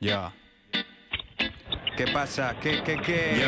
Ya. 0.00 0.32
¿Qué 1.96 2.06
pasa? 2.12 2.54
¿Qué, 2.60 2.82
qué, 2.84 2.98
qué? 3.00 3.46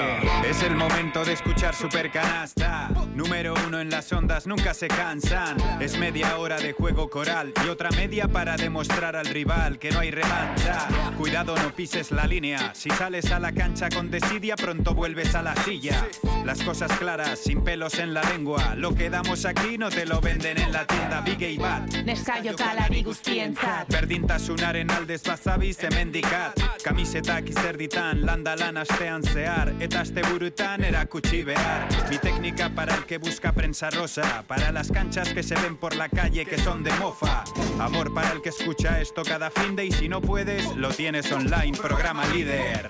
Es 0.48 0.62
el 0.62 0.74
momento 0.74 1.24
de 1.24 1.34
escuchar 1.34 1.74
Super 1.74 2.10
Canasta. 2.10 2.88
Número 3.18 3.52
uno 3.67 3.81
en 3.81 3.91
las 3.91 4.12
ondas, 4.12 4.46
nunca 4.46 4.73
se 4.75 4.86
cansan. 4.86 5.57
Es 5.80 5.99
media 5.99 6.39
hora 6.39 6.57
de 6.57 6.73
juego 6.73 7.10
coral 7.10 7.52
y 7.67 7.68
otra 7.68 7.91
media 7.91 8.29
para 8.29 8.57
demostrar 8.57 9.16
al 9.16 9.27
rival 9.27 9.80
que 9.80 9.91
no 9.91 9.98
hay 9.98 10.12
revancha. 10.12 10.87
Cuidado, 11.16 11.57
no 11.57 11.75
pises 11.75 12.12
la 12.12 12.29
línea. 12.29 12.73
Si 12.77 12.89
sales 12.91 13.32
a 13.32 13.41
la 13.41 13.50
cancha 13.50 13.89
con 13.89 14.09
desidia, 14.09 14.54
pronto 14.54 14.95
vuelves 14.95 15.35
a 15.35 15.43
la 15.43 15.57
silla. 15.64 16.07
Las 16.45 16.62
cosas 16.62 16.93
claras, 16.93 17.41
sin 17.41 17.64
pelos 17.64 17.99
en 17.99 18.14
la 18.14 18.23
lengua. 18.23 18.77
Lo 18.77 18.95
que 18.95 19.11
damos 19.11 19.45
aquí 19.46 19.77
no 19.79 19.91
te 19.91 20.07
lo 20.07 20.21
venden 20.21 20.57
en 20.57 20.71
la 20.71 20.87
tienda 20.87 21.21
Big 21.23 21.43
y 21.43 21.59
Bat. 21.59 21.93
Neskaiokalari 22.05 23.03
guztientzat 23.03 23.89
Berdintasunaren 23.93 24.91
aldez 24.93 25.25
bazabiz 25.25 25.82
hemendikat 25.82 26.55
Kamisetak 26.85 27.50
izerditan, 27.50 28.25
landa 28.25 28.55
lan 28.57 28.77
astean 28.77 29.25
zehar 29.25 29.75
Eta 29.80 30.00
asteburutan 30.07 30.85
erakutsi 30.85 31.43
behar 31.43 31.89
Mi 32.08 32.19
técnica 32.19 32.70
para 32.70 32.94
el 32.94 33.07
que 33.08 33.18
busca 33.18 33.52
prensa 33.52 33.88
rosa 33.90 34.44
Para 34.46 34.70
las 34.70 34.92
canchas 34.92 35.32
que 35.32 35.42
se 35.42 35.54
ven 35.56 35.76
por 35.76 35.96
la 35.96 36.08
calle 36.08 36.44
que 36.44 36.58
son 36.58 36.84
de 36.84 36.92
mofa. 36.92 37.42
Amor 37.80 38.12
para 38.12 38.32
el 38.32 38.42
que 38.42 38.50
escucha 38.50 39.00
esto 39.00 39.22
cada 39.22 39.50
fin 39.50 39.74
de 39.74 39.86
Y 39.86 39.92
si 39.92 40.08
no 40.08 40.20
puedes, 40.20 40.76
lo 40.76 40.90
tienes 40.90 41.32
online, 41.32 41.76
programa 41.76 42.26
líder. 42.26 42.86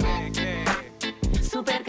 Super 1.40 1.84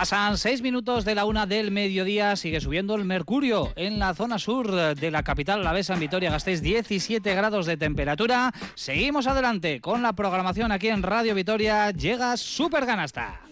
Pasan 0.00 0.38
seis 0.38 0.62
minutos 0.62 1.04
de 1.04 1.14
la 1.14 1.26
una 1.26 1.44
del 1.44 1.70
mediodía, 1.70 2.34
sigue 2.34 2.62
subiendo 2.62 2.94
el 2.94 3.04
mercurio 3.04 3.70
en 3.76 3.98
la 3.98 4.14
zona 4.14 4.38
sur 4.38 4.94
de 4.94 5.10
la 5.10 5.22
capital 5.22 5.60
alavesa 5.60 5.92
en 5.92 6.00
Vitoria-Gasteiz, 6.00 6.62
17 6.62 7.34
grados 7.34 7.66
de 7.66 7.76
temperatura. 7.76 8.50
Seguimos 8.74 9.26
adelante 9.26 9.82
con 9.82 10.00
la 10.00 10.14
programación 10.14 10.72
aquí 10.72 10.88
en 10.88 11.02
Radio 11.02 11.34
Vitoria, 11.34 11.90
llega 11.90 12.38
Super 12.38 12.86
Ganasta. 12.86 13.49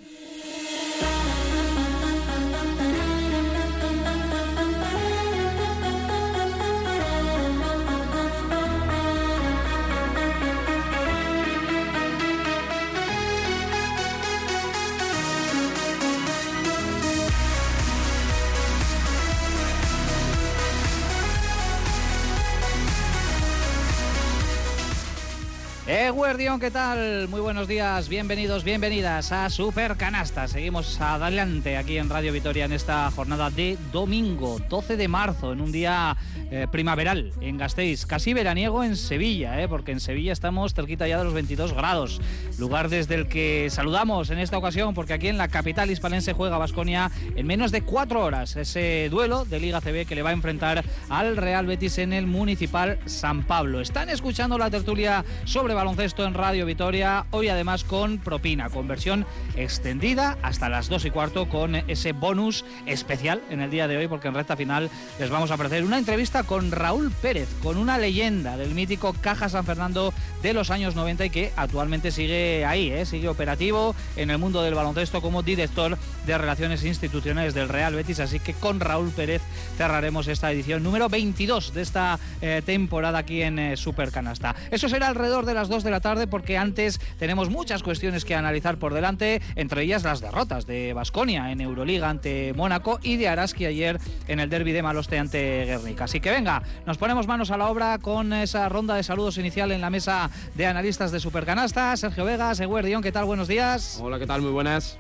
Eguerdión, 26.09 26.59
¿qué 26.59 26.71
tal? 26.71 27.29
Muy 27.29 27.43
buenos 27.43 27.69
días, 27.69 28.09
bienvenidos, 28.09 28.65
bienvenidas 28.65 29.31
a 29.31 29.51
Super 29.51 29.99
Canasta. 29.99 30.49
Seguimos 30.49 30.99
adelante 31.03 31.77
aquí 31.77 31.99
en 31.99 32.09
Radio 32.09 32.33
Vitoria 32.33 32.65
en 32.65 32.73
esta 32.73 33.11
jornada 33.11 33.51
de 33.51 33.77
domingo, 33.93 34.59
12 34.71 34.97
de 34.97 35.07
marzo, 35.07 35.53
en 35.53 35.61
un 35.61 35.71
día 35.71 36.17
eh, 36.51 36.67
primaveral 36.73 37.33
en 37.43 37.59
Gasteiz, 37.59 38.07
casi 38.07 38.33
veraniego 38.33 38.83
en 38.85 38.97
Sevilla, 38.97 39.61
eh, 39.61 39.69
porque 39.69 39.93
en 39.93 40.01
Sevilla 40.01 40.33
estamos 40.33 40.73
cerquita 40.73 41.07
ya 41.07 41.19
de 41.19 41.25
los 41.25 41.35
22 41.35 41.75
grados, 41.75 42.23
lugar 42.59 42.89
desde 42.89 43.15
el 43.15 43.29
que 43.29 43.69
saludamos 43.69 44.31
en 44.31 44.39
esta 44.39 44.57
ocasión, 44.57 44.95
porque 44.95 45.13
aquí 45.13 45.29
en 45.29 45.37
la 45.37 45.49
capital 45.49 45.91
hispalense 45.91 46.33
juega 46.33 46.57
Basconia 46.57 47.11
en 47.37 47.47
menos 47.47 47.71
de 47.71 47.83
cuatro 47.83 48.25
horas 48.25 48.57
ese 48.57 49.09
duelo 49.11 49.45
de 49.45 49.61
Liga 49.61 49.83
CB 49.83 50.07
que 50.07 50.15
le 50.15 50.23
va 50.23 50.31
a 50.31 50.33
enfrentar 50.33 50.83
al 51.11 51.37
Real 51.37 51.67
Betis 51.67 51.99
en 51.99 52.15
el 52.15 52.27
Municipal 52.27 52.99
San 53.05 53.43
Pablo. 53.43 53.83
Están 53.83 54.09
escuchando 54.09 54.57
la 54.57 54.71
tertulia 54.71 55.23
sobre 55.45 55.75
baloncesto 55.75 55.98
en 55.99 56.35
Radio 56.35 56.65
Vitoria, 56.65 57.27
hoy 57.33 57.49
además 57.49 57.83
con 57.83 58.19
propina, 58.19 58.71
con 58.71 58.87
versión 58.87 59.27
extendida 59.57 60.39
hasta 60.43 60.69
las 60.69 60.89
2 60.89 61.07
y 61.07 61.11
cuarto 61.11 61.49
con 61.49 61.75
ese 61.75 62.13
bonus 62.13 62.65
especial 62.87 63.43
en 63.51 63.61
el 63.61 63.71
día 63.73 63.89
de 63.89 63.97
hoy, 63.97 64.07
porque 64.07 64.29
en 64.29 64.35
recta 64.35 64.55
final 64.55 64.91
les 65.19 65.29
vamos 65.29 65.51
a 65.51 65.55
ofrecer 65.55 65.83
una 65.83 65.99
entrevista 65.99 66.45
con 66.45 66.71
Raúl 66.71 67.11
Pérez, 67.11 67.49
con 67.65 67.77
una 67.77 67.99
leyenda 67.99 68.57
del 68.57 68.77
mítico 68.77 69.13
Caja 69.21 69.49
San 69.49 69.65
Fernando 69.65 70.15
de 70.41 70.53
los 70.53 70.71
años 70.71 70.95
90 70.95 71.25
y 71.25 71.31
que 71.31 71.53
actualmente 71.57 72.13
sigue 72.13 72.65
ahí, 72.65 72.93
¿eh? 72.93 73.05
sigue 73.05 73.27
operativo 73.27 73.97
en 74.15 74.31
el 74.31 74.39
mundo 74.39 74.63
del 74.63 74.75
baloncesto 74.75 75.21
como 75.21 75.43
director 75.43 75.99
de 76.27 76.39
Relaciones 76.39 76.85
Institucionales 76.85 77.55
del 77.55 77.69
Real 77.69 77.97
Betis, 77.97 78.21
así 78.21 78.39
que 78.39 78.55
con 78.55 78.79
Raúl 78.79 79.11
Pérez 79.11 79.43
cerraremos 79.77 80.29
esta 80.29 80.53
edición 80.53 80.85
número 80.85 81.09
22 81.09 81.75
de 81.75 81.83
esta 81.83 82.21
eh, 82.41 82.63
temporada 82.65 83.19
aquí 83.19 83.43
en 83.43 83.59
eh, 83.59 83.77
Super 83.77 84.13
Canasta. 84.13 84.55
Eso 84.71 84.89
será 84.89 85.09
alrededor 85.09 85.45
de 85.45 85.55
las 85.55 85.69
2 85.69 85.83
de 85.83 85.88
la 85.91 86.01
tarde 86.01 86.27
porque 86.27 86.59
antes 86.59 87.01
tenemos 87.19 87.51
muchas 87.51 87.83
cuestiones 87.83 88.25
que 88.25 88.35
analizar 88.35 88.79
por 88.79 88.95
delante, 88.95 89.43
entre 89.57 89.83
ellas 89.83 90.03
las 90.05 90.21
derrotas 90.21 90.67
de 90.67 90.93
Basconia 90.93 91.53
en 91.53 91.61
Euroliga 91.61 92.09
ante 92.09 92.53
Mónaco 92.55 92.99
y 93.03 93.17
de 93.17 93.29
Araski 93.29 93.67
ayer 93.67 93.99
en 94.27 94.41
el 94.41 94.51
derby 94.51 94.73
de 94.73 94.83
Maloste 94.83 95.19
ante 95.19 95.65
Guernica. 95.65 96.05
Así 96.05 96.21
que 96.21 96.31
venga, 96.31 96.63
nos 96.87 96.99
ponemos 96.99 97.27
manos 97.27 97.51
a 97.51 97.57
la 97.57 97.69
obra 97.69 97.99
con 97.99 98.33
esa 98.33 98.69
ronda 98.69 98.95
de 98.95 99.03
saludos 99.03 99.39
inicial 99.39 99.73
en 99.73 99.81
la 99.81 99.91
mesa 99.91 100.31
de 100.55 100.67
analistas 100.67 101.13
de 101.13 101.21
Supercanasta. 101.21 101.97
Sergio 101.97 102.25
Vegas, 102.25 102.61
Eguer 102.61 102.85
Dion, 102.85 103.03
¿qué 103.03 103.13
tal? 103.13 103.25
Buenos 103.25 103.49
días. 103.49 103.99
Hola, 104.03 104.19
¿qué 104.19 104.27
tal? 104.27 104.43
Muy 104.43 104.53
buenas. 104.53 104.99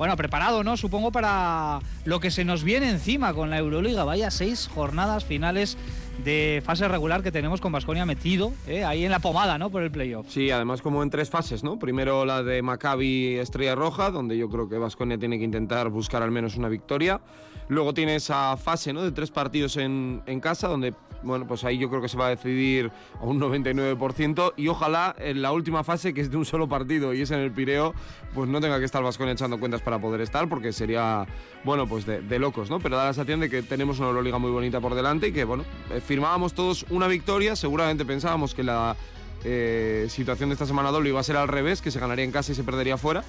Bueno, 0.00 0.16
preparado, 0.16 0.64
¿no? 0.64 0.78
Supongo 0.78 1.12
para 1.12 1.80
lo 2.06 2.20
que 2.20 2.30
se 2.30 2.42
nos 2.42 2.64
viene 2.64 2.88
encima 2.88 3.34
con 3.34 3.50
la 3.50 3.58
Euroliga. 3.58 4.02
Vaya 4.02 4.30
seis 4.30 4.66
jornadas 4.74 5.26
finales 5.26 5.76
de 6.20 6.62
fase 6.64 6.86
regular 6.88 7.22
que 7.22 7.32
tenemos 7.32 7.60
con 7.60 7.72
Basconia 7.72 8.06
metido 8.06 8.52
¿eh? 8.66 8.84
ahí 8.84 9.04
en 9.04 9.10
la 9.10 9.18
pomada, 9.18 9.58
¿no? 9.58 9.70
Por 9.70 9.82
el 9.82 9.90
playoff. 9.90 10.26
Sí, 10.28 10.50
además 10.50 10.82
como 10.82 11.02
en 11.02 11.10
tres 11.10 11.30
fases, 11.30 11.64
¿no? 11.64 11.78
Primero 11.78 12.24
la 12.24 12.42
de 12.42 12.62
Maccabi 12.62 13.36
Estrella 13.36 13.74
Roja, 13.74 14.10
donde 14.10 14.36
yo 14.36 14.48
creo 14.48 14.68
que 14.68 14.78
Vasconia 14.78 15.18
tiene 15.18 15.38
que 15.38 15.44
intentar 15.44 15.88
buscar 15.88 16.22
al 16.22 16.30
menos 16.30 16.56
una 16.56 16.68
victoria. 16.68 17.20
Luego 17.68 17.94
tiene 17.94 18.16
esa 18.16 18.56
fase, 18.56 18.92
¿no? 18.92 19.02
De 19.02 19.12
tres 19.12 19.30
partidos 19.30 19.76
en, 19.76 20.22
en 20.26 20.40
casa, 20.40 20.66
donde, 20.68 20.92
bueno, 21.22 21.46
pues 21.46 21.64
ahí 21.64 21.78
yo 21.78 21.88
creo 21.88 22.02
que 22.02 22.08
se 22.08 22.16
va 22.16 22.26
a 22.26 22.30
decidir 22.30 22.90
a 23.20 23.24
un 23.24 23.40
99%. 23.40 24.54
Y 24.56 24.68
ojalá 24.68 25.14
en 25.18 25.42
la 25.42 25.52
última 25.52 25.84
fase, 25.84 26.14
que 26.14 26.20
es 26.20 26.30
de 26.30 26.36
un 26.36 26.44
solo 26.44 26.68
partido 26.68 27.14
y 27.14 27.22
es 27.22 27.30
en 27.30 27.40
el 27.40 27.50
Pireo, 27.52 27.94
pues 28.34 28.48
no 28.48 28.60
tenga 28.60 28.78
que 28.78 28.84
estar 28.84 29.02
Vasconia 29.02 29.32
echando 29.32 29.58
cuentas 29.58 29.82
para 29.82 29.98
poder 29.98 30.20
estar, 30.20 30.48
porque 30.48 30.72
sería, 30.72 31.26
bueno, 31.64 31.86
pues 31.86 32.06
de, 32.06 32.20
de 32.20 32.38
locos, 32.38 32.70
¿no? 32.70 32.80
Pero 32.80 32.96
da 32.96 33.06
la 33.06 33.12
sensación 33.12 33.40
de 33.40 33.50
que 33.50 33.62
tenemos 33.62 33.98
una 33.98 34.08
Euroliga 34.08 34.38
muy 34.38 34.50
bonita 34.50 34.80
por 34.80 34.94
delante 34.94 35.28
y 35.28 35.32
que, 35.32 35.44
bueno, 35.44 35.64
eh, 35.90 36.00
firmábamos 36.00 36.54
todos 36.54 36.86
una 36.90 37.06
victoria. 37.06 37.56
Seguramente 37.56 38.04
pensábamos 38.04 38.54
que 38.54 38.62
la 38.62 38.96
eh, 39.44 40.06
situación 40.10 40.50
de 40.50 40.54
esta 40.54 40.66
semana 40.66 40.90
doble 40.90 41.08
iba 41.08 41.20
a 41.20 41.22
ser 41.22 41.36
al 41.36 41.48
revés, 41.48 41.80
que 41.80 41.90
se 41.90 41.98
ganaría 41.98 42.24
en 42.24 42.32
casa 42.32 42.52
y 42.52 42.54
se 42.54 42.64
perdería 42.64 42.96
fuera. 42.96 43.24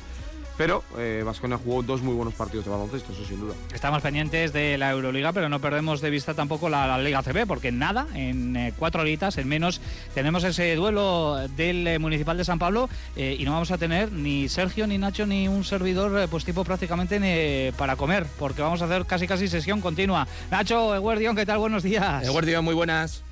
Pero 0.57 0.83
Vasconia 1.25 1.57
jugó 1.57 1.81
dos 1.81 2.01
muy 2.01 2.13
buenos 2.13 2.33
partidos 2.33 2.65
de 2.65 2.71
baloncesto, 2.71 3.11
eso 3.13 3.25
sin 3.25 3.39
duda. 3.39 3.53
Estamos 3.73 4.01
pendientes 4.01 4.53
de 4.53 4.77
la 4.77 4.91
Euroliga, 4.91 5.33
pero 5.33 5.49
no 5.49 5.59
perdemos 5.59 6.01
de 6.01 6.09
vista 6.09 6.33
tampoco 6.33 6.69
la, 6.69 6.85
la 6.87 6.99
Liga 6.99 7.23
CB, 7.23 7.47
porque 7.47 7.69
en 7.69 7.79
nada, 7.79 8.07
en 8.13 8.55
eh, 8.55 8.73
cuatro 8.77 9.01
horitas, 9.01 9.37
en 9.37 9.47
menos, 9.47 9.81
tenemos 10.13 10.43
ese 10.43 10.75
duelo 10.75 11.37
del 11.55 11.87
eh, 11.87 11.99
Municipal 11.99 12.37
de 12.37 12.45
San 12.45 12.59
Pablo 12.59 12.89
eh, 13.15 13.35
y 13.39 13.45
no 13.45 13.51
vamos 13.51 13.71
a 13.71 13.77
tener 13.77 14.11
ni 14.11 14.49
Sergio, 14.49 14.87
ni 14.87 14.97
Nacho, 14.97 15.25
ni 15.25 15.47
un 15.47 15.63
servidor, 15.63 16.19
eh, 16.19 16.27
pues 16.29 16.45
tipo 16.45 16.63
prácticamente 16.63 17.19
eh, 17.21 17.73
para 17.77 17.95
comer, 17.95 18.25
porque 18.39 18.61
vamos 18.61 18.81
a 18.81 18.85
hacer 18.85 19.05
casi 19.05 19.27
casi 19.27 19.47
sesión 19.47 19.81
continua. 19.81 20.27
Nacho, 20.49 20.95
Eguardión, 20.95 21.35
¿qué 21.35 21.45
tal? 21.45 21.59
Buenos 21.59 21.83
días. 21.83 22.29
Guardia, 22.29 22.61
muy 22.61 22.73
buenas. 22.73 23.23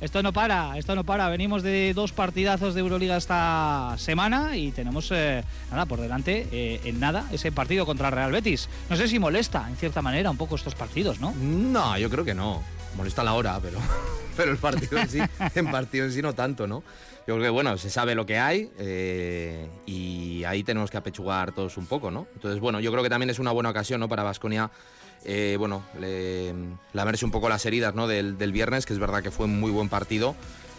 Esto 0.00 0.22
no 0.22 0.32
para, 0.32 0.76
esto 0.76 0.94
no 0.94 1.04
para. 1.04 1.28
Venimos 1.30 1.62
de 1.62 1.94
dos 1.94 2.12
partidazos 2.12 2.74
de 2.74 2.80
Euroliga 2.80 3.16
esta 3.16 3.94
semana 3.96 4.54
y 4.56 4.70
tenemos 4.70 5.10
eh, 5.10 5.42
nada 5.70 5.86
por 5.86 6.00
delante 6.00 6.46
eh, 6.52 6.80
en 6.84 7.00
nada 7.00 7.26
ese 7.32 7.50
partido 7.50 7.86
contra 7.86 8.10
Real 8.10 8.30
Betis. 8.30 8.68
No 8.90 8.96
sé 8.96 9.08
si 9.08 9.18
molesta 9.18 9.66
en 9.68 9.76
cierta 9.76 10.02
manera 10.02 10.30
un 10.30 10.36
poco 10.36 10.56
estos 10.56 10.74
partidos, 10.74 11.18
¿no? 11.18 11.32
No, 11.32 11.96
yo 11.96 12.10
creo 12.10 12.24
que 12.26 12.34
no. 12.34 12.62
Molesta 12.94 13.24
la 13.24 13.32
hora, 13.32 13.58
pero, 13.60 13.78
pero 14.36 14.52
el 14.52 14.58
partido 14.58 14.98
en 14.98 15.08
sí, 15.08 15.20
en 15.54 15.70
partido 15.70 16.04
en 16.04 16.12
sí 16.12 16.20
no 16.20 16.34
tanto, 16.34 16.66
¿no? 16.66 16.82
Yo 17.26 17.34
creo 17.34 17.42
que, 17.42 17.50
bueno, 17.50 17.76
se 17.76 17.90
sabe 17.90 18.14
lo 18.14 18.24
que 18.24 18.38
hay 18.38 18.70
eh, 18.78 19.66
y 19.86 20.44
ahí 20.44 20.62
tenemos 20.62 20.90
que 20.90 20.96
apechugar 20.98 21.52
todos 21.52 21.76
un 21.76 21.86
poco, 21.86 22.10
¿no? 22.10 22.26
Entonces, 22.34 22.60
bueno, 22.60 22.80
yo 22.80 22.92
creo 22.92 23.02
que 23.02 23.10
también 23.10 23.30
es 23.30 23.38
una 23.38 23.50
buena 23.50 23.70
ocasión, 23.70 23.98
¿no? 23.98 24.08
Para 24.08 24.22
Vasconia, 24.22 24.70
bueno, 25.58 25.82
le, 26.00 26.54
lamerse 26.92 27.24
un 27.24 27.30
poco 27.30 27.48
las 27.48 27.66
heridas, 27.66 27.94
¿no? 27.94 28.06
Del, 28.06 28.38
del 28.38 28.52
viernes, 28.52 28.86
que 28.86 28.92
es 28.92 28.98
verdad 28.98 29.22
que 29.22 29.30
fue 29.30 29.46
un 29.46 29.58
muy 29.58 29.70
buen 29.70 29.88
partido, 29.88 30.34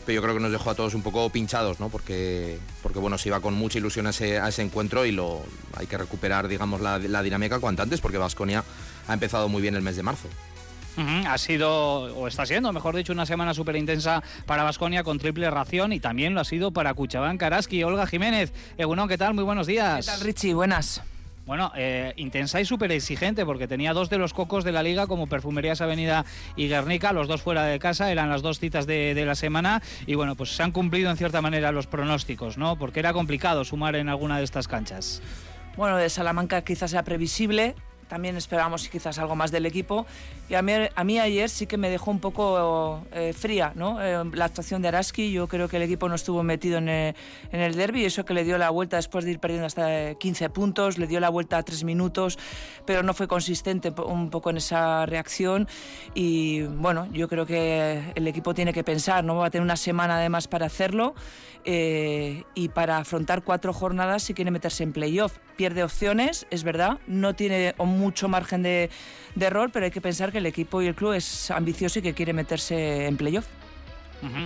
pero 0.06 0.16
yo 0.16 0.22
creo 0.22 0.36
que 0.36 0.40
nos 0.40 0.52
dejó 0.52 0.70
a 0.70 0.76
todos 0.76 0.94
un 0.94 1.04
poco 1.04 1.30
pinchados, 1.30 1.82
¿no? 1.82 1.90
Porque, 1.90 2.58
porque 2.82 2.98
bueno, 2.98 3.18
se 3.18 3.28
iba 3.28 3.42
con 3.42 3.54
mucha 3.56 3.78
ilusión 3.78 4.08
a 4.08 4.12
ese, 4.12 4.40
a 4.40 4.48
ese 4.48 4.62
encuentro 4.62 5.06
y 5.06 5.12
lo, 5.12 5.42
hay 5.76 5.86
que 5.86 5.98
recuperar, 5.98 6.48
digamos, 6.48 6.80
la, 6.80 6.98
la 6.98 7.22
dinámica 7.22 7.60
cuanto 7.60 7.84
antes, 7.84 8.00
porque 8.00 8.18
Vasconia 8.18 8.64
ha 9.08 9.14
empezado 9.14 9.50
muy 9.50 9.62
bien 9.62 9.76
el 9.76 9.82
mes 9.82 9.98
de 9.98 10.04
marzo. 10.04 10.30
Ha 10.98 11.38
sido, 11.38 12.16
o 12.16 12.28
está 12.28 12.46
siendo, 12.46 12.74
mejor 12.74 12.96
dicho, 12.96 13.14
una 13.14 13.28
semana 13.28 13.54
súper 13.54 13.76
intensa 13.76 14.24
para 14.48 14.64
Vasconia 14.64 15.04
con 15.04 15.20
triple 15.20 15.52
ración 15.52 15.94
y 15.94 16.00
también 16.00 16.34
lo 16.34 16.42
ha 16.42 16.46
sido 16.46 16.72
para 16.72 16.94
Cuchabán, 16.96 17.38
Karaski, 17.38 17.84
Olga 17.84 18.08
Jiménez. 18.08 18.52
Egunon, 18.80 19.08
¿qué 19.08 19.18
tal? 19.18 19.36
Muy 19.36 19.44
buenos 19.44 19.68
días. 19.68 20.06
¿Qué 20.06 20.12
tal, 20.12 20.22
Richie? 20.22 20.56
Buenas. 20.56 21.04
Bueno, 21.48 21.72
eh, 21.78 22.12
intensa 22.18 22.60
y 22.60 22.66
súper 22.66 22.92
exigente 22.92 23.46
porque 23.46 23.70
tenía 23.70 23.94
dos 23.94 24.10
de 24.10 24.18
los 24.18 24.34
cocos 24.34 24.66
de 24.66 24.74
la 24.74 24.84
liga 24.84 25.08
como 25.08 25.28
Perfumerías 25.28 25.80
Avenida 25.80 26.26
y 26.58 26.68
Guernica, 26.68 27.14
los 27.14 27.30
dos 27.30 27.42
fuera 27.42 27.64
de 27.64 27.80
casa, 27.80 28.12
eran 28.12 28.30
las 28.30 28.42
dos 28.42 28.60
citas 28.60 28.86
de, 28.86 29.14
de, 29.16 29.26
la 29.26 29.34
semana 29.34 29.82
y 30.06 30.16
bueno, 30.16 30.36
pues 30.36 30.54
se 30.54 30.62
han 30.64 30.74
cumplido 30.74 31.10
en 31.10 31.16
cierta 31.16 31.42
manera 31.42 31.72
los 31.72 31.88
pronósticos, 31.88 32.58
¿no? 32.58 32.78
Porque 32.78 33.00
era 33.00 33.14
complicado 33.14 33.64
sumar 33.64 33.96
en 33.96 34.10
alguna 34.10 34.40
de 34.40 34.44
estas 34.44 34.68
canchas. 34.68 35.22
Bueno, 35.78 35.96
de 35.96 36.10
Salamanca 36.10 36.64
quizás 36.64 36.92
sea 36.92 37.04
previsible, 37.04 37.76
también 38.08 38.38
esperábamos 38.38 38.88
quizás 38.90 39.18
algo 39.20 39.36
más 39.36 39.52
del 39.52 39.66
equipo. 39.66 40.06
Y 40.50 40.56
a 40.56 40.62
mí, 40.62 40.74
a 40.96 41.04
mí 41.04 41.20
ayer 41.20 41.50
sí 41.50 41.68
que 41.68 41.78
me 41.78 41.90
dejó 41.90 42.12
un 42.12 42.20
poco 42.20 43.04
eh, 43.12 43.34
fría 43.34 43.74
¿no? 43.76 44.02
Eh, 44.02 44.24
la 44.34 44.46
actuación 44.46 44.82
de 44.82 44.88
Araski. 44.88 45.32
Yo 45.32 45.48
creo 45.48 45.68
que 45.68 45.78
el 45.78 45.84
equipo 45.84 46.08
no 46.10 46.16
estuvo 46.16 46.44
metido 46.44 46.78
en 46.78 46.90
el, 46.90 47.16
en 47.52 47.60
el 47.60 47.76
derby, 47.76 48.06
eso 48.06 48.26
que 48.26 48.34
le 48.34 48.44
dio 48.44 48.58
la 48.58 48.70
vuelta 48.70 48.98
después 48.98 49.26
de 49.26 49.32
ir 49.32 49.40
perdiendo 49.40 49.68
hasta 49.68 50.16
15 50.16 50.50
puntos, 50.50 50.98
le 50.98 51.08
dio 51.08 51.20
la 51.20 51.30
vuelta 51.30 51.58
a 51.58 51.64
3 51.64 51.84
minutos, 51.84 52.38
pero 52.86 53.04
no 53.04 53.14
fue 53.14 53.28
consistente 53.28 53.94
un 54.06 54.30
poco 54.30 54.50
en 54.50 54.58
esa 54.58 55.06
reacción. 55.06 55.68
Y 56.14 56.64
bueno, 56.64 57.08
yo 57.12 57.28
creo 57.28 57.46
que 57.46 58.12
el 58.16 58.28
equipo 58.28 58.54
tiene 58.54 58.74
que 58.74 58.84
pensar, 58.84 59.24
¿no? 59.24 59.36
va 59.36 59.48
a 59.48 59.50
tener 59.50 59.64
una 59.64 59.78
semana 59.78 60.18
además 60.18 60.48
para 60.48 60.66
hacerlo 60.66 61.14
eh, 61.66 62.44
y 62.56 62.70
para 62.70 62.98
afrontar 62.98 63.44
cuatro 63.44 63.74
jornadas 63.74 64.24
si 64.24 64.34
quiere 64.34 64.52
meterse 64.52 64.84
en 64.84 64.94
playoff. 64.94 65.38
Pierde 65.58 65.84
opciones, 65.84 66.48
es 66.52 66.64
verdad, 66.64 67.00
no 67.08 67.36
tiene 67.36 67.74
mucho 67.80 68.28
margen 68.30 68.64
de, 68.64 68.90
de 69.36 69.46
error, 69.46 69.72
pero 69.74 69.86
hay 69.86 69.92
que 69.92 70.02
pensar 70.02 70.32
que 70.32 70.38
el 70.38 70.46
equipo 70.46 70.82
y 70.82 70.88
el 70.88 70.96
club 70.96 71.14
es 71.14 71.52
ambicioso 71.52 72.00
y 72.00 72.02
que 72.04 72.14
quiere 72.14 72.32
meterse 72.32 73.08
en 73.08 73.18
playoff. 73.18 73.48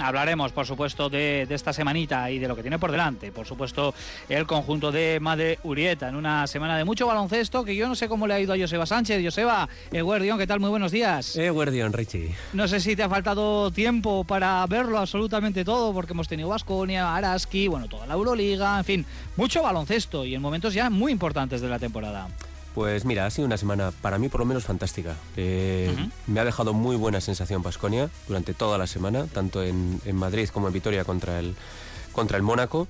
Hablaremos, 0.01 0.51
por 0.51 0.65
supuesto, 0.65 1.09
de, 1.09 1.45
de, 1.47 1.55
esta 1.55 1.73
semanita 1.73 2.29
y 2.29 2.39
de 2.39 2.47
lo 2.47 2.55
que 2.55 2.61
tiene 2.61 2.79
por 2.79 2.91
delante. 2.91 3.31
Por 3.31 3.45
supuesto, 3.45 3.93
el 4.29 4.45
conjunto 4.45 4.91
de 4.91 5.19
Madre 5.19 5.59
Urieta 5.63 6.09
en 6.09 6.15
una 6.15 6.47
semana 6.47 6.77
de 6.77 6.83
mucho 6.83 7.07
baloncesto 7.07 7.63
que 7.63 7.75
yo 7.75 7.87
no 7.87 7.95
sé 7.95 8.07
cómo 8.07 8.27
le 8.27 8.33
ha 8.33 8.39
ido 8.39 8.53
a 8.53 8.57
Joseba 8.57 8.85
Sánchez. 8.85 9.23
Joseba, 9.23 9.67
eh, 9.91 10.01
Guardión, 10.01 10.37
¿qué 10.37 10.47
tal? 10.47 10.59
Muy 10.59 10.69
buenos 10.69 10.91
días. 10.91 11.35
Eh, 11.35 11.49
Guardión, 11.49 11.93
Richie. 11.93 12.35
No 12.53 12.67
sé 12.67 12.79
si 12.79 12.95
te 12.95 13.03
ha 13.03 13.09
faltado 13.09 13.71
tiempo 13.71 14.23
para 14.23 14.65
verlo 14.67 14.97
absolutamente 14.97 15.63
todo, 15.63 15.93
porque 15.93 16.13
hemos 16.13 16.27
tenido 16.27 16.49
Vasconia, 16.49 17.15
Araski, 17.15 17.67
bueno, 17.67 17.87
toda 17.87 18.05
la 18.05 18.13
Euroliga, 18.13 18.77
en 18.77 18.85
fin, 18.85 19.05
mucho 19.35 19.63
baloncesto 19.63 20.25
y 20.25 20.35
en 20.35 20.41
momentos 20.41 20.73
ya 20.73 20.89
muy 20.89 21.11
importantes 21.11 21.61
de 21.61 21.69
la 21.69 21.79
temporada. 21.79 22.27
Pues 22.73 23.03
mira, 23.03 23.25
ha 23.25 23.29
sido 23.29 23.45
una 23.45 23.57
semana 23.57 23.91
para 24.01 24.17
mí 24.17 24.29
por 24.29 24.39
lo 24.39 24.45
menos 24.45 24.63
fantástica. 24.63 25.15
Eh, 25.35 25.93
uh 25.93 25.99
-huh. 25.99 26.11
Me 26.27 26.39
ha 26.39 26.45
dejado 26.45 26.73
muy 26.73 26.95
buena 26.95 27.19
sensación 27.19 27.63
Pasconia 27.63 28.09
durante 28.27 28.53
toda 28.53 28.77
la 28.77 28.87
semana, 28.87 29.27
tanto 29.27 29.61
en, 29.61 29.99
en, 30.05 30.15
Madrid 30.15 30.47
como 30.49 30.67
en 30.67 30.73
Vitoria 30.73 31.03
contra 31.03 31.39
el, 31.39 31.55
contra 32.13 32.37
el 32.37 32.43
Mónaco. 32.43 32.87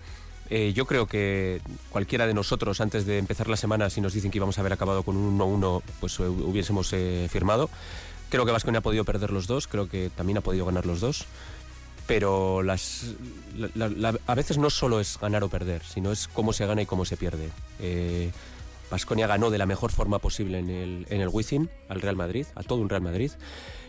Eh, 0.50 0.74
yo 0.74 0.86
creo 0.86 1.07
que 1.07 1.62
cualquiera 1.89 2.28
de 2.28 2.33
nosotros, 2.33 2.81
antes 2.81 3.06
de 3.06 3.18
empezar 3.18 3.48
la 3.48 3.56
semana, 3.56 3.89
si 3.89 4.01
nos 4.01 4.13
dicen 4.13 4.30
que 4.31 4.38
íbamos 4.38 4.57
a 4.57 4.62
haber 4.62 4.74
acabado 4.74 5.01
con 5.01 5.16
un 5.16 5.39
1-1, 5.39 5.81
pues 6.00 6.19
eh, 6.19 6.24
hubiésemos 6.24 6.94
firmado. 7.30 7.69
Creo 8.30 8.45
que 8.45 8.51
Vasconia 8.51 8.80
ha 8.80 8.81
podido 8.81 9.04
perder 9.04 9.31
los 9.31 9.48
dos, 9.48 9.68
creo 9.68 9.89
que 9.89 10.10
también 10.10 10.38
ha 10.38 10.42
podido 10.42 10.66
ganar 10.66 10.86
los 10.86 11.00
dos. 11.00 11.25
Pero 12.07 12.63
las, 12.63 13.13
la, 13.75 13.89
la, 13.89 14.16
a 14.28 14.36
veces 14.36 14.57
no 14.57 14.69
solo 14.69 15.00
es 15.00 15.18
ganar 15.19 15.44
o 15.44 15.50
perder, 15.50 15.83
sino 15.83 16.12
es 16.12 16.28
cómo 16.28 16.51
se 16.51 16.66
gana 16.66 16.81
y 16.81 16.86
cómo 16.86 17.06
se 17.06 17.16
pierde. 17.16 17.50
Eh, 17.80 18.31
Vasconia 18.91 19.25
ganó 19.25 19.49
de 19.49 19.57
la 19.57 19.65
mejor 19.65 19.91
forma 19.91 20.19
posible 20.19 20.59
en 20.59 20.69
el, 20.69 21.07
en 21.09 21.21
el 21.21 21.29
Wizzing 21.29 21.69
al 21.88 22.01
Real 22.01 22.17
Madrid, 22.17 22.45
a 22.55 22.61
todo 22.61 22.79
un 22.79 22.89
Real 22.89 23.01
Madrid. 23.01 23.31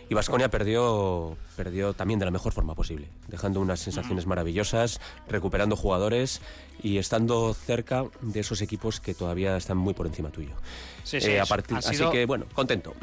Y 0.09 0.15
Vasconia 0.15 0.49
perdió, 0.49 1.37
perdió 1.55 1.93
también 1.93 2.19
de 2.19 2.25
la 2.25 2.31
mejor 2.31 2.53
forma 2.53 2.75
posible, 2.75 3.09
dejando 3.27 3.59
unas 3.61 3.79
sensaciones 3.79 4.25
maravillosas, 4.27 4.99
recuperando 5.27 5.75
jugadores 5.75 6.41
y 6.81 6.97
estando 6.97 7.53
cerca 7.53 8.05
de 8.21 8.39
esos 8.39 8.61
equipos 8.61 8.99
que 8.99 9.13
todavía 9.13 9.57
están 9.57 9.77
muy 9.77 9.93
por 9.93 10.07
encima 10.07 10.29
tuyo. 10.29 10.55
Sí, 11.03 11.19
sí, 11.19 11.31
eh, 11.31 11.39
a 11.39 11.45
partir, 11.45 11.81
sido... 11.81 12.09
Así 12.09 12.17
que, 12.17 12.25
bueno, 12.25 12.45
contento. 12.53 12.93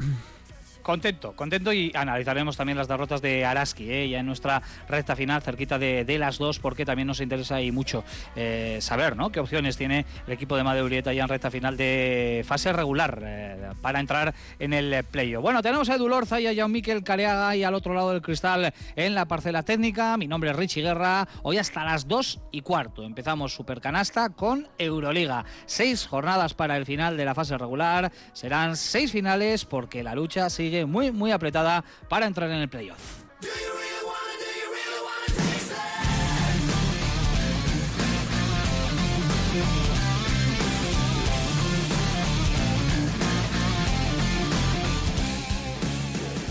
Contento, 0.83 1.35
contento 1.37 1.73
y 1.73 1.93
analizaremos 1.95 2.57
también 2.57 2.79
las 2.79 2.89
derrotas 2.89 3.21
de 3.23 3.45
Araski, 3.45 3.91
¿eh? 3.91 4.09
ya 4.09 4.21
en 4.21 4.27
nuestra 4.27 4.63
recta 4.89 5.15
final, 5.15 5.43
cerquita 5.43 5.79
de, 5.79 6.05
de, 6.05 6.19
las 6.19 6.39
dos, 6.39 6.59
porque 6.59 6.85
también 6.85 7.07
nos 7.07 7.21
interesa 7.21 7.61
y 7.61 7.71
mucho 7.71 8.05
eh, 8.37 8.79
saber 8.81 9.17
¿no? 9.17 9.31
qué 9.31 9.41
opciones 9.41 9.77
tiene 9.77 10.07
el 10.27 10.33
equipo 10.33 10.57
de 10.57 10.65
Madeurieta 10.65 11.13
ya 11.13 11.23
en 11.23 11.29
recta 11.29 11.51
final 11.51 11.77
de 11.77 12.45
fase 12.47 12.73
regular 12.73 13.23
eh, 13.23 13.71
para 13.81 14.01
entrar 14.01 14.35
en 14.59 14.73
el 14.73 15.05
playo. 15.05 15.41
Bueno, 15.41 15.63
tenemos 15.63 15.89
a 15.91 15.97
Edu 15.97 16.09
Lorza 16.09 16.41
y 16.41 16.47
a 16.47 16.53
Jean 16.53 16.73
Miquel 16.73 17.05
Careaga 17.05 17.55
y 17.57 17.65
al 17.65 17.75
otro 17.75 17.95
lado 17.95 18.13
del 18.13 18.23
cristal 18.23 18.73
en 18.97 19.15
la 19.15 19.27
parcela 19.27 19.63
técnica. 19.63 20.17
Mi 20.17 20.27
nombre 20.27 20.51
es 20.51 20.57
Richie 20.57 20.83
Guerra. 20.83 21.29
Hoy 21.43 21.59
hasta 21.59 21.85
las 21.85 22.09
dos 22.09 22.41
y 22.51 22.63
cuarto 22.63 23.05
empezamos 23.05 23.55
Supercanasta 23.55 24.31
con 24.31 24.69
Euroliga. 24.79 25.45
Seis 25.67 26.07
jornadas 26.07 26.55
para 26.55 26.77
el 26.77 26.87
final 26.87 27.17
de 27.17 27.25
la 27.25 27.35
fase 27.35 27.59
regular. 27.59 28.11
Serán 28.33 28.77
seis 28.77 29.13
finales 29.13 29.65
porque 29.65 30.03
la 30.03 30.15
lucha 30.15 30.49
sigue 30.51 30.70
muy, 30.87 31.11
muy 31.11 31.33
apretada 31.33 31.85
para 32.09 32.27
entrar 32.27 32.51
en 32.51 32.59
el 32.59 32.69
playoff. 32.69 33.21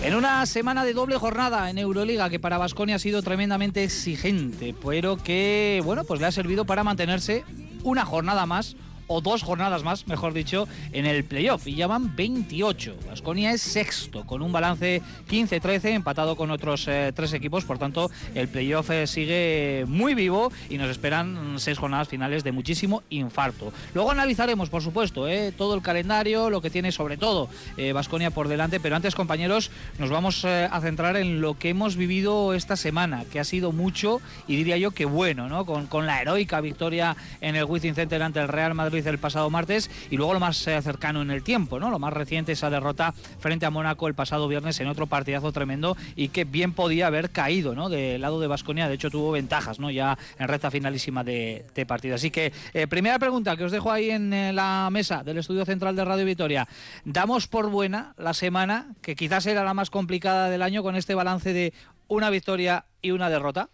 En 0.02 0.16
una 0.16 0.46
semana 0.46 0.86
de 0.86 0.94
doble 0.94 1.18
jornada 1.18 1.70
en 1.70 1.78
Euroliga 1.78 2.30
que 2.30 2.40
para 2.40 2.58
Vasconia 2.58 2.96
ha 2.96 3.00
sido 3.00 3.22
tremendamente 3.22 3.84
exigente, 3.84 4.74
pero 4.84 5.18
que 5.18 5.82
bueno, 5.84 6.06
pues 6.06 6.22
le 6.22 6.26
ha 6.26 6.32
servido 6.32 6.66
para 6.66 6.84
mantenerse 6.84 7.44
una 7.84 8.06
jornada 8.06 8.46
más 8.46 8.76
o 9.10 9.22
dos 9.22 9.44
jornadas 9.44 9.84
más, 9.84 10.08
mejor 10.08 10.34
dicho, 10.34 10.68
en 10.94 11.06
el 11.06 11.24
playoff. 11.26 11.68
Y 11.68 11.76
ya 11.76 11.88
van 11.88 12.16
28. 12.16 12.96
Vasconia 13.08 13.52
es 13.52 13.62
sexto, 13.62 14.26
con 14.26 14.42
un 14.42 14.52
balance 14.52 15.02
15-13, 15.30 15.96
empatado 15.96 16.36
con 16.36 16.52
otros 16.52 16.88
eh, 16.88 17.12
tres 17.14 17.34
equipos. 17.34 17.66
Por 17.66 17.80
tanto, 17.80 18.10
el 18.36 18.48
playoff 18.48 18.92
eh, 18.92 19.08
sigue 19.08 19.86
muy 19.88 20.14
vivo 20.14 20.52
y 20.70 20.78
nos 20.78 20.90
esperan 20.90 21.56
seis 21.58 21.80
jornadas 21.80 22.08
finales 22.08 22.44
de 22.44 22.52
muchísimo 22.52 23.02
infarto. 23.10 23.74
Luego 23.96 24.12
analizaremos, 24.12 24.70
por 24.70 24.84
supuesto, 24.84 25.28
eh, 25.28 25.52
todo 25.58 25.74
el 25.74 25.82
calendario, 25.82 26.52
lo 26.52 26.62
que 26.62 26.70
tiene 26.70 26.92
sobre 26.92 27.18
todo 27.18 27.50
Vasconia 27.94 28.30
por 28.30 28.48
delante. 28.48 28.80
Pero 28.80 28.96
antes, 28.96 29.16
compañeros, 29.16 29.72
nos 29.98 30.12
vamos 30.12 30.46
a 30.46 30.80
centrar 30.82 31.18
en 31.18 31.42
lo 31.42 31.58
que 31.58 31.70
hemos 31.70 31.96
vivido 31.96 32.54
esta 32.54 32.76
semana, 32.76 33.26
que 33.32 33.40
ha 33.40 33.44
sido 33.44 33.72
mucho 33.72 34.22
y 34.48 34.56
diría 34.56 34.78
yo 34.78 34.92
que 34.92 35.06
bueno, 35.06 35.50
¿no? 35.50 35.66
Con, 35.66 35.88
con 35.88 36.06
la 36.06 36.22
heroica 36.22 36.62
victoria 36.62 37.16
en 37.42 37.56
el 37.56 37.66
Wizzing 37.66 37.96
Center 37.96 38.22
ante 38.22 38.40
el 38.40 38.48
Real 38.48 38.76
Madrid 38.76 38.99
el 39.06 39.20
pasado 39.20 39.50
martes 39.50 39.90
y 40.10 40.18
luego 40.18 40.34
lo 40.34 40.40
más 40.40 40.68
eh, 40.68 40.82
cercano 40.82 41.22
en 41.22 41.32
el 41.32 41.44
tiempo, 41.44 41.80
¿no? 41.80 41.90
Lo 41.90 42.00
más 42.00 42.14
reciente 42.14 42.52
esa 42.52 42.70
derrota 42.70 43.14
frente 43.40 43.66
a 43.66 43.70
Mónaco 43.70 44.08
el 44.08 44.14
pasado 44.14 44.48
viernes 44.48 44.80
en 44.80 44.88
otro 44.88 45.08
partidazo 45.08 45.52
tremendo 45.52 45.96
y 46.16 46.30
que 46.30 46.44
bien 46.44 46.74
podía 46.74 47.08
haber 47.08 47.30
caído, 47.30 47.76
¿no? 47.76 47.90
Del 47.90 48.22
lado 48.22 48.40
de 48.40 48.48
Vasconia, 48.48 48.88
de 48.88 48.96
hecho 48.96 49.10
tuvo 49.10 49.32
ventajas, 49.32 49.80
¿no? 49.80 49.92
Ya 49.92 50.18
en 50.38 50.48
recta 50.48 50.72
finalísima 50.72 51.24
de, 51.24 51.66
de 51.74 51.86
partido. 51.86 52.16
Así 52.16 52.32
que 52.32 52.52
eh, 52.74 52.88
primera 52.88 53.20
pregunta 53.20 53.56
que 53.56 53.64
os 53.64 53.72
dejo 53.72 53.92
ahí 53.92 54.10
en 54.10 54.34
eh, 54.34 54.54
la 54.54 54.90
mesa 54.92 55.24
del 55.24 55.38
estudio 55.38 55.66
central 55.66 55.96
de 55.96 56.06
Radio 56.06 56.26
Vitoria. 56.26 56.68
Damos 57.06 57.48
por 57.48 57.70
buena 57.70 58.14
la 58.18 58.34
semana 58.34 58.94
que 59.02 59.16
quizás 59.16 59.46
era 59.46 59.64
la 59.64 59.74
más 59.74 59.90
complicada 59.90 60.50
del 60.50 60.62
año 60.62 60.84
con 60.84 60.96
este 60.96 61.16
balance 61.16 61.54
de 61.54 61.74
una 62.08 62.30
victoria 62.30 62.86
y 63.02 63.12
una 63.12 63.30
derrota. 63.30 63.70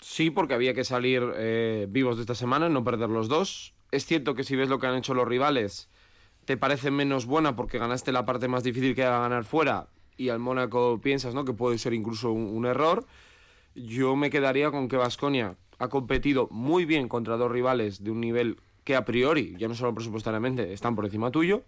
Sí, 0.00 0.30
porque 0.30 0.54
había 0.54 0.74
que 0.74 0.84
salir 0.84 1.22
vivos 1.88 2.16
de 2.16 2.22
esta 2.22 2.34
semana, 2.34 2.68
no 2.68 2.84
perder 2.84 3.08
los 3.08 3.28
dos 3.28 3.73
es 3.94 4.06
cierto 4.06 4.34
que 4.34 4.44
si 4.44 4.56
ves 4.56 4.68
lo 4.68 4.78
que 4.78 4.86
han 4.86 4.96
hecho 4.96 5.14
los 5.14 5.26
rivales, 5.26 5.88
te 6.44 6.56
parece 6.56 6.90
menos 6.90 7.26
buena 7.26 7.56
porque 7.56 7.78
ganaste 7.78 8.12
la 8.12 8.24
parte 8.24 8.48
más 8.48 8.64
difícil 8.64 8.94
que 8.94 9.02
era 9.02 9.18
ganar 9.20 9.44
fuera 9.44 9.88
y 10.16 10.28
al 10.28 10.38
Mónaco 10.38 11.00
piensas 11.02 11.34
¿no? 11.34 11.44
que 11.44 11.52
puede 11.52 11.78
ser 11.78 11.94
incluso 11.94 12.30
un, 12.32 12.66
error. 12.66 13.06
Yo 13.74 14.16
me 14.16 14.30
quedaría 14.30 14.70
con 14.70 14.88
que 14.88 14.96
Vasconia 14.96 15.56
ha 15.78 15.88
competido 15.88 16.48
muy 16.50 16.84
bien 16.84 17.08
contra 17.08 17.36
dos 17.36 17.50
rivales 17.50 18.04
de 18.04 18.10
un 18.10 18.20
nivel 18.20 18.58
que 18.84 18.96
a 18.96 19.04
priori, 19.04 19.54
ya 19.58 19.66
no 19.68 19.74
solo 19.74 19.94
presupuestariamente, 19.94 20.72
están 20.72 20.94
por 20.94 21.04
encima 21.04 21.30
tuyo 21.30 21.62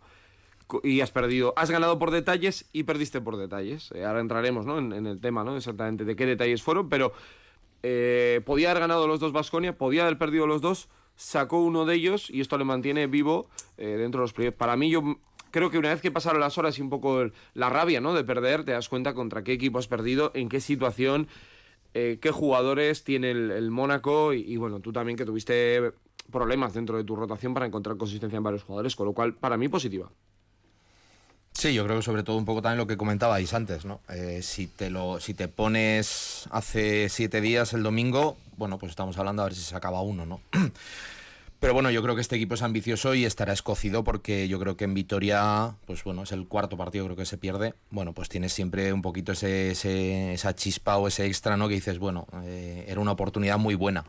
y 0.82 1.00
has 1.00 1.12
perdido, 1.12 1.54
has 1.56 1.70
ganado 1.70 1.98
por 1.98 2.10
detalles 2.10 2.68
y 2.72 2.82
perdiste 2.82 3.20
por 3.20 3.36
detalles. 3.36 3.90
Eh, 3.92 4.04
ahora 4.04 4.20
entraremos 4.20 4.66
¿no? 4.66 4.78
en, 4.78 4.92
en, 4.92 5.06
el 5.06 5.20
tema 5.20 5.44
¿no? 5.44 5.56
exactamente 5.56 6.04
de 6.04 6.16
qué 6.16 6.26
detalles 6.26 6.62
fueron, 6.62 6.88
pero 6.88 7.12
eh, 7.82 8.40
podía 8.44 8.70
haber 8.70 8.80
ganado 8.80 9.06
los 9.06 9.20
dos 9.20 9.32
Vasconia, 9.32 9.78
podía 9.78 10.02
haber 10.02 10.18
perdido 10.18 10.46
los 10.46 10.60
dos, 10.60 10.88
sacó 11.16 11.58
uno 11.58 11.84
de 11.84 11.94
ellos 11.94 12.30
y 12.30 12.40
esto 12.40 12.58
le 12.58 12.64
mantiene 12.64 13.06
vivo 13.06 13.48
eh, 13.78 13.96
dentro 13.98 14.20
de 14.20 14.24
los 14.24 14.32
proyectos. 14.32 14.58
Para 14.58 14.76
mí, 14.76 14.90
yo 14.90 15.18
creo 15.50 15.70
que 15.70 15.78
una 15.78 15.90
vez 15.90 16.00
que 16.00 16.10
pasaron 16.10 16.40
las 16.40 16.58
horas 16.58 16.78
y 16.78 16.82
un 16.82 16.90
poco 16.90 17.30
la 17.54 17.70
rabia 17.70 18.00
¿no? 18.00 18.14
de 18.14 18.24
perder, 18.24 18.64
te 18.64 18.72
das 18.72 18.88
cuenta 18.88 19.14
contra 19.14 19.42
qué 19.42 19.52
equipo 19.52 19.78
has 19.78 19.88
perdido, 19.88 20.30
en 20.34 20.48
qué 20.48 20.60
situación, 20.60 21.28
eh, 21.94 22.18
qué 22.20 22.30
jugadores 22.30 23.04
tiene 23.04 23.30
el, 23.30 23.50
el 23.50 23.70
Mónaco 23.70 24.34
y, 24.34 24.40
y, 24.40 24.56
bueno, 24.56 24.80
tú 24.80 24.92
también 24.92 25.16
que 25.16 25.24
tuviste 25.24 25.92
problemas 26.30 26.74
dentro 26.74 26.96
de 26.98 27.04
tu 27.04 27.16
rotación 27.16 27.54
para 27.54 27.66
encontrar 27.66 27.96
consistencia 27.96 28.36
en 28.36 28.42
varios 28.42 28.64
jugadores, 28.64 28.94
con 28.96 29.06
lo 29.06 29.12
cual, 29.12 29.34
para 29.34 29.56
mí, 29.56 29.68
positiva. 29.68 30.10
Sí, 31.56 31.72
yo 31.72 31.84
creo 31.84 31.96
que 31.96 32.02
sobre 32.02 32.22
todo 32.22 32.36
un 32.36 32.44
poco 32.44 32.60
también 32.60 32.76
lo 32.76 32.86
que 32.86 32.98
comentabais 32.98 33.54
antes, 33.54 33.86
¿no? 33.86 34.00
Eh, 34.10 34.40
si, 34.42 34.66
te 34.66 34.90
lo, 34.90 35.20
si 35.20 35.32
te 35.32 35.48
pones 35.48 36.46
hace 36.50 37.08
siete 37.08 37.40
días 37.40 37.72
el 37.72 37.82
domingo, 37.82 38.36
bueno, 38.56 38.78
pues 38.78 38.90
estamos 38.90 39.16
hablando 39.18 39.42
a 39.42 39.46
ver 39.46 39.54
si 39.54 39.62
se 39.62 39.76
acaba 39.76 40.00
uno, 40.02 40.26
¿no? 40.26 40.40
Pero 41.58 41.72
bueno, 41.72 41.90
yo 41.90 42.02
creo 42.02 42.14
que 42.14 42.20
este 42.20 42.36
equipo 42.36 42.54
es 42.54 42.62
ambicioso 42.62 43.14
y 43.14 43.24
estará 43.24 43.54
escocido 43.54 44.04
porque 44.04 44.46
yo 44.46 44.60
creo 44.60 44.76
que 44.76 44.84
en 44.84 44.92
Vitoria, 44.92 45.74
pues 45.86 46.04
bueno, 46.04 46.22
es 46.22 46.32
el 46.32 46.46
cuarto 46.46 46.76
partido 46.76 47.06
creo 47.06 47.16
que 47.16 47.24
se 47.24 47.38
pierde. 47.38 47.74
Bueno, 47.90 48.12
pues 48.12 48.28
tienes 48.28 48.52
siempre 48.52 48.92
un 48.92 49.00
poquito 49.00 49.32
ese, 49.32 50.32
esa 50.32 50.54
chispa 50.54 50.98
o 50.98 51.08
ese 51.08 51.24
extra, 51.24 51.56
¿no? 51.56 51.68
Que 51.68 51.74
dices, 51.74 51.98
bueno, 51.98 52.26
eh, 52.44 52.84
era 52.88 53.00
una 53.00 53.12
oportunidad 53.12 53.58
muy 53.58 53.74
buena. 53.74 54.04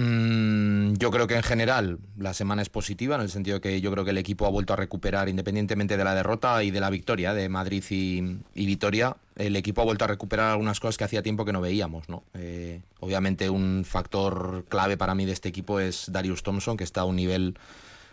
Mm, 0.00 0.94
yo 0.94 1.10
creo 1.10 1.26
que 1.26 1.34
en 1.34 1.42
general 1.42 1.98
la 2.16 2.32
semana 2.32 2.62
es 2.62 2.68
positiva, 2.68 3.16
en 3.16 3.22
el 3.22 3.30
sentido 3.30 3.60
que 3.60 3.80
yo 3.80 3.90
creo 3.90 4.04
que 4.04 4.12
el 4.12 4.18
equipo 4.18 4.46
ha 4.46 4.48
vuelto 4.48 4.72
a 4.72 4.76
recuperar, 4.76 5.28
independientemente 5.28 5.96
de 5.96 6.04
la 6.04 6.14
derrota 6.14 6.62
y 6.62 6.70
de 6.70 6.78
la 6.78 6.88
victoria 6.88 7.34
de 7.34 7.48
Madrid 7.48 7.82
y, 7.90 8.38
Vitoria, 8.54 9.16
el 9.34 9.56
equipo 9.56 9.80
ha 9.80 9.84
vuelto 9.84 10.04
a 10.04 10.08
recuperar 10.08 10.52
algunas 10.52 10.78
cosas 10.78 10.98
que 10.98 11.02
hacía 11.02 11.20
tiempo 11.20 11.44
que 11.44 11.52
no 11.52 11.60
veíamos. 11.60 12.08
¿no? 12.08 12.22
Eh, 12.34 12.80
obviamente 13.00 13.50
un 13.50 13.84
factor 13.84 14.66
clave 14.68 14.96
para 14.96 15.16
mí 15.16 15.24
de 15.24 15.32
este 15.32 15.48
equipo 15.48 15.80
es 15.80 16.12
Darius 16.12 16.44
Thompson, 16.44 16.76
que 16.76 16.84
está 16.84 17.00
a 17.00 17.04
un 17.04 17.16
nivel 17.16 17.58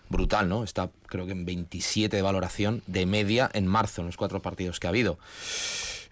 brutal, 0.09 0.49
¿no? 0.49 0.63
Está 0.63 0.89
creo 1.07 1.25
que 1.25 1.31
en 1.31 1.45
27 1.45 2.15
de 2.15 2.21
valoración 2.21 2.83
de 2.87 3.05
media 3.05 3.49
en 3.53 3.67
marzo, 3.67 4.01
en 4.01 4.07
los 4.07 4.17
cuatro 4.17 4.41
partidos 4.41 4.79
que 4.79 4.87
ha 4.87 4.89
habido. 4.89 5.17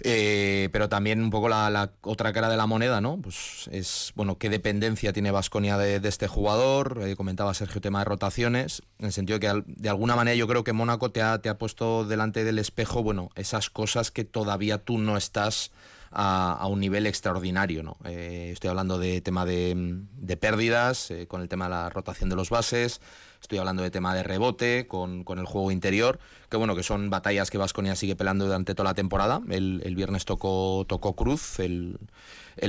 Eh, 0.05 0.69
pero 0.71 0.89
también 0.89 1.21
un 1.21 1.29
poco 1.29 1.47
la, 1.49 1.91
otra 2.01 2.33
cara 2.33 2.49
de 2.49 2.57
la 2.57 2.65
moneda, 2.65 2.99
¿no? 2.99 3.17
Pues 3.21 3.69
es, 3.71 4.11
bueno, 4.15 4.37
qué 4.37 4.49
dependencia 4.49 5.13
tiene 5.13 5.31
Vasconia 5.31 5.77
de, 5.77 6.07
este 6.07 6.27
jugador. 6.27 6.99
Eh, 7.03 7.15
comentaba 7.15 7.53
Sergio 7.53 7.79
tema 7.79 7.99
de 7.99 8.05
rotaciones, 8.05 8.81
en 8.99 9.07
el 9.07 9.13
sentido 9.13 9.39
que 9.39 9.63
de 9.65 9.89
alguna 9.89 10.15
manera 10.15 10.35
yo 10.35 10.47
creo 10.47 10.63
que 10.63 10.73
Mónaco 10.73 11.11
te 11.11 11.21
ha, 11.21 11.39
te 11.39 11.49
ha 11.49 11.57
puesto 11.57 12.05
delante 12.05 12.43
del 12.43 12.59
espejo, 12.59 13.03
bueno, 13.03 13.29
esas 13.35 13.69
cosas 13.69 14.11
que 14.11 14.25
todavía 14.25 14.77
tú 14.77 14.97
no 14.97 15.15
estás 15.15 15.71
a, 16.13 16.65
un 16.67 16.79
nivel 16.79 17.05
extraordinario. 17.07 17.83
¿no? 17.83 17.97
Eh, 18.05 18.49
estoy 18.53 18.69
hablando 18.69 18.97
de 18.97 19.21
tema 19.21 19.45
de, 19.45 20.37
pérdidas, 20.39 21.11
con 21.27 21.41
el 21.41 21.49
tema 21.49 21.65
de 21.65 21.71
la 21.71 21.89
rotación 21.89 22.29
de 22.29 22.35
los 22.35 22.49
bases, 22.49 23.01
Estoy 23.43 23.57
hablando 23.57 23.83
de 23.83 23.91
tema 23.91 24.15
de 24.15 24.23
rebote 24.23 24.87
con, 24.87 25.25
el 25.27 25.45
juego 25.45 25.69
interior, 25.69 26.17
que 26.49 26.55
bueno, 26.55 26.77
que 26.77 26.83
son 26.83 27.09
batallas 27.09 27.51
que 27.51 27.57
Vasconia 27.57 27.93
sigue 27.93 28.15
pelando 28.15 28.45
durante 28.45 28.73
toda 28.73 28.91
la 28.91 28.93
temporada. 28.93 29.41
El, 29.49 29.95
viernes 29.97 30.23
tocó, 30.23 30.85
tocó 30.87 31.13
Cruz, 31.13 31.59
el, 31.59 31.99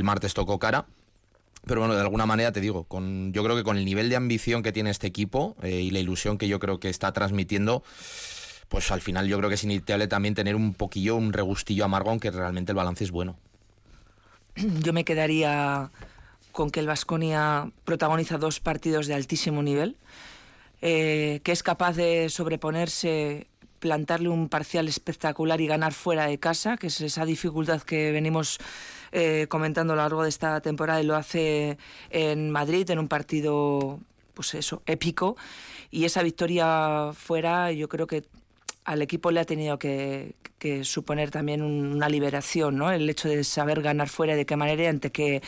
martes 0.03 0.35
tocó 0.35 0.59
Cara. 0.59 0.87
Pero 1.65 1.81
bueno, 1.81 1.95
de 1.95 2.01
alguna 2.01 2.27
manera 2.27 2.51
te 2.51 2.61
digo, 2.61 2.85
con, 2.85 3.33
yo 3.33 3.45
creo 3.45 3.55
que 3.55 3.63
con 3.63 3.79
el 3.79 3.85
nivel 3.85 4.09
de 4.11 4.17
ambición 4.17 4.65
que 4.65 4.73
tiene 4.73 4.91
este 4.91 5.07
equipo 5.07 5.55
eh, 5.63 5.81
y 5.81 5.93
la 5.93 6.01
ilusión 6.01 6.39
que 6.39 6.49
yo 6.49 6.59
creo 6.59 6.81
que 6.81 6.91
está 6.91 7.13
transmitiendo, 7.13 7.85
pues 8.69 8.91
al 8.91 9.01
final 9.01 9.27
yo 9.27 9.39
creo 9.39 9.49
que 9.49 9.55
es 9.55 9.65
inevitable 9.65 10.09
también 10.09 10.35
tener 10.35 10.57
un 10.57 10.75
poquillo, 10.75 11.17
un 11.17 11.33
regustillo 11.33 11.85
amargo, 11.85 12.11
aunque 12.11 12.31
realmente 12.31 12.73
el 12.73 12.77
balance 12.77 13.05
es 13.05 13.11
bueno. 13.11 13.37
Yo 14.57 14.93
me 14.93 15.05
quedaría 15.05 15.91
con 16.53 16.71
que 16.71 16.81
el 16.81 16.87
Vasconia 16.87 17.71
protagoniza 17.85 18.39
dos 18.39 18.61
partidos 18.61 19.07
de 19.07 19.15
altísimo 19.15 19.63
nivel. 19.63 19.97
Eh, 20.87 21.41
que 21.45 21.53
es 21.53 21.63
capaz 21.63 21.97
de 21.97 22.29
sobreponerse, 22.29 23.47
plantarle 23.79 24.29
un 24.29 24.51
parcial 24.51 24.87
espectacular 24.87 25.59
y 25.63 25.67
ganar 25.67 25.95
fuera 25.95 26.27
de 26.27 26.39
casa, 26.39 26.77
que 26.77 26.89
es 26.89 27.01
esa 27.01 27.25
dificultad 27.25 27.81
que 27.81 28.13
venimos 28.13 28.59
eh, 29.11 29.47
comentando 29.49 29.95
a 29.95 29.97
lo 29.97 30.03
largo 30.03 30.23
de 30.25 30.29
esta 30.29 30.61
temporada 30.61 31.01
y 31.01 31.07
lo 31.07 31.17
hace 31.17 31.79
en 32.11 32.51
Madrid 32.51 32.91
en 32.91 32.99
un 32.99 33.09
partido 33.09 33.99
pues 34.35 34.53
eso, 34.55 34.83
épico. 34.85 35.39
Y 35.91 36.05
esa 36.05 36.23
victoria 36.23 37.13
fuera, 37.15 37.73
yo 37.73 37.89
creo 37.89 38.07
que 38.07 38.25
al 38.85 39.03
equipo 39.03 39.31
le 39.31 39.41
ha 39.41 39.45
tenido 39.45 39.79
que, 39.79 40.35
suponer 40.83 41.31
también 41.31 41.61
una 41.61 42.09
liberación, 42.09 42.77
¿no? 42.79 42.91
El 42.91 43.11
hecho 43.11 43.29
de 43.29 43.45
saber 43.45 43.83
ganar 43.83 44.09
fuera 44.09 44.35
de 44.35 44.47
qué 44.47 44.57
manera 44.57 44.85
y 44.85 44.87
ante 44.87 45.11
qué, 45.11 45.43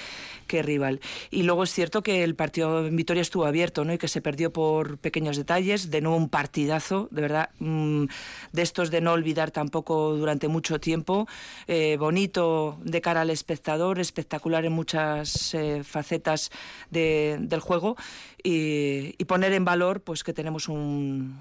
rival. 0.48 1.00
Y 1.30 1.42
luego 1.42 1.64
es 1.64 1.72
cierto 1.72 2.02
que 2.02 2.24
el 2.24 2.34
partido 2.34 2.86
en 2.86 2.96
Vitoria 2.96 3.20
estuvo 3.20 3.46
abierto, 3.46 3.84
¿no? 3.84 3.92
Y 3.92 3.98
que 3.98 4.08
se 4.08 4.20
perdió 4.20 4.52
por 4.52 4.98
pequeños 4.98 5.36
detalles. 5.36 5.90
De 5.90 6.00
nuevo 6.00 6.16
un 6.16 6.28
partidazo, 6.28 7.08
de 7.10 7.20
verdad, 7.20 7.50
mm, 7.58 8.04
de 8.52 8.62
estos 8.62 8.90
de 8.90 9.00
no 9.00 9.12
olvidar 9.12 9.50
tampoco 9.50 10.14
durante 10.14 10.48
mucho 10.48 10.80
tiempo. 10.80 11.26
Eh, 11.66 11.96
bonito 11.98 12.78
de 12.82 13.00
cara 13.00 13.22
al 13.22 13.30
espectador, 13.30 13.98
espectacular 13.98 14.64
en 14.64 14.72
muchas 14.72 15.54
eh, 15.54 15.82
facetas 15.84 16.50
del 16.90 17.60
juego. 17.60 17.96
Y, 18.42 19.12
poner 19.26 19.52
en 19.54 19.64
valor 19.64 20.02
pues 20.02 20.22
que 20.22 20.32
tenemos 20.32 20.68
un, 20.68 21.36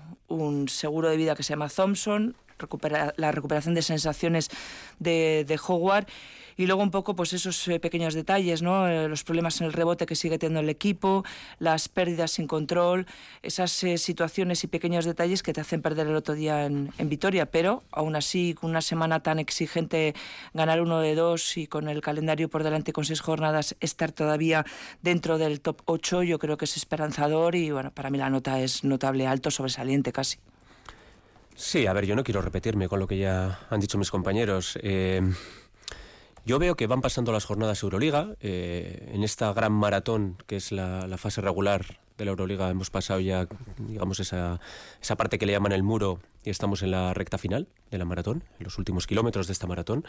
seguro 0.68 1.08
de 1.08 1.18
vida 1.18 1.36
que 1.36 1.44
se 1.44 1.54
llama 1.54 1.70
Thompson, 1.70 2.36
la 3.18 3.32
recuperación 3.32 3.76
de 3.76 3.84
sensaciones 3.84 4.50
de, 4.98 5.46
de 5.48 5.60
Howard 5.68 6.08
y 6.58 6.66
luego 6.66 6.82
un 6.82 6.92
poco 6.92 7.16
pues 7.16 7.34
esos 7.34 7.68
eh, 7.68 7.80
pequeños 7.80 8.14
detalles, 8.14 8.62
¿no? 8.62 8.88
Eh, 8.88 9.08
los 9.08 9.24
problemas 9.24 9.60
en 9.62 9.68
el 9.68 9.74
rebote 9.74 10.06
que 10.06 10.16
sigue 10.16 10.38
teniendo 10.38 10.62
el 10.62 10.70
equipo, 10.70 11.24
las 11.60 11.90
pérdidas 11.90 12.32
sin 12.32 12.48
control, 12.48 13.06
esas 13.42 13.84
eh, 13.84 13.98
situaciones 13.98 14.64
y 14.64 14.68
pequeños 14.68 15.06
detalles 15.06 15.44
que 15.44 15.54
te 15.54 15.62
hacen 15.62 15.82
perder 15.82 16.08
el 16.08 16.16
otro 16.16 16.36
día 16.36 16.66
en, 16.66 16.92
en 16.98 17.10
Vitoria, 17.10 17.46
pero 17.46 17.84
aún 17.92 18.16
así 18.16 18.54
con 18.54 18.70
una 18.70 18.82
semana 18.82 19.22
tan 19.22 19.40
exigente 19.40 20.16
ganar 20.54 20.82
uno 20.82 21.00
de 21.00 21.16
dos 21.16 21.58
y 21.58 21.68
con 21.68 21.90
el 21.90 22.02
calendario 22.02 22.50
por 22.50 22.64
delante 22.64 22.94
con 22.94 23.06
seis 23.06 23.22
jornadas 23.22 23.76
estar 23.80 24.12
todavía 24.12 24.66
dentro 25.02 25.38
del 25.38 25.62
top 25.62 25.82
8 25.86 26.24
yo 26.24 26.40
creo 26.40 26.58
que 26.58 26.66
es 26.66 26.78
esperanzador 26.78 27.56
y 27.56 27.72
bueno, 27.72 27.92
para 27.92 28.10
mí 28.10 28.18
la 28.18 28.30
nota 28.30 28.60
es 28.60 28.84
notable, 28.84 29.28
alto, 29.28 29.52
sobresaliente 29.52 30.12
casi. 30.12 30.38
Sí, 31.56 31.88
a 31.88 31.94
ver, 31.94 32.06
yo 32.06 32.16
no 32.16 32.24
quiero 32.24 32.42
repetirme 32.42 32.90
con 32.90 33.00
lo 33.00 33.08
que 33.08 33.18
ya 33.18 33.60
han 33.70 33.80
dicho 33.80 33.98
mis 33.98 34.12
compañeros. 34.12 34.78
Yo 36.46 36.60
veo 36.60 36.76
que 36.76 36.86
van 36.86 37.02
pasando 37.02 37.32
las 37.32 37.46
jornadas 37.46 37.82
Euroliga. 37.82 38.36
Eh, 38.40 39.12
en 39.14 39.24
esta 39.24 39.52
gran 39.54 39.74
maratón, 39.74 40.38
que 40.46 40.56
es 40.56 40.72
la, 40.72 41.18
fase 41.18 41.42
regular 41.42 42.00
de 42.18 42.26
la 42.26 42.32
Euroliga, 42.32 42.70
hemos 42.70 42.92
pasado 42.92 43.20
ya, 43.20 43.48
digamos, 43.80 44.20
esa, 44.20 44.60
esa 45.02 45.16
parte 45.16 45.40
que 45.40 45.48
le 45.48 45.54
llaman 45.54 45.72
el 45.72 45.82
muro 45.82 46.20
y 46.44 46.52
estamos 46.52 46.84
en 46.84 46.92
la 46.92 47.14
recta 47.16 47.40
final 47.40 47.68
de 47.90 47.98
la 47.98 48.06
maratón, 48.06 48.44
en 48.60 48.64
los 48.64 48.78
últimos 48.78 49.08
kilómetros 49.08 49.48
de 49.48 49.54
esta 49.54 49.66
maratón. 49.66 50.06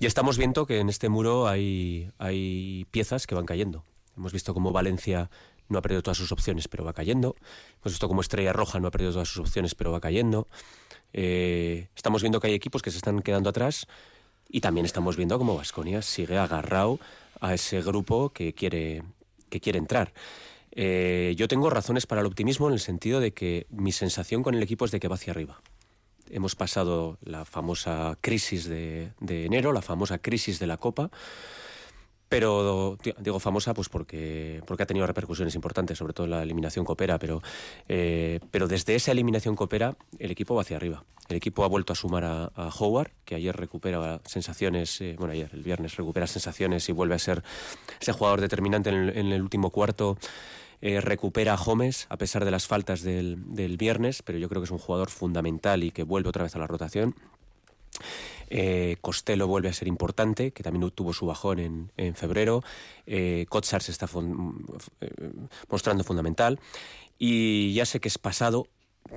Y 0.00 0.06
estamos 0.06 0.36
viendo 0.36 0.66
que 0.66 0.80
en 0.80 0.88
este 0.88 1.08
muro 1.08 1.46
hay, 1.46 2.10
hay 2.18 2.86
piezas 2.90 3.28
que 3.28 3.36
van 3.36 3.46
cayendo. 3.46 3.84
Hemos 4.16 4.32
visto 4.32 4.52
cómo 4.54 4.72
Valencia 4.72 5.30
no 5.68 5.78
ha 5.78 5.82
perdido 5.82 6.02
todas 6.02 6.18
sus 6.18 6.32
opciones, 6.32 6.66
pero 6.66 6.84
va 6.84 6.92
cayendo. 6.92 7.36
Hemos 7.80 7.92
visto 7.92 8.08
como 8.08 8.20
Estrella 8.20 8.52
Roja 8.52 8.80
no 8.80 8.88
ha 8.88 8.90
perdido 8.90 9.12
todas 9.12 9.28
sus 9.28 9.38
opciones, 9.38 9.76
pero 9.76 9.92
va 9.92 10.00
cayendo. 10.00 10.48
Eh, 11.12 11.88
estamos 11.94 12.22
viendo 12.22 12.40
que 12.40 12.48
hay 12.48 12.54
equipos 12.54 12.82
que 12.82 12.90
se 12.90 12.96
están 12.96 13.20
quedando 13.20 13.48
atrás 13.48 13.86
y 14.48 14.60
también 14.60 14.86
estamos 14.86 15.16
viendo 15.16 15.38
cómo 15.38 15.56
Vasconia 15.56 16.02
sigue 16.02 16.38
agarrado 16.38 16.98
a 17.40 17.54
ese 17.54 17.82
grupo 17.82 18.30
que 18.30 18.52
quiere, 18.52 19.02
que 19.50 19.60
quiere 19.60 19.78
entrar. 19.78 20.12
Eh, 20.72 21.34
yo 21.36 21.48
tengo 21.48 21.70
razones 21.70 22.06
para 22.06 22.20
el 22.20 22.26
optimismo 22.26 22.68
en 22.68 22.74
el 22.74 22.80
sentido 22.80 23.20
de 23.20 23.32
que 23.32 23.66
mi 23.70 23.92
sensación 23.92 24.42
con 24.42 24.54
el 24.54 24.62
equipo 24.62 24.84
es 24.84 24.90
de 24.90 25.00
que 25.00 25.08
va 25.08 25.16
hacia 25.16 25.32
arriba. 25.32 25.60
Hemos 26.30 26.54
pasado 26.54 27.18
la 27.22 27.44
famosa 27.44 28.16
crisis 28.20 28.66
de 28.66 29.12
enero, 29.20 29.72
la 29.72 29.82
famosa 29.82 30.18
crisis 30.18 30.58
de 30.58 30.66
la 30.66 30.78
Copa 30.78 31.10
pero 32.32 32.96
digo 33.18 33.38
famosa 33.40 33.74
pues 33.74 33.90
porque, 33.90 34.62
porque 34.66 34.84
ha 34.84 34.86
tenido 34.86 35.06
repercusiones 35.06 35.54
importantes, 35.54 35.98
sobre 35.98 36.14
todo 36.14 36.26
la 36.26 36.42
eliminación 36.42 36.82
coopera, 36.82 37.18
pero, 37.18 37.42
eh, 37.90 38.40
pero 38.50 38.68
desde 38.68 38.94
esa 38.94 39.12
eliminación 39.12 39.54
coopera 39.54 39.98
el 40.18 40.30
equipo 40.30 40.54
va 40.54 40.62
hacia 40.62 40.78
arriba. 40.78 41.04
El 41.28 41.36
equipo 41.36 41.62
ha 41.62 41.68
vuelto 41.68 41.92
a 41.92 41.96
sumar 41.96 42.24
a, 42.24 42.70
Howard, 42.78 43.10
que 43.26 43.34
ayer 43.34 43.54
recupera 43.54 44.22
sensaciones, 44.24 44.98
eh, 45.02 45.14
bueno, 45.18 45.34
ayer, 45.34 45.50
el 45.52 45.62
viernes 45.62 45.94
recupera 45.96 46.26
sensaciones 46.26 46.88
y 46.88 46.92
vuelve 46.92 47.16
a 47.16 47.18
ser 47.18 47.42
ese 48.00 48.12
jugador 48.12 48.40
determinante 48.40 48.88
en 48.88 49.30
el, 49.30 49.42
último 49.42 49.68
cuarto. 49.68 50.16
Eh, 50.80 51.02
recupera 51.02 51.52
a 51.52 51.56
Gómez 51.56 52.06
a 52.08 52.16
pesar 52.16 52.46
de 52.46 52.50
las 52.50 52.66
faltas 52.66 53.02
del 53.02 53.76
viernes, 53.78 54.22
pero 54.22 54.38
yo 54.38 54.48
creo 54.48 54.62
que 54.62 54.64
es 54.64 54.70
un 54.70 54.78
jugador 54.78 55.10
fundamental 55.10 55.84
y 55.84 55.90
que 55.90 56.02
vuelve 56.02 56.30
otra 56.30 56.44
vez 56.44 56.56
a 56.56 56.58
la 56.58 56.66
rotación. 56.66 57.14
Eh, 58.54 58.96
Costello 59.00 59.46
vuelve 59.46 59.70
a 59.70 59.72
ser 59.72 59.88
importante, 59.88 60.52
que 60.52 60.62
también 60.62 60.90
tuvo 60.90 61.14
su 61.14 61.24
bajón 61.24 61.90
en, 61.96 62.14
febrero. 62.14 62.62
Eh, 63.06 63.46
se 63.62 63.90
está 63.90 64.06
eh, 65.00 65.32
mostrando 65.70 66.04
fundamental. 66.04 66.60
Y 67.18 67.72
ya 67.72 67.86
sé 67.86 67.98
que 67.98 68.08
es 68.08 68.18
pasado, 68.18 68.66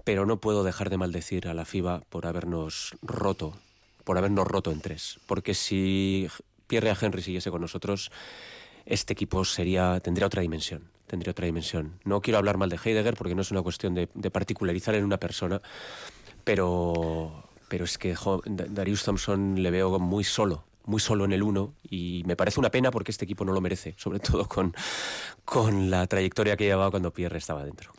pero 0.06 0.26
no 0.26 0.40
puedo 0.40 0.64
dejar 0.64 0.90
de 0.90 0.98
maldecir 0.98 1.48
a 1.48 1.54
la 1.54 1.66
FIBA 1.66 2.02
por 2.10 2.28
habernos 2.28 2.96
roto, 3.02 3.58
por 4.06 4.18
habernos 4.18 4.48
roto 4.48 4.72
en 4.72 4.80
tres. 4.80 5.20
Porque 5.26 5.54
si 5.54 6.30
Pierre 6.68 6.94
Henry 7.00 7.22
siguiese 7.22 7.52
con 7.52 7.62
nosotros, 7.62 8.12
este 8.86 9.14
equipo 9.14 9.44
sería, 9.44 10.00
tendría 10.00 10.28
otra 10.28 10.44
dimensión. 10.44 10.90
Tendría 11.08 11.32
otra 11.32 11.46
dimensión. 11.46 12.00
No 12.06 12.22
quiero 12.22 12.38
hablar 12.38 12.58
mal 12.58 12.70
de 12.70 12.80
Heidegger 12.84 13.16
porque 13.16 13.36
no 13.36 13.42
es 13.42 13.52
una 13.52 13.62
cuestión 13.62 13.94
de 13.96 14.32
particularizar 14.32 14.96
en 14.96 15.04
una 15.04 15.18
persona, 15.18 15.62
pero 16.46 17.45
pero 17.76 17.84
es 17.84 17.98
que 17.98 18.16
Darius 18.46 19.04
Thompson 19.04 19.62
le 19.62 19.70
veo 19.70 20.00
muy 20.00 20.24
solo, 20.24 20.64
muy 20.86 21.02
solo 21.02 21.26
en 21.26 21.34
el 21.34 21.44
uno 21.44 21.74
y 21.84 22.24
me 22.26 22.38
parece 22.38 22.58
una 22.58 22.72
pena 22.72 22.90
porque 22.90 23.12
este 23.12 23.26
equipo 23.26 23.44
no 23.44 23.52
lo 23.52 23.60
merece, 23.60 23.96
sobre 23.98 24.20
todo 24.20 24.48
con, 24.48 24.74
con 25.44 25.90
la 25.90 26.08
trayectoria 26.08 26.56
que 26.56 26.64
llevaba 26.64 26.90
cuando 26.90 27.12
Pierre 27.12 27.38
estaba 27.38 27.66
dentro. 27.66 27.92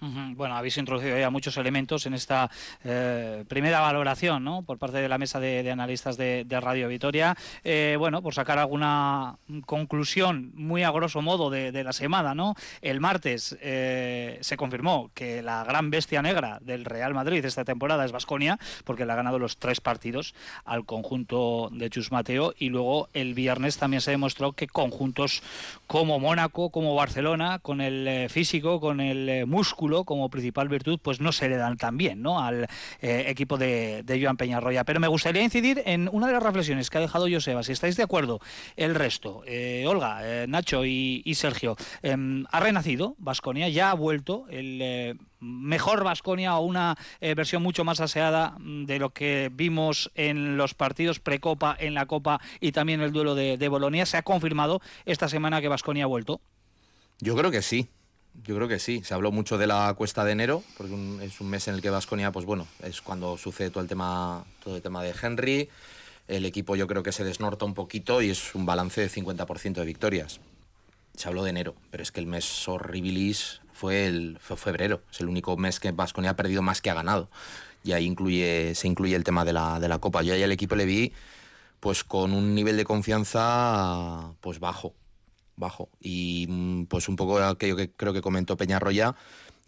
Bueno, 0.00 0.56
habéis 0.56 0.76
introducido 0.76 1.18
ya 1.18 1.30
muchos 1.30 1.56
elementos 1.56 2.04
en 2.04 2.12
esta 2.12 2.50
eh, 2.84 3.44
primera 3.48 3.80
valoración 3.80 4.44
¿no? 4.44 4.62
por 4.62 4.76
parte 4.76 4.98
de 4.98 5.08
la 5.08 5.16
mesa 5.16 5.40
de, 5.40 5.70
analistas 5.70 6.18
de, 6.18 6.44
Radio 6.60 6.88
Vitoria. 6.88 7.34
Eh, 7.64 7.96
bueno, 7.98 8.22
por 8.22 8.34
sacar 8.34 8.58
alguna 8.58 9.36
conclusión 9.64 10.52
muy 10.54 10.82
a 10.82 10.90
grosso 10.90 11.22
modo 11.22 11.48
de, 11.50 11.84
la 11.84 11.92
semana, 11.92 12.34
¿no? 12.34 12.54
El 12.82 13.00
martes 13.00 13.56
eh, 13.60 14.38
se 14.40 14.56
confirmó 14.56 15.10
que 15.14 15.42
la 15.42 15.62
gran 15.64 15.90
bestia 15.90 16.22
negra 16.22 16.58
del 16.62 16.84
Real 16.84 17.14
Madrid 17.14 17.44
esta 17.44 17.64
temporada 17.64 18.04
es 18.04 18.12
Vasconia, 18.12 18.58
porque 18.84 19.06
le 19.06 19.12
ha 19.12 19.16
ganado 19.16 19.38
los 19.38 19.58
tres 19.58 19.80
partidos 19.80 20.34
al 20.64 20.84
conjunto 20.84 21.68
de 21.72 21.90
Chus 21.90 22.10
Mateo. 22.10 22.54
Y 22.58 22.70
luego 22.70 23.08
el 23.12 23.34
viernes 23.34 23.78
también 23.78 24.00
se 24.00 24.10
demostró 24.10 24.52
que 24.52 24.66
conjuntos 24.66 25.42
como 25.86 26.18
Mónaco, 26.18 26.70
como 26.70 26.94
Barcelona, 26.94 27.60
con 27.60 27.80
el 27.80 28.28
físico, 28.30 28.80
con 28.80 29.00
el 29.00 29.46
músculo, 29.46 29.85
como 30.04 30.28
principal 30.28 30.68
virtud, 30.68 30.98
pues 31.02 31.20
no 31.20 31.32
se 31.32 31.48
le 31.48 31.56
dan 31.56 31.76
tan 31.76 31.96
bien 31.96 32.22
¿no? 32.22 32.42
al 32.42 32.64
eh, 33.00 33.24
equipo 33.28 33.58
de, 33.58 34.02
de 34.02 34.22
Joan 34.22 34.36
Peñarroya. 34.36 34.84
Pero 34.84 35.00
me 35.00 35.08
gustaría 35.08 35.42
incidir 35.42 35.82
en 35.86 36.08
una 36.12 36.26
de 36.26 36.32
las 36.32 36.42
reflexiones 36.42 36.90
que 36.90 36.98
ha 36.98 37.00
dejado 37.00 37.26
Joseba, 37.30 37.62
si 37.62 37.72
estáis 37.72 37.96
de 37.96 38.02
acuerdo, 38.02 38.40
el 38.76 38.94
resto, 38.94 39.42
eh, 39.46 39.84
Olga, 39.86 40.20
eh, 40.22 40.46
Nacho 40.48 40.84
y, 40.84 41.22
Sergio, 41.34 41.76
em, 42.02 42.44
ha 42.50 42.60
renacido 42.60 43.14
Vasconia, 43.18 43.68
ya 43.68 43.90
ha 43.90 43.94
vuelto 43.94 44.46
el 44.48 45.18
mejor 45.38 46.02
Vasconia 46.02 46.56
o 46.56 46.64
una 46.64 46.96
versión 47.20 47.62
mucho 47.62 47.84
más 47.84 48.00
aseada 48.00 48.56
de 48.58 48.98
lo 48.98 49.10
que 49.10 49.50
vimos 49.52 50.10
en 50.14 50.56
los 50.56 50.74
partidos 50.74 51.20
precopa, 51.20 51.76
en 51.78 51.94
la 51.94 52.06
Copa 52.06 52.40
y 52.60 52.72
también 52.72 53.02
el 53.02 53.12
duelo 53.12 53.34
de, 53.34 53.58
de 53.58 53.68
Bolonia. 53.68 54.06
¿Se 54.06 54.16
ha 54.16 54.22
confirmado 54.22 54.80
esta 55.04 55.28
semana 55.28 55.60
que 55.60 55.68
Vasconia 55.68 56.04
ha 56.04 56.08
vuelto? 56.08 56.40
Yo 57.20 57.36
creo 57.36 57.50
que 57.50 57.62
sí. 57.62 57.88
Yo 58.44 58.54
creo 58.56 58.68
que 58.68 58.78
sí. 58.78 59.02
Se 59.04 59.14
habló 59.14 59.32
mucho 59.32 59.58
de 59.58 59.66
la 59.66 59.92
cuesta 59.94 60.24
de 60.24 60.32
enero, 60.32 60.62
porque 60.76 60.94
es 61.22 61.40
un 61.40 61.50
mes 61.50 61.68
en 61.68 61.74
el 61.74 61.82
que 61.82 61.90
Vasconia, 61.90 62.32
pues 62.32 62.44
bueno, 62.44 62.66
es 62.82 63.00
cuando 63.02 63.36
sucede 63.36 63.70
todo 63.70 63.82
el 63.82 63.88
tema, 63.88 64.44
todo 64.62 64.76
el 64.76 64.82
tema 64.82 65.02
de 65.02 65.14
Henry. 65.20 65.68
El 66.28 66.44
equipo 66.44 66.76
yo 66.76 66.86
creo 66.86 67.02
que 67.02 67.12
se 67.12 67.24
desnorta 67.24 67.64
un 67.64 67.74
poquito 67.74 68.20
y 68.20 68.30
es 68.30 68.54
un 68.54 68.66
balance 68.66 69.00
de 69.00 69.08
50% 69.08 69.74
de 69.74 69.84
victorias. 69.84 70.40
Se 71.16 71.28
habló 71.28 71.44
de 71.44 71.50
enero, 71.50 71.74
pero 71.90 72.02
es 72.02 72.12
que 72.12 72.20
el 72.20 72.26
mes 72.26 72.68
horribilis 72.68 73.62
fue 73.72 74.06
el 74.06 74.38
febrero. 74.40 75.02
Es 75.10 75.20
el 75.20 75.28
único 75.28 75.56
mes 75.56 75.80
que 75.80 75.92
Vasconia 75.92 76.30
ha 76.30 76.36
perdido 76.36 76.62
más 76.62 76.82
que 76.82 76.90
ha 76.90 76.94
ganado. 76.94 77.28
Y 77.84 77.92
ahí 77.92 78.04
incluye, 78.04 78.74
se 78.74 78.88
incluye 78.88 79.14
el 79.14 79.24
tema 79.24 79.44
de 79.44 79.52
la, 79.52 79.78
de 79.80 79.88
la 79.88 79.98
Copa. 79.98 80.22
Yo 80.22 80.34
ahí 80.34 80.42
al 80.42 80.52
equipo 80.52 80.74
le 80.74 80.84
vi 80.84 81.12
pues 81.80 82.04
con 82.04 82.32
un 82.32 82.54
nivel 82.54 82.76
de 82.76 82.84
confianza 82.84 84.32
pues 84.40 84.58
bajo 84.58 84.94
bajo. 85.56 85.88
Y 86.00 86.46
mm, 86.48 86.84
pues 86.86 87.08
un 87.08 87.16
poco 87.16 87.38
aquello 87.38 87.76
que 87.76 87.90
creo 87.90 88.12
que 88.12 88.20
comentó 88.20 88.56
Peñarroya, 88.56 89.14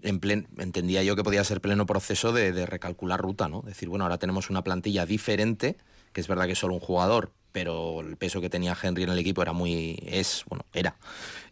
en 0.02 0.20
entendía 0.58 1.02
yo 1.02 1.16
que 1.16 1.24
podía 1.24 1.42
ser 1.44 1.60
pleno 1.60 1.86
proceso 1.86 2.32
de, 2.32 2.66
recalcular 2.66 3.20
ruta, 3.20 3.48
¿no? 3.48 3.62
Decir, 3.62 3.88
bueno, 3.88 4.04
ahora 4.04 4.18
tenemos 4.18 4.50
una 4.50 4.62
plantilla 4.62 5.06
diferente, 5.06 5.76
que 6.12 6.20
es 6.20 6.28
verdad 6.28 6.46
que 6.46 6.52
es 6.52 6.58
solo 6.58 6.74
un 6.74 6.80
jugador, 6.80 7.32
pero 7.52 8.00
el 8.00 8.16
peso 8.16 8.40
que 8.40 8.50
tenía 8.50 8.76
Henry 8.80 9.02
en 9.02 9.10
el 9.10 9.18
equipo 9.18 9.42
era 9.42 9.52
muy, 9.52 9.98
es, 10.06 10.44
bueno, 10.48 10.64
era 10.72 10.96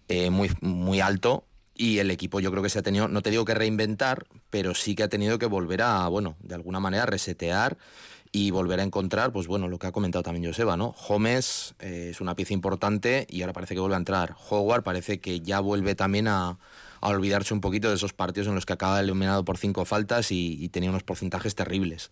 eh, 0.08 0.30
muy, 0.30 0.50
muy 0.60 1.00
alto 1.00 1.44
y 1.74 1.98
el 1.98 2.10
equipo 2.10 2.40
yo 2.40 2.50
creo 2.50 2.62
que 2.62 2.70
se 2.70 2.78
ha 2.78 2.82
tenido, 2.82 3.08
no 3.08 3.22
te 3.22 3.30
digo 3.30 3.44
que 3.44 3.54
reinventar, 3.54 4.26
pero 4.50 4.74
sí 4.74 4.94
que 4.94 5.02
ha 5.02 5.08
tenido 5.08 5.38
que 5.38 5.46
volver 5.46 5.82
a, 5.82 6.06
bueno, 6.08 6.36
de 6.40 6.54
alguna 6.54 6.80
manera 6.80 7.06
resetear 7.06 7.76
y 8.36 8.50
volver 8.50 8.80
a 8.80 8.82
encontrar, 8.82 9.32
pues 9.32 9.46
bueno, 9.46 9.66
lo 9.66 9.78
que 9.78 9.86
ha 9.86 9.92
comentado 9.92 10.22
también 10.22 10.44
Joseba, 10.44 10.76
¿no? 10.76 10.94
Holmes 11.08 11.74
eh, 11.78 12.08
es 12.10 12.20
una 12.20 12.36
pieza 12.36 12.52
importante 12.52 13.26
y 13.30 13.40
ahora 13.40 13.54
parece 13.54 13.72
que 13.72 13.80
vuelve 13.80 13.94
a 13.94 13.98
entrar. 13.98 14.36
Howard 14.50 14.82
parece 14.82 15.20
que 15.20 15.40
ya 15.40 15.58
vuelve 15.60 15.94
también 15.94 16.28
a, 16.28 16.58
olvidarse 17.00 17.54
un 17.54 17.62
poquito 17.62 17.88
de 17.88 17.94
esos 17.94 18.12
partidos 18.12 18.48
en 18.48 18.54
los 18.54 18.66
que 18.66 18.74
acaba 18.74 19.00
eliminado 19.00 19.44
por 19.44 19.56
cinco 19.56 19.86
faltas 19.86 20.32
y 20.32 20.68
tenía 20.70 20.90
unos 20.90 21.02
porcentajes 21.02 21.54
terribles. 21.54 22.10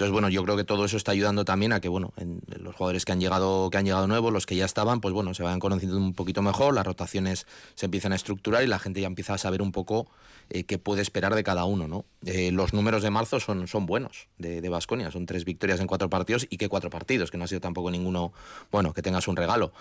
Entonces, 0.00 0.12
bueno, 0.12 0.30
yo 0.30 0.42
creo 0.44 0.56
que 0.56 0.64
todo 0.64 0.86
eso 0.86 0.96
está 0.96 1.12
ayudando 1.12 1.44
también 1.44 1.74
a 1.74 1.80
que, 1.82 1.90
bueno, 1.90 2.14
en 2.16 2.40
los 2.62 2.74
jugadores 2.74 3.04
que 3.04 3.12
han 3.12 3.20
llegado, 3.20 3.68
que 3.68 3.76
han 3.76 3.84
llegado 3.84 4.06
nuevos, 4.06 4.32
los 4.32 4.46
que 4.46 4.56
ya 4.56 4.64
estaban, 4.64 5.02
pues 5.02 5.12
bueno, 5.12 5.34
se 5.34 5.42
vayan 5.42 5.60
conociendo 5.60 5.98
un 5.98 6.14
poquito 6.14 6.40
mejor, 6.40 6.72
las 6.72 6.86
rotaciones 6.86 7.46
se 7.74 7.84
empiezan 7.84 8.12
a 8.12 8.16
estructurar 8.16 8.64
y 8.64 8.66
la 8.66 8.78
gente 8.78 9.02
ya 9.02 9.08
empieza 9.08 9.34
a 9.34 9.38
saber 9.38 9.60
un 9.60 9.72
poco 9.72 10.08
eh, 10.48 10.64
qué 10.64 10.78
puede 10.78 11.02
esperar 11.02 11.34
de 11.34 11.42
cada 11.42 11.66
uno, 11.66 11.86
¿no? 11.86 12.06
Eh, 12.24 12.50
los 12.50 12.72
números 12.72 13.02
de 13.02 13.10
marzo 13.10 13.40
son, 13.40 13.68
son 13.68 13.84
buenos 13.84 14.28
de 14.38 14.66
Vasconia, 14.70 15.10
son 15.10 15.26
tres 15.26 15.44
victorias 15.44 15.80
en 15.80 15.86
cuatro 15.86 16.08
partidos 16.08 16.46
y 16.48 16.56
que 16.56 16.70
cuatro 16.70 16.88
partidos, 16.88 17.30
que 17.30 17.36
no 17.36 17.44
ha 17.44 17.48
sido 17.48 17.60
tampoco 17.60 17.90
ninguno, 17.90 18.32
bueno, 18.72 18.94
que 18.94 19.02
tengas 19.02 19.28
un 19.28 19.36
regalo. 19.36 19.74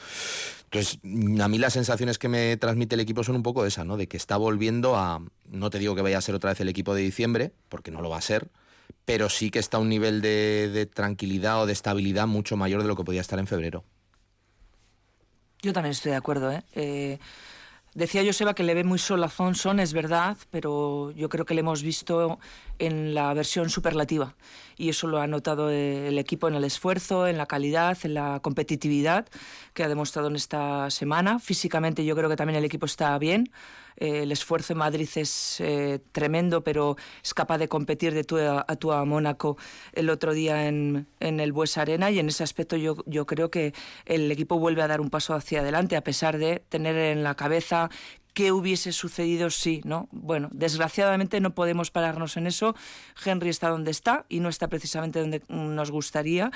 Entonces, 0.65 0.99
a 1.41 1.47
mí 1.47 1.58
las 1.60 1.71
sensaciones 1.71 2.17
que 2.17 2.27
me 2.27 2.58
transmite 2.58 2.95
el 2.95 2.99
equipo 2.99 3.23
son 3.23 3.38
un 3.38 3.43
poco 3.43 3.65
esa, 3.65 3.86
¿no? 3.86 3.95
De 3.95 4.08
que 4.08 4.17
está 4.17 4.36
volviendo 4.36 4.97
a, 4.97 5.21
no 5.49 5.69
te 5.69 5.79
digo 5.79 5.95
que 5.95 6.01
vaya 6.01 6.17
a 6.17 6.21
ser 6.21 6.36
otra 6.36 6.49
vez 6.49 6.60
el 6.60 6.67
equipo 6.67 6.93
de 6.93 7.03
diciembre, 7.03 7.53
porque 7.69 7.89
no 7.89 8.01
lo 8.01 8.10
va 8.10 8.17
a 8.17 8.21
ser, 8.21 8.49
pero 9.10 9.28
sí 9.28 9.50
que 9.50 9.58
está 9.58 9.78
a 9.78 9.80
un 9.80 9.89
nivel 9.89 10.22
de, 10.22 10.88
tranquilidad 10.93 11.63
o 11.63 11.65
de 11.65 11.74
estabilidad 11.74 12.28
mucho 12.28 12.56
mayor 12.58 12.84
de 12.84 12.88
lo 12.88 12.95
que 12.95 13.04
podía 13.04 13.22
estar 13.22 13.39
en 13.39 13.48
febrero. 13.48 13.84
Yo 15.63 15.74
también 15.74 15.93
estoy 15.93 16.12
de 16.12 16.17
acuerdo. 16.17 16.52
¿eh? 16.52 16.62
eh 16.76 17.17
decía 17.95 18.24
Joseba 18.24 18.54
que 18.54 18.62
le 18.62 18.76
ve 18.76 18.84
muy 18.84 19.00
solo 19.00 19.26
a 19.26 19.30
Thompson, 19.30 19.80
es 19.80 19.93
verdad, 19.93 20.38
pero 20.52 21.10
yo 21.15 21.28
creo 21.28 21.43
que 21.43 21.56
le 21.56 21.62
hemos 21.62 21.82
visto 21.82 22.38
en 22.78 23.15
la 23.15 23.34
versión 23.34 23.72
superlativa. 23.72 24.36
Y 24.78 24.89
eso 24.89 25.08
lo 25.08 25.19
ha 25.19 25.26
notado 25.26 25.72
el 25.72 26.19
equipo 26.19 26.48
en 26.48 26.54
el 26.54 26.63
esfuerzo, 26.63 27.26
en 27.26 27.39
la 27.39 27.48
calidad, 27.48 27.98
en 28.04 28.13
la 28.13 28.39
competitividad 28.43 29.26
que 29.74 29.84
ha 29.84 29.89
demostrado 29.89 30.28
en 30.28 30.36
esta 30.36 30.91
semana. 30.91 31.39
Físicamente 31.39 32.06
yo 32.06 32.15
creo 32.15 32.30
que 32.30 32.36
también 32.36 32.58
el 32.60 32.65
equipo 32.65 32.86
está 32.86 33.17
bien. 33.17 33.50
Eh, 33.99 34.23
el 34.23 34.31
esfuerzo 34.31 34.73
en 34.73 34.79
Madrid 34.79 35.09
es 35.15 35.59
eh, 35.59 35.99
tremendo, 36.12 36.63
pero 36.63 36.95
es 37.23 37.33
capaz 37.33 37.57
de 37.57 37.67
competir 37.67 38.13
de 38.13 38.23
tú 38.23 38.38
a, 38.38 38.65
tú 38.77 38.91
a 38.91 39.05
Mónaco 39.05 39.57
el 39.93 40.09
otro 40.09 40.33
día 40.33 40.67
en, 40.67 41.07
en 41.19 41.39
el 41.39 41.51
Bues 41.51 41.77
Arena 41.77 42.09
y 42.12 42.19
en 42.19 42.29
ese 42.29 42.43
aspecto 42.43 42.77
yo, 42.77 42.97
yo 43.05 43.25
creo 43.25 43.51
que 43.51 43.73
el 44.05 44.31
equipo 44.31 44.57
vuelve 44.57 44.81
a 44.81 44.88
dar 44.88 45.01
un 45.01 45.09
paso 45.09 45.33
hacia 45.33 45.62
adelante 45.62 45.95
a 45.95 46.03
pesar 46.03 46.38
de 46.38 46.63
tener 46.69 46.95
en 46.95 47.23
la 47.23 47.35
cabeza 47.35 47.89
qué 48.33 48.51
hubiese 48.51 48.91
sucedido 48.91 49.49
si, 49.49 49.81
¿no? 49.83 50.07
Bueno, 50.12 50.49
desgraciadamente 50.53 51.41
no 51.41 51.53
podemos 51.53 51.91
pararnos 51.91 52.38
en 52.38 52.47
eso. 52.47 52.75
Henry 53.25 53.49
está 53.49 53.69
donde 53.69 53.91
está 53.91 54.25
y 54.29 54.39
no 54.39 54.49
está 54.49 54.67
precisamente 54.67 55.19
donde 55.19 55.41
nos 55.49 55.91
gustaría. 55.91 56.51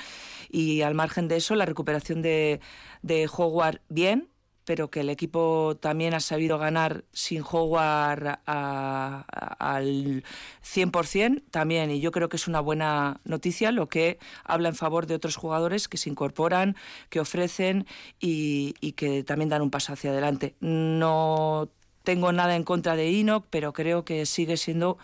Y 0.48 0.82
al 0.82 0.94
margen 0.94 1.28
de 1.28 1.36
eso, 1.36 1.54
la 1.54 1.66
recuperación 1.66 2.22
de, 2.22 2.60
de 3.02 3.28
Howard 3.30 3.80
bien, 3.88 4.30
pero 4.64 4.90
que 4.90 5.00
el 5.00 5.10
equipo 5.10 5.76
también 5.80 6.14
ha 6.14 6.20
sabido 6.20 6.58
ganar 6.58 7.04
sin 7.12 7.42
jugar 7.42 8.40
al 8.46 10.24
100% 10.62 11.42
también. 11.50 11.90
Y 11.90 12.00
yo 12.00 12.12
creo 12.12 12.28
que 12.28 12.36
es 12.36 12.48
una 12.48 12.60
buena 12.60 13.20
noticia, 13.24 13.72
lo 13.72 13.88
que 13.88 14.18
habla 14.44 14.68
en 14.68 14.74
favor 14.74 15.06
de 15.06 15.14
otros 15.14 15.36
jugadores 15.36 15.88
que 15.88 15.98
se 15.98 16.10
incorporan, 16.10 16.76
que 17.10 17.20
ofrecen 17.20 17.86
y, 18.20 18.72
que 18.96 19.24
también 19.24 19.48
dan 19.48 19.62
un 19.62 19.70
paso 19.70 19.92
hacia 19.92 20.10
adelante. 20.10 20.54
No 20.60 21.68
tengo 22.02 22.32
nada 22.32 22.56
en 22.56 22.64
contra 22.64 22.96
de 22.96 23.20
Enoch, 23.20 23.44
pero 23.50 23.72
creo 23.72 24.04
que 24.04 24.26
sigue 24.26 24.56
siendo 24.56 24.98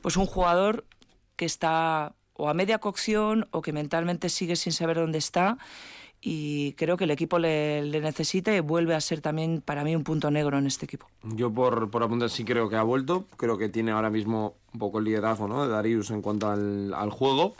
pues 0.00 0.16
un 0.16 0.26
jugador 0.26 0.84
que 1.36 1.44
está 1.44 2.14
o 2.34 2.48
a 2.48 2.54
media 2.54 2.78
cocción 2.78 3.48
o 3.50 3.62
que 3.62 3.72
mentalmente 3.72 4.28
sigue 4.28 4.56
sin 4.56 4.72
saber 4.72 4.96
dónde 4.96 5.18
está 5.18 5.58
y 6.22 6.74
creo 6.74 6.96
que 6.96 7.04
el 7.04 7.10
equipo 7.10 7.40
le, 7.40 7.82
necesita 7.82 8.54
y 8.54 8.60
vuelve 8.60 8.94
a 8.94 9.00
ser 9.00 9.20
también 9.20 9.60
para 9.60 9.82
mí 9.82 9.94
un 9.96 10.04
punto 10.04 10.30
negro 10.30 10.56
en 10.56 10.66
este 10.66 10.86
equipo. 10.86 11.08
Yo 11.24 11.52
por, 11.52 11.90
por 11.90 12.04
apuntar 12.04 12.30
sí 12.30 12.44
creo 12.44 12.68
que 12.68 12.76
ha 12.76 12.82
vuelto, 12.84 13.26
creo 13.36 13.58
que 13.58 13.68
tiene 13.68 13.90
ahora 13.90 14.08
mismo 14.08 14.54
un 14.72 14.78
poco 14.78 15.00
el 15.00 15.04
liderazgo 15.04 15.48
¿no? 15.48 15.64
de 15.64 15.68
Darius 15.68 16.10
en 16.10 16.22
cuanto 16.22 16.48
al, 16.48 16.94
al 16.94 17.10
juego. 17.10 17.54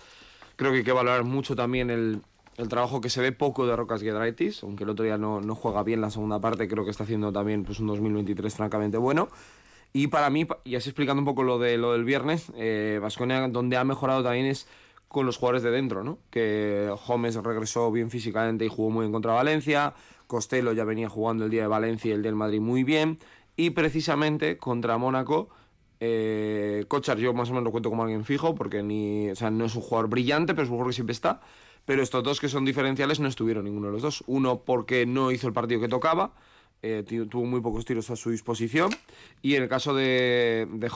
Creo 0.54 0.70
que 0.70 0.78
hay 0.78 0.84
que 0.84 0.92
valorar 0.92 1.24
mucho 1.24 1.56
también 1.56 1.90
el, 1.90 2.22
el 2.56 2.68
trabajo 2.68 3.00
que 3.00 3.10
se 3.10 3.20
ve 3.20 3.32
poco 3.32 3.66
de 3.66 3.74
Rocas 3.74 4.00
Giedraitis, 4.00 4.62
aunque 4.62 4.84
el 4.84 4.90
otro 4.90 5.04
día 5.04 5.18
no, 5.18 5.40
no, 5.40 5.54
juega 5.56 5.82
bien 5.82 6.00
la 6.00 6.10
segunda 6.10 6.40
parte, 6.40 6.68
creo 6.68 6.84
que 6.84 6.90
está 6.90 7.02
haciendo 7.04 7.32
también 7.32 7.64
pues, 7.64 7.80
un 7.80 7.88
2023 7.88 8.54
francamente 8.54 8.96
bueno. 8.96 9.28
Y 9.92 10.06
para 10.06 10.30
mí, 10.30 10.46
y 10.64 10.76
así 10.76 10.88
explicando 10.88 11.20
un 11.20 11.26
poco 11.26 11.42
lo, 11.42 11.58
de, 11.58 11.76
lo 11.76 11.92
del 11.92 12.04
viernes, 12.04 12.50
Vasconia 13.00 13.44
eh, 13.44 13.48
donde 13.50 13.76
ha 13.76 13.84
mejorado 13.84 14.22
también 14.22 14.46
es 14.46 14.66
con 15.12 15.26
los 15.26 15.36
jugadores 15.36 15.62
de 15.62 15.70
dentro, 15.70 16.02
¿no? 16.02 16.18
Que 16.30 16.92
Gómez 17.06 17.36
regresó 17.36 17.92
bien 17.92 18.10
físicamente 18.10 18.64
y 18.64 18.68
jugó 18.68 18.90
muy 18.90 19.02
bien 19.02 19.12
contra 19.12 19.34
Valencia, 19.34 19.94
Costello 20.26 20.72
ya 20.72 20.84
venía 20.84 21.08
jugando 21.08 21.44
el 21.44 21.50
día 21.50 21.62
de 21.62 21.68
Valencia 21.68 22.08
y 22.08 22.12
el 22.12 22.22
del 22.22 22.34
Madrid 22.34 22.60
muy 22.60 22.82
bien, 22.82 23.18
y 23.54 23.70
precisamente 23.70 24.56
contra 24.56 24.96
Mónaco, 24.96 25.50
eh, 26.00 26.86
Cochar 26.88 27.18
yo 27.18 27.34
más 27.34 27.50
o 27.50 27.52
menos 27.52 27.64
lo 27.64 27.70
cuento 27.70 27.90
como 27.90 28.02
alguien 28.02 28.24
fijo, 28.24 28.54
porque 28.54 28.82
ni, 28.82 29.30
o 29.30 29.36
sea, 29.36 29.50
no 29.50 29.66
es 29.66 29.76
un 29.76 29.82
jugador 29.82 30.08
brillante, 30.08 30.54
pero 30.54 30.64
es 30.64 30.68
un 30.70 30.76
jugador 30.76 30.90
que 30.90 30.94
siempre 30.94 31.12
está, 31.12 31.42
pero 31.84 32.02
estos 32.02 32.24
dos 32.24 32.40
que 32.40 32.48
son 32.48 32.64
diferenciales 32.64 33.20
no 33.20 33.28
estuvieron 33.28 33.64
ninguno 33.64 33.88
de 33.88 33.92
los 33.92 34.02
dos. 34.02 34.24
Uno 34.26 34.62
porque 34.64 35.04
no 35.04 35.30
hizo 35.30 35.46
el 35.46 35.52
partido 35.52 35.80
que 35.80 35.88
tocaba, 35.88 36.32
eh, 36.80 37.04
tuvo 37.28 37.44
muy 37.44 37.60
pocos 37.60 37.84
tiros 37.84 38.08
a 38.10 38.16
su 38.16 38.30
disposición, 38.30 38.90
y 39.42 39.56
en 39.56 39.64
el 39.64 39.68
caso 39.68 39.94
de, 39.94 40.66
de 40.72 40.88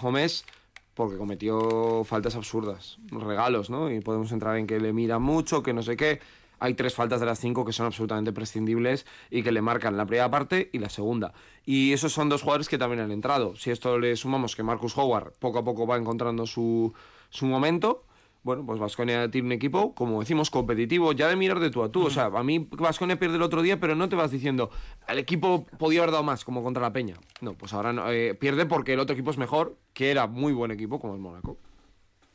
porque 0.97 1.19
cometió 1.19 2.05
faltas 2.05 2.37
absurdas, 2.37 2.99
regalos, 3.11 3.69
¿no? 3.69 3.91
Y 3.93 4.01
podemos 4.01 4.33
entrar 4.33 4.57
en 4.57 4.67
que 4.67 4.81
le 4.81 4.95
mira 4.95 5.19
mucho, 5.19 5.63
que 5.63 5.75
no 5.75 5.83
sé 5.83 5.95
qué. 5.95 6.21
hay 6.59 6.73
tres 6.73 6.95
faltas 6.95 7.21
de 7.21 7.27
las 7.27 7.39
cinco 7.39 7.67
que 7.67 7.73
son 7.75 7.85
absolutamente 7.85 8.33
prescindibles 8.33 9.05
y 9.31 9.43
que 9.43 9.53
le 9.53 9.61
marcan 9.61 9.99
la 9.99 10.07
primera 10.07 10.31
parte 10.31 10.71
y 10.73 10.79
la 10.79 10.89
segunda. 10.89 11.35
Y 11.67 11.93
esos 11.93 12.15
son 12.15 12.31
dos 12.31 12.41
jugadores 12.41 12.67
que 12.71 12.79
también 12.79 13.01
han 13.01 13.13
entrado. 13.13 13.57
Si 13.57 13.71
esto 13.71 13.99
le 13.99 14.17
sumamos 14.17 14.57
que 14.57 14.63
Marcus 14.63 14.97
Howard 14.97 15.35
poco 15.39 15.59
a 15.59 15.65
poco 15.65 15.87
va 15.87 15.99
encontrando 15.99 16.47
su, 16.47 16.95
su 17.29 17.45
momento, 17.45 18.05
bueno, 18.47 18.65
pues 18.65 18.79
Vasconia 18.79 19.29
tiene 19.29 19.47
un 19.47 19.53
equipo, 19.53 19.93
como 19.93 20.21
decimos, 20.21 20.51
competitivo, 20.51 21.13
ya 21.13 21.27
de 21.27 21.35
mirar 21.35 21.59
de 21.59 21.69
tú 21.69 21.83
a 21.83 21.91
tú. 21.91 22.07
O 22.07 22.11
sea, 22.11 22.27
a 22.27 22.45
mí 22.45 22.69
Vasconia 22.71 23.19
pierde 23.19 23.35
el 23.35 23.43
otro 23.43 23.61
día, 23.61 23.81
pero 23.81 23.97
no 23.97 24.09
te 24.09 24.15
vas 24.15 24.31
diciendo, 24.31 24.71
el 25.09 25.19
equipo 25.19 25.67
podía 25.79 25.99
haber 25.99 26.13
dado 26.13 26.23
más, 26.23 26.45
como 26.45 26.63
contra 26.63 26.81
la 26.81 26.93
Peña. 26.93 27.17
No, 27.41 27.55
pues 27.55 27.73
ahora 27.73 27.93
no, 27.93 28.09
eh, 28.09 28.37
pierde 28.37 28.65
porque 28.65 28.93
el 28.93 29.01
otro 29.01 29.15
equipo 29.15 29.33
es 29.33 29.37
mejor, 29.37 29.77
que 29.93 30.13
era 30.13 30.29
muy 30.29 30.53
buen 30.53 30.71
equipo, 30.71 31.01
como 31.01 31.15
el 31.15 31.21
Mónaco. 31.21 31.59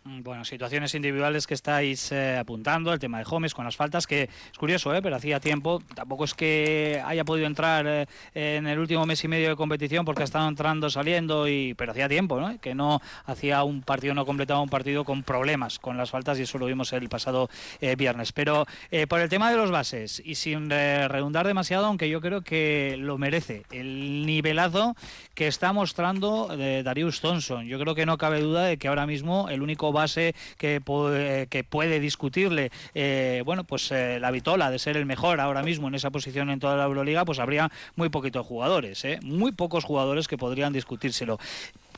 Mm, 0.03 0.23
bueno, 0.23 0.43
situaciones 0.43 0.95
individuales 0.95 1.45
que 1.45 1.53
estáis 1.53 2.11
eh, 2.11 2.35
apuntando, 2.35 2.91
el 2.91 2.97
tema 2.97 3.19
de 3.19 3.23
Gómez 3.23 3.53
con 3.53 3.65
las 3.65 3.75
faltas, 3.75 4.07
que 4.07 4.23
es 4.23 4.57
curioso, 4.57 4.95
¿eh? 4.95 5.01
pero 5.01 5.15
hacía 5.15 5.39
tiempo, 5.39 5.79
tampoco 5.93 6.23
es 6.23 6.33
que 6.33 6.99
haya 7.05 7.23
podido 7.23 7.45
entrar 7.45 7.85
eh, 7.85 8.07
en 8.33 8.65
el 8.65 8.79
último 8.79 9.05
mes 9.05 9.23
y 9.23 9.27
medio 9.27 9.49
de 9.49 9.55
competición 9.55 10.03
porque 10.03 10.23
ha 10.23 10.25
estado 10.25 10.47
entrando, 10.47 10.89
saliendo, 10.89 11.47
y 11.47 11.75
pero 11.75 11.91
hacía 11.91 12.09
tiempo, 12.09 12.39
¿no? 12.39 12.59
que 12.59 12.73
no 12.73 12.99
hacía 13.25 13.61
un 13.61 13.83
partido, 13.83 14.15
no 14.15 14.25
completaba 14.25 14.59
un 14.61 14.69
partido 14.69 15.05
con 15.05 15.21
problemas 15.21 15.77
con 15.77 15.97
las 15.97 16.09
faltas 16.09 16.39
y 16.39 16.43
eso 16.43 16.57
lo 16.57 16.65
vimos 16.65 16.93
el 16.93 17.07
pasado 17.07 17.47
eh, 17.79 17.95
viernes. 17.95 18.31
Pero 18.31 18.65
por 19.07 19.19
el 19.19 19.29
tema 19.29 19.51
de 19.51 19.57
los 19.57 19.69
bases 19.69 20.21
y 20.25 20.35
sin 20.35 20.69
redundar 20.69 21.45
demasiado, 21.45 21.85
aunque 21.85 22.09
yo 22.09 22.21
creo 22.21 22.41
que 22.41 22.95
lo 22.97 23.17
merece, 23.17 23.65
el 23.71 24.25
nivelazo 24.25 24.95
que 25.35 25.47
está 25.47 25.73
mostrando 25.73 26.47
Darius 26.83 27.21
Thompson, 27.21 27.67
yo 27.67 27.79
creo 27.79 27.95
que 27.95 28.05
no 28.05 28.17
cabe 28.17 28.41
duda 28.41 28.63
de 28.63 28.77
que 28.77 28.87
ahora 28.87 29.05
mismo 29.05 29.49
el 29.49 29.61
único 29.61 29.90
base 29.91 30.35
que, 30.57 30.81
puede, 30.81 31.47
que 31.47 31.63
puede 31.63 31.99
discutirle, 31.99 32.71
eh, 32.93 33.43
bueno, 33.45 33.63
pues 33.63 33.91
eh, 33.91 34.19
la 34.19 34.31
vitola 34.31 34.71
de 34.71 34.79
ser 34.79 34.97
el 34.97 35.05
mejor 35.05 35.39
ahora 35.39 35.63
mismo 35.63 35.87
en 35.87 35.95
esa 35.95 36.09
posición 36.09 36.49
en 36.49 36.59
toda 36.59 36.75
la 36.75 36.85
Euroliga, 36.85 37.25
pues 37.25 37.39
habría 37.39 37.71
muy 37.95 38.09
poquitos 38.09 38.45
jugadores, 38.45 39.03
¿eh? 39.05 39.19
muy 39.23 39.51
pocos 39.51 39.83
jugadores 39.83 40.27
que 40.27 40.37
podrían 40.37 40.73
discutírselo. 40.73 41.39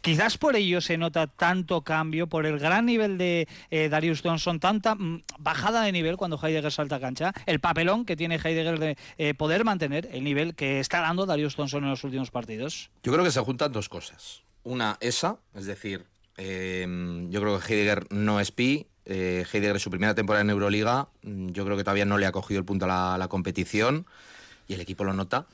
Quizás 0.01 0.37
por 0.37 0.57
ello 0.57 0.81
se 0.81 0.97
nota 0.97 1.27
tanto 1.27 1.81
cambio, 1.81 2.27
por 2.27 2.45
el 2.45 2.59
gran 2.59 2.85
nivel 2.85 3.17
de 3.17 3.47
Darius 3.89 4.21
Johnson, 4.21 4.59
tanta 4.59 4.95
mm, 4.95 5.23
bajada 5.39 5.83
de 5.83 5.93
nivel 5.93 6.17
cuando 6.17 6.37
Heidegger 6.41 6.73
salta 6.73 6.97
a 6.97 6.99
cancha, 6.99 7.33
el 7.45 7.61
papelón 7.61 8.03
que 8.03 8.17
tiene 8.17 8.35
Heidegger 8.35 8.79
de 8.79 9.33
poder 9.35 9.63
mantener 9.63 10.09
el 10.11 10.25
nivel 10.25 10.55
que 10.55 10.81
está 10.81 10.99
dando 10.99 11.25
Darius 11.25 11.55
Johnson 11.55 11.85
en 11.85 11.91
los 11.91 12.03
últimos 12.03 12.31
partidos. 12.31 12.91
Yo 13.01 13.13
creo 13.13 13.23
que 13.23 13.31
se 13.31 13.39
juntan 13.39 13.71
dos 13.71 13.87
cosas. 13.87 14.43
Una, 14.63 14.97
esa, 15.01 15.37
es 15.55 15.65
decir, 15.65 16.05
Em, 16.37 17.29
yo 17.29 17.41
creo 17.41 17.59
que 17.59 17.73
Heidegger 17.73 18.11
no 18.11 18.39
es 18.39 18.51
pi. 18.51 18.87
Eh, 19.05 19.45
Heidegger 19.51 19.79
su 19.79 19.89
primera 19.89 20.15
temporada 20.15 20.41
en 20.41 20.49
Euroliga. 20.49 21.07
Mm, 21.23 21.49
yo 21.49 21.65
creo 21.65 21.77
que 21.77 21.83
todavía 21.83 22.05
no 22.05 22.17
le 22.17 22.25
ha 22.25 22.31
cogido 22.31 22.59
el 22.59 22.65
punto 22.65 22.85
a 22.89 23.17
la, 23.17 23.27
competición 23.27 24.05
y 24.67 24.73
el 24.73 24.81
equipo 24.81 25.03
lo 25.03 25.13
nota. 25.13 25.45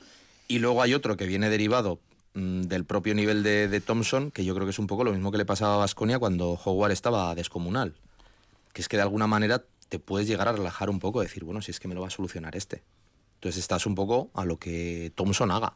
Y 0.48 0.58
luego 0.58 0.82
hay 0.82 0.94
otro 0.94 1.16
que 1.16 1.26
viene 1.26 1.50
derivado 1.50 2.00
mm, 2.34 2.62
del 2.62 2.84
propio 2.84 3.14
nivel 3.14 3.42
de, 3.42 3.80
Thompson, 3.80 4.30
que 4.30 4.44
yo 4.44 4.54
creo 4.54 4.66
que 4.66 4.70
es 4.70 4.78
un 4.78 4.86
poco 4.86 5.04
lo 5.04 5.12
mismo 5.12 5.30
que 5.30 5.38
le 5.38 5.44
pasaba 5.44 5.74
a 5.74 5.78
Vasconia 5.78 6.18
cuando 6.18 6.58
Howard 6.64 6.92
estaba 6.92 7.34
descomunal. 7.34 7.94
Que 8.72 8.82
es 8.82 8.88
que 8.88 8.96
de 8.96 9.02
alguna 9.02 9.26
manera 9.26 9.64
te 9.88 9.98
puedes 9.98 10.28
llegar 10.28 10.48
a 10.48 10.52
relajar 10.52 10.88
un 10.88 11.00
poco, 11.00 11.20
decir, 11.20 11.44
bueno, 11.44 11.60
si 11.62 11.72
es 11.72 11.80
que 11.80 11.88
me 11.88 11.94
lo 11.94 12.00
va 12.00 12.06
a 12.06 12.10
solucionar 12.10 12.56
este. 12.56 12.82
Entonces 13.34 13.60
estás 13.60 13.86
un 13.86 13.94
poco 13.94 14.30
a 14.34 14.44
lo 14.44 14.58
que 14.58 15.12
Thompson 15.14 15.50
haga. 15.50 15.74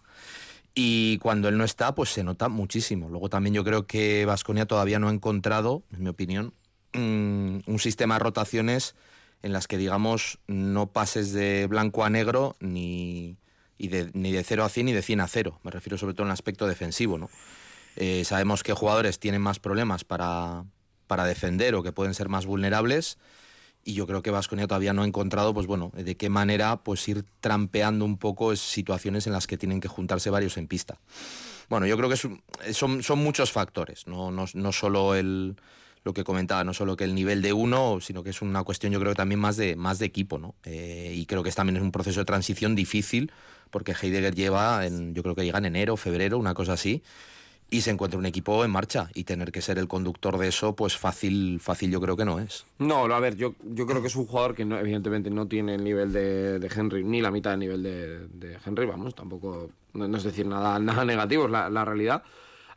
Y 0.74 1.18
cuando 1.18 1.48
él 1.48 1.56
no 1.56 1.64
está, 1.64 1.94
pues 1.94 2.10
se 2.10 2.24
nota 2.24 2.48
muchísimo. 2.48 3.08
Luego 3.08 3.28
también 3.28 3.54
yo 3.54 3.62
creo 3.62 3.86
que 3.86 4.24
Vasconia 4.24 4.66
todavía 4.66 4.98
no 4.98 5.08
ha 5.08 5.12
encontrado, 5.12 5.84
en 5.92 6.02
mi 6.02 6.08
opinión, 6.08 6.52
mm, 6.94 7.58
un 7.66 7.78
sistema 7.78 8.14
de 8.14 8.18
rotaciones 8.20 8.96
en 9.42 9.52
las 9.52 9.68
que, 9.68 9.76
digamos, 9.76 10.38
no 10.48 10.88
pases 10.88 11.32
de 11.32 11.66
blanco 11.68 12.04
a 12.04 12.10
negro 12.10 12.56
ni, 12.60 13.36
de, 13.78 14.10
ni 14.14 14.32
de 14.32 14.42
0 14.42 14.64
a 14.64 14.68
100 14.68 14.86
ni 14.86 14.92
de 14.92 15.02
100 15.02 15.20
a 15.20 15.28
0. 15.28 15.60
Me 15.62 15.70
refiero 15.70 15.96
sobre 15.96 16.14
todo 16.14 16.22
en 16.24 16.28
el 16.28 16.32
aspecto 16.32 16.66
defensivo. 16.66 17.18
¿no? 17.18 17.30
Eh, 17.96 18.24
sabemos 18.24 18.62
que 18.62 18.72
jugadores 18.72 19.20
tienen 19.20 19.42
más 19.42 19.60
problemas 19.60 20.02
para, 20.02 20.64
para 21.06 21.24
defender 21.24 21.74
o 21.74 21.82
que 21.82 21.92
pueden 21.92 22.14
ser 22.14 22.28
más 22.28 22.46
vulnerables 22.46 23.18
y 23.84 23.94
yo 23.94 24.06
creo 24.06 24.22
que 24.22 24.30
Vasconia 24.30 24.66
todavía 24.66 24.92
no 24.92 25.02
ha 25.02 25.06
encontrado, 25.06 25.52
pues 25.54 25.66
bueno, 25.66 25.92
de 25.94 26.16
qué 26.16 26.28
manera 26.28 26.82
pues 26.82 27.06
ir 27.08 27.24
trampeando 27.40 28.04
un 28.04 28.18
poco 28.18 28.54
situaciones 28.56 29.26
en 29.26 29.32
las 29.32 29.46
que 29.46 29.58
tienen 29.58 29.80
que 29.80 29.88
juntarse 29.88 30.30
varios 30.30 30.56
en 30.56 30.66
pista. 30.66 30.98
Bueno, 31.68 31.86
yo 31.86 31.96
creo 31.96 32.08
que 32.08 32.16
son, 32.16 33.02
son 33.02 33.18
muchos 33.18 33.52
factores, 33.52 34.06
no, 34.06 34.30
no, 34.30 34.46
no 34.52 34.72
solo 34.72 35.14
el, 35.14 35.56
lo 36.04 36.12
que 36.12 36.22
comentaba, 36.22 36.62
no 36.64 36.74
solo 36.74 36.96
que 36.96 37.04
el 37.04 37.14
nivel 37.14 37.40
de 37.40 37.52
uno, 37.52 37.98
sino 38.00 38.22
que 38.22 38.30
es 38.30 38.42
una 38.42 38.62
cuestión 38.62 38.92
yo 38.92 39.00
creo 39.00 39.12
que 39.12 39.16
también 39.16 39.40
más 39.40 39.56
de, 39.56 39.74
más 39.74 39.98
de 39.98 40.06
equipo, 40.06 40.38
¿no? 40.38 40.54
Eh, 40.64 41.14
y 41.16 41.24
creo 41.26 41.42
que 41.42 41.50
también 41.50 41.76
es 41.78 41.82
un 41.82 41.92
proceso 41.92 42.20
de 42.20 42.26
transición 42.26 42.74
difícil, 42.74 43.32
porque 43.70 43.92
Heidegger 43.92 44.34
lleva, 44.34 44.86
en, 44.86 45.14
yo 45.14 45.22
creo 45.22 45.34
que 45.34 45.44
llega 45.44 45.58
en 45.58 45.64
enero, 45.64 45.96
febrero, 45.96 46.38
una 46.38 46.52
cosa 46.52 46.74
así, 46.74 47.02
y 47.70 47.80
se 47.80 47.90
encuentra 47.90 48.18
un 48.18 48.26
equipo 48.26 48.64
en 48.64 48.70
marcha 48.70 49.10
y 49.14 49.24
tener 49.24 49.50
que 49.50 49.60
ser 49.60 49.78
el 49.78 49.88
conductor 49.88 50.38
de 50.38 50.48
eso, 50.48 50.76
pues 50.76 50.96
fácil, 50.96 51.58
fácil 51.60 51.90
yo 51.90 52.00
creo 52.00 52.16
que 52.16 52.24
no 52.24 52.38
es. 52.38 52.66
No, 52.78 53.04
a 53.04 53.20
ver, 53.20 53.36
yo, 53.36 53.54
yo 53.62 53.86
creo 53.86 54.00
que 54.00 54.08
es 54.08 54.16
un 54.16 54.26
jugador 54.26 54.54
que 54.54 54.64
no, 54.64 54.78
evidentemente 54.78 55.30
no 55.30 55.48
tiene 55.48 55.74
el 55.74 55.84
nivel 55.84 56.12
de, 56.12 56.70
Henry, 56.74 57.04
ni 57.04 57.20
la 57.20 57.30
mitad 57.30 57.50
del 57.50 57.60
nivel 57.60 57.82
de, 57.82 58.58
Henry, 58.64 58.86
vamos, 58.86 59.14
tampoco, 59.14 59.70
no, 59.92 60.16
es 60.16 60.22
decir 60.22 60.46
nada, 60.46 60.78
nada 60.80 61.04
negativo, 61.04 61.46
es 61.46 61.50
la, 61.50 61.84
realidad. 61.84 62.22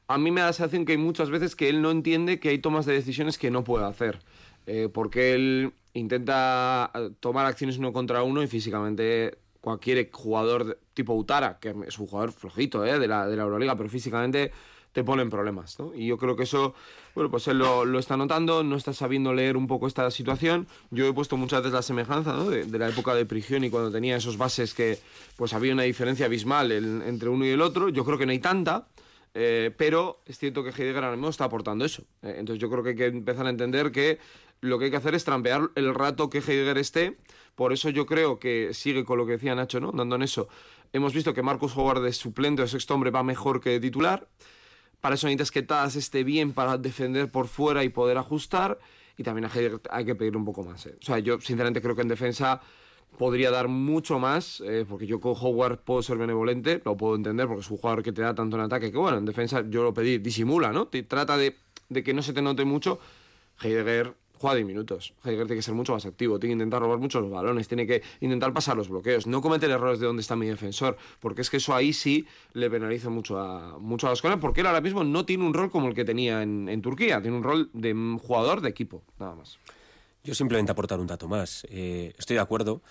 A 0.08 0.17
mí 0.17 0.32
me 0.32 0.41
da 0.41 0.47
la 0.47 0.54
sensación 0.54 0.86
que 0.86 0.93
hay 0.93 0.97
muchas 0.97 1.30
veces 1.30 1.56
que 1.56 1.69
él 1.69 1.82
no 1.82 1.91
entiende 1.91 2.39
que 2.39 2.50
hay 2.50 2.60
tomas 2.60 2.86
de 2.86 2.93
decisiones 2.93 3.38
que 3.38 3.52
no 3.52 3.63
puede 3.63 3.86
hacer. 3.86 4.19
Eh, 4.65 4.89
porque 4.91 5.34
él 5.34 5.73
intenta 5.93 6.91
eh, 6.93 7.12
tomar 7.19 7.45
acciones 7.45 7.78
uno 7.78 7.93
contra 7.93 8.23
uno 8.23 8.43
y 8.43 8.47
físicamente 8.47 9.38
cualquier 9.62 10.10
jugador 10.12 10.80
tipo 10.93 11.13
Utara, 11.13 11.58
que 11.60 11.73
es 11.86 12.00
un 12.00 12.08
jugador 12.08 12.32
flojito 12.32 12.86
eh, 12.86 13.00
de, 13.00 13.08
la, 13.08 13.28
de 13.28 13.36
la 13.36 13.43
Euroliga, 13.43 13.76
pero 13.76 13.89
físicamente 13.89 14.52
te 14.97 15.03
ponen 15.03 15.29
problemas, 15.29 15.77
¿no? 15.77 15.93
Y 15.93 16.07
yo 16.07 16.17
creo 16.17 16.36
que 16.36 16.41
eso, 16.41 16.73
bueno, 17.13 17.29
pues 17.29 17.47
él 17.47 17.60
lo, 17.60 17.99
está 17.99 18.17
notando, 18.17 18.63
no 18.63 18.75
está 18.75 18.93
sabiendo 18.93 19.31
leer 19.31 19.55
un 19.55 19.67
poco 19.67 19.86
esta 19.86 20.10
situación. 20.10 20.65
Yo 20.89 21.05
he 21.05 21.13
puesto 21.13 21.38
muchas 21.38 21.60
veces 21.60 21.73
la 21.73 21.83
semejanza, 21.83 22.33
¿no? 22.33 22.49
De, 22.49 22.65
la 22.79 22.89
época 22.89 23.13
de 23.13 23.23
Prigioni, 23.27 23.69
cuando 23.69 23.91
tenía 23.91 24.17
esos 24.17 24.39
bases 24.39 24.73
que, 24.73 24.97
pues 25.36 25.53
había 25.53 25.71
una 25.71 25.83
diferencia 25.83 26.25
abismal 26.25 26.71
entre 26.71 27.29
uno 27.29 27.45
y 27.45 27.49
el 27.49 27.62
otro. 27.62 27.89
Yo 27.89 28.03
creo 28.05 28.17
que 28.17 28.25
no 28.25 28.31
hay 28.31 28.39
tanta, 28.39 28.88
eh, 29.36 29.69
pero 29.77 30.19
es 30.25 30.39
cierto 30.39 30.63
que 30.63 30.71
Heidegger 30.71 31.03
ahora 31.03 31.15
mismo 31.15 31.29
está 31.29 31.43
aportando 31.43 31.86
eso. 31.86 32.01
Eh, 32.23 32.38
entonces 32.39 32.60
yo 32.60 32.67
creo 32.71 32.81
que 32.81 32.89
hay 32.89 32.95
que 32.95 33.05
empezar 33.05 33.45
a 33.45 33.51
entender 33.51 33.91
que 33.91 34.17
lo 34.62 34.79
que 34.79 34.86
hay 34.86 34.91
que 34.91 34.97
hacer 34.97 35.13
es 35.13 35.23
trampear 35.23 35.69
el 35.75 35.93
rato 35.93 36.31
que 36.31 36.39
Heidegger 36.39 36.79
esté. 36.79 37.17
Por 37.53 37.71
eso 37.71 37.91
yo 37.91 38.07
creo 38.07 38.39
que 38.39 38.73
sigue 38.73 39.05
con 39.05 39.19
lo 39.19 39.27
que 39.27 39.33
decía 39.33 39.53
Nacho, 39.53 39.79
¿no? 39.79 39.91
Dando 39.91 40.15
en 40.15 40.23
eso. 40.23 40.47
Hemos 40.91 41.13
visto 41.13 41.36
que 41.36 41.43
Marcus 41.43 41.77
Howard 41.77 42.01
de 42.01 42.13
suplente 42.13 42.63
o 42.63 42.67
sexto 42.67 42.95
hombre 42.95 43.12
va 43.12 43.21
mejor 43.21 43.62
que 43.62 43.69
de 43.69 43.79
titular. 43.79 44.27
Para 45.01 45.15
eso 45.15 45.27
necesitas 45.27 45.51
que 45.51 45.62
Taz 45.62 45.95
esté 45.95 46.23
bien 46.23 46.53
para 46.53 46.77
defender 46.77 47.29
por 47.31 47.47
fuera 47.47 47.83
y 47.83 47.89
poder 47.89 48.17
ajustar. 48.17 48.79
Y 49.17 49.23
también 49.23 49.49
hay 49.89 50.05
que 50.05 50.15
pedir 50.15 50.38
un 50.38 50.45
poco 50.45 50.63
más. 50.63 50.86
¿eh? 50.86 50.95
O 51.01 51.05
sea, 51.05 51.19
yo 51.19 51.39
sinceramente 51.39 51.81
creo 51.81 51.95
que 51.95 52.03
en 52.03 52.07
defensa 52.07 52.62
podría 53.17 53.49
dar 53.49 53.67
mucho 53.67 54.19
más, 54.19 54.62
eh, 54.62 54.86
porque 54.88 55.07
yo 55.07 55.19
con 55.19 55.33
Howard 55.39 55.79
puedo 55.79 56.03
ser 56.03 56.17
benevolente, 56.17 56.81
lo 56.86 56.95
puedo 56.95 57.15
entender, 57.15 57.47
porque 57.47 57.62
es 57.62 57.71
un 57.71 57.77
jugador 57.77 58.03
que 58.03 58.12
te 58.12 58.21
da 58.21 58.36
tanto 58.36 58.57
en 58.57 58.63
ataque 58.63 58.91
que, 58.91 58.97
bueno, 58.97 59.17
en 59.17 59.25
defensa 59.25 59.63
yo 59.67 59.83
lo 59.83 59.93
pedí, 59.93 60.19
disimula, 60.19 60.71
¿no? 60.71 60.88
Te 60.88 61.01
trata 61.03 61.36
de, 61.36 61.55
de 61.89 62.03
que 62.03 62.13
no 62.13 62.21
se 62.21 62.33
te 62.33 62.41
note 62.41 62.63
mucho. 62.65 62.99
Heidegger 63.62 64.13
juega 64.39 64.56
10 64.56 64.67
minutos. 64.67 65.13
Heidegger 65.23 65.47
tiene 65.47 65.60
que 65.60 65.63
ser 65.63 65.73
mucho 65.73 65.93
más 65.93 66.06
activo, 66.06 66.39
tiene 66.39 66.52
que 66.52 66.63
intentar 66.63 66.82
robar 66.82 67.00
muchos 67.00 67.30
balones, 67.30 67.67
tiene 67.67 67.86
que 67.88 68.02
intentar 68.21 68.54
pasar 68.54 68.78
los 68.78 68.89
bloqueos, 68.89 69.28
no 69.28 69.41
cometer 69.41 69.69
errores 69.69 70.00
de 70.00 70.06
donde 70.06 70.21
está 70.21 70.36
mi 70.36 70.47
defensor, 70.47 70.97
porque 71.19 71.41
es 71.41 71.50
que 71.50 71.58
eso 71.58 71.76
ahí 71.76 71.93
sí 71.93 72.26
le 72.54 72.69
penaliza 72.69 73.10
mucho 73.10 73.39
a, 73.39 73.78
mucho 73.80 74.08
a 74.08 74.12
las 74.12 74.21
cosas, 74.21 74.38
porque 74.39 74.62
él 74.62 74.67
ahora 74.67 74.82
mismo 74.82 75.04
no 75.04 75.26
tiene 75.26 75.45
un 75.45 75.54
rol 75.54 75.69
como 75.71 75.88
el 75.88 75.93
que 75.93 76.06
tenía 76.06 76.41
en, 76.43 76.82
Turquía, 76.82 77.21
tiene 77.21 77.38
un 77.38 77.43
rol 77.43 77.69
de 77.73 77.93
jugador 78.21 78.62
de 78.62 78.69
equipo, 78.69 79.04
nada 79.19 79.36
más. 79.36 79.58
Yo 80.23 80.36
simplemente 80.36 80.71
aportar 80.71 81.00
un 81.00 81.08
dato 81.08 81.28
más. 81.28 81.65
Eh, 81.69 82.13
estoy 82.17 82.36
de 82.36 82.41
acuerdo. 82.41 82.82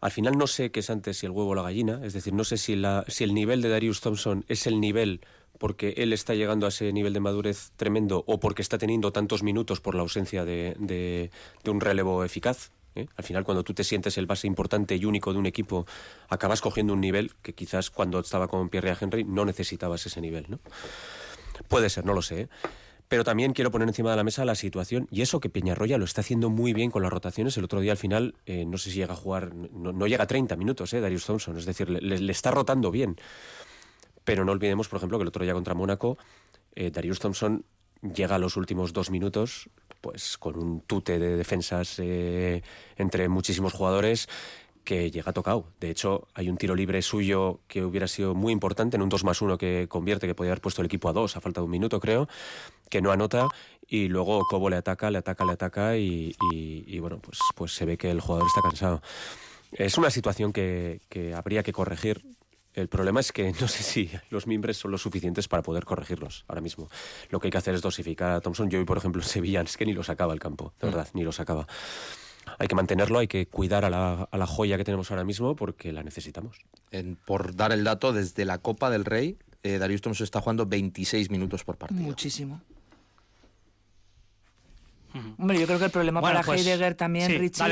Al 0.00 0.10
final 0.10 0.36
no 0.36 0.46
sé 0.46 0.70
qué 0.70 0.80
es 0.80 0.90
antes, 0.90 1.16
si 1.16 1.26
el 1.26 1.32
huevo 1.32 1.50
o 1.50 1.54
la 1.54 1.62
gallina, 1.62 2.00
es 2.04 2.12
decir, 2.12 2.34
no 2.34 2.44
sé 2.44 2.58
si, 2.58 2.76
la, 2.76 3.04
si 3.08 3.24
el 3.24 3.32
nivel 3.32 3.62
de 3.62 3.70
Darius 3.70 4.02
Thompson 4.02 4.44
es 4.48 4.66
el 4.66 4.78
nivel 4.78 5.20
porque 5.58 5.94
él 5.96 6.12
está 6.12 6.34
llegando 6.34 6.66
a 6.66 6.68
ese 6.70 6.92
nivel 6.92 7.12
de 7.12 7.20
madurez 7.20 7.70
tremendo 7.76 8.24
o 8.26 8.40
porque 8.40 8.62
está 8.62 8.78
teniendo 8.78 9.12
tantos 9.12 9.42
minutos 9.42 9.80
por 9.80 9.94
la 9.94 10.02
ausencia 10.02 10.44
de, 10.44 11.30
un 11.66 11.80
relevo 11.80 12.24
eficaz. 12.24 12.72
¿eh? 12.94 13.06
Al 13.16 13.24
final, 13.24 13.44
cuando 13.44 13.62
tú 13.62 13.74
te 13.74 13.84
sientes 13.84 14.18
el 14.18 14.26
base 14.26 14.46
importante 14.46 14.96
y 14.96 15.04
único 15.04 15.32
de 15.32 15.38
un 15.38 15.46
equipo, 15.46 15.86
acabas 16.28 16.60
cogiendo 16.60 16.92
un 16.92 17.00
nivel 17.00 17.32
que 17.42 17.52
quizás 17.52 17.90
cuando 17.90 18.20
estaba 18.20 18.48
con 18.48 18.68
Pierre 18.68 18.96
Henry 19.00 19.24
no 19.24 19.44
necesitabas 19.44 20.04
ese 20.06 20.20
nivel. 20.20 20.46
¿no? 20.48 20.58
Puede 21.68 21.88
ser, 21.88 22.04
no 22.04 22.14
lo 22.14 22.22
sé. 22.22 22.42
¿eh? 22.42 22.48
Pero 23.06 23.22
también 23.22 23.52
quiero 23.52 23.70
poner 23.70 23.86
encima 23.86 24.10
de 24.10 24.16
la 24.16 24.24
mesa 24.24 24.44
la 24.44 24.54
situación 24.54 25.06
y 25.10 25.22
eso 25.22 25.38
que 25.38 25.50
Peñarroya 25.50 25.98
lo 25.98 26.04
está 26.04 26.22
haciendo 26.22 26.50
muy 26.50 26.72
bien 26.72 26.90
con 26.90 27.02
las 27.02 27.12
rotaciones. 27.12 27.56
El 27.56 27.64
otro 27.64 27.80
día 27.80 27.92
al 27.92 27.98
final, 27.98 28.34
eh, 28.46 28.64
no 28.64 28.78
sé 28.78 28.90
si 28.90 28.96
llega 28.96 29.12
a 29.12 29.16
jugar, 29.16 29.54
no, 29.54 30.06
llega 30.06 30.24
a 30.24 30.26
30 30.26 30.56
minutos, 30.56 30.90
Darius 30.90 31.26
Thompson. 31.26 31.56
Es 31.58 31.66
decir, 31.66 31.90
le 31.90 32.32
está 32.32 32.50
rotando 32.50 32.90
bien. 32.90 33.16
Pero 34.24 34.44
no 34.44 34.52
olvidemos, 34.52 34.88
por 34.88 34.98
ejemplo, 34.98 35.18
que 35.18 35.22
el 35.22 35.28
otro 35.28 35.44
día 35.44 35.54
contra 35.54 35.74
Mónaco, 35.74 36.18
eh, 36.74 36.90
Darius 36.90 37.20
Thompson 37.20 37.64
llega 38.02 38.36
a 38.36 38.38
los 38.38 38.56
últimos 38.56 38.92
dos 38.92 39.10
minutos 39.10 39.70
pues 40.00 40.36
con 40.36 40.58
un 40.58 40.80
tute 40.82 41.18
de 41.18 41.36
defensas 41.36 41.98
eh, 41.98 42.62
entre 42.96 43.28
muchísimos 43.30 43.72
jugadores 43.72 44.28
que 44.84 45.10
llega 45.10 45.32
tocado. 45.32 45.64
De 45.80 45.90
hecho, 45.90 46.28
hay 46.34 46.50
un 46.50 46.58
tiro 46.58 46.74
libre 46.74 47.00
suyo 47.00 47.60
que 47.66 47.82
hubiera 47.82 48.06
sido 48.06 48.34
muy 48.34 48.52
importante 48.52 48.96
en 48.96 49.02
un 49.02 49.08
2 49.08 49.24
más 49.24 49.40
1 49.40 49.56
que 49.56 49.86
convierte, 49.88 50.26
que 50.26 50.34
podía 50.34 50.52
haber 50.52 50.60
puesto 50.60 50.82
el 50.82 50.86
equipo 50.86 51.08
a 51.08 51.14
2 51.14 51.38
a 51.38 51.40
falta 51.40 51.62
de 51.62 51.64
un 51.64 51.70
minuto, 51.70 52.00
creo, 52.00 52.28
que 52.90 53.00
no 53.00 53.10
anota 53.10 53.48
y 53.88 54.08
luego 54.08 54.44
Cobo 54.44 54.68
le 54.68 54.76
ataca, 54.76 55.10
le 55.10 55.18
ataca, 55.18 55.44
le 55.46 55.52
ataca 55.52 55.96
y, 55.96 56.34
bueno, 57.00 57.18
pues, 57.18 57.38
pues 57.54 57.74
se 57.74 57.86
ve 57.86 57.96
que 57.96 58.10
el 58.10 58.20
jugador 58.20 58.46
está 58.46 58.60
cansado. 58.60 59.00
Es 59.72 59.96
una 59.96 60.10
situación 60.10 60.52
que, 60.52 61.00
que 61.08 61.34
habría 61.34 61.62
que 61.62 61.72
corregir 61.72 62.22
el 62.74 62.88
problema 62.88 63.20
es 63.20 63.32
que 63.32 63.52
no 63.60 63.68
sé 63.68 63.82
si 63.82 64.10
los 64.30 64.46
mimbres 64.46 64.76
son 64.76 64.90
lo 64.90 64.98
suficientes 64.98 65.48
para 65.48 65.62
poder 65.62 65.84
corregirlos 65.84 66.44
ahora 66.48 66.60
mismo. 66.60 66.88
Lo 67.30 67.40
que 67.40 67.48
hay 67.48 67.52
que 67.52 67.58
hacer 67.58 67.74
es 67.74 67.82
dosificar 67.82 68.32
a 68.32 68.40
Thompson. 68.40 68.68
Yo 68.70 68.78
hoy, 68.78 68.84
por 68.84 68.98
ejemplo, 68.98 69.22
en 69.22 69.28
Sevilla 69.28 69.62
es 69.62 69.76
que 69.76 69.86
ni 69.86 69.92
lo 69.92 70.02
sacaba 70.02 70.32
el 70.32 70.40
campo, 70.40 70.72
de 70.80 70.86
mm. 70.86 70.90
verdad, 70.90 71.08
ni 71.14 71.24
lo 71.24 71.32
sacaba 71.32 71.66
hay 72.58 72.68
que 72.68 72.74
mantenerlo, 72.74 73.18
hay 73.18 73.26
que 73.26 73.46
cuidar 73.46 73.84
a 73.84 73.90
la, 73.90 74.46
joya 74.46 74.76
que 74.76 74.84
tenemos 74.84 75.10
ahora 75.10 75.24
mismo 75.24 75.56
porque 75.56 75.92
la 75.92 76.02
necesitamos. 76.02 76.58
por 77.24 77.56
dar 77.56 77.72
el 77.72 77.84
dato, 77.84 78.12
desde 78.12 78.44
la 78.44 78.58
Copa 78.58 78.90
del 78.90 79.04
Rey, 79.04 79.38
eh, 79.62 79.78
Darius 79.78 80.02
Thompson 80.02 80.24
está 80.24 80.40
jugando 80.40 80.66
26 80.66 81.30
minutos 81.30 81.64
por 81.64 81.76
partido. 81.76 82.02
Muchísimo. 82.02 82.60
Hombre, 85.38 85.60
yo 85.60 85.66
creo 85.66 85.78
que 85.78 85.84
el 85.84 85.90
problema 85.90 86.20
para 86.20 86.42
pues, 86.42 86.60
Heidegger 86.60 86.94
también, 86.96 87.38
Richie. 87.38 87.64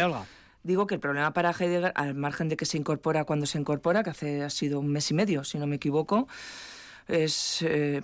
Digo 0.62 0.87
que 0.87 0.94
el 0.94 1.01
problema 1.01 1.33
para 1.33 1.51
Heidegger, 1.51 1.92
al 1.96 2.14
margen 2.14 2.48
de 2.48 2.57
que 2.57 2.66
se 2.66 2.79
incorpora 2.79 3.25
cuando 3.25 3.46
se 3.46 3.59
incorpora, 3.59 4.03
que 4.03 4.11
hace 4.11 4.42
ha 4.42 4.51
sido 4.51 4.79
un 4.81 4.88
mes 4.88 5.11
y 5.11 5.14
medio, 5.14 5.42
si 5.44 5.59
no 5.59 5.66
me 5.66 5.77
equivoco, 5.77 6.29
es 7.09 7.62
eh, 7.62 8.01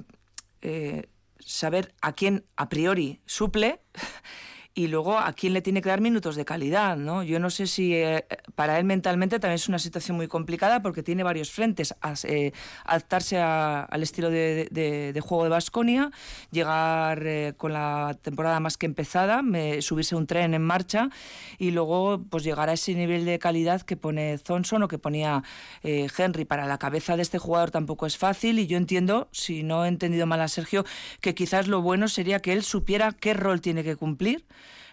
eh, 0.62 1.08
saber 1.38 1.94
a 2.00 2.12
quién 2.12 2.44
a 2.56 2.68
priori 2.68 3.20
suple 3.26 3.80
y 4.78 4.86
luego 4.86 5.18
a 5.18 5.32
quién 5.32 5.54
le 5.54 5.60
tiene 5.60 5.82
que 5.82 5.88
dar 5.88 6.00
minutos 6.00 6.36
de 6.36 6.44
calidad, 6.44 6.96
¿no? 6.96 7.24
Yo 7.24 7.40
no 7.40 7.50
sé 7.50 7.66
si 7.66 7.96
eh, 7.96 8.24
para 8.54 8.78
él 8.78 8.84
mentalmente 8.84 9.40
también 9.40 9.56
es 9.56 9.68
una 9.68 9.80
situación 9.80 10.16
muy 10.16 10.28
complicada 10.28 10.82
porque 10.82 11.02
tiene 11.02 11.24
varios 11.24 11.50
frentes, 11.50 11.96
eh, 12.22 12.52
adaptarse 12.84 13.38
al 13.38 14.00
estilo 14.04 14.30
de, 14.30 15.20
juego 15.20 15.42
de 15.42 15.50
Basconia, 15.50 16.12
llegar 16.52 17.26
eh, 17.26 17.54
con 17.56 17.72
la 17.72 18.16
temporada 18.22 18.60
más 18.60 18.76
que 18.76 18.86
empezada, 18.86 19.42
subirse 19.80 20.14
un 20.14 20.28
tren 20.28 20.54
en 20.54 20.62
marcha 20.62 21.10
y 21.58 21.72
luego 21.72 22.22
pues 22.30 22.44
llegar 22.44 22.68
a 22.68 22.74
ese 22.74 22.94
nivel 22.94 23.24
de 23.24 23.40
calidad 23.40 23.82
que 23.82 23.96
pone 23.96 24.38
Thompson 24.38 24.84
o 24.84 24.88
que 24.88 24.98
ponía 24.98 25.42
Henry. 25.82 26.44
Para 26.44 26.66
la 26.66 26.78
cabeza 26.78 27.16
de 27.16 27.22
este 27.22 27.38
jugador 27.38 27.72
tampoco 27.72 28.06
es 28.06 28.16
fácil 28.16 28.60
y 28.60 28.68
yo 28.68 28.76
entiendo, 28.76 29.26
si 29.32 29.64
no 29.64 29.84
he 29.84 29.88
entendido 29.88 30.26
mal 30.26 30.40
a 30.40 30.46
Sergio, 30.46 30.84
que 31.20 31.34
quizás 31.34 31.66
lo 31.66 31.82
bueno 31.82 32.06
sería 32.06 32.38
que 32.38 32.52
él 32.52 32.62
supiera 32.62 33.10
qué 33.10 33.34
rol 33.34 33.60
tiene 33.60 33.82
que 33.82 33.96
cumplir 33.96 34.44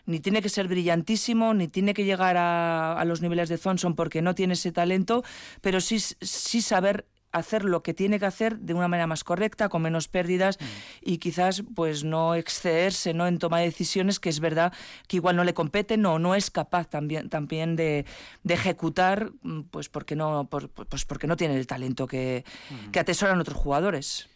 ni 0.05 0.19
tiene 0.19 0.41
que 0.41 0.49
ser 0.49 0.67
brillantísimo, 0.67 1.53
ni 1.53 1.67
tiene 1.67 1.93
que 1.93 2.05
llegar 2.05 2.35
a, 2.37 3.03
los 3.05 3.21
niveles 3.21 3.49
de 3.49 3.57
Thompson 3.57 3.95
porque 3.95 4.21
no 4.21 4.35
tiene 4.35 4.53
ese 4.53 4.71
talento, 4.71 5.23
pero 5.61 5.81
sí, 5.81 5.99
sí 5.99 6.61
saber 6.61 7.05
hacer 7.31 7.65
lo 7.65 7.83
que 7.83 7.93
tiene 7.93 8.17
que 8.17 8.25
hacer 8.25 8.59
de 8.59 8.73
una 8.73 8.87
manera 8.87 9.07
más 9.07 9.25
correcta, 9.25 9.67
con 9.67 9.81
menos 9.81 10.07
pérdidas 10.07 10.57
mm. 10.59 10.63
y 11.01 11.17
quizás 11.17 11.63
pues 11.75 12.05
no 12.05 12.33
excederse 12.33 13.13
¿no? 13.13 13.27
en 13.27 13.39
toma 13.39 13.59
de 13.59 13.65
decisiones 13.65 14.21
que 14.21 14.29
es 14.29 14.39
verdad 14.39 14.71
que 15.07 15.17
igual 15.17 15.35
no 15.35 15.43
le 15.43 15.53
competen 15.53 16.05
o 16.05 16.17
no 16.17 16.33
es 16.33 16.49
capaz 16.49 16.87
también, 16.87 17.29
también 17.29 17.75
de, 17.75 18.05
ejecutar 18.47 19.31
mm, 19.41 19.63
pues 19.63 19.89
porque 19.89 20.15
no, 20.15 20.47
pues 20.49 21.03
porque 21.03 21.27
no 21.27 21.35
tiene 21.35 21.57
el 21.57 21.67
talento 21.67 22.07
que, 22.07 22.45
mm. 22.69 22.91
que 22.91 22.99
atesoran 22.99 23.39
otros 23.39 23.57
jugadores. 23.57 24.29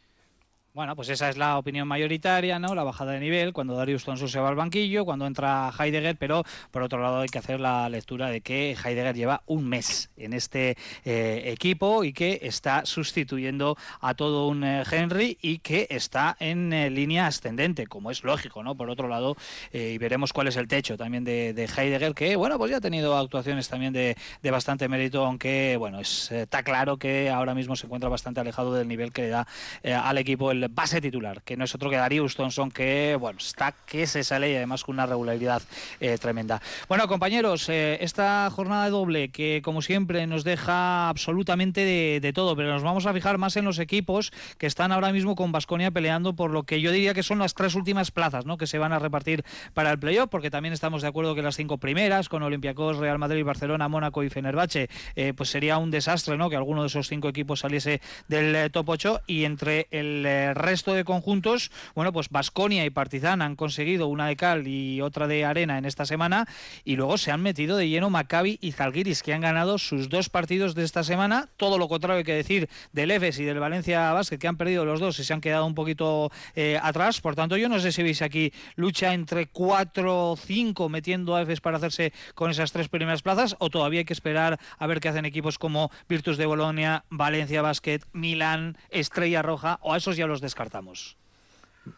Bueno, 0.71 0.95
pues 0.95 1.09
esa 1.09 1.29
es 1.29 1.37
la 1.37 1.57
opinión 1.57 1.87
mayoritaria, 1.87 2.59
¿no? 2.59 2.75
La 2.75 2.83
bajada 2.83 3.13
de 3.13 3.19
nivel, 3.19 3.53
cuando 3.53 3.73
Darius 3.73 4.05
Thompson 4.05 4.29
se 4.29 4.39
va 4.39 4.49
al 4.49 4.55
banquillo, 4.55 5.03
cuando 5.03 5.25
entra 5.25 5.73
Heidegger, 5.77 6.15
pero 6.15 6.43
por 6.69 6.83
otro 6.83 7.01
lado 7.01 7.21
hay 7.21 7.27
que 7.27 7.39
hacer 7.39 7.59
la 7.59 7.89
lectura 7.89 8.29
de 8.29 8.41
que 8.41 8.77
Heidegger 8.77 9.15
lleva 9.15 9.41
un 9.47 9.67
mes 9.67 10.11
en 10.15 10.31
este 10.31 10.77
eh, 11.05 11.41
equipo 11.47 12.03
y 12.03 12.13
que 12.13 12.41
está 12.43 12.85
sustituyendo 12.85 13.77
a 13.99 14.13
todo 14.13 14.47
un 14.47 14.63
eh, 14.63 14.83
Henry 14.89 15.39
y 15.41 15.57
que 15.57 15.87
está 15.89 16.37
en 16.39 16.71
eh, 16.71 16.91
línea 16.91 17.25
ascendente, 17.25 17.87
como 17.87 18.11
es 18.11 18.23
lógico, 18.23 18.61
¿no? 18.61 18.75
Por 18.75 18.91
otro 18.91 19.07
lado, 19.07 19.37
y 19.73 19.97
veremos 19.97 20.33
cuál 20.33 20.49
es 20.49 20.55
el 20.55 20.67
techo 20.67 20.97
también 20.97 21.23
de, 21.23 21.69
Heidegger, 21.75 22.13
que, 22.13 22.35
bueno, 22.35 22.59
pues 22.59 22.69
ya 22.69 22.77
ha 22.77 22.81
tenido 22.81 23.17
actuaciones 23.17 23.67
también 23.69 23.91
de, 23.91 24.15
bastante 24.51 24.87
mérito, 24.87 25.25
aunque, 25.25 25.77
bueno, 25.77 25.99
está 25.99 26.61
claro 26.61 26.97
que 26.97 27.31
ahora 27.31 27.55
mismo 27.55 27.75
se 27.75 27.87
encuentra 27.87 28.07
bastante 28.07 28.39
alejado 28.39 28.75
del 28.75 28.87
nivel 28.87 29.11
que 29.11 29.23
le 29.23 29.29
da 29.29 29.47
al 29.83 30.19
equipo 30.19 30.51
el 30.51 30.58
base 30.67 31.01
titular, 31.01 31.41
que 31.43 31.57
no 31.57 31.65
es 31.65 31.75
otro 31.75 31.89
que 31.89 31.95
Darius 31.95 32.35
Thompson, 32.35 32.71
que 32.71 33.15
bueno, 33.19 33.39
está 33.39 33.73
que 33.85 34.07
se 34.07 34.23
sale 34.23 34.51
y 34.51 34.55
además 34.55 34.83
con 34.83 34.95
una 34.95 35.05
regularidad 35.05 35.61
eh, 35.99 36.17
tremenda. 36.17 36.61
Bueno, 36.87 37.07
compañeros, 37.07 37.69
eh, 37.69 37.97
esta 38.01 38.49
jornada 38.49 38.89
doble 38.89 39.29
que 39.29 39.61
como 39.63 39.81
siempre 39.81 40.25
nos 40.27 40.43
deja 40.43 41.09
absolutamente 41.09 41.81
de, 41.85 42.33
todo, 42.33 42.55
pero 42.55 42.71
nos 42.71 42.83
vamos 42.83 43.05
a 43.05 43.13
fijar 43.13 43.37
más 43.37 43.55
en 43.57 43.65
los 43.65 43.79
equipos 43.79 44.31
que 44.57 44.67
están 44.67 44.91
ahora 44.91 45.11
mismo 45.11 45.35
con 45.35 45.51
Basconia 45.51 45.91
peleando 45.91 46.35
por 46.35 46.51
lo 46.51 46.63
que 46.63 46.81
yo 46.81 46.91
diría 46.91 47.13
que 47.13 47.23
son 47.23 47.39
las 47.39 47.53
tres 47.53 47.75
últimas 47.75 48.11
plazas, 48.11 48.45
¿no? 48.45 48.57
Que 48.57 48.67
se 48.67 48.77
van 48.77 48.93
a 48.93 48.99
repartir 48.99 49.43
para 49.73 49.91
el 49.91 49.99
playoff, 49.99 50.29
porque 50.29 50.51
también 50.51 50.73
estamos 50.73 51.01
de 51.01 51.07
acuerdo 51.07 51.35
que 51.35 51.41
las 51.41 51.55
cinco 51.55 51.77
primeras, 51.77 52.29
con 52.29 52.43
Olympiacos, 52.43 52.97
Real 52.97 53.17
Madrid, 53.17 53.43
Barcelona, 53.43 53.87
Mónaco 53.87 54.23
y 54.23 54.29
Fenerbahce, 54.29 54.89
eh, 55.15 55.33
pues 55.35 55.49
sería 55.49 55.77
un 55.77 55.91
desastre, 55.91 56.37
¿no? 56.37 56.49
Que 56.49 56.55
alguno 56.55 56.81
de 56.81 56.87
esos 56.87 57.07
cinco 57.07 57.27
equipos 57.29 57.61
saliese 57.61 58.01
del 58.27 58.71
top 58.71 58.89
8 58.89 59.21
y 59.27 59.45
entre 59.45 59.87
el 59.91 60.48
resto 60.55 60.93
de 60.93 61.03
conjuntos, 61.03 61.71
bueno, 61.95 62.13
pues 62.13 62.29
Basconia 62.29 62.85
y 62.85 62.89
Partizan 62.89 63.41
han 63.41 63.55
conseguido 63.55 64.07
una 64.07 64.27
de 64.27 64.35
cal 64.35 64.67
y 64.67 65.01
otra 65.01 65.27
de 65.27 65.45
arena 65.45 65.77
en 65.77 65.85
esta 65.85 66.05
semana 66.05 66.47
y 66.83 66.95
luego 66.95 67.17
se 67.17 67.31
han 67.31 67.41
metido 67.41 67.77
de 67.77 67.89
lleno 67.89 68.09
Maccabi 68.09 68.57
y 68.61 68.71
Zalgiris 68.71 69.23
que 69.23 69.33
han 69.33 69.41
ganado 69.41 69.77
sus 69.77 70.09
dos 70.09 70.29
partidos 70.29 70.75
de 70.75 70.83
esta 70.83 71.03
semana, 71.03 71.49
todo 71.57 71.77
lo 71.77 71.87
contrario 71.87 72.19
hay 72.19 72.23
que 72.23 72.33
decir 72.33 72.69
del 72.91 73.11
EFES 73.11 73.39
y 73.39 73.43
del 73.45 73.59
Valencia 73.59 74.11
Basket 74.13 74.37
que 74.37 74.47
han 74.47 74.57
perdido 74.57 74.85
los 74.85 74.99
dos 74.99 75.19
y 75.19 75.23
se 75.23 75.33
han 75.33 75.41
quedado 75.41 75.65
un 75.65 75.75
poquito 75.75 76.31
eh, 76.55 76.79
atrás, 76.81 77.21
por 77.21 77.35
tanto 77.35 77.57
yo 77.57 77.69
no 77.69 77.79
sé 77.79 77.91
si 77.91 78.03
veis 78.03 78.21
aquí 78.21 78.51
lucha 78.75 79.13
entre 79.13 79.47
4 79.47 80.31
o 80.31 80.35
5 80.35 80.89
metiendo 80.89 81.35
a 81.35 81.41
EFES 81.41 81.61
para 81.61 81.77
hacerse 81.77 82.13
con 82.35 82.51
esas 82.51 82.71
tres 82.71 82.89
primeras 82.89 83.21
plazas 83.21 83.55
o 83.59 83.69
todavía 83.69 83.99
hay 83.99 84.05
que 84.05 84.13
esperar 84.13 84.59
a 84.77 84.87
ver 84.87 84.99
qué 84.99 85.09
hacen 85.09 85.25
equipos 85.25 85.57
como 85.57 85.91
Virtus 86.07 86.37
de 86.37 86.45
Bolonia, 86.45 87.05
Valencia 87.09 87.61
Basket, 87.61 88.01
Milán, 88.13 88.77
Estrella 88.89 89.41
Roja 89.41 89.79
o 89.81 89.93
a 89.93 89.97
esos 89.97 90.17
ya 90.17 90.27
los 90.27 90.38
descartamos? 90.41 91.17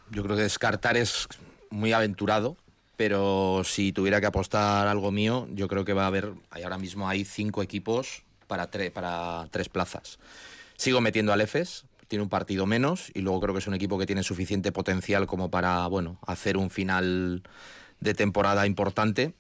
Yo 0.10 0.24
creo 0.24 0.36
que 0.36 0.44
descartar 0.44 0.98
es 0.98 1.28
muy 1.70 1.94
aventurado, 1.94 2.58
pero 2.98 3.64
si 3.66 3.92
tuviera 3.92 4.22
que 4.22 4.28
apostar 4.28 4.88
algo 4.88 5.12
mío, 5.12 5.48
yo 5.52 5.68
creo 5.68 5.86
que 5.86 5.94
va 5.94 6.04
a 6.04 6.08
haber, 6.08 6.34
ahora 6.52 6.78
mismo 6.78 7.10
hay 7.10 7.26
cinco 7.26 7.64
equipos 7.64 8.24
para, 8.48 8.70
para 8.94 9.48
tres 9.52 9.70
plazas. 9.70 10.20
Sigo 10.78 11.02
metiendo 11.02 11.34
al 11.34 11.42
EFES, 11.42 11.86
tiene 12.08 12.24
un 12.24 12.30
partido 12.30 12.66
menos 12.66 13.10
y 13.14 13.22
luego 13.22 13.40
creo 13.40 13.54
que 13.54 13.60
es 13.60 13.68
un 13.68 13.74
equipo 13.74 13.98
que 13.98 14.06
tiene 14.06 14.22
suficiente 14.22 14.74
potencial 14.74 15.28
como 15.28 15.50
para, 15.50 15.88
bueno, 15.88 16.20
hacer 16.28 16.58
un 16.58 16.70
final 16.70 17.42
de 18.02 18.14
temporada 18.14 18.68
importante. 18.68 19.34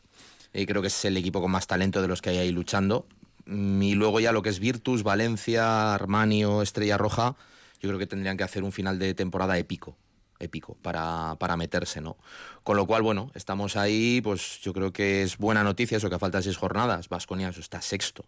Y 0.53 0.65
creo 0.65 0.81
que 0.81 0.87
es 0.87 1.05
el 1.05 1.17
equipo 1.17 1.41
con 1.41 1.51
más 1.51 1.67
talento 1.67 2.01
de 2.01 2.07
los 2.07 2.21
que 2.21 2.29
hay 2.29 2.37
ahí 2.37 2.51
luchando. 2.51 3.05
Y 3.45 3.95
luego 3.95 4.21
ya 4.21 4.31
lo 4.31 4.41
que 4.41 4.49
es 4.49 4.59
Virtus, 4.59 5.03
Valencia, 5.03 5.93
Armani 5.93 6.45
o 6.45 6.61
Estrella 6.61 6.97
Roja, 6.97 7.35
yo 7.81 7.89
creo 7.89 7.99
que 7.99 8.07
tendrían 8.07 8.37
que 8.37 8.43
hacer 8.43 8.63
un 8.63 8.71
final 8.71 8.99
de 8.99 9.13
temporada 9.13 9.57
épico 9.57 9.97
épico 10.39 10.75
para, 10.81 11.35
para, 11.39 11.55
meterse, 11.55 12.01
¿no? 12.01 12.17
Con 12.63 12.75
lo 12.75 12.87
cual, 12.87 13.03
bueno, 13.03 13.31
estamos 13.35 13.77
ahí, 13.77 14.21
pues 14.21 14.59
yo 14.61 14.73
creo 14.73 14.91
que 14.91 15.21
es 15.21 15.37
buena 15.37 15.63
noticia 15.63 15.97
eso 15.97 16.09
que 16.09 16.17
falta 16.17 16.41
seis 16.41 16.57
jornadas, 16.57 17.09
Vasconia 17.09 17.49
está 17.49 17.79
sexto 17.81 18.25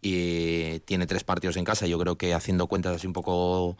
y 0.00 0.78
tiene 0.80 1.06
tres 1.06 1.24
partidos 1.24 1.56
en 1.56 1.64
casa, 1.64 1.86
yo 1.86 1.98
creo 1.98 2.16
que 2.16 2.34
haciendo 2.34 2.68
cuentas 2.68 2.96
así 2.96 3.06
un 3.06 3.12
poco, 3.12 3.76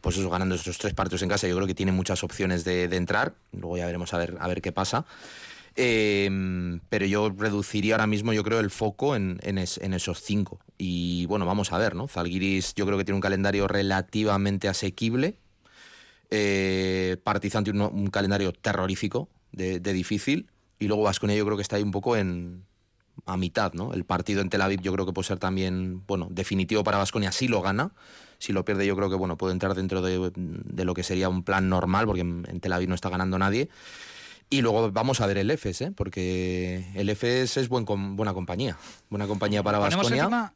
pues 0.00 0.16
eso, 0.18 0.28
ganando 0.28 0.54
esos 0.54 0.76
tres 0.78 0.92
partidos 0.92 1.22
en 1.22 1.30
casa, 1.30 1.48
yo 1.48 1.54
creo 1.56 1.66
que 1.66 1.74
tiene 1.74 1.92
muchas 1.92 2.22
opciones 2.22 2.64
de, 2.64 2.88
de 2.88 2.96
entrar, 2.96 3.34
luego 3.52 3.78
ya 3.78 3.86
veremos 3.86 4.12
a 4.12 4.18
ver, 4.18 4.36
a 4.38 4.48
ver 4.48 4.60
qué 4.60 4.72
pasa. 4.72 5.06
Em, 5.74 6.80
pero 6.90 7.06
yo 7.06 7.30
reduciría 7.30 7.94
ahora 7.94 8.06
mismo, 8.06 8.32
yo 8.32 8.44
creo, 8.44 8.60
el 8.60 8.70
foco 8.70 9.16
en, 9.16 9.38
en, 9.42 9.58
esos 9.58 10.20
cinco. 10.20 10.60
Y 10.76 11.26
bueno, 11.26 11.46
vamos 11.46 11.72
a 11.72 11.78
ver, 11.78 11.94
¿no? 11.94 12.08
Zalgiris 12.08 12.74
yo 12.74 12.84
creo 12.84 12.98
que 12.98 13.04
tiene 13.04 13.16
un 13.16 13.22
calendario 13.22 13.68
relativamente 13.68 14.68
asequible. 14.68 15.36
Eh, 16.30 17.16
Partizan 17.24 17.64
tiene 17.64 17.86
un, 17.86 18.06
calendario 18.08 18.52
terrorífico, 18.52 19.28
de, 19.52 19.80
difícil. 19.80 20.48
Y 20.78 20.88
luego 20.88 21.04
Vasconia 21.04 21.36
yo 21.36 21.44
creo 21.44 21.56
que 21.56 21.62
está 21.62 21.76
ahí 21.76 21.82
un 21.82 21.92
poco 21.92 22.16
en 22.16 22.64
a 23.26 23.36
mitad, 23.36 23.72
¿no? 23.74 23.92
El 23.92 24.04
partido 24.04 24.40
en 24.40 24.48
Tel 24.48 24.62
Aviv 24.62 24.80
yo 24.80 24.92
creo 24.92 25.06
que 25.06 25.12
puede 25.12 25.28
ser 25.28 25.38
también, 25.38 26.02
bueno, 26.06 26.28
definitivo 26.30 26.82
para 26.82 26.98
Vasconia 26.98 27.30
si 27.30 27.46
lo 27.48 27.62
gana. 27.62 27.92
Si 28.38 28.52
lo 28.52 28.64
pierde 28.64 28.86
yo 28.86 28.96
creo 28.96 29.08
que, 29.08 29.14
bueno, 29.14 29.36
puede 29.36 29.52
entrar 29.52 29.74
dentro 29.74 30.02
de, 30.02 30.32
de 30.34 30.84
lo 30.84 30.94
que 30.94 31.04
sería 31.04 31.28
un 31.28 31.44
plan 31.44 31.68
normal, 31.68 32.06
porque 32.06 32.22
en 32.22 32.60
Tel 32.60 32.72
Aviv 32.72 32.88
no 32.88 32.94
está 32.94 33.08
ganando 33.08 33.38
nadie. 33.38 33.68
Y 34.52 34.60
luego 34.60 34.92
vamos 34.92 35.22
a 35.22 35.26
ver 35.26 35.38
el 35.38 35.50
EFES, 35.50 35.80
¿eh? 35.80 35.92
porque 35.96 36.84
el 36.94 37.08
EFES 37.08 37.56
es 37.56 37.68
buen, 37.70 37.86
buena 38.16 38.34
compañía. 38.34 38.76
Buena 39.08 39.26
compañía 39.26 39.62
para 39.62 39.78
Vasconia. 39.78 40.52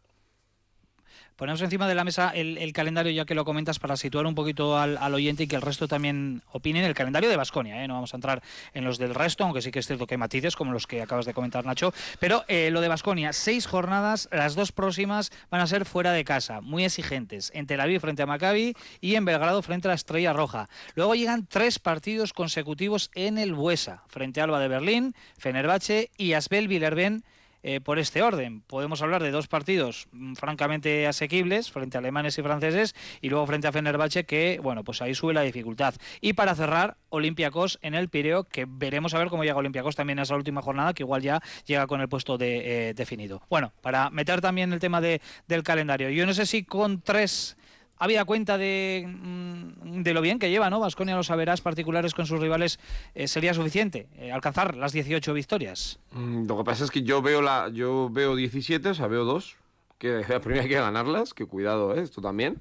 Ponemos 1.36 1.60
encima 1.60 1.86
de 1.86 1.94
la 1.94 2.04
mesa 2.04 2.30
el, 2.34 2.72
calendario, 2.72 3.12
ya 3.12 3.24
que 3.24 3.34
lo 3.34 3.44
comentas, 3.44 3.78
para 3.78 3.96
situar 3.96 4.26
un 4.26 4.34
poquito 4.34 4.78
al, 4.78 5.14
oyente 5.14 5.44
y 5.44 5.46
que 5.46 5.56
el 5.56 5.62
resto 5.62 5.86
también 5.86 6.42
opinen. 6.52 6.84
El 6.84 6.94
calendario 6.94 7.28
de 7.28 7.36
Basconia, 7.36 7.82
¿eh? 7.84 7.88
no 7.88 7.94
vamos 7.94 8.12
a 8.14 8.16
entrar 8.16 8.42
en 8.74 8.84
los 8.84 8.98
del 8.98 9.14
resto, 9.14 9.44
aunque 9.44 9.62
sí 9.62 9.70
que 9.70 9.78
es 9.78 9.86
cierto 9.86 10.06
que 10.06 10.14
hay 10.14 10.18
matices, 10.18 10.56
como 10.56 10.72
los 10.72 10.86
que 10.86 11.02
acabas 11.02 11.26
de 11.26 11.34
comentar, 11.34 11.64
Nacho. 11.64 11.92
Pero 12.18 12.44
eh, 12.48 12.70
lo 12.70 12.80
de 12.80 12.88
Basconia, 12.88 13.32
seis 13.32 13.66
jornadas, 13.66 14.28
las 14.32 14.54
dos 14.54 14.72
próximas 14.72 15.30
van 15.50 15.60
a 15.60 15.66
ser 15.66 15.84
fuera 15.84 16.12
de 16.12 16.24
casa, 16.24 16.60
muy 16.60 16.84
exigentes. 16.84 17.50
En 17.54 17.66
Tel 17.66 17.80
Aviv 17.80 18.00
frente 18.00 18.22
a 18.22 18.26
Maccabi 18.26 18.74
y 19.00 19.14
en 19.14 19.24
Belgrado 19.24 19.62
frente 19.62 19.88
a 19.88 19.90
la 19.90 19.94
Estrella 19.94 20.32
Roja. 20.32 20.68
Luego 20.94 21.14
llegan 21.14 21.46
tres 21.46 21.78
partidos 21.78 22.32
consecutivos 22.32 23.10
en 23.14 23.38
el 23.38 23.54
Buesa, 23.54 24.02
frente 24.08 24.40
a 24.40 24.44
Alba 24.44 24.60
de 24.60 24.68
Berlín, 24.68 25.14
Fenerbahce 25.38 26.10
y 26.16 26.32
Asbel 26.32 26.68
Villerben 26.68 27.24
eh, 27.68 27.80
por 27.80 27.98
este 27.98 28.22
orden. 28.22 28.60
Podemos 28.60 29.02
hablar 29.02 29.24
de 29.24 29.32
dos 29.32 29.48
partidos 29.48 30.06
mm, 30.12 30.34
francamente 30.34 31.08
asequibles 31.08 31.72
frente 31.72 31.96
a 31.96 31.98
alemanes 31.98 32.38
y 32.38 32.42
franceses 32.42 32.94
y 33.20 33.28
luego 33.28 33.44
frente 33.44 33.66
a 33.66 33.72
Fenerbahce 33.72 34.24
que, 34.24 34.60
bueno, 34.62 34.84
pues 34.84 35.02
ahí 35.02 35.16
sube 35.16 35.34
la 35.34 35.40
dificultad. 35.40 35.96
Y 36.20 36.34
para 36.34 36.54
cerrar, 36.54 36.96
Olympiacos 37.08 37.80
en 37.82 37.96
el 37.96 38.08
Pireo, 38.08 38.44
que 38.44 38.66
veremos 38.68 39.14
a 39.14 39.18
ver 39.18 39.30
cómo 39.30 39.42
llega 39.42 39.56
Olympiacos 39.56 39.96
también 39.96 40.20
a 40.20 40.22
esa 40.22 40.36
última 40.36 40.62
jornada, 40.62 40.94
que 40.94 41.02
igual 41.02 41.22
ya 41.22 41.42
llega 41.64 41.88
con 41.88 42.00
el 42.00 42.08
puesto 42.08 42.38
de, 42.38 42.90
eh, 42.90 42.94
definido. 42.94 43.42
Bueno, 43.50 43.72
para 43.80 44.10
meter 44.10 44.40
también 44.40 44.72
el 44.72 44.78
tema 44.78 45.00
de, 45.00 45.20
del 45.48 45.64
calendario. 45.64 46.08
Yo 46.10 46.24
no 46.24 46.34
sé 46.34 46.46
si 46.46 46.62
con 46.62 47.00
tres 47.00 47.56
había 47.98 48.24
cuenta 48.24 48.58
de, 48.58 49.06
mm, 49.06 50.02
de, 50.02 50.14
lo 50.14 50.20
bien 50.20 50.38
que 50.38 50.50
lleva, 50.50 50.70
¿no? 50.70 50.80
Vasconia 50.80 51.16
los 51.16 51.26
saberás 51.26 51.60
particulares 51.60 52.14
con 52.14 52.26
sus 52.26 52.40
rivales 52.40 52.78
eh, 53.14 53.28
sería 53.28 53.54
suficiente 53.54 54.08
eh, 54.16 54.32
alcanzar 54.32 54.76
las 54.76 54.92
18 54.92 55.32
victorias. 55.32 55.98
Mm, 56.12 56.46
lo 56.46 56.58
que 56.58 56.64
pasa 56.64 56.84
es 56.84 56.90
que 56.90 57.02
yo 57.02 57.22
veo 57.22 57.42
la 57.42 57.68
yo 57.72 58.08
veo 58.10 58.36
17, 58.36 58.90
o 58.90 58.94
sea, 58.94 59.06
veo 59.06 59.24
dos, 59.24 59.56
que 59.98 60.24
la 60.28 60.40
primera 60.40 60.62
hay 60.62 60.68
que 60.68 60.74
ganarlas, 60.76 61.34
que 61.34 61.46
cuidado, 61.46 61.94
¿eh? 61.94 62.02
esto 62.02 62.20
también. 62.20 62.60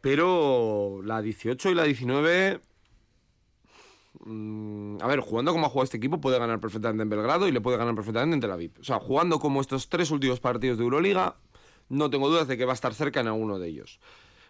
Pero 0.00 1.00
la 1.04 1.22
18 1.22 1.70
y 1.70 1.74
la 1.74 1.84
19 1.84 2.60
mm, 4.24 4.96
a 5.00 5.06
ver, 5.06 5.20
jugando 5.20 5.52
como 5.52 5.66
ha 5.66 5.68
jugado 5.68 5.84
este 5.84 5.96
equipo 5.96 6.20
puede 6.20 6.38
ganar 6.38 6.58
perfectamente 6.60 7.02
en 7.02 7.08
Belgrado 7.08 7.46
y 7.46 7.52
le 7.52 7.60
puede 7.60 7.78
ganar 7.78 7.94
perfectamente 7.94 8.34
en 8.34 8.40
Tel 8.40 8.50
Aviv. 8.50 8.72
O 8.80 8.84
sea, 8.84 8.98
jugando 8.98 9.38
como 9.38 9.60
estos 9.60 9.88
tres 9.88 10.10
últimos 10.10 10.40
partidos 10.40 10.78
de 10.78 10.84
Euroliga, 10.84 11.36
no 11.92 12.08
tengo 12.10 12.28
dudas 12.28 12.48
de 12.48 12.56
que 12.56 12.64
va 12.64 12.72
a 12.72 12.74
estar 12.74 12.94
cerca 12.94 13.20
en 13.20 13.28
alguno 13.28 13.58
de 13.58 13.68
ellos. 13.68 14.00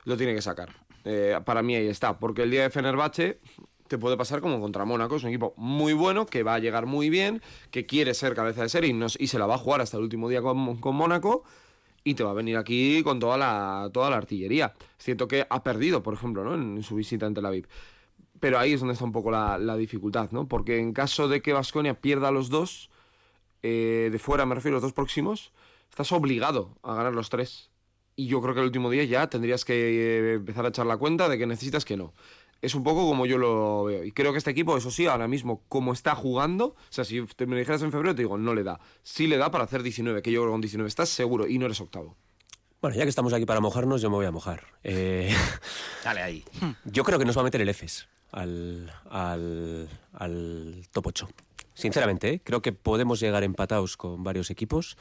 Lo 0.04 0.16
tiene 0.16 0.34
que 0.34 0.42
sacar. 0.42 0.72
Eh, 1.04 1.38
para 1.44 1.62
mí 1.62 1.74
ahí 1.74 1.88
está, 1.88 2.18
porque 2.18 2.44
el 2.44 2.50
día 2.50 2.62
de 2.62 2.70
Fenerbahce 2.70 3.40
te 3.88 3.98
puede 3.98 4.16
pasar 4.16 4.40
como 4.40 4.60
contra 4.60 4.84
Mónaco. 4.84 5.16
Es 5.16 5.24
un 5.24 5.30
equipo 5.30 5.52
muy 5.56 5.92
bueno, 5.92 6.24
que 6.24 6.44
va 6.44 6.54
a 6.54 6.58
llegar 6.60 6.86
muy 6.86 7.10
bien, 7.10 7.42
que 7.70 7.84
quiere 7.84 8.14
ser 8.14 8.34
cabeza 8.34 8.62
de 8.62 8.68
serie 8.68 8.96
y, 9.18 9.26
se 9.26 9.38
la 9.38 9.46
va 9.46 9.56
a 9.56 9.58
jugar 9.58 9.80
hasta 9.80 9.96
el 9.96 10.04
último 10.04 10.28
día 10.28 10.40
con, 10.40 10.76
con, 10.78 10.94
Mónaco. 10.94 11.42
Y 12.04 12.14
te 12.14 12.24
va 12.24 12.30
a 12.30 12.34
venir 12.34 12.56
aquí 12.56 13.02
con 13.02 13.18
toda 13.20 13.36
la, 13.36 13.90
toda 13.92 14.08
la 14.08 14.16
artillería. 14.16 14.74
Es 14.98 15.04
cierto 15.04 15.28
que 15.28 15.46
ha 15.48 15.62
perdido, 15.62 16.02
por 16.02 16.14
ejemplo, 16.14 16.44
¿no? 16.44 16.54
en, 16.54 16.82
su 16.82 16.94
visita 16.94 17.26
en 17.26 17.34
Tel 17.34 17.46
Aviv. 17.46 17.66
Pero 18.40 18.58
ahí 18.58 18.72
es 18.72 18.80
donde 18.80 18.94
está 18.94 19.04
un 19.04 19.12
poco 19.12 19.30
la, 19.30 19.76
dificultad, 19.76 20.30
¿no? 20.30 20.48
Porque 20.48 20.78
en 20.78 20.92
caso 20.92 21.28
de 21.28 21.42
que 21.42 21.52
Vasconia 21.52 21.94
pierda 21.94 22.30
los 22.30 22.48
dos, 22.48 22.90
eh, 23.62 24.08
de 24.10 24.18
fuera 24.18 24.46
me 24.46 24.54
refiero, 24.54 24.76
los 24.76 24.82
dos 24.82 24.92
próximos, 24.92 25.52
estás 25.92 26.10
obligado 26.12 26.78
a 26.82 26.94
ganar 26.94 27.12
los 27.12 27.28
tres. 27.28 27.70
Y 28.16 28.26
yo 28.26 28.40
creo 28.40 28.54
que 28.54 28.60
el 28.60 28.66
último 28.66 28.90
día 28.90 29.04
ya 29.04 29.28
tendrías 29.28 29.64
que 29.64 29.74
eh, 29.74 30.32
empezar 30.34 30.64
a 30.64 30.68
echar 30.68 30.86
la 30.86 30.96
cuenta 30.96 31.28
de 31.28 31.36
que 31.36 31.46
necesitas 31.46 31.84
que 31.84 31.98
no. 31.98 32.14
Es 32.62 32.74
un 32.74 32.82
poco 32.82 33.06
como 33.06 33.26
yo 33.26 33.36
lo 33.36 33.84
veo. 33.84 34.04
Y 34.04 34.12
creo 34.12 34.32
que 34.32 34.38
este 34.38 34.50
equipo, 34.50 34.76
eso 34.76 34.90
sí, 34.90 35.06
ahora 35.06 35.28
mismo, 35.28 35.62
como 35.68 35.92
está 35.92 36.14
jugando, 36.14 36.68
o 36.68 36.76
sea, 36.88 37.04
si 37.04 37.22
te 37.36 37.46
me 37.46 37.58
dijeras 37.58 37.82
en 37.82 37.92
febrero, 37.92 38.14
te 38.14 38.22
digo, 38.22 38.38
no 38.38 38.54
le 38.54 38.62
da. 38.62 38.80
Sí 39.02 39.26
le 39.26 39.36
da 39.36 39.50
para 39.50 39.64
hacer 39.64 39.82
19, 39.82 40.22
que 40.22 40.32
yo 40.32 40.40
creo 40.40 40.50
que 40.50 40.54
con 40.54 40.60
19 40.62 40.88
estás 40.88 41.10
seguro 41.10 41.46
y 41.46 41.58
no 41.58 41.66
eres 41.66 41.80
octavo. 41.80 42.16
Bueno, 42.80 42.96
ya 42.96 43.02
que 43.02 43.10
estamos 43.10 43.32
aquí 43.34 43.44
para 43.44 43.60
mojarnos, 43.60 44.00
yo 44.00 44.08
me 44.08 44.16
voy 44.16 44.26
a 44.26 44.30
mojar. 44.30 44.64
Eh, 44.82 45.34
Dale 46.04 46.22
ahí. 46.22 46.44
Yo 46.84 47.04
creo 47.04 47.18
que 47.18 47.24
nos 47.24 47.36
va 47.36 47.42
a 47.42 47.44
meter 47.44 47.60
el 47.60 47.68
EFES 47.68 48.08
al, 48.32 48.92
al, 49.10 49.88
al 50.14 50.88
top 50.90 51.06
8. 51.08 51.28
Sinceramente, 51.74 52.30
¿eh? 52.30 52.40
creo 52.42 52.60
que 52.60 52.72
podemos 52.72 53.20
llegar 53.20 53.44
empatados 53.44 53.96
con 53.96 54.24
varios 54.24 54.50
equipos 54.50 54.96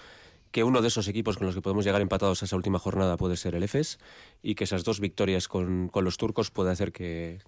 que 0.51 0.63
uno 0.63 0.81
de 0.81 0.89
esos 0.89 1.07
equipos 1.07 1.37
con 1.37 1.47
los 1.47 1.55
que 1.55 1.61
podemos 1.61 1.85
llegar 1.85 2.01
empatados 2.01 2.41
a 2.41 2.45
esa 2.45 2.55
última 2.55 2.79
jornada 2.79 3.17
puede 3.17 3.37
ser 3.37 3.55
el 3.55 3.63
EFES 3.63 3.99
y 4.43 4.55
que 4.55 4.65
esas 4.65 4.83
dos 4.83 4.99
victorias 4.99 5.47
con, 5.47 5.89
los 5.93 6.17
turcos 6.17 6.51
puede 6.51 6.71
hacer 6.71 6.91
que, 6.91 7.39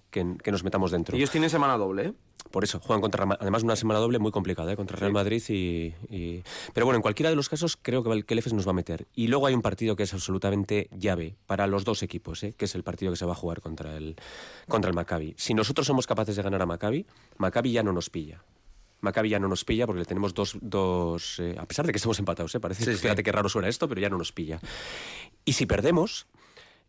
nos 0.46 0.64
metamos 0.64 0.90
dentro. 0.90 1.16
Ellos 1.16 1.30
tienen 1.30 1.50
semana 1.50 1.76
doble, 1.76 2.06
¿eh? 2.06 2.12
Por 2.50 2.62
eso, 2.62 2.78
juegan 2.78 3.00
contra, 3.00 3.26
además 3.40 3.62
una 3.62 3.74
semana 3.74 3.98
doble 4.00 4.18
muy 4.18 4.30
complicada, 4.30 4.72
¿eh? 4.72 4.76
contra 4.76 4.96
Real 4.96 5.12
Madrid 5.12 5.42
y, 5.48 6.42
Pero 6.72 6.86
bueno, 6.86 6.96
en 6.96 7.02
cualquiera 7.02 7.30
de 7.30 7.36
los 7.36 7.48
casos 7.48 7.76
creo 7.80 8.04
que 8.04 8.12
el, 8.12 8.24
que 8.26 8.34
EFES 8.34 8.52
nos 8.52 8.66
va 8.66 8.70
a 8.70 8.74
meter. 8.74 9.06
Y 9.14 9.28
luego 9.28 9.46
hay 9.46 9.54
un 9.54 9.62
partido 9.62 9.96
que 9.96 10.04
es 10.04 10.14
absolutamente 10.14 10.88
llave 10.96 11.36
para 11.46 11.66
los 11.66 11.84
dos 11.84 12.02
equipos, 12.02 12.42
¿eh? 12.42 12.54
que 12.56 12.66
es 12.66 12.74
el 12.74 12.84
partido 12.84 13.12
que 13.12 13.16
se 13.16 13.26
va 13.26 13.32
a 13.32 13.36
jugar 13.36 13.60
contra 13.60 13.96
el, 13.96 14.16
contra 14.68 14.88
el 14.88 14.94
Maccabi. 14.94 15.34
Si 15.36 15.54
nosotros 15.54 15.86
somos 15.86 16.06
capaces 16.06 16.36
de 16.36 16.42
ganar 16.42 16.62
a 16.62 16.66
Maccabi, 16.66 17.06
Maccabi 17.38 17.72
ya 17.72 17.82
no 17.82 17.92
nos 17.92 18.10
pilla. 18.10 18.42
Maccabi 19.04 19.28
ya 19.28 19.38
no 19.38 19.48
nos 19.48 19.64
pilla 19.64 19.86
porque 19.86 20.00
le 20.00 20.06
tenemos 20.06 20.34
dos, 20.34 20.56
dos 20.60 21.38
eh, 21.38 21.54
a 21.58 21.66
pesar 21.66 21.86
de 21.86 21.92
que 21.92 21.98
estamos 21.98 22.18
empatados, 22.18 22.54
¿eh? 22.54 22.60
parece, 22.60 22.96
fíjate 22.96 23.22
qué 23.22 23.32
raro 23.32 23.48
suena 23.48 23.68
esto, 23.68 23.88
pero 23.88 24.00
ya 24.00 24.08
no 24.08 24.18
nos 24.18 24.32
pilla. 24.32 24.60
Y 25.44 25.52
si 25.52 25.66
perdemos, 25.66 26.26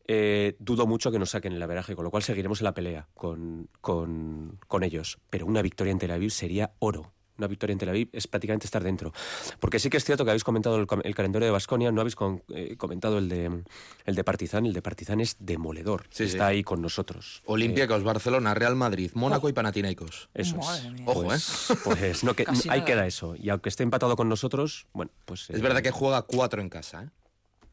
eh, 0.08 0.56
dudo 0.60 0.88
mucho 0.88 1.12
que 1.12 1.20
nos 1.20 1.32
saquen 1.32 1.54
el 1.54 1.62
averaje, 1.62 1.96
con 1.96 2.04
lo 2.04 2.12
cual 2.12 2.24
seguiremos 2.24 2.62
en 2.62 2.66
la 2.66 2.74
pelea 2.74 3.08
con, 3.14 3.70
con, 3.82 4.60
con 4.68 4.84
ellos. 4.84 5.20
Pero 5.30 5.46
una 5.46 5.62
victoria 5.62 5.92
en 5.92 6.00
Tel 6.00 6.12
Aviv 6.12 6.32
sería 6.32 6.74
oro 6.80 7.15
una 7.38 7.48
victoria 7.48 7.74
en 7.74 7.80
Tel 7.80 7.90
Aviv 7.90 8.10
es 8.12 8.28
prácticamente 8.28 8.66
estar 8.66 8.84
dentro. 8.84 9.14
Porque 9.60 9.80
sí 9.80 9.90
que 9.90 9.98
es 9.98 10.06
cierto 10.06 10.24
que 10.24 10.32
habéis 10.32 10.44
comentado 10.44 10.78
el, 10.78 11.16
calendario 11.16 11.46
de 11.46 11.52
Basconia, 11.52 11.92
no 11.92 12.02
habéis 12.02 12.16
eh, 12.50 12.76
comentado 12.78 13.18
el 13.18 13.30
de, 13.30 13.64
el 14.06 14.16
de 14.16 14.24
Partizan. 14.24 14.66
El 14.66 14.74
de 14.74 14.82
Partizan 14.82 15.22
es 15.22 15.38
demoledor. 15.40 16.08
Está 16.18 16.48
ahí 16.48 16.64
con 16.64 16.82
nosotros. 16.82 17.42
Olympiacos, 17.46 18.02
eh, 18.02 18.06
Barcelona, 18.06 18.54
Real 18.54 18.76
Madrid, 18.76 19.12
Mónaco 19.14 19.50
y 19.50 19.54
Panathinaikos. 19.54 20.30
Eso 20.34 20.58
es. 20.60 20.86
Ojo, 21.06 21.24
¿eh? 21.24 21.28
Pues, 21.28 21.68
pues 21.84 22.24
no, 22.24 22.34
que, 22.34 22.46
ahí 22.70 22.84
queda 22.84 23.06
eso. 23.06 23.36
Y 23.36 23.50
aunque 23.50 23.70
esté 23.70 23.84
empatado 23.84 24.16
con 24.16 24.30
nosotros, 24.30 24.88
bueno, 24.94 25.12
pues... 25.26 25.50
Es 25.50 25.62
verdad 25.62 25.82
que 25.82 25.92
juega 25.92 26.22
cuatro 26.24 26.62
en 26.62 26.70
casa, 26.70 27.04
¿eh? 27.04 27.10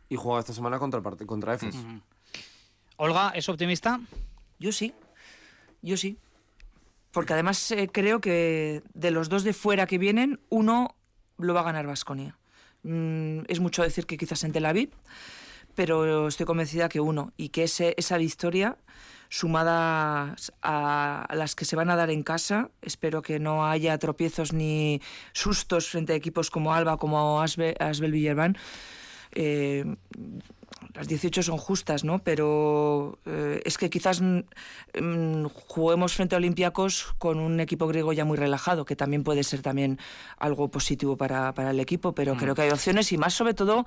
Y 0.08 0.16
juega 0.16 0.40
esta 0.40 0.52
semana 0.52 0.78
contra, 0.78 1.00
contra 1.00 1.54
EFES. 1.54 1.74
Olga, 2.96 3.30
¿es 3.30 3.48
optimista? 3.48 3.98
Yo 4.58 4.70
sí. 4.70 4.92
Yo 5.80 5.96
sí 5.96 6.18
porque 7.12 7.34
además 7.34 7.70
eh, 7.70 7.88
creo 7.92 8.20
que 8.20 8.82
de 8.94 9.10
los 9.10 9.28
dos 9.28 9.44
de 9.44 9.52
fuera 9.52 9.86
que 9.86 9.98
vienen, 9.98 10.40
uno 10.48 10.96
lo 11.38 11.54
va 11.54 11.60
a 11.60 11.64
ganar 11.64 11.86
Vasconia. 11.86 12.38
Mm, 12.82 13.40
es 13.48 13.60
mucho 13.60 13.82
decir 13.82 14.06
que 14.06 14.16
quizás 14.16 14.42
en 14.44 14.52
Tel 14.52 14.66
Aviv, 14.66 14.90
pero 15.74 16.26
estoy 16.26 16.46
convencida 16.46 16.88
que 16.88 17.00
uno, 17.00 17.32
y 17.36 17.50
que 17.50 17.64
ese, 17.64 17.94
esa 17.96 18.16
victoria, 18.16 18.78
sumada 19.28 20.36
a, 20.62 21.26
las 21.34 21.54
que 21.54 21.64
se 21.64 21.76
van 21.76 21.90
a 21.90 21.96
dar 21.96 22.10
en 22.10 22.22
casa, 22.22 22.70
espero 22.82 23.22
que 23.22 23.38
no 23.38 23.66
haya 23.66 23.96
tropiezos 23.98 24.52
ni 24.52 25.00
sustos 25.32 25.88
frente 25.88 26.12
a 26.12 26.16
equipos 26.16 26.50
como 26.50 26.74
Alba, 26.74 26.96
como 26.96 27.40
Asbel, 27.40 27.74
Asbel 27.78 28.12
Villerban, 28.12 28.58
eh, 29.32 29.84
las 30.94 31.08
18 31.08 31.42
son 31.42 31.56
justas, 31.56 32.04
¿no? 32.04 32.18
Pero 32.18 33.18
eh, 33.26 33.62
es 33.64 33.78
que 33.78 33.88
quizás 33.88 34.20
mm, 34.20 35.44
juguemos 35.66 36.14
frente 36.14 36.34
a 36.34 36.38
Olympiacos 36.38 37.14
con 37.18 37.38
un 37.38 37.60
equipo 37.60 37.86
griego 37.86 38.12
ya 38.12 38.24
muy 38.24 38.36
relajado, 38.36 38.84
que 38.84 38.96
también 38.96 39.24
puede 39.24 39.42
ser 39.42 39.62
también 39.62 39.98
algo 40.38 40.68
positivo 40.68 41.16
para, 41.16 41.54
el 41.70 41.80
equipo, 41.80 42.14
pero 42.14 42.34
mm. 42.34 42.38
creo 42.38 42.54
que 42.54 42.62
hay 42.62 42.70
opciones 42.70 43.10
y 43.12 43.18
más 43.18 43.34
sobre 43.34 43.54
todo 43.54 43.86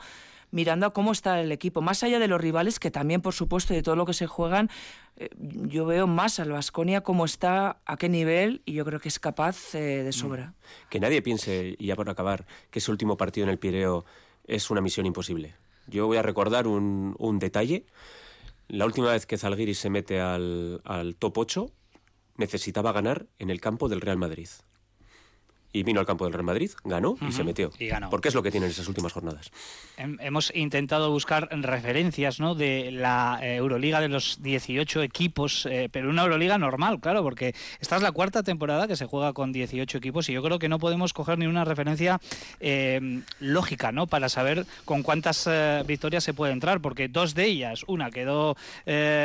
mirando 0.51 0.85
a 0.85 0.93
cómo 0.93 1.11
está 1.11 1.41
el 1.41 1.51
equipo, 1.51 1.81
más 1.81 2.03
allá 2.03 2.17
de 2.17 2.27
los 2.27 2.39
rivales, 2.39 2.79
que 2.79 2.89
también, 2.89 3.21
por 3.21 3.33
supuesto, 3.33 3.73
de 3.73 3.81
todo 3.81 3.95
lo 3.95 4.05
que 4.05 4.13
se 4.13 4.25
juegan, 4.25 4.69
eh, 5.17 5.29
yo 5.37 5.85
veo 5.85 6.07
más 6.07 6.39
al 6.39 6.51
Vasconia 6.51 7.01
cómo 7.01 7.25
está, 7.25 7.77
a 7.85 7.97
qué 7.97 8.09
nivel, 8.09 8.61
y 8.63 8.73
yo 8.73 8.85
creo 8.85 8.99
que 8.99 9.09
es 9.09 9.19
capaz 9.19 9.75
eh, 9.75 10.03
de 10.03 10.13
sobra. 10.13 10.53
Que 10.89 10.99
nadie 10.99 11.21
piense, 11.21 11.75
y 11.77 11.87
ya 11.87 11.95
por 11.95 12.09
acabar, 12.09 12.45
que 12.69 12.79
ese 12.79 12.89
último 12.91 13.17
partido 13.17 13.45
en 13.45 13.49
el 13.49 13.59
Pireo 13.59 14.05
es 14.47 14.69
una 14.69 14.81
misión 14.81 15.05
imposible. 15.05 15.55
Yo 15.87 16.07
voy 16.07 16.17
a 16.17 16.21
recordar 16.21 16.67
un, 16.67 17.15
un 17.19 17.39
detalle. 17.39 17.85
La 18.67 18.85
última 18.85 19.11
vez 19.11 19.25
que 19.25 19.37
Zalgiris 19.37 19.79
se 19.79 19.89
mete 19.89 20.19
al, 20.19 20.81
al 20.83 21.15
top 21.15 21.37
8, 21.37 21.71
necesitaba 22.37 22.91
ganar 22.91 23.27
en 23.39 23.49
el 23.49 23.61
campo 23.61 23.89
del 23.89 24.01
Real 24.01 24.17
Madrid 24.17 24.49
y 25.75 25.83
vino 25.83 25.99
al 25.99 26.05
campo 26.05 26.23
del 26.23 26.31
Real 26.31 26.45
Madrid, 26.45 26.71
ganó 26.85 27.17
y 27.27 27.33
se 27.33 27.43
metió. 27.43 27.69
Y 27.77 27.87
ganó. 27.87 28.09
Porque 28.09 28.29
es 28.29 28.33
lo 28.33 28.41
que 28.41 28.49
tienen 28.49 28.69
esas 28.69 28.87
últimas 28.87 29.11
jornadas. 29.11 29.51
Hemos 29.97 30.55
intentado 30.55 31.11
buscar 31.11 31.49
referencias 31.51 32.39
¿no? 32.39 32.55
de 32.55 32.91
la 32.91 33.39
eh, 33.41 33.55
Euroliga 33.55 33.99
de 33.99 34.07
los 34.07 34.41
18 34.41 35.03
equipos, 35.03 35.65
eh, 35.65 35.89
pero 35.91 36.09
una 36.09 36.23
Euroliga 36.23 36.57
normal, 36.57 37.01
claro, 37.01 37.23
porque 37.23 37.53
esta 37.81 37.97
es 37.97 38.01
la 38.01 38.13
cuarta 38.13 38.41
temporada 38.41 38.87
que 38.87 38.95
se 38.95 39.05
juega 39.05 39.33
con 39.33 39.51
18 39.51 39.97
equipos 39.97 40.29
y 40.29 40.33
yo 40.33 40.41
creo 40.41 40.59
que 40.59 40.69
no 40.69 40.79
podemos 40.79 41.11
coger 41.11 41.37
ni 41.37 41.45
una 41.45 41.65
referencia 41.65 42.21
eh, 42.61 43.21
lógica 43.41 43.91
¿no? 43.91 44.07
para 44.07 44.29
saber 44.29 44.65
con 44.85 45.03
cuántas 45.03 45.49
victorias 45.85 46.23
se 46.23 46.33
puede 46.33 46.53
entrar, 46.53 46.79
porque 46.79 47.09
dos 47.09 47.35
de 47.35 47.47
ellas, 47.47 47.83
una 47.87 48.11
quedó 48.11 48.55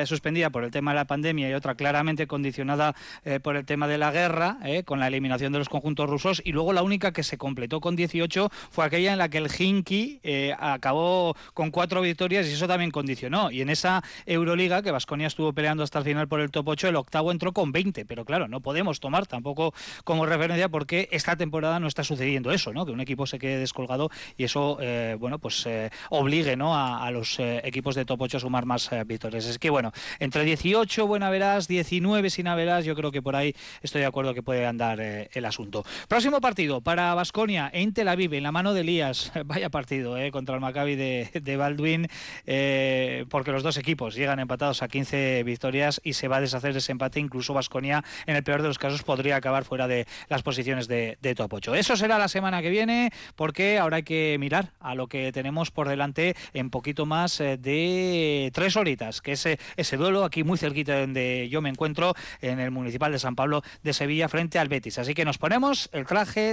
suspendida 0.04 0.50
por 0.50 0.64
el 0.64 0.72
tema 0.72 0.90
de 0.90 0.96
la 0.96 1.04
pandemia 1.04 1.48
y 1.48 1.54
otra 1.54 1.76
claramente 1.76 2.26
condicionada 2.26 2.96
por 3.42 3.56
el 3.56 3.64
tema 3.64 3.86
de 3.86 3.98
la 3.98 4.10
guerra, 4.10 4.58
con 4.84 4.98
la 4.98 5.06
eliminación 5.06 5.52
de 5.52 5.60
los 5.60 5.68
conjuntos 5.68 6.10
rusos 6.10 6.39
y 6.44 6.52
luego 6.52 6.72
la 6.72 6.82
única 6.82 7.12
que 7.12 7.22
se 7.22 7.38
completó 7.38 7.80
con 7.80 7.96
18 7.96 8.50
fue 8.70 8.84
aquella 8.84 9.12
en 9.12 9.18
la 9.18 9.28
que 9.28 9.38
el 9.38 9.48
Hinky 9.50 10.20
eh, 10.22 10.54
acabó 10.58 11.36
con 11.54 11.70
cuatro 11.70 12.00
victorias 12.00 12.46
y 12.46 12.52
eso 12.52 12.68
también 12.68 12.90
condicionó. 12.90 13.50
Y 13.50 13.62
en 13.62 13.70
esa 13.70 14.02
Euroliga 14.26 14.82
que 14.82 14.90
Vasconia 14.90 15.26
estuvo 15.26 15.52
peleando 15.52 15.82
hasta 15.82 15.98
el 15.98 16.04
final 16.04 16.28
por 16.28 16.40
el 16.40 16.50
top 16.50 16.68
8, 16.68 16.88
el 16.88 16.96
octavo 16.96 17.32
entró 17.32 17.52
con 17.52 17.72
20, 17.72 18.04
pero 18.04 18.24
claro, 18.24 18.48
no 18.48 18.60
podemos 18.60 19.00
tomar 19.00 19.26
tampoco 19.26 19.74
como 20.04 20.26
referencia 20.26 20.68
porque 20.68 21.08
esta 21.12 21.36
temporada 21.36 21.80
no 21.80 21.86
está 21.86 22.04
sucediendo 22.04 22.52
eso, 22.52 22.72
¿no? 22.72 22.86
Que 22.86 22.92
un 22.92 23.00
equipo 23.00 23.26
se 23.26 23.38
quede 23.38 23.58
descolgado 23.58 24.10
y 24.36 24.44
eso, 24.44 24.78
eh, 24.80 25.16
bueno, 25.18 25.38
pues 25.38 25.64
eh, 25.66 25.90
obligue, 26.10 26.56
¿no? 26.56 26.76
A, 26.76 27.10
los 27.10 27.40
equipos 27.40 27.96
de 27.96 28.04
top 28.04 28.22
8 28.22 28.36
a 28.36 28.40
sumar 28.40 28.66
más 28.66 28.88
victorias. 29.04 29.44
Es 29.46 29.58
que 29.58 29.68
bueno, 29.68 29.90
entre 30.20 30.44
18 30.44 31.08
Buenaveras, 31.08 31.66
19 31.66 32.30
sin 32.30 32.46
Averas, 32.46 32.84
yo 32.84 32.94
creo 32.94 33.10
que 33.10 33.20
por 33.20 33.34
ahí 33.34 33.52
estoy 33.82 34.02
de 34.02 34.06
acuerdo 34.06 34.32
que 34.32 34.44
puede 34.44 34.64
andar 34.64 35.00
el 35.00 35.44
asunto. 35.44 35.84
Próximo 36.06 36.29
partido 36.38 36.80
para 36.80 37.12
Vasconia 37.14 37.68
en 37.72 37.92
Tel 37.92 38.06
Aviv, 38.06 38.34
en 38.34 38.44
la 38.44 38.52
mano 38.52 38.72
de 38.72 38.82
Elías. 38.82 39.32
Vaya 39.46 39.70
partido 39.70 40.16
eh, 40.16 40.30
contra 40.30 40.54
el 40.54 40.60
Maccabi 40.60 40.94
de, 40.94 41.30
de 41.32 41.56
Baldwin, 41.56 42.06
eh, 42.46 43.24
porque 43.28 43.50
los 43.50 43.64
dos 43.64 43.76
equipos 43.76 44.14
llegan 44.14 44.38
empatados 44.38 44.82
a 44.82 44.88
15 44.88 45.42
victorias 45.42 46.00
y 46.04 46.12
se 46.12 46.28
va 46.28 46.36
a 46.36 46.40
deshacer 46.40 46.76
ese 46.76 46.92
empate. 46.92 47.18
Incluso 47.18 47.54
Vasconia, 47.54 48.04
en 48.26 48.36
el 48.36 48.44
peor 48.44 48.62
de 48.62 48.68
los 48.68 48.78
casos, 48.78 49.02
podría 49.02 49.36
acabar 49.36 49.64
fuera 49.64 49.88
de 49.88 50.06
las 50.28 50.42
posiciones 50.42 50.86
de, 50.86 51.16
top 51.36 51.54
8. 51.54 51.74
Eso 51.74 51.96
será 51.96 52.18
la 52.18 52.28
semana 52.28 52.62
que 52.62 52.70
viene, 52.70 53.10
porque 53.34 53.78
ahora 53.78 53.96
hay 53.96 54.02
que 54.04 54.36
mirar 54.38 54.72
a 54.78 54.94
lo 54.94 55.08
que 55.08 55.32
tenemos 55.32 55.72
por 55.72 55.88
delante 55.88 56.36
en 56.52 56.70
poquito 56.70 57.06
más 57.06 57.40
eh, 57.40 57.56
de 57.56 58.50
tres 58.54 58.76
horitas, 58.76 59.20
que 59.20 59.32
es 59.32 59.48
ese 59.76 59.96
duelo 59.96 60.24
aquí 60.24 60.44
muy 60.44 60.58
cerquita 60.58 61.00
donde 61.00 61.48
yo 61.50 61.60
me 61.62 61.70
encuentro, 61.70 62.14
en 62.40 62.60
el 62.60 62.70
Municipal 62.70 63.10
de 63.10 63.18
San 63.18 63.34
Pablo 63.34 63.62
de 63.82 63.92
Sevilla, 63.92 64.28
frente 64.28 64.58
al 64.58 64.68
Betis. 64.68 64.98
Así 64.98 65.14
que 65.14 65.24
nos 65.24 65.38
ponemos 65.38 65.88
el 65.92 66.04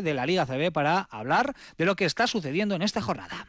de 0.01 0.13
la 0.13 0.26
Liga 0.26 0.45
CB 0.45 0.72
para 0.72 1.07
hablar 1.11 1.55
de 1.78 1.86
lo 1.86 1.95
que 1.95 2.05
está 2.05 2.28
sucediendo 2.28 2.76
en 2.76 2.82
esta 2.82 3.01
jornada. 3.01 3.47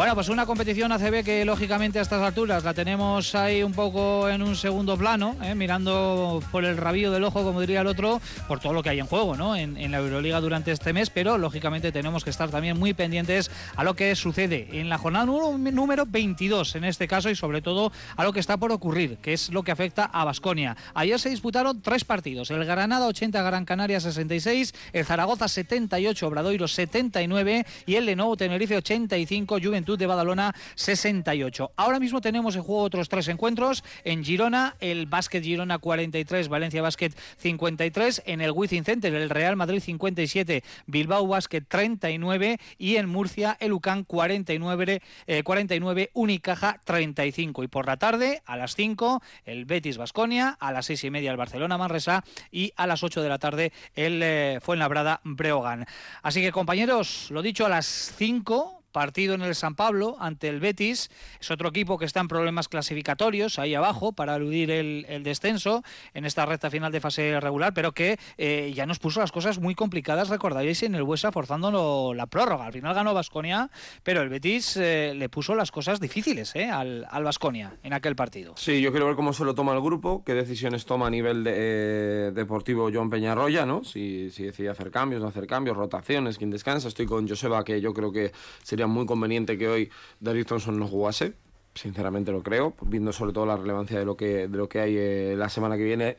Bueno, 0.00 0.14
pues 0.14 0.30
una 0.30 0.46
competición 0.46 0.92
ACB 0.92 1.22
que 1.22 1.44
lógicamente 1.44 1.98
a 1.98 2.02
estas 2.02 2.22
alturas 2.22 2.64
la 2.64 2.72
tenemos 2.72 3.34
ahí 3.34 3.62
un 3.62 3.72
poco 3.72 4.30
en 4.30 4.40
un 4.40 4.56
segundo 4.56 4.96
plano, 4.96 5.36
¿eh? 5.42 5.54
mirando 5.54 6.42
por 6.50 6.64
el 6.64 6.78
rabillo 6.78 7.10
del 7.10 7.22
ojo, 7.24 7.42
como 7.42 7.60
diría 7.60 7.82
el 7.82 7.86
otro, 7.86 8.18
por 8.48 8.60
todo 8.60 8.72
lo 8.72 8.82
que 8.82 8.88
hay 8.88 8.98
en 8.98 9.04
juego 9.04 9.36
¿no? 9.36 9.54
en, 9.56 9.90
la 9.90 9.98
Euroliga 9.98 10.40
durante 10.40 10.72
este 10.72 10.94
mes, 10.94 11.10
pero 11.10 11.36
lógicamente 11.36 11.92
tenemos 11.92 12.24
que 12.24 12.30
estar 12.30 12.48
también 12.48 12.78
muy 12.78 12.94
pendientes 12.94 13.50
a 13.76 13.84
lo 13.84 13.94
que 13.94 14.16
sucede 14.16 14.68
en 14.72 14.88
la 14.88 14.96
jornada 14.96 15.26
número 15.26 16.06
22 16.06 16.76
en 16.76 16.84
este 16.84 17.06
caso 17.06 17.28
y 17.28 17.36
sobre 17.36 17.60
todo 17.60 17.92
a 18.16 18.24
lo 18.24 18.32
que 18.32 18.40
está 18.40 18.56
por 18.56 18.72
ocurrir, 18.72 19.18
que 19.18 19.34
es 19.34 19.50
lo 19.50 19.64
que 19.64 19.70
afecta 19.70 20.06
a 20.06 20.24
Basconia. 20.24 20.78
Ayer 20.94 21.20
se 21.20 21.28
disputaron 21.28 21.82
tres 21.82 22.06
partidos, 22.06 22.50
el 22.50 22.64
Granada 22.64 23.06
80, 23.06 23.42
Gran 23.42 23.66
Canaria 23.66 24.00
66, 24.00 24.72
el 24.94 25.04
Zaragoza 25.04 25.46
78, 25.46 26.26
Obradoiro 26.26 26.66
79 26.68 27.66
y 27.84 27.96
el 27.96 28.06
Lenovo 28.06 28.38
Tenerife 28.38 28.78
85, 28.78 29.58
Juventud 29.62 29.89
de 29.98 30.06
Badalona 30.06 30.54
68. 30.74 31.72
Ahora 31.76 32.00
mismo 32.00 32.20
tenemos 32.20 32.56
en 32.56 32.62
juego 32.62 32.82
otros 32.82 33.08
tres 33.08 33.28
encuentros. 33.28 33.84
En 34.04 34.24
Girona, 34.24 34.76
el 34.80 35.06
Básquet 35.06 35.42
Girona 35.42 35.78
43, 35.78 36.48
Valencia 36.48 36.82
Básquet 36.82 37.16
53. 37.38 38.22
En 38.26 38.40
el 38.40 38.52
Wizzing 38.52 38.84
Center, 38.84 39.14
el 39.14 39.30
Real 39.30 39.56
Madrid 39.56 39.80
57, 39.80 40.62
Bilbao 40.86 41.26
Básquet 41.26 41.66
39. 41.66 42.58
Y 42.78 42.96
en 42.96 43.08
Murcia, 43.08 43.56
el 43.60 43.72
UCAN 43.72 44.04
49, 44.04 45.02
49 45.44 46.10
Unicaja 46.14 46.80
35. 46.84 47.64
Y 47.64 47.68
por 47.68 47.86
la 47.86 47.96
tarde, 47.96 48.42
a 48.46 48.56
las 48.56 48.74
5, 48.74 49.22
el 49.44 49.64
Betis 49.64 49.98
Basconia. 49.98 50.56
A 50.60 50.72
las 50.72 50.86
6 50.86 51.04
y 51.04 51.10
media, 51.10 51.30
el 51.30 51.36
Barcelona 51.36 51.78
Manresa. 51.78 52.24
Y 52.50 52.72
a 52.76 52.86
las 52.86 53.02
8 53.02 53.22
de 53.22 53.28
la 53.28 53.38
tarde, 53.38 53.72
el 53.94 54.20
eh, 54.22 54.58
Fuenlabrada 54.62 55.20
Breogán. 55.24 55.86
Así 56.22 56.40
que, 56.40 56.52
compañeros, 56.52 57.28
lo 57.30 57.42
dicho, 57.42 57.66
a 57.66 57.68
las 57.68 58.14
5 58.16 58.79
partido 58.92 59.34
en 59.34 59.42
el 59.42 59.54
San 59.54 59.74
Pablo 59.74 60.16
ante 60.20 60.48
el 60.48 60.60
Betis. 60.60 61.10
Es 61.40 61.50
otro 61.50 61.68
equipo 61.68 61.98
que 61.98 62.04
está 62.04 62.20
en 62.20 62.28
problemas 62.28 62.68
clasificatorios 62.68 63.58
ahí 63.58 63.74
abajo 63.74 64.12
para 64.12 64.36
eludir 64.36 64.70
el, 64.70 65.22
descenso 65.22 65.82
en 66.14 66.24
esta 66.24 66.46
recta 66.46 66.70
final 66.70 66.92
de 66.92 67.00
fase 67.00 67.40
regular, 67.40 67.74
pero 67.74 67.92
que 67.92 68.18
eh, 68.38 68.72
ya 68.74 68.86
nos 68.86 68.98
puso 68.98 69.20
las 69.20 69.32
cosas 69.32 69.58
muy 69.58 69.74
complicadas, 69.74 70.28
recordaréis, 70.28 70.82
en 70.82 70.94
el 70.94 71.02
Buesa 71.02 71.32
forzando 71.32 72.14
la 72.14 72.26
prórroga. 72.26 72.66
Al 72.66 72.72
final 72.72 72.94
ganó 72.94 73.14
Vasconia, 73.14 73.70
pero 74.02 74.22
el 74.22 74.28
Betis 74.28 74.76
eh, 74.76 75.12
le 75.14 75.28
puso 75.28 75.54
las 75.54 75.70
cosas 75.70 76.00
difíciles 76.00 76.54
eh, 76.56 76.70
al 76.70 77.24
Vasconia 77.24 77.76
en 77.82 77.92
aquel 77.92 78.16
partido. 78.16 78.54
Sí, 78.56 78.80
yo 78.80 78.90
quiero 78.90 79.06
ver 79.06 79.16
cómo 79.16 79.32
se 79.32 79.44
lo 79.44 79.54
toma 79.54 79.72
el 79.74 79.80
grupo, 79.80 80.22
qué 80.24 80.34
decisiones 80.34 80.84
toma 80.84 81.06
a 81.06 81.10
nivel 81.10 81.44
de, 81.44 82.32
deportivo 82.32 82.90
John 82.92 83.10
Peñarroya, 83.10 83.66
¿no? 83.66 83.84
Si, 83.84 84.30
si 84.30 84.44
decide 84.44 84.68
hacer 84.68 84.90
cambios, 84.90 85.20
no 85.20 85.28
hacer 85.28 85.46
cambios, 85.46 85.76
rotaciones, 85.76 86.38
quién 86.38 86.50
descansa. 86.50 86.88
Estoy 86.88 87.06
con 87.06 87.28
Joseba, 87.28 87.64
que 87.64 87.80
yo 87.80 87.92
creo 87.92 88.12
que 88.12 88.32
sería 88.62 88.79
muy 88.86 89.06
conveniente 89.06 89.58
que 89.58 89.68
hoy 89.68 89.90
Darius 90.20 90.46
Thompson 90.46 90.78
no 90.78 90.86
jugase. 90.86 91.34
Sinceramente 91.74 92.32
lo 92.32 92.42
creo, 92.42 92.74
viendo 92.82 93.12
sobre 93.12 93.32
todo 93.32 93.46
la 93.46 93.56
relevancia 93.56 93.98
de 93.98 94.04
lo 94.04 94.16
que, 94.16 94.48
de 94.48 94.58
lo 94.58 94.68
que 94.68 94.80
hay 94.80 94.96
eh, 94.96 95.34
la 95.36 95.48
semana 95.48 95.76
que 95.76 95.84
viene 95.84 96.18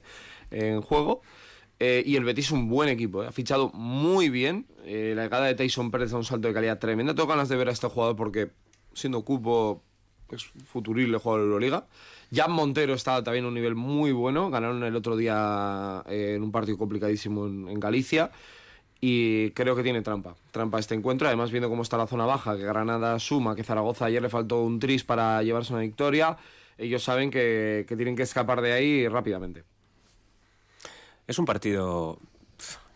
en 0.49 0.81
juego. 0.81 1.21
Eh, 1.79 2.03
y 2.05 2.15
el 2.15 2.23
Betis 2.23 2.45
es 2.45 2.51
un 2.51 2.69
buen 2.69 2.89
equipo, 2.89 3.23
eh. 3.23 3.27
ha 3.27 3.31
fichado 3.31 3.69
muy 3.73 4.29
bien. 4.29 4.67
la 4.85 5.23
llegada 5.23 5.45
de 5.45 5.55
Tyson 5.55 5.91
Pérez 5.91 6.11
da 6.11 6.17
un 6.17 6.23
salto 6.23 6.47
de 6.47 6.53
calidad 6.53 6.79
tremenda. 6.79 7.13
Tengo 7.15 7.27
ganas 7.27 7.49
de 7.49 7.55
ver 7.57 7.69
a 7.69 7.71
este 7.71 7.87
jugador 7.87 8.15
porque, 8.15 8.51
siendo 8.93 9.25
cupo, 9.25 9.83
es 10.29 10.45
futurible 10.65 11.17
jugador 11.17 11.41
de 11.41 11.47
Euroliga. 11.47 11.87
Jan 12.33 12.51
Montero 12.51 12.93
está 12.93 13.21
también 13.23 13.45
a 13.45 13.49
un 13.49 13.53
nivel 13.53 13.75
muy 13.75 14.13
bueno. 14.13 14.49
Ganaron 14.49 14.83
el 14.83 14.95
otro 14.95 15.17
día 15.17 16.03
en 16.07 16.41
un 16.43 16.51
partido 16.51 16.77
complicadísimo 16.77 17.47
en 17.47 17.79
Galicia 17.79 18.31
y 19.03 19.49
creo 19.51 19.75
que 19.75 19.81
tiene 19.81 20.03
trampa, 20.03 20.35
trampa 20.51 20.77
este 20.77 20.93
encuentro, 20.93 21.27
además 21.27 21.49
viendo 21.49 21.67
cómo 21.69 21.81
está 21.81 21.97
la 21.97 22.05
zona 22.05 22.27
baja, 22.27 22.55
que 22.55 22.63
Granada 22.63 23.17
suma, 23.17 23.55
que 23.55 23.63
Zaragoza 23.63 24.05
ayer 24.05 24.21
le 24.21 24.29
faltó 24.29 24.61
un 24.61 24.79
tris 24.79 25.03
para 25.03 25.41
llevarse 25.41 25.73
una 25.73 25.81
victoria, 25.81 26.37
ellos 26.77 27.03
saben 27.03 27.31
que, 27.31 27.83
tienen 27.87 28.15
que 28.15 28.21
escapar 28.21 28.61
de 28.61 28.73
ahí 28.73 29.07
rápidamente. 29.07 29.63
Es 31.25 31.39
un 31.39 31.45
partido 31.45 32.19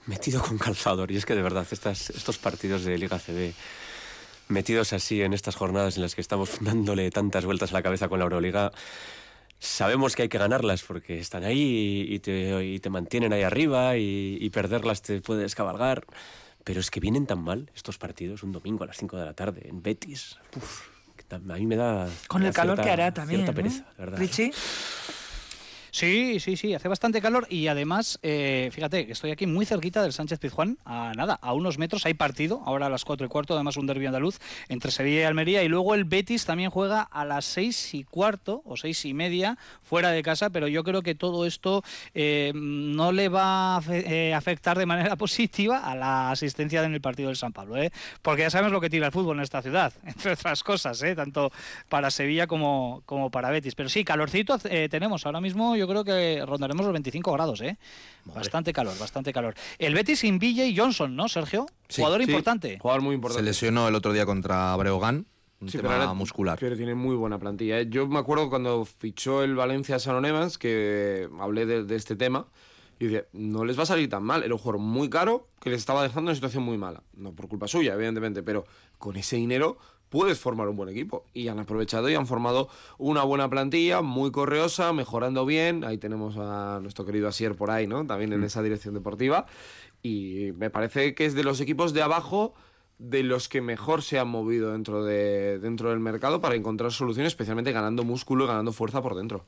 metido 0.06 0.42
con 0.44 0.60
calzador 0.60 1.12
y 1.12 1.18
es 1.18 1.26
que 1.26 1.34
de 1.34 1.42
verdad 1.42 1.66
estas, 1.72 2.12
estos 2.12 2.38
partidos 2.38 2.84
de 2.84 2.98
Liga 3.00 3.18
CB 3.18 3.54
metidos 4.48 4.94
así 4.94 5.24
en 5.24 5.34
estas 5.34 5.56
jornadas 5.56 5.96
en 5.96 6.04
las 6.04 6.14
que 6.14 6.22
estamos 6.22 6.58
dándole 6.62 7.10
tantas 7.10 7.46
vueltas 7.46 7.72
a 7.72 7.74
la 7.74 7.82
cabeza 7.82 8.10
con 8.10 8.20
la 8.20 8.26
Euroliga 8.26 8.72
sabemos 9.66 10.16
que 10.16 10.24
hay 10.24 10.30
que 10.30 10.38
ganarlas 10.38 10.84
porque 10.84 11.20
están 11.20 11.44
ahí 11.44 12.06
y 12.10 12.20
te, 12.20 12.80
te 12.80 12.90
mantienen 12.90 13.34
ahí 13.34 13.44
arriba 13.44 13.98
y, 13.98 14.50
perderlas 14.52 15.02
te 15.02 15.22
puedes 15.22 15.56
cabalgar. 15.56 16.06
Pero 16.64 16.80
es 16.80 16.90
que 16.90 17.00
vienen 17.00 17.28
tan 17.28 17.44
mal 17.44 17.70
estos 17.76 17.98
partidos 17.98 18.42
un 18.42 18.52
domingo 18.52 18.84
a 18.84 18.88
las 18.88 18.98
5 18.98 19.18
de 19.18 19.26
la 19.26 19.34
tarde 19.34 19.68
en 19.68 19.84
Betis. 19.84 20.38
a 21.30 21.38
mí 21.38 21.66
me 21.66 21.76
da. 21.76 22.08
Con 22.28 22.44
el 22.44 22.54
calor 22.54 22.82
que 22.82 22.90
hará 22.90 23.14
también. 23.14 23.46
pereza, 23.46 23.86
¿verdad? 23.98 24.18
Richie. 24.18 24.52
Sí, 25.96 26.42
sí, 26.42 26.58
sí, 26.58 26.74
hace 26.74 26.90
bastante 26.90 27.22
calor 27.22 27.48
y 27.50 27.68
además, 27.68 28.20
eh, 28.22 28.68
fíjate, 28.74 29.10
estoy 29.10 29.32
aquí 29.32 29.48
muy 29.48 29.66
cerquita 29.66 30.04
del 30.04 30.12
Sánchez 30.12 30.40
Pizjuán, 30.40 30.78
a 30.84 31.14
nada, 31.16 31.40
a 31.42 31.54
unos 31.54 31.78
metros 31.78 32.06
hay 32.06 32.16
partido, 32.16 32.62
ahora 32.66 32.88
a 32.88 32.90
las 32.90 33.06
4 33.06 33.26
y 33.26 33.30
cuarto, 33.30 33.54
además 33.54 33.78
un 33.78 33.88
derbi 33.88 34.06
andaluz 34.06 34.40
entre 34.68 34.92
Sevilla 34.92 35.22
y 35.22 35.24
Almería 35.24 35.64
y 35.64 35.70
luego 35.70 35.96
el 35.96 36.04
Betis 36.04 36.44
también 36.44 36.70
juega 36.70 37.02
a 37.02 37.24
las 37.24 37.46
6 37.46 37.94
y 37.94 38.04
cuarto 38.04 38.62
o 38.66 38.76
seis 38.76 39.06
y 39.06 39.14
media 39.14 39.58
fuera 39.84 40.12
de 40.12 40.22
casa, 40.22 40.50
pero 40.50 40.68
yo 40.68 40.84
creo 40.84 41.02
que 41.02 41.16
todo 41.16 41.46
esto 41.46 41.82
eh, 42.14 42.52
no 42.54 43.14
le 43.14 43.30
va 43.30 43.78
a 43.78 43.84
eh, 43.90 44.34
afectar 44.34 44.78
de 44.78 44.86
manera 44.86 45.16
positiva 45.16 45.78
a 45.78 45.96
la 45.96 46.32
asistencia 46.32 46.84
en 46.84 46.94
el 46.94 47.00
partido 47.00 47.30
del 47.30 47.38
San 47.38 47.54
Pablo, 47.54 47.78
¿eh? 47.78 47.94
porque 48.22 48.42
ya 48.42 48.50
sabemos 48.50 48.74
lo 48.74 48.82
que 48.82 48.90
tira 48.90 49.06
el 49.06 49.14
fútbol 49.14 49.38
en 49.38 49.44
esta 49.44 49.62
ciudad, 49.62 49.94
entre 50.06 50.34
otras 50.34 50.62
cosas, 50.62 51.02
¿eh? 51.04 51.16
tanto 51.16 51.54
para 51.88 52.12
Sevilla 52.12 52.48
como, 52.48 53.02
como 53.06 53.32
para 53.32 53.50
Betis. 53.50 53.76
Pero 53.76 53.88
sí, 53.88 54.04
calorcito 54.04 54.60
tenemos 54.60 55.26
ahora 55.26 55.40
mismo, 55.40 55.78
yo 55.78 55.85
yo 55.86 55.90
creo 55.90 56.04
que 56.04 56.44
rondaremos 56.46 56.84
los 56.84 56.94
25 56.94 57.32
grados, 57.34 57.62
¿eh? 57.62 57.78
Bastante 58.26 58.74
calor, 58.74 58.98
bastante 58.98 59.32
calor. 59.32 59.54
El 59.78 59.94
Betis 59.94 60.20
sin 60.20 60.40
Villa 60.40 60.66
y 60.66 60.76
Johnson, 60.76 61.16
¿no, 61.16 61.30
Sergio? 61.30 61.68
jugador 61.96 62.22
importante. 62.22 62.80
Jugador 62.80 63.04
muy 63.04 63.16
importante. 63.16 63.44
Se 63.44 63.46
lesionó 63.46 63.88
el 63.88 63.96
otro 63.96 64.12
día 64.12 64.26
contra 64.26 64.76
Breogán. 64.78 65.28
Un 65.62 65.70
tema 65.70 66.14
muscular. 66.14 66.58
Pero 66.60 66.76
tiene 66.76 66.96
muy 66.96 67.16
buena 67.16 67.40
plantilla. 67.40 67.80
¿eh? 67.80 67.88
Yo 67.90 68.08
me 68.08 68.20
acuerdo 68.20 68.50
cuando 68.50 68.84
fichó 68.84 69.44
el 69.44 69.56
Valencia 69.56 70.00
San 70.00 70.26
Evans 70.26 70.58
que 70.58 71.30
hablé 71.40 71.66
de, 71.66 71.96
este 71.96 72.16
tema 72.16 72.48
y 73.00 73.08
dije, 73.08 73.28
no 73.32 73.64
les 73.64 73.78
va 73.78 73.84
a 73.84 73.86
salir 73.86 74.10
tan 74.10 74.24
mal. 74.24 74.44
Era 74.44 74.54
un 74.54 74.60
jugador 74.60 74.82
muy 74.82 75.10
caro 75.10 75.48
que 75.62 75.70
les 75.70 75.80
estaba 75.80 76.02
dejando 76.02 76.22
en 76.22 76.26
una 76.34 76.36
situación 76.36 76.64
muy 76.64 76.78
mala. 76.78 77.04
No 77.14 77.32
por 77.32 77.48
culpa 77.48 77.68
suya, 77.68 77.94
evidentemente, 77.94 78.44
pero 78.44 78.66
con 78.98 79.16
ese 79.16 79.38
dinero 79.38 79.78
puedes 80.16 80.40
formar 80.40 80.70
un 80.70 80.78
buen 80.78 80.88
equipo. 80.88 81.26
Y 81.34 81.50
han 81.50 81.60
aprovechado 81.60 82.10
y 82.10 82.16
han 82.16 82.26
formado 82.26 82.70
una 82.98 83.24
buena 83.24 83.50
plantilla, 83.50 84.02
muy 84.02 84.32
correosa, 84.32 84.94
mejorando 84.94 85.46
bien. 85.46 85.84
Ahí 85.84 85.98
tenemos 85.98 86.38
a 86.38 86.80
nuestro 86.82 87.06
querido 87.06 87.28
Asier 87.28 87.54
por 87.56 87.70
ahí, 87.70 87.86
¿no? 87.86 88.08
También 88.08 88.32
en 88.32 88.42
esa 88.46 88.64
dirección 88.64 88.94
deportiva. 88.94 89.46
Y 90.02 90.54
me 90.56 90.70
parece 90.70 91.16
que 91.16 91.26
es 91.26 91.34
de 91.34 91.44
los 91.44 91.60
equipos 91.60 91.92
de 91.92 92.02
abajo 92.02 92.54
de 92.98 93.24
los 93.24 93.50
que 93.50 93.60
mejor 93.60 94.04
se 94.04 94.18
han 94.18 94.30
movido 94.30 94.72
dentro, 94.72 95.04
de, 95.04 95.60
dentro 95.60 95.90
del 95.90 96.00
mercado 96.00 96.40
para 96.40 96.56
encontrar 96.56 96.94
soluciones, 96.94 97.34
especialmente 97.34 97.74
ganando 97.74 98.06
músculo 98.06 98.46
y 98.46 98.48
ganando 98.48 98.72
fuerza 98.72 99.02
por 99.02 99.16
dentro. 99.16 99.44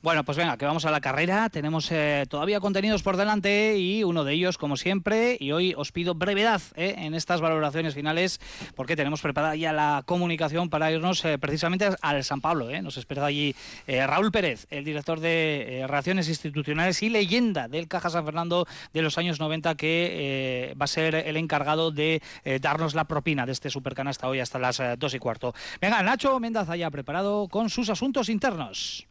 Bueno, 0.00 0.24
pues 0.24 0.38
venga, 0.38 0.56
que 0.56 0.64
vamos 0.64 0.84
a 0.84 0.92
la 0.92 1.00
carrera. 1.00 1.48
Tenemos 1.48 1.90
eh, 1.90 2.24
todavía 2.28 2.60
contenidos 2.60 3.02
por 3.02 3.16
delante 3.16 3.76
y 3.78 4.04
uno 4.04 4.22
de 4.22 4.32
ellos, 4.32 4.56
como 4.56 4.76
siempre, 4.76 5.36
y 5.40 5.50
hoy 5.50 5.74
os 5.76 5.90
pido 5.90 6.14
brevedad 6.14 6.62
eh, 6.76 6.94
en 6.98 7.14
estas 7.14 7.40
valoraciones 7.40 7.96
finales 7.96 8.40
porque 8.76 8.94
tenemos 8.94 9.20
preparada 9.20 9.56
ya 9.56 9.72
la 9.72 10.04
comunicación 10.06 10.70
para 10.70 10.92
irnos 10.92 11.24
eh, 11.24 11.36
precisamente 11.36 11.88
al 12.00 12.22
San 12.22 12.40
Pablo. 12.40 12.68
Nos 12.80 12.96
espera 12.96 13.26
allí 13.26 13.56
Raúl 13.88 14.30
Pérez, 14.30 14.68
el 14.70 14.84
director 14.84 15.18
de 15.18 15.84
Relaciones 15.88 16.28
Institucionales 16.28 17.02
y 17.02 17.08
leyenda 17.08 17.66
del 17.66 17.88
Caja 17.88 18.08
San 18.08 18.24
Fernando 18.24 18.68
de 18.92 19.02
los 19.02 19.18
años 19.18 19.40
90, 19.40 19.74
que 19.74 20.76
va 20.80 20.84
a 20.84 20.86
ser 20.86 21.16
el 21.16 21.36
encargado 21.36 21.90
de 21.90 22.22
darnos 22.60 22.94
la 22.94 23.06
propina 23.06 23.46
de 23.46 23.52
este 23.52 23.68
supercanasta 23.68 24.28
hoy 24.28 24.38
hasta 24.38 24.60
las 24.60 24.80
dos 24.96 25.14
y 25.14 25.18
cuarto. 25.18 25.54
Venga, 25.80 26.00
Nacho 26.04 26.38
Mendaza 26.38 26.76
ya 26.76 26.88
preparado 26.90 27.48
con 27.48 27.68
sus 27.68 27.90
asuntos 27.90 28.28
internos. 28.28 29.07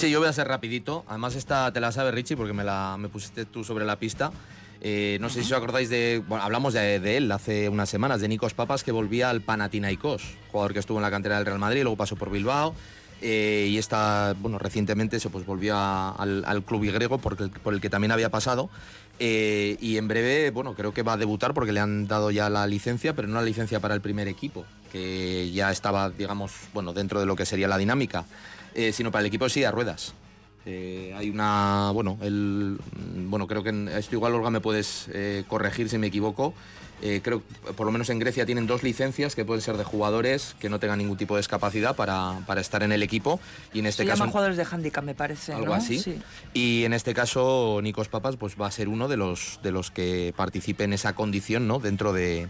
Sí, 0.00 0.10
yo 0.10 0.18
voy 0.18 0.28
a 0.28 0.32
ser 0.32 0.48
rapidito. 0.48 1.04
Además 1.08 1.34
esta 1.34 1.70
te 1.74 1.78
la 1.78 1.92
sabe 1.92 2.10
Richie 2.10 2.34
porque 2.34 2.54
me 2.54 2.64
la 2.64 2.96
me 2.98 3.10
pusiste 3.10 3.44
tú 3.44 3.64
sobre 3.64 3.84
la 3.84 3.98
pista. 3.98 4.32
Eh, 4.80 5.18
no 5.20 5.28
sé 5.28 5.42
si 5.42 5.52
os 5.52 5.58
acordáis 5.58 5.90
de. 5.90 6.22
Bueno, 6.26 6.42
hablamos 6.42 6.72
de, 6.72 7.16
él 7.18 7.30
hace 7.30 7.68
unas 7.68 7.90
semanas, 7.90 8.22
de 8.22 8.28
Nikos 8.28 8.54
Papas, 8.54 8.82
que 8.82 8.92
volvía 8.92 9.28
al 9.28 9.42
Panathinaikos, 9.42 10.38
jugador 10.50 10.72
que 10.72 10.78
estuvo 10.78 10.96
en 10.96 11.02
la 11.02 11.10
cantera 11.10 11.36
del 11.36 11.44
Real 11.44 11.58
Madrid, 11.58 11.82
luego 11.82 11.98
pasó 11.98 12.16
por 12.16 12.30
Bilbao. 12.30 12.74
Eh, 13.20 13.66
y 13.68 13.76
está, 13.76 14.34
bueno, 14.40 14.58
recientemente 14.58 15.20
se 15.20 15.28
pues 15.28 15.44
volvió 15.44 15.76
al, 15.76 16.62
club 16.66 16.86
griego 16.86 17.18
por 17.18 17.36
por 17.60 17.74
el 17.74 17.80
que 17.82 17.90
también 17.90 18.12
había 18.12 18.30
pasado. 18.30 18.70
Eh, 19.22 19.76
y 19.80 19.98
en 19.98 20.08
breve, 20.08 20.50
bueno, 20.50 20.74
creo 20.74 20.94
que 20.94 21.02
va 21.02 21.12
a 21.12 21.16
debutar 21.18 21.52
porque 21.52 21.72
le 21.72 21.80
han 21.80 22.08
dado 22.08 22.30
ya 22.30 22.48
la 22.48 22.66
licencia, 22.66 23.14
pero 23.14 23.28
no 23.28 23.34
la 23.34 23.42
licencia 23.42 23.78
para 23.78 23.94
el 23.94 24.00
primer 24.00 24.28
equipo, 24.28 24.64
que 24.90 25.52
ya 25.52 25.70
estaba, 25.70 26.08
digamos, 26.08 26.52
bueno, 26.72 26.94
dentro 26.94 27.20
de 27.20 27.26
lo 27.26 27.36
que 27.36 27.44
sería 27.44 27.68
la 27.68 27.76
dinámica. 27.76 28.24
Eh, 28.74 28.92
sino 28.92 29.10
para 29.10 29.20
el 29.20 29.26
equipo 29.26 29.44
de 29.44 29.50
silla 29.50 29.70
ruedas. 29.72 30.14
Eh, 30.64 31.12
hay 31.16 31.28
una, 31.28 31.90
bueno, 31.92 32.16
el, 32.22 32.78
bueno, 33.28 33.46
creo 33.48 33.64
que 33.64 33.88
esto 33.98 34.14
igual 34.14 34.34
Olga 34.34 34.48
me 34.50 34.60
puedes 34.60 35.10
corregir 35.48 35.88
si 35.88 35.98
me 35.98 36.06
equivoco. 36.06 36.54
Creo 37.22 37.42
por 37.76 37.86
lo 37.86 37.92
menos 37.92 38.10
en 38.10 38.18
Grecia 38.18 38.46
tienen 38.46 38.66
dos 38.66 38.82
licencias 38.82 39.34
que 39.34 39.44
pueden 39.44 39.62
ser 39.62 39.76
de 39.76 39.84
jugadores 39.84 40.54
que 40.60 40.68
no 40.68 40.78
tengan 40.78 40.98
ningún 40.98 41.16
tipo 41.16 41.34
de 41.34 41.40
discapacidad 41.40 41.96
para, 41.96 42.40
para 42.46 42.60
estar 42.60 42.82
en 42.82 42.92
el 42.92 43.02
equipo. 43.02 43.40
Y 43.72 43.80
en 43.80 43.86
este 43.86 44.04
Se 44.04 44.08
caso 44.08 44.26
jugadores 44.28 44.56
de 44.56 44.64
handicap 44.70 45.04
me 45.04 45.14
parece 45.14 45.52
algo 45.52 45.74
así. 45.74 46.20
Y 46.52 46.84
en 46.84 46.92
este 46.92 47.14
caso 47.14 47.80
Nikos 47.82 48.08
Papas 48.08 48.36
pues 48.36 48.56
va 48.60 48.66
a 48.66 48.70
ser 48.70 48.88
uno 48.88 49.08
de 49.08 49.16
los 49.16 49.60
de 49.62 49.72
los 49.72 49.90
que 49.90 50.34
participe 50.36 50.84
en 50.84 50.92
esa 50.92 51.14
condición 51.14 51.66
no 51.66 51.78
dentro 51.78 52.12
de 52.12 52.48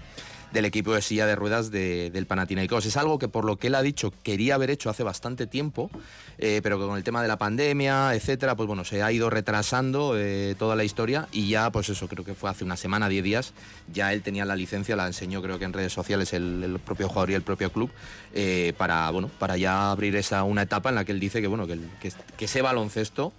del 0.53 0.65
equipo 0.65 0.95
de 0.95 1.03
silla 1.03 1.27
de 1.27 1.37
ruedas 1.37 1.71
del 1.71 2.27
Panathinaikos. 2.27 2.87
Es 2.87 2.97
algo 2.97 3.19
que 3.19 3.29
por 3.29 3.45
lo 3.45 3.57
que 3.57 3.69
él 3.69 3.75
ha 3.75 3.83
dicho 3.83 4.13
quería 4.23 4.55
haber 4.55 4.71
hecho 4.71 4.91
hace 4.91 5.03
bastante 5.03 5.47
tiempo, 5.47 5.91
eh, 6.39 6.61
pero 6.63 6.79
que 6.79 6.87
con 6.87 6.97
el 6.97 7.05
tema 7.05 7.23
de 7.23 7.29
la 7.29 7.39
pandemia, 7.39 8.15
etcétera, 8.15 8.57
pues 8.57 8.67
bueno, 8.67 8.85
se 8.85 9.03
ha 9.03 9.13
ido 9.13 9.31
retrasando 9.31 10.15
eh, 10.17 10.55
toda 10.59 10.77
la 10.77 10.85
historia 10.85 11.29
y 11.33 11.49
ya, 11.49 11.71
pues 11.71 11.89
eso, 11.89 12.09
creo 12.09 12.25
que 12.25 12.35
fue 12.35 12.51
hace 12.51 12.65
una 12.65 12.77
semana, 12.77 13.09
diez 13.09 13.25
días, 13.25 13.53
ya 13.93 14.13
él 14.13 14.23
tenía 14.23 14.45
la 14.45 14.57
licencia, 14.57 14.97
la 14.97 15.07
enseñó 15.07 15.43
creo 15.43 15.59
que 15.59 15.65
en 15.65 15.73
redes 15.73 15.93
sociales 15.93 16.33
el, 16.33 16.81
propio 16.85 17.09
jugador 17.09 17.31
y 17.31 17.35
el 17.35 17.43
propio 17.43 17.71
club, 17.71 17.91
eh, 18.35 18.73
para, 18.77 19.11
bueno, 19.11 19.31
para 19.39 19.57
ya 19.57 19.91
abrir 19.91 20.17
esa 20.17 20.43
una 20.45 20.63
etapa 20.63 20.89
en 20.89 20.95
la 20.95 21.05
que 21.05 21.13
él 21.13 21.21
dice 21.21 21.41
que, 21.41 21.47
bueno, 21.47 21.67
que, 21.67 21.79
que, 22.01 22.45
ese 22.45 22.63
baloncesto 22.63 23.33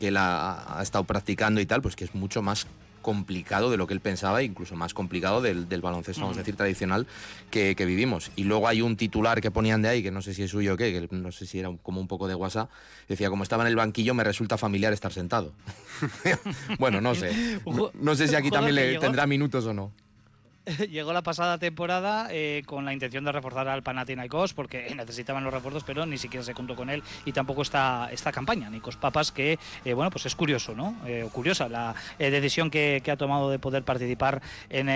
que 0.00 0.08
él 0.08 0.16
ha, 0.16 0.78
estado 0.82 1.04
practicando 1.04 1.60
y 1.60 1.66
tal, 1.66 1.82
pues 1.82 1.96
que 1.96 2.04
es 2.04 2.14
mucho 2.14 2.42
más 2.42 2.66
complicado 3.04 3.70
de 3.70 3.76
lo 3.76 3.86
que 3.86 3.94
él 3.94 4.00
pensaba, 4.00 4.42
incluso 4.42 4.74
más 4.74 4.94
complicado 4.94 5.40
del, 5.40 5.66
baloncesto, 5.80 6.22
vamos 6.22 6.38
a 6.38 6.40
decir, 6.40 6.56
tradicional 6.56 7.06
que, 7.50 7.74
vivimos. 7.84 8.32
Y 8.34 8.44
luego 8.44 8.66
hay 8.66 8.80
un 8.80 8.96
titular 8.96 9.40
que 9.40 9.52
ponían 9.52 9.82
de 9.82 9.90
ahí, 9.90 10.02
que 10.02 10.10
no 10.10 10.22
sé 10.22 10.34
si 10.34 10.42
es 10.42 10.50
suyo 10.50 10.74
o 10.74 10.76
qué, 10.76 11.06
que 11.08 11.14
no 11.14 11.30
sé 11.30 11.46
si 11.46 11.60
era 11.60 11.70
como 11.82 12.00
un 12.00 12.08
poco 12.08 12.26
de 12.26 12.34
WhatsApp, 12.34 12.70
decía, 13.06 13.30
como 13.30 13.44
estaba 13.44 13.62
en 13.62 13.68
el 13.68 13.76
banquillo, 13.76 14.14
me 14.14 14.24
resulta 14.24 14.58
familiar 14.58 14.92
estar 14.92 15.12
sentado. 15.12 15.52
bueno, 16.80 17.00
no 17.00 17.14
sé. 17.14 17.30
No, 18.00 18.14
sé 18.14 18.28
si 18.28 18.34
aquí 18.34 18.50
también 18.50 18.74
le 18.74 18.98
tendrá 18.98 19.26
minutos 19.26 19.66
o 19.66 19.74
no. 19.74 19.92
llegó 20.90 21.12
la 21.12 21.22
pasada 21.22 21.58
temporada 21.58 22.28
eh, 22.30 22.62
con 22.66 22.84
la 22.84 22.92
intención 22.92 23.24
de 23.24 23.32
reforzar 23.32 23.68
al 23.68 23.82
Panathinaikos 23.82 24.54
porque 24.54 24.94
necesitaban 24.96 25.44
los 25.44 25.52
refuerzos, 25.52 25.84
pero 25.84 26.06
ni 26.06 26.18
siquiera 26.18 26.44
se 26.44 26.54
contó 26.54 26.74
con 26.74 26.90
él 26.90 27.02
y 27.24 27.32
tampoco 27.32 27.62
está 27.62 28.08
esta 28.12 28.32
campaña, 28.32 28.70
Nikos 28.70 28.96
Papas, 28.96 29.32
que 29.32 29.58
eh, 29.84 29.94
bueno, 29.94 30.10
pues 30.10 30.26
es 30.26 30.34
curioso, 30.34 30.74
¿no? 30.74 30.96
Eh, 31.06 31.28
curiosa 31.32 31.68
la 31.68 31.94
decisión 32.18 32.70
que, 32.70 33.02
ha 33.04 33.16
tomado 33.16 33.50
de 33.50 33.58
poder 33.58 33.84
participar 33.84 34.40
en, 34.70 34.86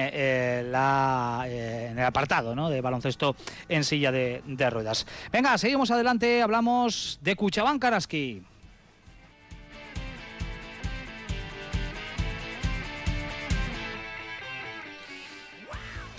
la, 0.73 1.45
en 1.47 1.99
el 1.99 2.05
apartado 2.05 2.55
¿no? 2.55 2.71
de 2.71 2.81
baloncesto 2.81 3.37
en 3.69 3.85
silla 3.85 4.11
de, 4.11 4.43
de 4.47 4.71
ruedas. 4.71 5.07
Venga, 5.31 5.57
seguimos 5.59 5.91
adelante, 5.91 6.43
hablamos 6.43 7.19
de 7.23 7.37
Cuchabán 7.37 7.79
Karaski. 7.79 8.43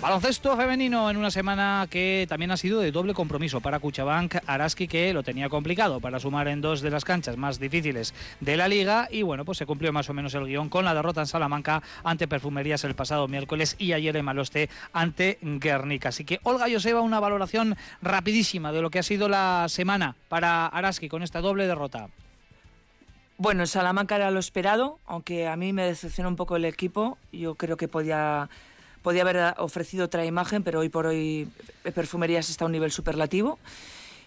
Baloncesto 0.01 0.55
femenino 0.55 1.09
en 1.09 1.17
una 1.17 1.29
semana 1.29 1.85
que 1.89 2.25
también 2.29 2.51
ha 2.51 2.57
sido 2.57 2.79
de 2.79 2.89
doble 2.89 3.13
compromiso 3.13 3.59
para 3.59 3.79
Cuchabank 3.79 4.37
Araski, 4.47 4.87
que 4.87 5.11
lo 5.11 5.23
tenía 5.23 5.49
complicado 5.49 5.99
para 5.99 6.21
sumar 6.21 6.47
en 6.47 6.61
dos 6.61 6.79
de 6.79 6.89
las 6.89 7.03
canchas 7.03 7.35
más 7.35 7.59
difíciles 7.59 8.13
de 8.39 8.55
la 8.55 8.69
liga. 8.69 9.09
Y 9.11 9.23
bueno, 9.23 9.43
pues 9.43 9.57
se 9.57 9.65
cumplió 9.65 9.91
más 9.91 10.09
o 10.09 10.13
menos 10.13 10.33
el 10.35 10.45
guion 10.45 10.69
con 10.69 10.85
la 10.85 10.93
derrota 10.93 11.19
en 11.19 11.27
Salamanca 11.27 11.83
ante 12.05 12.29
Perfumerías 12.29 12.85
el 12.85 12.95
pasado 12.95 13.27
miércoles 13.27 13.75
y 13.77 13.91
ayer 13.91 14.15
en 14.15 14.23
Maloste 14.23 14.69
ante 14.93 15.37
Guernica. 15.41 16.09
Así 16.09 16.23
que 16.23 16.39
Olga 16.43 16.67
Joseba, 16.71 17.01
una 17.01 17.19
valoración 17.19 17.75
rapidísima 18.01 18.71
de 18.71 18.81
lo 18.81 18.91
que 18.91 18.99
ha 18.99 19.03
sido 19.03 19.27
la 19.27 19.65
semana 19.67 20.15
para 20.29 20.67
Araski 20.67 21.09
con 21.09 21.23
esta 21.23 21.41
doble 21.41 21.67
derrota. 21.67 22.07
Bueno, 23.37 23.65
Salamanca 23.65 24.15
era 24.15 24.31
lo 24.31 24.39
esperado, 24.39 24.97
aunque 25.05 25.47
a 25.47 25.57
mí 25.57 25.73
me 25.73 25.83
decepcionó 25.83 26.29
un 26.29 26.35
poco 26.37 26.55
el 26.55 26.63
equipo. 26.63 27.17
Yo 27.33 27.55
creo 27.55 27.75
que 27.75 27.89
podía 27.89 28.49
podía 29.09 29.23
haber 29.23 29.55
ofrecido 29.57 30.05
otra 30.05 30.23
imagen, 30.23 30.61
pero 30.61 30.81
hoy 30.81 30.89
por 30.89 31.07
hoy 31.07 31.47
Perfumerías 31.95 32.47
está 32.51 32.65
a 32.65 32.67
un 32.67 32.71
nivel 32.71 32.91
superlativo. 32.91 33.57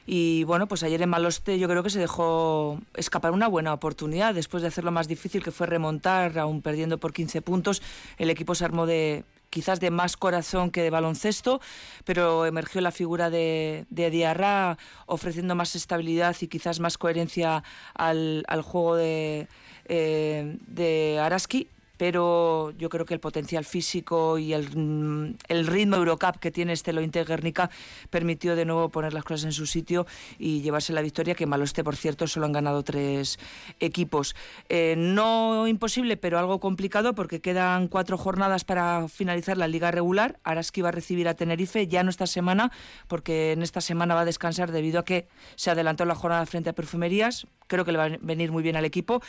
Y 0.08 0.42
bueno, 0.42 0.66
pues 0.66 0.82
ayer 0.82 1.00
en 1.00 1.08
Maloste 1.08 1.56
yo 1.56 1.68
creo 1.68 1.84
que 1.84 1.90
se 1.90 2.00
dejó 2.00 2.80
escapar 2.96 3.30
una 3.30 3.46
buena 3.46 3.72
oportunidad. 3.72 4.34
Después 4.34 4.60
de 4.60 4.66
hacer 4.66 4.82
lo 4.82 4.90
más 4.90 5.06
difícil, 5.06 5.44
que 5.44 5.52
fue 5.52 5.68
remontar, 5.68 6.36
aún 6.36 6.62
perdiendo 6.62 6.98
por 6.98 7.12
15 7.12 7.42
puntos, 7.42 7.80
el 8.18 8.28
equipo 8.28 8.56
se 8.56 8.64
armó 8.64 8.84
de 8.84 9.22
quizás 9.50 9.78
de 9.78 9.92
más 9.92 10.16
corazón 10.16 10.72
que 10.72 10.82
de 10.82 10.90
baloncesto, 10.90 11.60
pero 12.04 12.44
emergió 12.44 12.80
la 12.80 12.90
figura 12.90 13.30
de, 13.30 13.86
de 13.88 14.10
Diarra 14.10 14.78
ofreciendo 15.06 15.54
más 15.54 15.76
estabilidad 15.76 16.34
y 16.40 16.48
quizás 16.48 16.80
más 16.80 16.98
coherencia 16.98 17.62
al, 17.94 18.42
al 18.48 18.62
juego 18.62 18.96
de, 18.96 19.46
eh, 19.84 20.56
de 20.66 21.20
Araski 21.20 21.68
pero 21.96 22.72
yo 22.78 22.88
creo 22.88 23.04
que 23.04 23.14
el 23.14 23.20
potencial 23.20 23.64
físico 23.64 24.38
y 24.38 24.52
el, 24.52 24.76
mm, 24.76 25.36
el 25.48 25.66
ritmo 25.66 25.96
Eurocup 25.96 26.38
que 26.38 26.50
tiene 26.50 26.72
este 26.72 26.92
Lointe 26.92 27.24
Guernica 27.24 27.70
permitió 28.10 28.56
de 28.56 28.64
nuevo 28.64 28.88
poner 28.88 29.12
las 29.14 29.24
cosas 29.24 29.44
en 29.44 29.52
su 29.52 29.66
sitio 29.66 30.06
y 30.38 30.62
llevarse 30.62 30.92
la 30.92 31.02
victoria, 31.02 31.34
que 31.34 31.46
malo 31.46 31.64
esté, 31.64 31.84
por 31.84 31.96
cierto, 31.96 32.26
solo 32.26 32.46
han 32.46 32.52
ganado 32.52 32.82
tres 32.82 33.38
equipos. 33.80 34.34
Eh, 34.68 34.94
no 34.96 35.66
imposible, 35.68 36.16
pero 36.16 36.38
algo 36.38 36.60
complicado 36.60 37.14
porque 37.14 37.40
quedan 37.40 37.88
cuatro 37.88 38.18
jornadas 38.18 38.64
para 38.64 39.08
finalizar 39.08 39.58
la 39.58 39.68
liga 39.68 39.90
regular. 39.90 40.38
Araski 40.44 40.82
va 40.82 40.88
a 40.88 40.92
recibir 40.92 41.28
a 41.28 41.34
Tenerife 41.34 41.86
ya 41.86 42.02
no 42.02 42.10
esta 42.10 42.26
semana, 42.26 42.72
porque 43.08 43.52
en 43.52 43.62
esta 43.62 43.80
semana 43.80 44.14
va 44.14 44.22
a 44.22 44.24
descansar 44.24 44.72
debido 44.72 45.00
a 45.00 45.04
que 45.04 45.28
se 45.56 45.70
adelantó 45.70 46.04
la 46.04 46.14
jornada 46.14 46.44
frente 46.46 46.70
a 46.70 46.72
Perfumerías. 46.72 47.46
Creo 47.66 47.84
que 47.84 47.92
le 47.92 47.98
va 47.98 48.04
a 48.04 48.18
venir 48.20 48.52
muy 48.52 48.62
bien 48.62 48.76
al 48.76 48.84
equipo. 48.84 49.22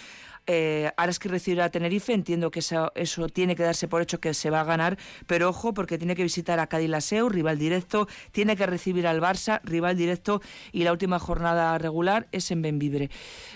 Eh, 0.46 0.92
Araski 0.98 1.30
recibirá 1.30 1.66
a 1.66 1.70
Tenerife, 1.70 2.14
entiendo 2.14 2.52
que 2.52 2.60
eso, 2.60 2.92
tiene 3.32 3.56
que 3.56 3.64
darse 3.64 3.88
por 3.88 4.02
hecho 4.02 4.20
que 4.20 4.34
se 4.34 4.50
va 4.50 4.62
a 4.62 4.64
ganar, 4.64 4.98
pero 5.26 5.50
ojo 5.50 5.74
porque 5.74 5.98
tiene 5.98 6.16
que 6.16 6.24
visitar 6.24 6.60
a 6.60 6.68
Cádiz 6.68 6.90
Laseu, 6.90 7.30
rival 7.30 7.58
directo, 7.58 8.08
tiene 8.32 8.56
que 8.56 8.66
recibir 8.66 9.08
al 9.08 9.22
Barça, 9.22 9.62
rival 9.64 9.96
directo, 9.96 10.42
y 10.72 10.84
la 10.84 10.92
última 10.92 11.20
jornada 11.20 11.78
regular 11.78 12.28
es 12.32 12.52
en 12.52 12.62
Benvibre. 12.62 13.10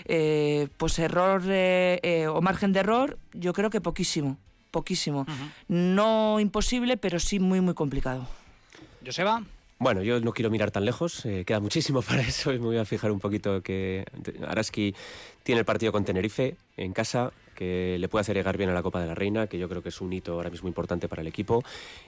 Eh, 0.06 0.68
pues 0.76 0.98
error 0.98 1.42
eh, 1.46 2.00
eh, 2.02 2.26
o 2.26 2.40
margen 2.40 2.72
de 2.72 2.80
error, 2.80 3.18
yo 3.32 3.52
creo 3.52 3.70
que 3.70 3.80
poquísimo, 3.80 4.38
poquísimo. 4.70 5.26
No 5.68 6.40
imposible, 6.40 6.96
pero 6.96 7.18
sí 7.20 7.38
muy, 7.38 7.60
muy 7.60 7.74
complicado. 7.74 8.26
Joseba. 9.04 9.42
Bueno, 9.80 10.02
yo 10.02 10.18
no 10.20 10.32
quiero 10.32 10.50
mirar 10.50 10.72
tan 10.72 10.84
lejos, 10.84 11.24
eh, 11.24 11.44
queda 11.46 11.60
muchísimo 11.60 12.02
para 12.08 12.22
eso 12.22 12.52
y 12.52 12.58
me 12.58 12.66
voy 12.66 12.78
a 12.78 12.84
fijar 12.84 13.12
un 13.12 13.20
poquito 13.20 13.62
que 13.62 14.04
Araski 14.46 14.94
tiene 15.44 15.60
el 15.60 15.64
partido 15.64 15.92
con 15.92 16.04
Tenerife 16.04 16.56
en 16.76 16.92
casa, 16.92 17.32
que 17.54 17.96
le 17.98 18.08
puede 18.08 18.22
hacer 18.22 18.36
llegar 18.36 18.56
bien 18.56 18.70
a 18.70 18.72
la 18.72 18.82
Copa 18.82 19.00
de 19.00 19.06
la 19.06 19.14
Reina, 19.14 19.46
que 19.46 19.56
yo 19.56 19.68
creo 19.68 19.82
que 19.82 19.88
es 19.90 20.00
un 20.00 20.12
hito 20.12 20.32
ahora 20.32 20.50
mismo 20.50 20.68
importante 20.68 21.08
para 21.08 21.22
el 21.22 21.28
equipo, 21.28 21.62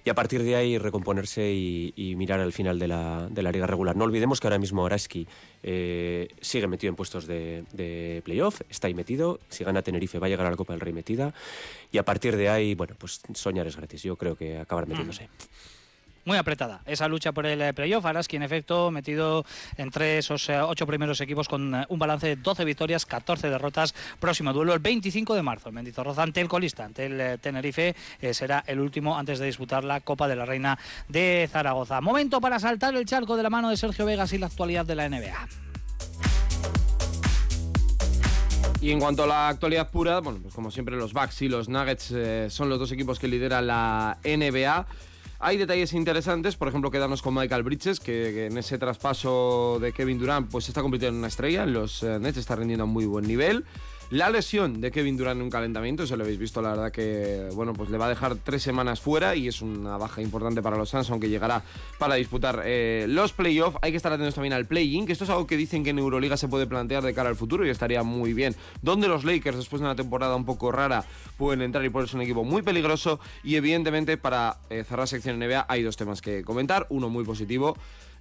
y 0.05 0.11
a 0.11 0.15
partir 0.15 0.43
de 0.43 0.57
ahí 0.57 0.79
recomponerse 0.79 1.53
y, 1.53 2.15
mirar 2.17 2.41
al 2.41 2.53
final 2.53 2.79
de 2.79 2.89
la, 2.89 3.29
de 3.31 3.43
la, 3.43 3.53
liga 3.53 3.67
regular. 3.67 3.97
No 3.97 4.05
olvidemos 4.05 4.41
que 4.41 4.49
ahora 4.49 4.59
mismo 4.59 4.85
Araski 4.85 5.27
eh, 5.63 6.29
sigue 6.41 6.67
metido 6.67 6.91
en 6.91 6.97
puestos 6.97 7.27
de, 7.27 7.65
de, 7.73 8.21
playoff, 8.25 8.63
está 8.69 8.89
ahí 8.89 8.95
metido, 8.95 9.41
si 9.49 9.65
gana 9.65 9.83
Tenerife 9.83 10.19
va 10.19 10.27
a 10.27 10.31
llegar 10.31 10.47
a 10.47 10.51
la 10.51 10.57
Copa 10.57 10.73
del 10.73 10.81
Rey 10.81 10.93
metida, 10.93 11.35
y 11.93 11.99
a 11.99 12.05
partir 12.05 12.37
de 12.37 12.49
ahí, 12.49 12.75
bueno, 12.75 12.95
pues 12.99 13.21
soñar 13.35 13.67
es 13.67 13.77
gratis, 13.77 14.03
yo 14.03 14.17
creo 14.17 14.37
que 14.37 14.59
acabar 14.59 14.87
metiéndose. 14.89 15.25
Mm 15.25 15.80
muy 16.25 16.37
apretada 16.37 16.81
esa 16.87 17.09
lucha 17.09 17.33
por 17.33 17.47
el 17.47 17.61
eh, 17.63 17.73
playoff. 17.73 18.05
Araski, 18.05 18.37
en 18.37 18.43
efecto, 18.43 18.91
metido 18.91 19.45
entre 19.77 20.19
esos 20.19 20.49
eh, 20.49 20.61
ocho 20.61 20.87
primeros 20.87 21.21
equipos 21.21 21.49
con 21.49 21.75
eh, 21.75 21.87
un 21.89 21.99
balance 21.99 22.27
de 22.27 22.37
12 22.37 22.65
victorias, 22.65 23.07
14 23.07 23.49
derrotas. 23.49 23.95
Próximo 24.19 24.53
duelo 24.53 24.75
el 24.75 24.81
25 24.81 25.35
de 25.35 25.43
marzo. 25.43 25.69
El 25.69 25.75
Mendizorroza 25.75 26.23
ante 26.23 26.41
el 26.41 26.49
colista, 26.49 26.85
ante 26.85 27.07
el 27.07 27.39
Tenerife, 27.41 27.95
será 28.33 28.65
el 28.67 28.81
último 28.81 29.17
antes 29.17 29.39
de 29.39 29.47
disputar 29.47 29.85
la 29.85 30.01
Copa 30.01 30.29
de 30.29 30.37
la 30.37 30.45
Reina 30.45 30.79
de 31.09 31.49
Zaragoza. 31.51 32.01
Momento 32.01 32.41
para 32.41 32.59
saltar 32.59 32.95
el 32.95 33.05
charco 33.05 33.37
de 33.37 33.43
la 33.43 33.51
mano 33.51 33.71
de 33.71 33.77
Sergio 33.77 34.05
Vegas 34.05 34.33
y 34.33 34.39
la 34.39 34.47
actualidad 34.47 34.85
de 34.85 34.95
la 34.95 35.09
NBA. 35.09 35.49
Y 38.81 38.91
en 38.91 39.01
cuanto 39.01 39.25
a 39.25 39.27
la 39.27 39.49
actualidad 39.49 39.91
pura, 39.91 40.21
bueno, 40.21 40.41
pues 40.43 40.55
como 40.55 40.71
siempre 40.71 40.97
los 40.97 41.13
Bucks 41.13 41.43
y 41.43 41.49
los 41.49 41.69
Nuggets 41.69 42.15
son 42.53 42.69
los 42.69 42.79
dos 42.79 42.91
equipos 42.93 43.19
que 43.19 43.29
lideran 43.29 43.67
la 43.67 44.19
NBA. 44.25 44.87
Hay 45.43 45.57
detalles 45.57 45.95
interesantes, 45.95 46.57
por 46.57 46.69
ejemplo, 46.69 46.91
quedarnos 46.91 47.23
con 47.23 47.33
Michael 47.33 47.63
Bridges, 47.63 47.99
que, 47.99 48.45
en 48.45 48.59
ese 48.59 48.77
traspaso 48.77 49.79
de 49.81 49.95
Kevin 49.95 50.19
Durant 50.19 50.51
pues 50.51 50.69
está 50.69 50.83
convirtiendo 50.83 51.15
en 51.15 51.21
una 51.21 51.29
estrella, 51.29 51.65
los 51.65 52.03
eh, 52.03 52.19
Nets 52.21 52.37
está 52.37 52.57
rendiendo 52.57 52.85
a 52.85 52.87
muy 52.87 53.07
buen 53.07 53.27
nivel. 53.27 53.65
La 54.11 54.29
lesión 54.29 54.81
de 54.81 54.91
Kevin 54.91 55.17
Durant 55.17 55.39
en 55.39 55.45
un 55.45 55.51
calentamiento, 55.51 56.05
se 56.05 56.17
lo 56.17 56.25
habéis 56.25 56.41
visto, 56.41 56.61
la 56.61 56.71
verdad 56.71 56.91
que 56.91 57.49
bueno, 57.55 57.75
pues 57.75 57.91
le 57.91 57.97
va 57.97 58.07
a 58.07 58.09
dejar 58.09 58.35
tres 58.35 58.61
semanas 58.61 59.01
fuera 59.01 59.37
y 59.37 59.47
es 59.47 59.63
una 59.63 59.99
baja 59.99 60.21
importante 60.21 60.61
para 60.63 60.77
los 60.77 60.89
Suns, 60.89 61.09
aunque 61.11 61.29
llegará 61.29 61.63
para 61.97 62.17
disputar 62.17 62.61
eh, 62.65 63.07
los 63.09 63.33
playoffs. 63.33 63.79
Hay 63.83 63.93
que 63.93 63.97
estar 63.97 64.13
atentos 64.13 64.35
también 64.35 64.53
al 64.53 64.67
play-in, 64.67 65.07
que 65.07 65.13
esto 65.13 65.23
es 65.23 65.31
algo 65.31 65.47
que 65.47 65.57
dicen 65.57 65.85
que 65.85 65.91
en 65.91 66.01
Euroliga 66.01 66.37
se 66.37 66.49
puede 66.49 66.67
plantear 66.67 67.05
de 67.05 67.15
cara 67.15 67.29
al 67.29 67.37
futuro 67.37 67.65
y 67.65 67.71
estaría 67.71 68.03
muy 68.03 68.35
bien. 68.35 68.57
Donde 68.83 69.07
los 69.07 69.23
Lakers, 69.23 69.59
después 69.59 69.79
de 69.79 69.87
una 69.87 69.95
temporada 69.95 70.35
un 70.35 70.45
poco 70.45 70.73
rara, 70.73 71.05
pueden 71.37 71.63
entrar 71.63 71.85
y 71.85 71.91
ponerse 71.91 72.17
un 72.17 72.23
equipo 72.23 72.43
muy 72.43 72.63
peligroso. 72.63 73.21
Y 73.45 73.55
evidentemente, 73.55 74.17
para 74.17 74.57
eh, 74.71 74.83
cerrar 74.83 75.07
sección 75.07 75.39
NBA, 75.39 75.67
hay 75.69 75.85
dos 75.85 75.97
temas 75.97 76.21
que 76.21 76.43
comentar. 76.43 76.89
Uno 76.91 77.11
muy 77.11 77.23
positivo. 77.23 77.77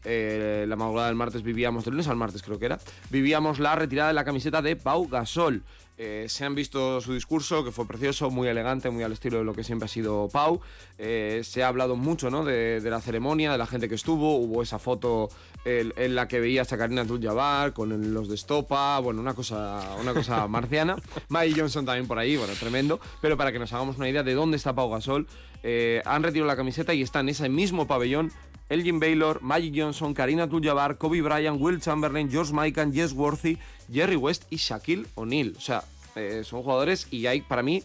Eh, 0.05 0.65
la 0.67 0.75
madrugada 0.75 1.07
del 1.07 1.15
martes 1.15 1.43
vivíamos, 1.43 1.85
del 1.85 1.93
lunes 1.93 2.07
al 2.07 2.15
martes 2.15 2.41
creo 2.41 2.57
que 2.57 2.65
era, 2.65 2.79
vivíamos 3.09 3.59
la 3.59 3.75
retirada 3.75 4.09
de 4.09 4.13
la 4.13 4.23
camiseta 4.23 4.61
de 4.61 4.75
Pau 4.75 5.07
Gasol. 5.07 5.63
Eh, 6.01 6.27
se 6.29 6.45
han 6.45 6.55
visto 6.55 7.01
su 7.01 7.13
discurso, 7.13 7.65
que 7.65 7.73
fue 7.73 7.85
precioso, 7.85 8.29
muy 8.29 8.47
elegante, 8.47 8.89
muy 8.89 9.03
al 9.03 9.11
estilo 9.11 9.39
de 9.39 9.43
lo 9.43 9.53
que 9.53 9.65
siempre 9.65 9.83
ha 9.85 9.89
sido 9.89 10.29
Pau. 10.31 10.61
Eh, 10.97 11.41
se 11.43 11.61
ha 11.61 11.67
hablado 11.67 11.97
mucho 11.97 12.29
¿no? 12.29 12.45
de, 12.45 12.79
la 12.81 13.01
ceremonia, 13.01 13.51
de 13.51 13.57
la 13.57 13.67
gente 13.67 13.89
que 13.89 13.95
estuvo. 13.95 14.37
Hubo 14.37 14.63
esa 14.63 14.79
foto 14.79 15.27
en, 15.65 16.15
la 16.15 16.29
que 16.29 16.39
veías 16.39 16.71
a 16.71 16.77
Karina 16.77 17.01
Abdul-Jabbar 17.01 17.73
con 17.73 18.13
los 18.13 18.29
de 18.29 18.35
Estopa, 18.35 18.97
bueno, 18.99 19.19
una 19.19 19.33
cosa, 19.33 19.97
una 19.99 20.13
cosa 20.13 20.47
marciana. 20.47 20.95
Mike 21.27 21.59
Johnson 21.59 21.83
también 21.83 22.07
por 22.07 22.17
ahí, 22.17 22.37
bueno, 22.37 22.53
tremendo. 22.57 23.01
Pero 23.19 23.35
para 23.35 23.51
que 23.51 23.59
nos 23.59 23.73
hagamos 23.73 23.97
una 23.97 24.07
idea 24.07 24.23
de 24.23 24.33
dónde 24.33 24.55
está 24.55 24.73
Pau 24.73 24.89
Gasol, 24.89 25.27
han 26.05 26.23
retirado 26.23 26.47
la 26.47 26.55
camiseta 26.55 26.93
y 26.93 27.01
está 27.01 27.19
en 27.19 27.27
ese 27.27 27.49
mismo 27.49 27.87
pabellón 27.87 28.31
Elgin 28.69 28.99
Baylor, 28.99 29.41
Magic 29.41 29.73
Johnson, 29.75 30.13
Karina 30.13 30.43
Abdul-Jabbar, 30.43 30.97
Kobe 30.97 31.21
Bryant, 31.21 31.59
Will 31.59 31.81
Chamberlain, 31.81 32.29
George 32.29 32.53
Mikan, 32.53 32.93
Jess 32.93 33.13
Worthy, 33.13 33.57
Jerry 33.91 34.15
West 34.15 34.45
y 34.49 34.57
Shaquille 34.57 35.07
O'Neal. 35.15 35.55
O 35.57 35.61
sea, 35.61 35.83
eh, 36.15 36.43
son 36.43 36.61
jugadores 36.61 37.07
y 37.11 37.25
hay 37.25 37.41
para 37.41 37.63
mí 37.63 37.83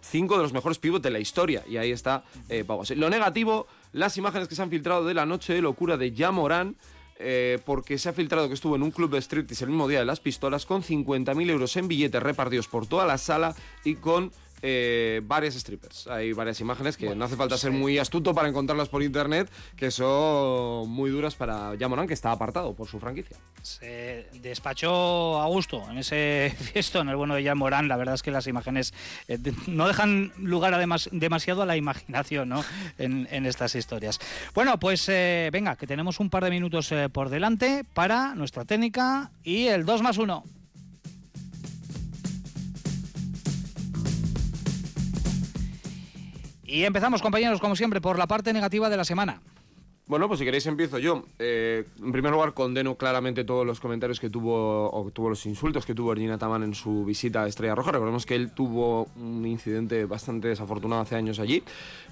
cinco 0.00 0.36
de 0.36 0.42
los 0.42 0.52
mejores 0.52 0.78
pivots 0.78 1.02
de 1.02 1.10
la 1.10 1.18
historia. 1.18 1.64
Y 1.68 1.76
ahí 1.76 1.90
está 1.90 2.24
eh, 2.48 2.64
Pau 2.64 2.82
Lo 2.96 3.10
negativo, 3.10 3.66
las 3.92 4.16
imágenes 4.16 4.48
que 4.48 4.54
se 4.54 4.62
han 4.62 4.70
filtrado 4.70 5.04
de 5.04 5.14
la 5.14 5.26
noche 5.26 5.54
de 5.54 5.62
locura 5.62 5.96
de 5.96 6.14
Jamoran. 6.14 6.76
Eh, 7.24 7.60
porque 7.64 7.98
se 7.98 8.08
ha 8.08 8.12
filtrado 8.12 8.48
que 8.48 8.54
estuvo 8.54 8.74
en 8.74 8.82
un 8.82 8.90
club 8.90 9.12
de 9.12 9.20
striptease 9.20 9.62
el 9.62 9.70
mismo 9.70 9.86
día 9.86 10.00
de 10.00 10.04
las 10.04 10.18
pistolas 10.18 10.66
con 10.66 10.82
50.000 10.82 11.50
euros 11.50 11.76
en 11.76 11.86
billetes 11.86 12.20
repartidos 12.20 12.66
por 12.66 12.88
toda 12.88 13.06
la 13.06 13.16
sala 13.16 13.54
y 13.84 13.94
con 13.94 14.32
eh, 14.64 15.20
varias 15.24 15.54
strippers. 15.54 16.06
Hay 16.06 16.32
varias 16.32 16.60
imágenes 16.60 16.96
que 16.96 17.14
no 17.16 17.24
hace 17.24 17.34
falta 17.36 17.58
ser 17.58 17.72
muy 17.72 17.98
astuto 17.98 18.32
para 18.32 18.48
encontrarlas 18.48 18.88
por 18.88 19.02
internet, 19.02 19.50
que 19.76 19.90
son 19.90 20.88
muy 20.88 21.10
duras 21.10 21.34
para 21.34 21.76
Jamoran, 21.78 22.06
que 22.06 22.14
está 22.14 22.30
apartado 22.30 22.72
por 22.74 22.86
su 22.86 23.00
franquicia. 23.00 23.36
Se 23.62 24.28
despachó 24.40 25.40
a 25.40 25.46
gusto 25.46 25.82
en 25.90 25.98
ese 25.98 26.54
fiesto, 26.72 27.00
en 27.00 27.08
el 27.08 27.16
bueno 27.16 27.34
de 27.34 27.44
Jamoran. 27.44 27.88
La 27.88 27.96
verdad 27.96 28.14
es 28.14 28.22
que 28.22 28.30
las 28.30 28.46
imágenes 28.46 28.94
eh, 29.26 29.38
no 29.66 29.88
dejan 29.88 30.32
lugar 30.36 30.74
además 30.74 31.08
demasiado 31.10 31.62
a 31.62 31.66
la 31.66 31.76
imaginación 31.76 32.48
¿no? 32.48 32.64
en, 32.98 33.46
estas 33.46 33.74
historias. 33.74 34.20
Bueno, 34.54 34.78
pues 34.78 35.08
eh, 35.08 35.50
venga, 35.52 35.74
que 35.74 35.88
tenemos 35.88 36.20
un 36.20 36.30
par 36.30 36.44
de 36.44 36.50
minutos 36.50 36.94
por 37.12 37.30
delante 37.30 37.84
para 37.94 38.36
nuestra 38.36 38.64
técnica 38.64 39.32
y 39.42 39.66
el 39.66 39.84
2 39.84 40.02
más 40.02 40.18
1. 40.18 40.61
Y 46.72 46.84
empezamos, 46.86 47.20
compañeros, 47.20 47.60
como 47.60 47.76
siempre, 47.76 48.00
por 48.00 48.18
la 48.18 48.26
parte 48.26 48.50
negativa 48.50 48.88
de 48.88 48.96
la 48.96 49.04
semana. 49.04 49.42
Bueno, 50.06 50.26
pues 50.26 50.38
si 50.38 50.46
queréis 50.46 50.64
empiezo 50.64 50.98
yo. 50.98 51.26
Eh, 51.38 51.84
en 52.02 52.12
primer 52.12 52.32
lugar, 52.32 52.54
condeno 52.54 52.94
claramente 52.94 53.44
todos 53.44 53.66
los 53.66 53.78
comentarios 53.78 54.18
que 54.18 54.30
tuvo, 54.30 54.90
o 54.90 55.10
tuvo 55.10 55.28
los 55.28 55.44
insultos 55.44 55.84
que 55.84 55.94
tuvo 55.94 56.12
Ergin 56.12 56.30
Ataman 56.30 56.62
en 56.62 56.74
su 56.74 57.04
visita 57.04 57.42
a 57.42 57.46
Estrella 57.46 57.74
Roja. 57.74 57.92
Recordemos 57.92 58.24
que 58.24 58.36
él 58.36 58.52
tuvo 58.52 59.04
un 59.16 59.44
incidente 59.44 60.06
bastante 60.06 60.48
desafortunado 60.48 61.02
hace 61.02 61.14
años 61.14 61.40
allí, 61.40 61.62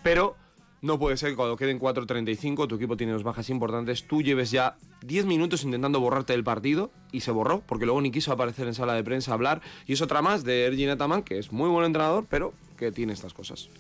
pero 0.03 0.37
no 0.83 0.99
puede 0.99 1.17
ser 1.17 1.31
que 1.31 1.37
cuando 1.37 1.57
queden 1.57 1.81
4.35, 1.81 2.69
tu 2.69 2.75
equipo 2.75 2.99
tiene 2.99 3.15
dos 3.15 3.23
bajas 3.23 3.49
importantes, 3.49 4.07
tú 4.07 4.21
lleves 4.21 4.51
ya 4.51 4.77
10 5.07 5.25
minutos 5.25 5.65
intentando 5.65 6.01
borrarte 6.01 6.35
del 6.35 6.45
partido 6.45 6.91
y 7.13 7.21
se 7.21 7.31
borró, 7.31 7.63
porque 7.67 7.87
luego 7.87 8.03
ni 8.03 8.11
quiso 8.11 8.31
aparecer 8.31 8.67
en 8.67 8.75
sala 8.75 8.93
de 8.93 9.05
prensa 9.05 9.31
a 9.31 9.35
hablar. 9.35 9.63
Y 9.87 9.95
es 9.95 10.03
otra 10.03 10.21
más 10.21 10.45
de 10.45 10.67
Ergin 10.67 10.91
Ataman, 10.91 11.23
que 11.23 11.39
es 11.39 11.51
muy 11.51 11.71
buen 11.71 11.87
entrenador, 11.87 12.27
pero 12.29 12.53
que 12.77 12.93
tiene 12.93 13.15
estas 13.15 13.33
cosas. 13.33 13.71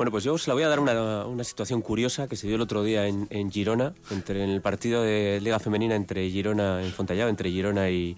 Bueno, 0.00 0.12
pues 0.12 0.24
yo 0.24 0.32
os 0.32 0.48
la 0.48 0.54
voy 0.54 0.62
a 0.62 0.68
dar 0.68 0.80
una, 0.80 1.26
una 1.26 1.44
situación 1.44 1.82
curiosa 1.82 2.26
que 2.26 2.34
se 2.34 2.46
dio 2.46 2.56
el 2.56 2.62
otro 2.62 2.82
día 2.82 3.06
en, 3.06 3.50
Girona, 3.50 3.92
entre, 4.10 4.42
en 4.42 4.48
el 4.48 4.62
partido 4.62 5.02
de 5.02 5.38
Liga 5.42 5.58
Femenina 5.58 5.94
entre 5.94 6.26
Girona, 6.30 6.82
en 6.82 6.90
Fontallao, 6.90 7.28
entre 7.28 7.50
Girona 7.50 7.90
y, 7.90 8.16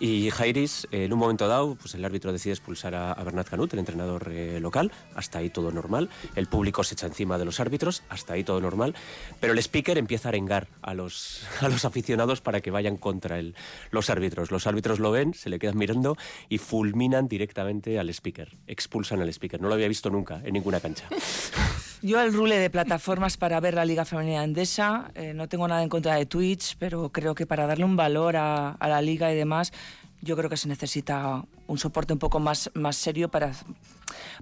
y 0.00 0.30
Jairis. 0.30 0.88
En 0.90 1.12
un 1.12 1.18
momento 1.18 1.48
dado, 1.48 1.74
pues 1.74 1.94
el 1.94 2.04
árbitro 2.04 2.32
decide 2.32 2.52
expulsar 2.52 2.94
a, 2.94 3.14
Bernat 3.22 3.48
Canut, 3.48 3.72
el 3.72 3.78
entrenador 3.78 4.30
eh, 4.32 4.60
local. 4.60 4.92
Hasta 5.14 5.38
ahí 5.38 5.50
todo 5.50 5.70
normal. 5.72 6.08
El 6.34 6.46
público 6.46 6.84
se 6.84 6.94
echa 6.94 7.06
encima 7.06 7.38
de 7.38 7.44
los 7.44 7.60
árbitros, 7.60 8.02
hasta 8.08 8.34
ahí 8.34 8.44
todo 8.44 8.60
normal. 8.60 8.94
Pero 9.40 9.52
el 9.52 9.58
speaker 9.58 9.98
empieza 9.98 10.28
a 10.28 10.30
arengar 10.30 10.68
a 10.82 10.94
los, 10.94 11.42
a 11.60 11.68
los 11.68 11.84
aficionados 11.84 12.40
para 12.40 12.60
que 12.60 12.70
vayan 12.70 12.96
contra 12.96 13.38
el, 13.38 13.54
los 13.90 14.10
árbitros. 14.10 14.50
Los 14.50 14.66
árbitros 14.66 14.98
lo 14.98 15.10
ven, 15.10 15.34
se 15.34 15.50
le 15.50 15.58
quedan 15.58 15.76
mirando 15.76 16.16
y 16.48 16.58
fulminan 16.58 17.28
directamente 17.28 17.98
al 17.98 18.08
speaker. 18.10 18.56
Expulsan 18.66 19.20
al 19.20 19.28
speaker. 19.28 19.60
No 19.60 19.68
lo 19.68 19.74
había 19.74 19.88
visto 19.88 20.10
nunca 20.10 20.40
en 20.44 20.54
ninguna 20.54 20.80
cancha. 20.80 21.06
Yo 22.04 22.20
el 22.20 22.34
rule 22.34 22.58
de 22.58 22.68
plataformas 22.68 23.36
para 23.36 23.60
ver 23.60 23.74
la 23.74 23.84
Liga 23.84 24.04
Femenina 24.04 24.42
Endesa, 24.42 25.12
eh, 25.14 25.34
no 25.34 25.48
tengo 25.48 25.68
nada 25.68 25.84
en 25.84 25.88
contra 25.88 26.16
de 26.16 26.26
Twitch, 26.26 26.76
pero 26.80 27.10
creo 27.12 27.36
que 27.36 27.46
para 27.46 27.64
darle 27.64 27.84
un 27.84 27.94
valor 27.94 28.36
a, 28.36 28.76
la 28.80 29.00
liga 29.00 29.32
y 29.32 29.36
demás, 29.36 29.72
yo 30.20 30.36
creo 30.36 30.50
que 30.50 30.56
se 30.56 30.66
necesita 30.66 31.44
un 31.68 31.78
soporte 31.78 32.12
un 32.12 32.18
poco 32.18 32.40
más, 32.40 32.72
más 32.74 32.96
serio 32.96 33.28
para, 33.28 33.52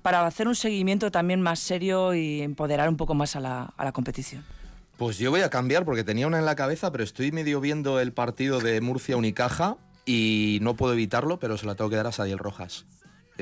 para 0.00 0.26
hacer 0.26 0.48
un 0.48 0.54
seguimiento 0.54 1.10
también 1.10 1.42
más 1.42 1.58
serio 1.58 2.14
y 2.14 2.40
empoderar 2.40 2.88
un 2.88 2.96
poco 2.96 3.12
más 3.12 3.36
a 3.36 3.40
la, 3.40 3.74
a 3.76 3.84
la 3.84 3.92
competición. 3.92 4.42
Pues 4.96 5.18
yo 5.18 5.30
voy 5.30 5.42
a 5.42 5.50
cambiar 5.50 5.84
porque 5.84 6.02
tenía 6.02 6.26
una 6.26 6.38
en 6.38 6.46
la 6.46 6.56
cabeza, 6.56 6.90
pero 6.90 7.04
estoy 7.04 7.30
medio 7.30 7.60
viendo 7.60 8.00
el 8.00 8.14
partido 8.14 8.60
de 8.60 8.80
Murcia 8.80 9.18
Unicaja 9.18 9.76
y 10.06 10.60
no 10.62 10.76
puedo 10.76 10.94
evitarlo, 10.94 11.38
pero 11.38 11.58
se 11.58 11.66
la 11.66 11.74
tengo 11.74 11.90
que 11.90 11.96
dar 11.96 12.06
a 12.06 12.12
Sadiel 12.12 12.38
Rojas. 12.38 12.86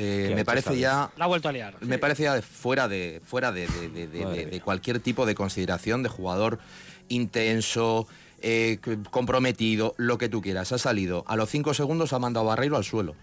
Eh, 0.00 0.32
me 0.32 0.44
parece 0.44 0.78
ya. 0.78 1.10
La 1.16 1.24
ha 1.24 1.28
vuelto 1.28 1.48
a 1.48 1.52
liar. 1.52 1.76
Me 1.80 1.98
parece 1.98 2.22
ya 2.22 2.40
fuera 2.40 2.86
de, 2.86 3.20
fuera 3.24 3.50
de, 3.50 4.60
cualquier 4.64 5.00
tipo 5.00 5.26
de 5.26 5.34
consideración 5.34 6.04
de 6.04 6.08
jugador 6.08 6.60
intenso, 7.08 8.06
eh, 8.40 8.78
comprometido, 9.10 9.94
lo 9.96 10.16
que 10.16 10.28
tú 10.28 10.40
quieras. 10.40 10.70
Ha 10.70 10.78
salido. 10.78 11.24
A 11.26 11.34
los 11.34 11.50
cinco 11.50 11.74
segundos 11.74 12.12
ha 12.12 12.20
mandado 12.20 12.46
a 12.46 12.50
Barreiro 12.50 12.76
al 12.76 12.84
suelo. 12.84 13.16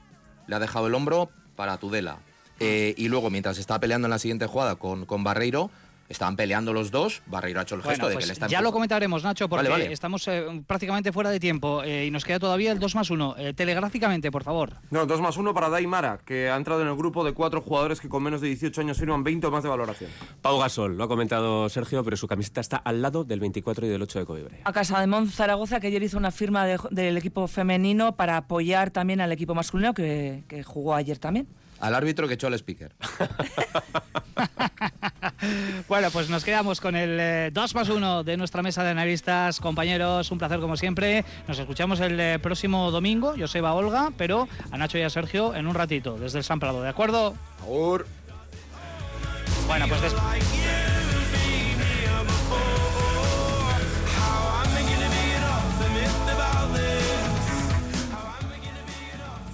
Le 0.47 0.55
ha 0.57 0.59
dejado 0.59 0.87
el 0.87 0.95
hombro 0.95 1.29
para 1.55 1.77
Tudela. 1.77 2.17
Eh, 2.59 2.93
y 2.97 3.07
luego, 3.07 3.29
mientras 3.29 3.57
está 3.57 3.79
peleando 3.79 4.07
en 4.07 4.11
la 4.11 4.19
siguiente 4.19 4.45
jugada 4.45 4.75
con, 4.75 5.05
con 5.05 5.23
Barreiro, 5.23 5.71
estaban 6.09 6.35
peleando 6.35 6.73
los 6.73 6.91
dos, 6.91 7.21
Barreiro 7.25 7.59
ha 7.59 7.63
hecho 7.63 7.75
el 7.75 7.81
gesto 7.83 8.07
de 8.07 8.13
pues 8.13 8.25
que 8.25 8.27
le 8.27 8.33
está 8.33 8.47
Ya 8.47 8.61
lo 8.61 8.71
comentaremos, 8.71 9.23
Nacho, 9.23 9.49
porque 9.49 9.67
Vale, 9.69 9.83
vale. 9.85 9.93
estamos 9.93 10.27
eh, 10.27 10.61
prácticamente 10.67 11.11
fuera 11.11 11.29
de 11.31 11.39
tiempo 11.39 11.83
eh, 11.83 12.05
y 12.05 12.11
nos 12.11 12.23
queda 12.25 12.39
todavía 12.39 12.71
el 12.71 12.79
2 12.79 12.95
más 12.95 13.09
1. 13.09 13.35
telegráficamente, 13.55 14.31
por 14.31 14.43
favor. 14.43 14.75
No, 14.91 15.05
2 15.05 15.21
más 15.21 15.37
1 15.37 15.53
para 15.53 15.69
Daimara, 15.69 16.19
que 16.25 16.49
ha 16.49 16.55
entrado 16.55 16.81
en 16.81 16.87
el 16.87 16.95
grupo 16.95 17.23
de 17.23 17.33
cuatro 17.33 17.61
jugadores 17.61 17.99
que 17.99 18.09
con 18.09 18.23
menos 18.23 18.41
de 18.41 18.47
18 18.49 18.81
años 18.81 18.97
firman 18.97 19.23
20 19.23 19.47
o 19.47 19.51
más 19.51 19.63
de 19.63 19.69
valoración. 19.69 20.09
Pau 20.41 20.59
Gasol, 20.59 20.97
lo 20.97 21.03
ha 21.05 21.07
comentado 21.07 21.67
Sergio, 21.69 22.03
pero 22.03 22.17
su 22.17 22.27
camiseta 22.27 22.61
está 22.61 22.77
al 22.77 23.01
lado 23.01 23.23
del 23.23 23.39
24 23.39 23.85
y 23.85 23.89
del 23.89 24.01
8 24.01 24.19
de 24.19 24.25
Kobe 24.25 24.43
Bryant. 24.43 24.67
A 24.67 24.73
Casa 24.73 24.99
de 24.99 25.07
Mon 25.07 25.29
Zaragoza, 25.29 25.79
que 25.79 25.87
ayer 25.87 26.03
hizo 26.03 26.17
una 26.17 26.31
firma 26.31 26.65
de- 26.65 26.79
del 26.91 27.17
equipo 27.17 27.47
femenino 27.47 28.15
para 28.15 28.37
apoyar 28.37 28.91
también 28.91 29.21
al 29.21 29.31
equipo 29.31 29.55
masculino 29.55 29.93
que, 29.93 30.43
que 30.47 30.63
jugó 30.63 30.95
ayer 30.95 31.17
también. 31.17 31.47
Al 31.79 31.93
árbitro 31.93 32.27
que 32.27 32.35
echó 32.35 32.47
el 32.47 32.53
speaker. 32.53 32.93
Bueno, 35.87 36.09
pues 36.11 36.29
nos 36.29 36.43
quedamos 36.43 36.81
con 36.81 36.95
el 36.95 37.17
eh, 37.19 37.49
2 37.53 37.75
más 37.75 37.89
1 37.89 38.23
de 38.23 38.37
nuestra 38.37 38.61
mesa 38.63 38.83
de 38.83 38.89
analistas. 38.89 39.59
Compañeros, 39.59 40.31
un 40.31 40.37
placer 40.37 40.59
como 40.59 40.77
siempre. 40.77 41.23
Nos 41.47 41.59
escuchamos 41.59 41.99
el 41.99 42.19
eh, 42.19 42.39
próximo 42.39 42.91
domingo. 42.91 43.35
Yo 43.35 43.47
soy 43.47 43.59
Eva 43.59 43.73
Olga, 43.73 44.11
pero 44.17 44.47
a 44.71 44.77
Nacho 44.77 44.97
y 44.97 45.01
a 45.03 45.09
Sergio 45.09 45.53
en 45.55 45.67
un 45.67 45.75
ratito, 45.75 46.17
desde 46.17 46.39
el 46.39 46.43
San 46.43 46.59
Prado, 46.59 46.81
¿de 46.81 46.89
acuerdo? 46.89 47.35
Agur. 47.61 48.07
Bueno, 49.67 49.87
pues 49.87 50.01
des- 50.01 50.13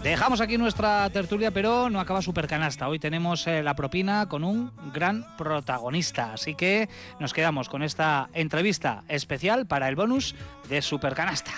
Dejamos 0.03 0.41
aquí 0.41 0.57
nuestra 0.57 1.07
tertulia, 1.11 1.51
pero 1.51 1.87
no 1.91 1.99
acaba 1.99 2.23
Supercanasta. 2.23 2.87
Hoy 2.87 2.97
tenemos 2.97 3.45
eh, 3.45 3.61
la 3.61 3.75
propina 3.75 4.27
con 4.27 4.43
un 4.43 4.71
gran 4.91 5.25
protagonista. 5.37 6.33
Así 6.33 6.55
que 6.55 6.89
nos 7.19 7.33
quedamos 7.33 7.69
con 7.69 7.83
esta 7.83 8.27
entrevista 8.33 9.03
especial 9.07 9.67
para 9.67 9.87
el 9.89 9.95
bonus 9.95 10.33
de 10.67 10.81
Supercanasta. 10.81 11.51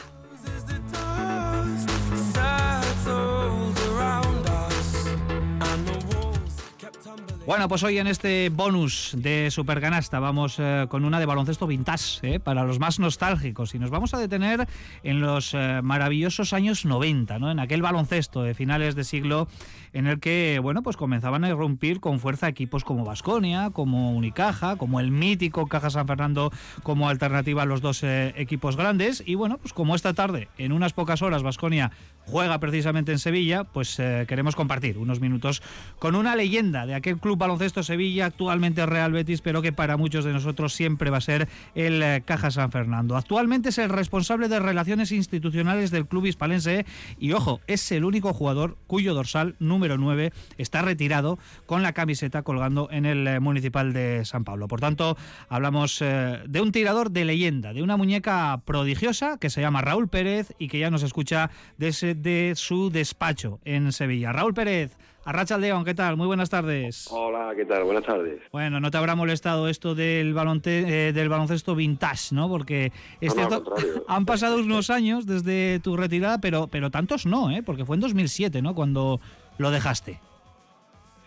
Bueno, 7.46 7.68
pues 7.68 7.84
hoy 7.84 7.98
en 7.98 8.08
este 8.08 8.48
bonus 8.48 9.12
de 9.18 9.52
Supercanasta 9.52 10.22
vamos 10.22 10.56
eh, 10.60 10.86
con 10.88 11.04
una 11.04 11.20
de 11.20 11.26
baloncesto 11.26 11.68
vintage, 11.68 12.36
eh, 12.36 12.40
para 12.40 12.64
los 12.64 12.80
más 12.80 13.00
nostálgicos. 13.00 13.76
Y 13.76 13.80
nos 13.80 13.90
vamos 13.90 14.14
a 14.14 14.18
detener 14.18 14.66
en 15.04 15.20
los 15.20 15.54
eh, 15.54 15.82
maravillosos 15.84 16.54
años 16.54 16.86
90, 16.86 17.40
¿no? 17.40 17.52
en 17.52 17.60
aquel 17.60 17.82
baloncesto 17.82 18.44
de 18.44 18.54
finales 18.54 18.96
de 18.96 19.04
siglo 19.04 19.50
en 19.94 20.08
el 20.08 20.20
que 20.20 20.60
bueno, 20.62 20.84
pues 20.84 20.98
comenzaban 20.98 21.44
a 21.44 21.50
irrumpir 21.50 22.00
con 22.00 22.20
fuerza 22.20 22.48
equipos 22.48 22.84
como 22.84 23.06
Basconia, 23.06 23.70
como 23.70 24.12
Unicaja, 24.12 24.76
como 24.76 25.00
el 25.00 25.12
mítico 25.12 25.68
Caja 25.68 25.90
San 25.90 26.08
Fernando 26.08 26.52
como 26.82 27.10
alternativa 27.10 27.64
a 27.64 27.66
los 27.66 27.82
dos 27.82 28.04
eh, 28.04 28.34
equipos 28.36 28.76
grandes. 28.76 29.24
Y 29.26 29.36
bueno, 29.36 29.58
pues 29.58 29.74
como 29.74 29.96
esta 29.96 30.14
tarde, 30.14 30.50
en 30.58 30.72
unas 30.72 30.94
pocas 30.94 31.22
horas, 31.22 31.44
Basconia 31.44 31.92
juega 32.26 32.60
precisamente 32.60 33.12
en 33.12 33.20
Sevilla, 33.20 33.66
pues 33.66 34.00
eh, 34.00 34.26
queremos 34.28 34.56
compartir 34.56 34.98
unos 34.98 35.20
minutos 35.20 35.62
con 36.00 36.16
una 36.16 36.36
leyenda 36.36 36.86
de 36.86 36.96
aquel 36.96 37.18
club 37.18 37.38
baloncesto 37.38 37.84
Sevilla, 37.84 38.28
actualmente 38.28 38.86
Real 38.86 39.12
Betis, 39.12 39.42
pero 39.42 39.62
que 39.62 39.74
para 39.74 39.98
muchos 39.98 40.26
de 40.26 40.34
nosotros 40.34 40.74
siempre 40.74 41.10
va 41.10 41.18
a 41.18 41.22
ser 41.22 41.48
el 41.76 42.02
eh, 42.02 42.24
Caja 42.26 42.50
San 42.50 42.72
Fernando. 42.72 43.18
Actualmente 43.18 43.70
es 43.70 43.78
el 43.78 43.90
responsable 43.90 44.48
de 44.48 44.60
relaciones 44.60 45.12
institucionales 45.12 45.92
del 45.92 46.08
club 46.08 46.26
hispalense 46.26 46.86
y 47.20 47.34
ojo, 47.34 47.60
es 47.68 47.92
el 47.92 48.06
único 48.06 48.34
jugador 48.34 48.78
cuyo 48.88 49.14
dorsal 49.14 49.56
número 49.60 49.83
9 49.88 50.32
está 50.58 50.82
retirado 50.82 51.38
con 51.66 51.84
la 51.84 51.94
camiseta 51.94 52.42
colgando 52.44 52.88
en 52.92 53.06
el 53.06 53.28
eh, 53.28 53.40
municipal 53.40 53.94
de 53.94 54.26
San 54.26 54.44
Pablo. 54.44 54.68
Por 54.68 54.80
tanto, 54.80 55.18
hablamos 55.50 56.02
eh, 56.02 56.40
de 56.48 56.62
un 56.62 56.72
tirador 56.72 57.12
de 57.12 57.26
leyenda, 57.26 57.74
de 57.74 57.84
una 57.84 57.98
muñeca 57.98 58.62
prodigiosa 58.66 59.38
que 59.38 59.50
se 59.50 59.62
llama 59.62 59.82
Raúl 59.82 60.08
Pérez 60.08 60.54
y 60.60 60.68
que 60.68 60.80
ya 60.80 60.90
nos 60.90 61.04
escucha 61.04 61.50
desde 61.78 62.16
de 62.16 62.54
su 62.56 62.90
despacho 62.90 63.60
en 63.66 63.92
Sevilla. 63.92 64.32
Raúl 64.32 64.54
Pérez, 64.54 64.96
Arracha 65.26 65.58
León, 65.58 65.86
¿qué 65.86 65.94
tal? 65.94 66.18
Muy 66.18 66.28
buenas 66.28 66.50
tardes. 66.50 67.08
Hola, 67.10 67.54
¿qué 67.56 67.64
tal? 67.66 67.86
Buenas 67.86 68.04
tardes. 68.04 68.42
Bueno, 68.52 68.82
no 68.82 68.92
te 68.92 68.98
habrá 68.98 69.16
molestado 69.16 69.70
esto 69.70 69.96
del, 69.96 70.34
balonte- 70.36 70.86
eh, 70.86 71.14
del 71.14 71.30
baloncesto 71.30 71.76
vintage, 71.76 72.36
¿no? 72.36 72.50
Porque 72.50 72.92
es 73.22 73.34
No, 73.34 73.44
no, 73.44 73.48
cierto, 73.50 73.64
contrario. 73.64 74.06
han 74.10 74.26
pasado 74.26 74.58
unos 74.58 74.90
años 74.90 75.26
desde 75.26 75.80
tu 75.80 75.96
retirada, 75.96 76.40
pero, 76.42 76.68
pero 76.68 76.92
tantos 76.92 77.26
no, 77.26 77.52
¿eh? 77.52 77.64
Porque 77.64 77.86
fue 77.86 77.96
en 77.96 78.02
2007, 78.02 78.62
¿no? 78.62 78.76
Cuando 78.76 79.22
lo 79.58 79.72
dejaste. 79.72 80.20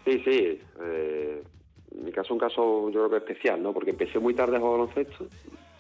Sí, 0.04 0.22
sí. 0.24 0.60
eh, 0.82 1.42
en 1.96 2.04
mi 2.04 2.12
caso 2.12 2.34
un 2.34 2.40
caso 2.40 2.90
yo 2.90 3.08
creo 3.08 3.10
que 3.10 3.16
especial, 3.32 3.62
¿no? 3.62 3.72
Porque 3.72 3.90
empecé 3.90 4.18
muy 4.18 4.34
tarde 4.34 4.56
a 4.56 4.60
jugar 4.60 4.80
baloncesto, 4.80 5.26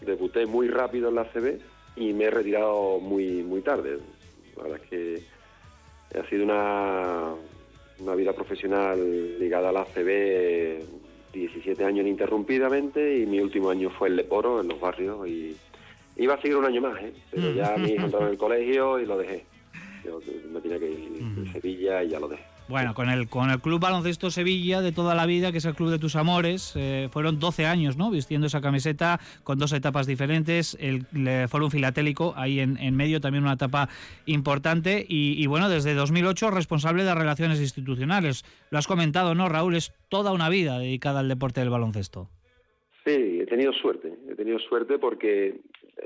debuté 0.00 0.46
muy 0.46 0.68
rápido 0.68 1.08
en 1.08 1.14
la 1.16 1.24
CB 1.24 1.60
y 1.96 2.12
me 2.12 2.24
he 2.24 2.30
retirado 2.30 2.98
muy 3.00 3.42
muy 3.42 3.60
tarde. 3.60 3.98
La 4.56 4.62
verdad 4.62 4.80
es 4.82 4.88
que 4.88 5.22
ha 6.18 6.28
sido 6.28 6.44
una, 6.44 7.34
una 7.98 8.14
vida 8.14 8.32
profesional 8.32 9.38
ligada 9.38 9.68
a 9.68 9.72
la 9.72 9.84
CB 9.84 10.84
17 11.32 11.84
años 11.84 12.00
ininterrumpidamente 12.00 13.18
y 13.18 13.26
mi 13.26 13.40
último 13.40 13.70
año 13.70 13.90
fue 13.90 14.08
en 14.08 14.16
Leporo, 14.16 14.60
en 14.60 14.68
los 14.68 14.80
barrios 14.80 15.28
y 15.28 15.56
iba 16.16 16.34
a 16.34 16.40
seguir 16.40 16.56
un 16.56 16.64
año 16.64 16.80
más, 16.80 17.00
¿eh? 17.02 17.12
Pero 17.30 17.52
ya 17.52 17.76
mi 17.76 17.90
hijo 17.90 18.06
entró 18.06 18.22
en 18.22 18.28
el 18.28 18.38
colegio 18.38 18.98
y 18.98 19.06
lo 19.06 19.18
dejé. 19.18 19.44
Me 20.52 20.60
tenía 20.60 20.78
que 20.78 20.90
ir 20.90 21.52
Sevilla 21.52 22.02
y 22.02 22.10
ya 22.10 22.20
lo 22.20 22.28
dejé. 22.28 22.42
Bueno, 22.68 22.94
con 22.94 23.08
el, 23.08 23.28
con 23.28 23.50
el 23.50 23.60
Club 23.60 23.80
Baloncesto 23.80 24.28
Sevilla 24.30 24.80
de 24.80 24.90
toda 24.90 25.14
la 25.14 25.24
vida, 25.24 25.52
que 25.52 25.58
es 25.58 25.64
el 25.64 25.74
club 25.74 25.90
de 25.90 26.00
tus 26.00 26.16
amores, 26.16 26.72
eh, 26.74 27.08
fueron 27.12 27.38
12 27.38 27.64
años, 27.64 27.96
¿no? 27.96 28.10
Vistiendo 28.10 28.48
esa 28.48 28.60
camiseta 28.60 29.20
con 29.44 29.58
dos 29.58 29.72
etapas 29.72 30.08
diferentes, 30.08 30.76
el, 30.80 31.06
el 31.14 31.48
Fórum 31.48 31.70
Filatélico 31.70 32.34
ahí 32.36 32.58
en, 32.58 32.76
en 32.78 32.96
medio, 32.96 33.20
también 33.20 33.44
una 33.44 33.52
etapa 33.52 33.88
importante. 34.26 35.06
Y, 35.08 35.40
y 35.40 35.46
bueno, 35.46 35.68
desde 35.68 35.94
2008 35.94 36.50
responsable 36.50 37.04
de 37.04 37.14
relaciones 37.14 37.60
institucionales. 37.60 38.44
Lo 38.70 38.78
has 38.78 38.88
comentado, 38.88 39.36
¿no, 39.36 39.48
Raúl? 39.48 39.76
Es 39.76 39.92
toda 40.08 40.32
una 40.32 40.48
vida 40.48 40.78
dedicada 40.80 41.20
al 41.20 41.28
deporte 41.28 41.60
del 41.60 41.70
baloncesto. 41.70 42.28
Sí, 43.04 43.38
he 43.40 43.46
tenido 43.46 43.72
suerte. 43.72 44.12
He 44.28 44.34
tenido 44.34 44.58
suerte 44.58 44.98
porque 44.98 45.60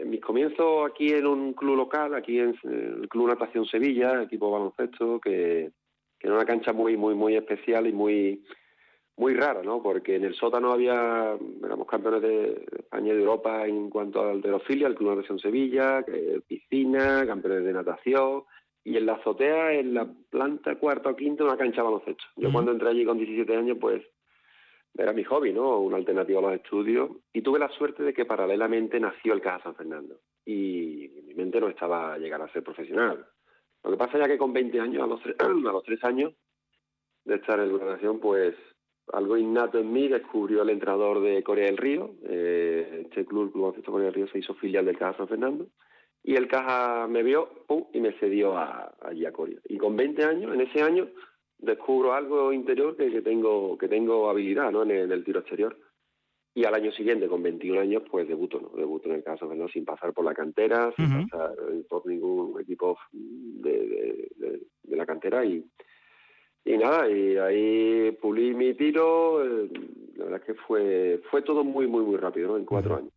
mis 0.07 0.20
comienzos 0.20 0.90
aquí 0.90 1.12
en 1.12 1.26
un 1.26 1.53
club 1.53 1.76
local, 1.76 2.14
aquí 2.14 2.38
en 2.38 2.57
el 2.64 3.09
Club 3.09 3.28
Natación 3.28 3.66
Sevilla, 3.66 4.22
equipo 4.22 4.51
baloncesto, 4.51 5.20
que, 5.20 5.72
que 6.18 6.26
era 6.26 6.36
una 6.36 6.44
cancha 6.44 6.72
muy, 6.72 6.96
muy, 6.96 7.14
muy 7.14 7.36
especial 7.36 7.86
y 7.86 7.92
muy, 7.92 8.44
muy 9.16 9.34
rara, 9.34 9.62
¿no? 9.62 9.82
Porque 9.82 10.16
en 10.16 10.24
el 10.24 10.34
sótano 10.34 10.72
había, 10.72 11.36
éramos 11.62 11.86
campeones 11.86 12.22
de 12.22 12.66
España 12.78 13.12
y 13.12 13.16
de 13.16 13.22
Europa 13.22 13.66
en 13.66 13.90
cuanto 13.90 14.22
a 14.22 14.30
alterofilia, 14.30 14.86
el 14.86 14.94
Club 14.94 15.11
Natación 15.11 15.38
Sevilla, 15.38 16.05
piscina, 16.46 17.26
campeones 17.26 17.64
de 17.64 17.72
natación, 17.72 18.44
y 18.82 18.96
en 18.96 19.07
la 19.07 19.14
azotea, 19.14 19.74
en 19.74 19.94
la 19.94 20.09
planta 20.30 20.76
cuarta 20.76 21.11
o 21.11 21.16
quinta, 21.16 21.44
una 21.44 21.57
cancha 21.57 21.82
de 21.82 21.88
baloncesto. 21.88 22.24
Yo 22.36 22.51
cuando 22.51 22.72
entré 22.72 22.88
allí 22.88 23.05
con 23.05 23.18
17 23.18 23.57
años, 23.57 23.76
pues 23.80 24.03
era 24.97 25.12
mi 25.12 25.24
hobby, 25.24 25.53
¿no? 25.53 25.78
Una 25.80 25.97
alternativa 25.97 26.38
a 26.41 26.43
los 26.43 26.53
estudios. 26.55 27.11
Y 27.32 27.43
tuve 27.43 27.59
la 27.59 27.68
suerte 27.70 28.03
de 28.03 28.12
que 28.12 28.24
paralelamente 28.24 28.99
nació 29.01 29.32
el 29.32 29.41
Caja 29.41 29.62
San 29.62 29.74
Fernando. 29.76 30.16
Y 30.45 31.11
mi 31.26 31.34
mente 31.34 31.61
no 31.61 31.68
estaba 31.68 32.18
llegar 32.18 32.43
a 32.43 32.53
ser 32.53 32.62
profesional. 32.62 33.24
Lo 33.84 33.91
que 33.91 33.97
pasa 33.97 34.18
ya 34.18 34.26
que 34.28 34.38
con 34.38 34.53
20 34.53 34.80
años, 34.80 35.03
a 35.03 35.07
los, 35.07 35.20
tre- 35.22 35.36
a 35.68 35.72
los 35.72 35.82
3 35.84 36.05
años 36.05 36.32
de 37.24 37.36
estar 37.36 37.61
en 37.61 37.76
la 37.76 38.12
pues 38.20 38.55
algo 39.12 39.36
innato 39.36 39.78
en 39.78 39.93
mí 39.93 40.09
descubrió 40.09 40.62
el 40.62 40.70
entrenador 40.70 41.20
de 41.20 41.43
Corea 41.43 41.66
del 41.66 41.76
Río. 41.76 42.14
Eh, 42.24 43.03
este 43.07 43.24
club, 43.26 43.45
el 43.45 43.51
Club 43.53 43.62
Baloncesto 43.62 43.93
Corea 43.93 44.07
del 44.07 44.14
Río, 44.14 44.28
se 44.28 44.38
hizo 44.38 44.55
filial 44.55 44.84
del 44.84 44.99
Caja 44.99 45.18
San 45.18 45.28
Fernando. 45.28 45.66
Y 46.22 46.34
el 46.36 46.49
Caja 46.49 47.07
me 47.09 47.22
vio 47.22 47.49
pum, 47.66 47.86
y 47.95 48.01
me 48.01 48.12
cedió 48.18 48.57
a, 48.57 48.95
allí 49.01 49.24
a 49.24 49.32
Corea. 49.32 49.59
Y 49.68 49.78
con 49.78 49.97
20 49.97 50.24
años, 50.24 50.55
en 50.55 50.61
ese 50.61 50.82
año, 50.82 51.09
descubro 51.62 52.12
algo 52.14 52.52
interior 52.52 52.96
que, 52.96 53.11
que 53.11 53.22
tengo 53.22 53.76
que 53.78 53.88
tengo 53.88 54.28
habilidad 54.30 54.70
¿no? 54.72 54.82
en, 54.82 54.90
el, 54.92 54.98
en 55.04 55.12
el 55.12 55.24
tiro 55.24 55.40
exterior. 55.40 55.76
Y 56.52 56.64
al 56.64 56.74
año 56.74 56.90
siguiente, 56.90 57.28
con 57.28 57.42
21 57.44 57.80
años, 57.80 58.02
pues 58.11 58.26
debuto, 58.26 58.61
¿no? 58.61 58.70
Debuto 58.76 59.08
en 59.08 59.14
el 59.14 59.22
caso 59.22 59.46
¿no? 59.54 59.68
sin 59.68 59.84
pasar 59.84 60.12
por 60.12 60.24
la 60.24 60.34
cantera, 60.34 60.92
sin 60.96 61.06
pasar 61.28 61.52
eh, 61.72 61.84
por 61.88 62.04
ningún 62.06 62.61
equipo 62.61 62.98
de, 63.12 63.70
de- 63.70 64.28
de- 64.36 64.62
de 64.82 64.96
la 64.96 65.06
cantera. 65.06 65.44
Y, 65.44 65.64
y 66.64 66.76
nada, 66.76 67.08
y 67.08 67.36
ahí 67.36 68.11
pulí 68.20 68.52
mi 68.52 68.74
tiro. 68.74 69.44
eh, 69.44 69.70
la 70.16 70.24
verdad 70.24 70.40
es 70.40 70.46
que 70.46 70.54
fue, 70.62 71.20
fue 71.30 71.42
todo 71.42 71.62
muy, 71.62 71.86
muy, 71.86 72.02
muy 72.04 72.16
rápido, 72.16 72.48
¿no? 72.48 72.56
En 72.56 72.64
cuatro 72.64 72.96
años. 72.96 73.12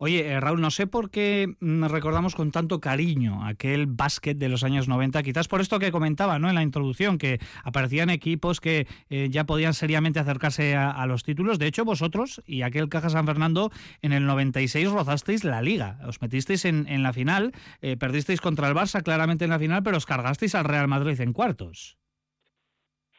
Oye, 0.00 0.28
eh, 0.28 0.38
Raúl, 0.38 0.60
no 0.60 0.70
sé 0.70 0.86
por 0.86 1.10
qué 1.10 1.56
mm, 1.58 1.86
recordamos 1.86 2.36
con 2.36 2.52
tanto 2.52 2.80
cariño 2.80 3.44
aquel 3.44 3.86
básquet 3.86 4.38
de 4.38 4.48
los 4.48 4.62
años 4.62 4.86
90, 4.86 5.24
quizás 5.24 5.48
por 5.48 5.60
esto 5.60 5.80
que 5.80 5.90
comentaba 5.90 6.38
¿no? 6.38 6.48
en 6.48 6.54
la 6.54 6.62
introducción, 6.62 7.18
que 7.18 7.40
aparecían 7.64 8.08
equipos 8.08 8.60
que 8.60 8.86
eh, 9.10 9.26
ya 9.28 9.42
podían 9.42 9.74
seriamente 9.74 10.20
acercarse 10.20 10.76
a, 10.76 11.04
los 11.06 11.24
títulos. 11.24 11.58
De 11.58 11.66
hecho, 11.66 11.84
vosotros 11.84 12.40
y 12.46 12.62
aquel 12.62 12.88
Caja 12.88 13.10
San 13.10 13.26
Fernando 13.26 13.72
en 14.00 14.12
el 14.12 14.24
96 14.24 14.88
rozasteis 14.88 15.42
la 15.42 15.62
liga, 15.62 15.98
os 16.06 16.22
metisteis 16.22 16.64
en, 16.64 16.86
en 16.86 17.02
la 17.02 17.12
final, 17.12 17.50
eh, 17.82 17.96
perdisteis 17.96 18.40
contra 18.40 18.68
el 18.68 18.76
Barça 18.76 19.02
claramente 19.02 19.44
en 19.44 19.50
la 19.50 19.58
final, 19.58 19.82
pero 19.82 19.96
os 19.96 20.06
cargasteis 20.06 20.54
al 20.54 20.64
Real 20.64 20.86
Madrid 20.86 21.20
en 21.20 21.32
cuartos. 21.32 21.98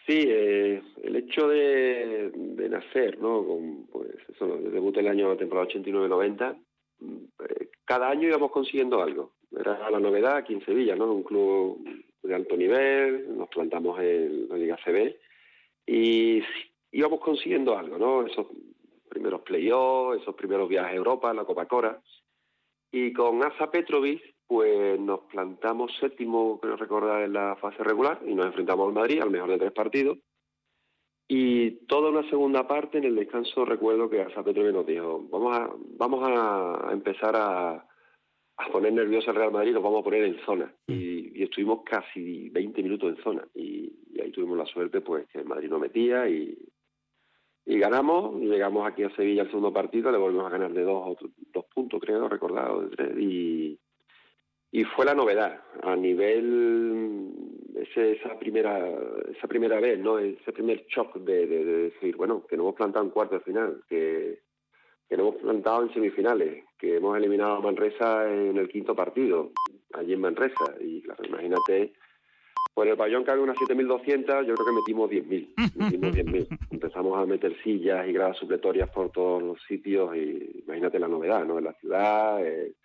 Sí, 0.08 0.18
el 0.28 1.16
hecho 1.16 1.48
de, 1.50 2.32
nacer, 2.70 3.20
¿no? 3.20 3.46
Con, 3.46 3.86
pues 3.92 4.16
eso, 4.30 4.48
debuté 4.72 5.02
el 5.02 5.08
año 5.08 5.36
temporada 5.36 5.68
89-90. 5.68 6.58
Cada 7.86 8.10
año 8.10 8.28
íbamos 8.28 8.52
consiguiendo 8.52 9.02
algo. 9.02 9.34
Era 9.52 9.90
la 9.90 10.00
novedad 10.00 10.38
aquí 10.38 10.54
en 10.54 10.64
Sevilla, 10.64 10.96
¿no? 10.96 11.12
Un 11.12 11.24
club 11.24 11.84
de 12.22 12.36
alto 12.36 12.56
nivel, 12.56 13.38
nos 13.38 13.50
plantamos 13.50 14.00
en 14.00 14.48
la 14.50 14.58
Liga 14.58 14.78
CB 14.84 15.16
y 15.88 16.44
íbamos 16.92 17.20
consiguiendo 17.20 17.78
algo, 17.78 17.98
¿no? 17.98 18.28
Esos 18.28 18.48
primeros 19.10 19.42
playoffs, 19.42 20.22
esos 20.22 20.36
primeros 20.36 20.70
viajes 20.70 20.92
a 20.92 20.96
Europa, 20.96 21.34
la 21.34 21.46
Copa 21.46 21.66
Cora. 21.66 22.00
Y 22.92 23.14
con 23.14 23.44
Asa 23.44 23.72
Petrovic, 23.72 24.36
pues 24.46 25.00
nos 25.00 25.22
plantamos 25.22 25.92
séptimo, 26.00 26.60
creo 26.60 26.76
recordar, 26.76 27.24
en 27.24 27.34
la 27.34 27.56
fase 27.56 27.84
regular 27.84 28.20
y 28.26 28.34
nos 28.34 28.48
enfrentamos 28.48 28.88
al 28.88 28.94
Madrid, 28.94 29.22
al 29.22 29.32
mejor 29.32 29.50
de 29.50 29.58
tres 29.58 29.72
partidos. 29.72 30.18
Y 31.32 31.86
toda 31.86 32.10
una 32.10 32.28
segunda 32.28 32.68
parte, 32.68 32.98
en 32.98 33.04
el 33.04 33.16
descanso, 33.16 33.64
recuerdo 33.64 34.10
que 34.10 34.20
Asa 34.20 34.44
Petrovic 34.44 34.74
nos 34.74 34.88
dijo, 34.88 35.28
vamos 35.30 35.56
a, 35.56 35.70
vamos 35.96 36.28
a 36.28 36.90
empezar 36.92 37.36
a, 37.36 37.86
poner 38.72 38.94
nervioso 38.94 39.30
al 39.30 39.36
Real 39.36 39.52
Madrid, 39.52 39.74
nos 39.74 39.84
vamos 39.84 40.02
a 40.02 40.04
poner 40.04 40.24
en 40.24 40.40
zona. 40.44 40.74
Mm. 40.88 40.92
Y, 40.92 41.44
estuvimos 41.44 41.84
casi 41.84 42.50
20 42.50 42.82
minutos 42.82 43.16
en 43.16 43.24
zona. 43.24 43.48
Y, 43.54 43.94
y, 44.12 44.22
ahí 44.22 44.32
tuvimos 44.32 44.58
la 44.58 44.66
suerte, 44.66 45.02
pues, 45.02 45.28
que 45.28 45.38
el 45.38 45.46
Madrid 45.46 45.70
no 45.70 45.78
metía 45.78 46.28
y, 46.28 46.58
y 47.64 47.78
ganamos, 47.78 48.42
llegamos 48.42 48.88
aquí 48.88 49.04
a 49.04 49.16
Sevilla 49.16 49.44
al 49.44 49.50
segundo 49.50 49.72
partido, 49.72 50.12
le 50.12 50.18
volvimos 50.18 50.48
a 50.48 50.58
ganar 50.58 50.74
de 50.74 50.82
dos, 50.82 51.16
dos 51.54 51.66
puntos, 51.66 52.02
creo, 52.02 52.28
recordado, 52.28 52.82
de 52.82 52.90
tres, 52.90 53.18
y, 53.20 53.80
y 54.72 54.84
fue 54.84 55.06
la 55.06 55.16
novedad 55.16 55.62
a 55.82 55.96
nivel 55.96 57.32
ese, 57.76 58.14
esa 58.14 58.38
primera 58.38 58.78
esa 59.36 59.48
primera 59.48 59.80
vez, 59.80 60.00
¿no? 60.00 60.20
Ese 60.20 60.52
primer 60.52 60.86
shock 60.88 61.18
de, 61.18 61.48
decir, 61.48 62.16
bueno, 62.16 62.46
que 62.46 62.56
nos 62.56 62.66
hemos 62.66 62.76
plantado 62.76 63.06
en 63.06 63.12
cuarto 63.12 63.36
de 63.36 63.42
final, 63.42 63.84
que, 63.88 64.40
que 65.08 65.18
nos 65.18 65.28
hemos 65.28 65.42
plantado 65.42 65.84
en 65.84 65.94
semifinales, 65.94 66.66
que 66.78 66.98
hemos 66.98 67.18
eliminado 67.18 67.56
a 67.56 67.62
Manresa 67.62 68.32
en 68.32 68.58
el 68.58 68.70
quinto 68.70 68.96
partido, 68.96 69.52
allí 69.94 70.14
en 70.14 70.22
Manresa, 70.22 70.76
y 70.80 71.02
claro, 71.02 71.24
imagínate 71.26 71.94
pues 72.80 72.90
el 72.90 72.96
pabellón 72.96 73.26
cabe 73.26 73.42
unas 73.42 73.58
7.200, 73.58 74.46
yo 74.46 74.56
creo 74.56 74.66
que 74.66 74.72
metimos 74.72 75.10
10.000. 75.10 75.76
Metimos 75.76 76.16
10.000. 76.16 76.60
Empezamos 76.72 77.18
a 77.18 77.26
meter 77.26 77.54
sillas 77.62 78.08
y 78.08 78.14
gradas 78.14 78.38
supletorias 78.38 78.90
por 78.90 79.12
todos 79.12 79.44
los 79.44 79.62
sitios 79.64 80.16
y 80.16 80.62
imagínate 80.64 80.98
la 80.98 81.10
novedad, 81.10 81.44
¿no? 81.44 81.58
En 81.58 81.66
la 81.66 81.74
ciudad 81.74 82.42
eh, 82.46 82.76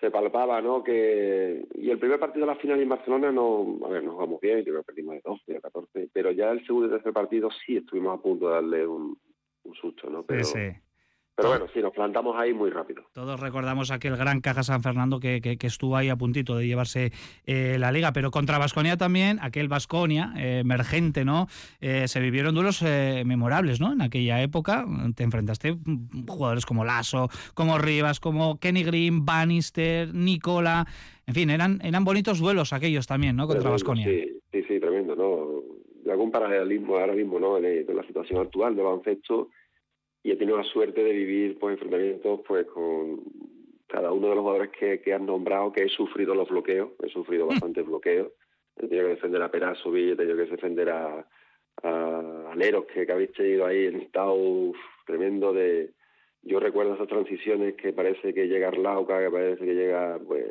se 0.00 0.10
palpaba, 0.10 0.60
¿no? 0.62 0.82
Que 0.82 1.66
y 1.74 1.90
el 1.90 1.98
primer 1.98 2.18
partido 2.18 2.46
de 2.46 2.52
la 2.52 2.58
final 2.58 2.80
en 2.80 2.88
Barcelona 2.88 3.30
no, 3.30 3.78
a 3.84 3.88
ver, 3.88 4.02
nos 4.02 4.16
vamos 4.16 4.40
bien, 4.40 4.62
creo 4.62 4.78
que 4.78 4.86
perdimos 4.86 5.14
de 5.14 5.22
12 5.24 5.56
a 5.56 5.60
14, 5.60 6.08
pero 6.12 6.30
ya 6.30 6.50
el 6.50 6.64
segundo 6.66 6.88
y 6.88 6.90
tercer 6.90 7.12
partido 7.12 7.50
sí 7.64 7.76
estuvimos 7.76 8.18
a 8.18 8.22
punto 8.22 8.48
de 8.48 8.54
darle 8.54 8.86
un, 8.86 9.18
susto, 9.80 10.10
¿no? 10.10 10.24
Pero, 10.24 10.42
sí, 10.42 10.58
sí. 10.58 10.80
Pero 11.40 11.50
bueno, 11.50 11.66
sí, 11.72 11.80
nos 11.80 11.92
plantamos 11.92 12.36
ahí 12.36 12.52
muy 12.52 12.70
rápido. 12.70 13.02
Todos 13.12 13.40
recordamos 13.40 13.90
aquel 13.90 14.16
gran 14.16 14.40
Caja 14.40 14.62
San 14.62 14.82
Fernando 14.82 15.20
que, 15.20 15.40
que, 15.40 15.66
estuvo 15.66 15.96
ahí 15.96 16.08
a 16.08 16.16
puntito 16.16 16.56
de 16.56 16.66
llevarse 16.66 17.12
eh, 17.46 17.76
la 17.78 17.92
liga, 17.92 18.12
pero 18.12 18.30
contra 18.30 18.58
Vasconia 18.58 18.96
también, 18.96 19.38
aquel 19.40 19.68
Vasconia 19.68 20.32
eh, 20.36 20.58
emergente, 20.60 21.24
¿no? 21.24 21.46
Eh, 21.80 22.08
se 22.08 22.20
vivieron 22.20 22.54
duelos 22.54 22.82
memorables, 22.82 23.80
¿no? 23.80 23.92
En 23.92 24.02
aquella 24.02 24.42
época 24.42 24.84
te 25.14 25.22
enfrentaste 25.22 25.76
jugadores 26.26 26.66
como 26.66 26.84
Lasso, 26.84 27.28
como 27.54 27.78
Rivas, 27.78 28.20
como 28.20 28.58
Kenny 28.58 28.82
Green, 28.84 29.24
Bannister, 29.24 30.14
Nicola, 30.14 30.86
en 31.30 31.34
fin, 31.34 31.50
eran, 31.50 31.80
eran 31.84 32.04
bonitos 32.04 32.40
duelos 32.40 32.72
aquellos 32.72 33.06
también, 33.06 33.36
¿no? 33.36 33.46
Contra 33.46 33.70
Vasconia. 33.70 34.04
Sí, 34.04 34.40
sí, 34.50 34.64
sí, 34.66 34.80
tremendo, 34.80 35.14
¿no? 35.14 35.62
De 36.04 36.10
algún 36.10 36.32
paralelismo 36.32 36.96
ahora 36.96 37.12
mismo, 37.12 37.38
¿no? 37.38 37.56
En, 37.58 37.86
la 37.96 38.02
situación 38.02 38.40
actual 38.40 38.74
de 38.74 38.82
baloncesto 38.82 39.48
y 40.22 40.30
he 40.30 40.36
tenido 40.36 40.58
la 40.58 40.64
suerte 40.64 41.02
de 41.02 41.12
vivir 41.12 41.58
pues 41.58 41.74
enfrentamientos 41.74 42.40
pues 42.46 42.66
con 42.66 43.22
cada 43.86 44.12
uno 44.12 44.28
de 44.28 44.34
los 44.34 44.42
jugadores 44.42 44.70
que, 44.70 45.00
que 45.00 45.12
han 45.12 45.26
nombrado 45.26 45.72
que 45.72 45.84
he 45.84 45.88
sufrido 45.88 46.34
los 46.34 46.48
bloqueos, 46.48 46.90
he 47.02 47.08
sufrido 47.08 47.46
mm. 47.46 47.48
bastantes 47.48 47.86
bloqueos, 47.86 48.32
he 48.76 48.86
tenido 48.86 49.06
que 49.06 49.14
defender 49.14 49.42
a 49.42 49.50
Perasovic, 49.50 50.12
he 50.12 50.16
tenido 50.16 50.36
que 50.36 50.50
defender 50.50 50.90
a, 50.90 51.26
a 51.82 52.54
Leros 52.56 52.86
que, 52.86 53.06
que, 53.06 53.12
habéis 53.12 53.32
tenido 53.32 53.66
ahí 53.66 53.86
en 53.86 53.96
estado 54.02 54.72
tremendo 55.06 55.52
de 55.52 55.90
yo 56.42 56.58
recuerdo 56.60 56.94
esas 56.94 57.08
transiciones 57.08 57.74
que 57.74 57.92
parece 57.92 58.32
que 58.32 58.48
llega 58.48 58.68
Arlauca, 58.68 59.20
que 59.20 59.30
parece 59.30 59.64
que 59.64 59.74
llega 59.74 60.18
pues 60.26 60.44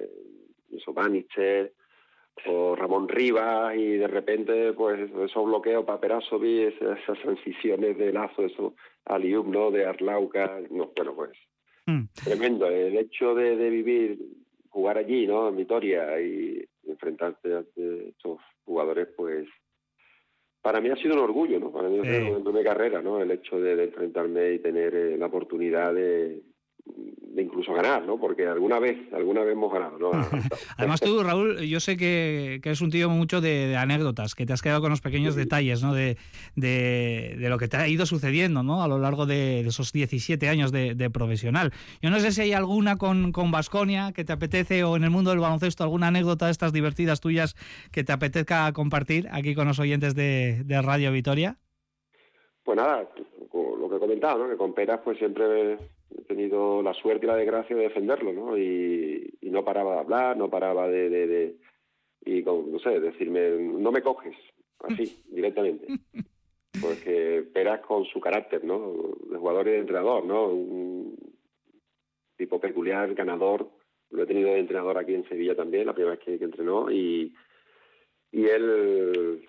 eso 0.72 0.94
Bannister, 0.94 1.74
o 2.46 2.76
Ramón 2.76 3.08
Rivas 3.08 3.76
y 3.76 3.98
de 3.98 4.08
repente 4.08 4.74
pues 4.74 5.10
esos 5.12 5.46
bloqueos 5.46 5.86
para 5.86 6.00
Perasovic, 6.00 6.74
esas, 6.74 7.00
esas 7.00 7.20
transiciones 7.20 7.98
de 7.98 8.14
lazo, 8.14 8.46
eso 8.46 8.76
Alium, 9.06 9.52
¿no? 9.52 9.72
De 9.72 9.86
Arlauca, 9.86 10.60
no, 10.70 10.92
bueno 10.96 11.16
pues 11.16 11.32
mm. 11.86 12.04
tremendo. 12.24 12.68
El 12.68 12.98
hecho 12.98 13.34
de, 13.36 13.70
vivir, 13.70 14.20
jugar 14.70 14.98
allí, 14.98 15.26
¿no? 15.28 15.50
En 15.50 15.58
Vitoria 15.58 16.20
y 16.22 16.64
enfrentarte 16.88 17.54
a 17.54 17.64
estos 17.78 18.40
jugadores, 18.66 19.08
pues 19.16 19.48
para 20.62 20.82
mí 20.82 20.90
ha 20.90 20.96
sido 20.96 21.16
un 21.16 21.22
orgullo, 21.22 21.60
¿no? 21.60 21.72
Para 21.72 21.90
mí 21.90 22.00
ha 22.00 22.04
sido 22.04 22.40
una 22.40 22.64
carrera, 22.64 23.02
¿no? 23.02 23.22
El 23.22 23.32
hecho 23.32 23.60
de, 23.60 23.84
enfrentarme 23.84 24.54
y 24.54 24.60
tener 24.60 24.94
eh, 24.94 25.18
la 25.18 25.28
oportunidad 25.28 25.94
de, 25.94 26.42
de 26.96 27.44
incluso 27.44 27.74
ganar, 27.74 28.06
¿no? 28.06 28.20
Porque 28.20 28.48
alguna 28.48 28.80
vez, 28.80 28.98
alguna 29.14 29.42
vez 29.42 29.54
hemos 29.54 29.72
ganado, 29.72 29.98
¿no? 29.98 30.12
Además 30.78 31.00
tú, 31.00 31.24
Raúl, 31.24 31.60
yo 31.62 31.80
sé 31.80 31.96
que, 31.96 32.60
que 32.62 32.70
eres 32.70 32.82
un 32.82 32.90
tío 32.90 33.10
mucho 33.10 33.40
de, 33.42 33.76
anécdotas, 33.78 34.36
que 34.36 34.46
te 34.46 34.54
has 34.54 34.62
quedado 34.62 34.82
con 34.82 34.90
los 34.90 35.02
pequeños 35.02 35.36
detalles, 35.36 35.84
¿no? 35.84 35.94
De, 35.94 36.18
de, 36.56 37.38
lo 37.50 37.58
que 37.58 37.68
te 37.68 37.78
ha 37.78 37.88
ido 37.88 38.06
sucediendo, 38.06 38.64
¿no? 38.64 38.84
A 38.84 38.88
lo 38.88 39.00
largo 39.00 39.26
de, 39.26 39.62
esos 39.62 39.92
17 39.92 40.50
años 40.50 40.72
de, 40.72 41.10
profesional. 41.12 41.72
Yo 42.02 42.10
no 42.10 42.20
sé 42.20 42.32
si 42.32 42.42
hay 42.42 42.54
alguna 42.54 42.98
con 42.98 43.52
Vasconia 43.52 44.12
que 44.14 44.24
te 44.24 44.34
apetece 44.34 44.84
o 44.84 44.96
en 44.96 45.04
el 45.04 45.10
mundo 45.10 45.32
del 45.32 45.40
baloncesto, 45.40 45.84
alguna 45.84 46.08
anécdota 46.08 46.46
de 46.46 46.52
estas 46.52 46.74
divertidas 46.74 47.20
tuyas 47.20 47.56
que 47.92 48.04
te 48.04 48.12
apetezca 48.12 48.72
compartir 48.74 49.28
aquí 49.32 49.56
con 49.56 49.68
los 49.68 49.80
oyentes 49.80 50.16
de, 50.16 50.64
Radio 50.84 51.12
Vitoria. 51.12 51.58
Pues 52.64 52.78
nada, 52.78 53.08
lo 53.54 53.90
que 53.90 53.96
he 53.96 54.00
comentado, 54.00 54.44
¿no? 54.44 54.50
Que 54.50 54.58
con 54.58 54.74
Peras 54.74 55.02
pues 55.04 55.18
siempre 55.18 55.78
he 56.18 56.24
tenido 56.24 56.82
la 56.82 56.94
suerte 56.94 57.26
y 57.26 57.28
la 57.28 57.36
desgracia 57.36 57.76
de 57.76 57.84
defenderlo, 57.84 58.34
¿no? 58.34 58.58
Y, 58.58 59.38
no 59.42 59.66
paraba 59.66 59.94
de 59.94 60.00
hablar, 60.00 60.38
no 60.38 60.48
paraba 60.50 60.88
de, 60.88 61.10
de, 61.10 61.56
y 62.24 62.44
con, 62.44 62.72
no 62.72 62.78
sé, 62.80 63.00
decirme, 63.00 63.50
no 63.50 63.92
me 63.92 64.04
coges, 64.04 64.36
así, 64.80 65.24
directamente. 65.32 65.88
Porque 66.80 67.44
Peras 67.52 67.82
con 67.82 68.06
su 68.06 68.20
carácter, 68.20 68.64
¿no? 68.64 69.16
De 69.30 69.38
jugador 69.38 69.68
y 69.68 69.72
de 69.72 69.80
entrenador, 69.80 70.24
¿no? 70.24 70.50
Un 70.50 71.18
tipo 72.38 72.60
peculiar, 72.60 73.14
ganador. 73.16 73.70
Lo 74.12 74.24
he 74.24 74.28
tenido 74.28 74.50
de 74.50 74.60
entrenador 74.60 74.98
aquí 74.98 75.16
en 75.16 75.28
Sevilla 75.28 75.56
también, 75.56 75.88
la 75.88 75.94
primera 75.94 76.16
vez 76.16 76.24
que, 76.24 76.38
que 76.38 76.46
entrenó, 76.46 76.92
y, 76.92 77.34
y 78.32 78.46
él 78.46 79.48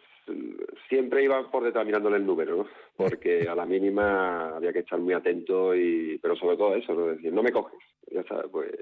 siempre 0.89 1.24
iba 1.24 1.51
por 1.51 1.64
detrás 1.64 1.87
mirándole 1.87 2.16
el 2.16 2.26
número, 2.26 2.66
porque 2.97 3.49
a 3.49 3.55
la 3.55 3.66
mínima 3.66 4.57
había 4.57 4.72
que 4.72 4.81
estar 4.81 4.99
muy 4.99 5.14
atento, 5.14 5.74
y 5.74 6.18
pero 6.18 6.37
sobre 6.37 6.57
todo 6.57 6.74
eso, 6.74 6.95
¿no? 6.95 7.07
decir, 7.07 7.33
no 7.33 7.43
me 7.43 7.53
coges. 7.53 7.78
Ya 8.11 8.24
pues, 8.51 8.72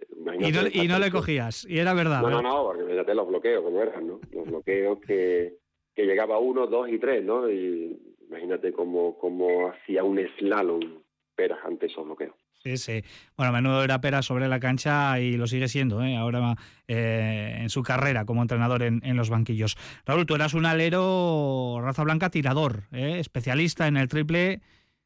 y, 0.73 0.89
no, 0.89 0.99
le 0.99 1.11
cogías, 1.11 1.67
y 1.69 1.79
era 1.79 1.93
verdad. 1.93 2.23
No, 2.23 2.31
no, 2.31 2.43
no, 2.43 2.65
porque 2.65 2.85
fíjate 2.85 3.15
los 3.15 3.29
bloqueos, 3.29 3.63
como 3.63 3.83
eran, 3.83 4.07
¿no? 4.07 4.21
Los 4.33 4.47
bloqueos 4.47 5.01
que, 5.01 5.55
que 5.95 6.07
llegaba 6.07 6.39
uno, 6.39 6.67
dos 6.67 6.89
y 6.89 6.99
tres, 6.99 7.23
¿no? 7.23 7.51
Y 7.51 7.99
imagínate 8.27 8.73
cómo, 8.73 9.19
cómo 9.19 9.69
hacía 9.69 10.05
un 10.05 10.19
slalom 10.39 11.03
peras 11.35 11.59
ante 11.65 11.87
esos 11.87 12.05
bloqueos. 12.05 12.35
Sí. 12.65 13.03
Bueno, 13.37 13.53
menudo 13.53 13.85
era 13.85 14.01
Pera 14.01 14.21
sobre 14.21 14.49
la 14.49 14.61
cancha 14.61 15.19
y 15.21 15.37
lo 15.37 15.47
sigue 15.47 15.69
siendo, 15.69 16.03
¿eh? 16.03 16.17
ahora 16.17 16.55
eh, 16.87 17.59
en 17.61 17.71
su 17.71 17.83
carrera 17.83 18.25
como 18.25 18.43
entrenador 18.43 18.83
en, 18.83 19.17
los 19.17 19.31
banquillos. 19.31 19.77
Raúl, 20.05 20.27
tú 20.27 20.35
eras 20.35 20.55
un 20.55 20.67
alero 20.67 21.79
raza 21.81 22.05
blanca 22.05 22.31
tirador, 22.31 22.83
¿eh? 22.93 23.19
especialista 23.21 23.87
en 23.87 23.97
el 23.97 24.09
triple. 24.09 24.61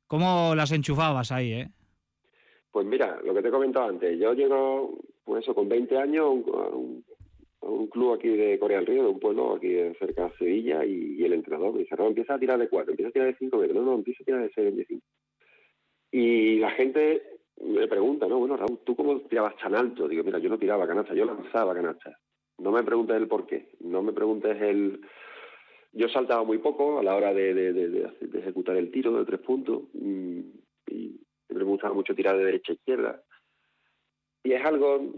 ¿Cómo 0.07 0.55
las 0.55 0.73
enchufabas 0.73 1.31
ahí? 1.31 1.53
Eh? 1.53 1.69
Pues 2.71 2.87
mira, 2.87 3.21
lo 3.25 3.35
que 3.35 3.43
te 3.43 3.49
he 3.49 3.53
comentado 3.53 3.89
antes, 3.89 4.19
yo 4.19 4.33
llego, 4.33 4.99
pues 5.25 5.43
eso, 5.43 5.55
con 5.55 5.69
20 5.69 5.97
años 5.99 6.25
a 6.25 6.75
un, 6.75 7.05
club 7.91 8.15
aquí 8.15 8.29
de 8.29 8.59
Corea 8.59 8.79
del 8.79 8.87
Río, 8.87 9.03
de 9.03 9.09
un 9.11 9.21
pueblo 9.21 9.55
aquí 9.57 9.75
cerca 9.99 10.29
de 10.29 10.37
Sevilla, 10.39 10.85
y, 10.85 11.23
el 11.23 11.35
entrenador 11.35 11.75
me 11.75 11.81
dice, 11.81 11.95
no, 11.97 12.07
empieza 12.07 12.35
a 12.35 12.39
tirar 12.39 12.59
de 12.59 12.69
cuatro, 12.69 12.93
empieza 12.93 13.11
a 13.11 13.13
tirar 13.13 13.29
de 13.29 13.37
cinco 13.39 13.59
metros, 13.59 13.77
no, 13.77 13.83
no, 13.83 13.95
empieza 13.97 14.23
a 14.23 14.25
tirar 14.25 14.41
de 14.43 14.51
seis, 14.55 14.75
de 14.75 14.85
cinco. 14.87 15.07
Y 16.11 16.59
la 16.59 16.71
gente 16.71 17.23
me 17.63 17.87
pregunta, 17.87 18.27
¿no? 18.27 18.39
Bueno, 18.39 18.57
Raúl, 18.57 18.81
¿tú 18.85 18.97
cómo 18.97 19.21
tirabas 19.21 19.57
tan 19.57 19.75
alto? 19.75 20.09
Digo, 20.09 20.25
mira, 20.25 20.39
yo 20.39 20.49
no 20.49 20.59
tiraba 20.59 20.87
canasta, 20.87 21.15
yo 21.15 21.25
lanzaba 21.25 21.75
canasta. 21.75 22.19
No 22.59 22.73
me 22.73 22.83
preguntes 22.83 23.17
el 23.17 23.29
por 23.29 23.47
qué, 23.47 23.71
no 23.81 24.03
me 24.03 24.13
preguntes 24.13 24.61
el... 24.61 25.01
Yo 25.93 26.09
saltaba 26.09 26.43
muy 26.43 26.59
poco 26.59 26.99
a 26.99 27.03
la 27.03 27.15
hora 27.15 27.35
de, 27.35 27.53
de, 27.53 28.11
ejecutar 28.35 28.77
el 28.77 28.91
tiro 28.91 29.13
de 29.13 29.27
tres 29.27 29.41
puntos 29.41 29.83
mm, 29.93 30.41
y, 30.89 31.21
me 31.51 31.65
gustaba 31.65 31.93
mucho 31.93 32.15
tirar 32.15 32.37
de 32.39 32.45
derecha 32.45 32.73
a 32.73 32.75
izquierda. 32.75 33.23
Y 34.43 34.53
es 34.53 34.65
algo 34.65 35.13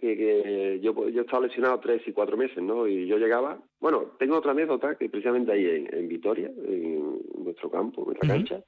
que, 0.00 0.78
yo, 0.80 1.08
yo 1.08 1.22
estaba 1.22 1.46
lesionado 1.46 1.80
tres 1.80 2.06
y 2.06 2.12
cuatro 2.12 2.36
meses, 2.36 2.62
¿no? 2.62 2.86
Y 2.86 3.06
yo 3.08 3.18
llegaba, 3.18 3.60
bueno, 3.80 4.12
tengo 4.20 4.36
otra 4.36 4.52
anécdota 4.52 4.94
que 4.94 5.08
precisamente 5.08 5.52
ahí 5.52 5.66
en, 5.66 5.92
en 5.92 6.08
Vitoria, 6.08 6.46
en 6.46 7.20
nuestro 7.42 7.68
campo, 7.70 8.02
en 8.02 8.06
nuestra 8.06 8.28
cancha, 8.28 8.62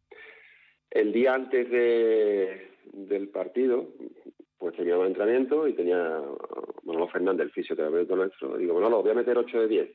el 0.90 1.12
día 1.12 1.34
antes 1.34 1.70
de, 1.70 2.69
del 2.92 3.28
partido, 3.28 3.88
pues 4.58 4.76
teníamos 4.76 5.06
entrenamiento 5.06 5.66
y 5.68 5.74
tenía 5.74 6.20
Manolo 6.84 7.08
Fernández, 7.08 7.46
el 7.46 7.52
fisioterapeuta 7.52 8.14
nuestro, 8.14 8.56
digo, 8.56 8.74
bueno, 8.74 8.90
lo 8.90 9.02
voy 9.02 9.10
a 9.12 9.14
meter 9.14 9.36
8 9.38 9.60
de 9.62 9.68
10. 9.68 9.90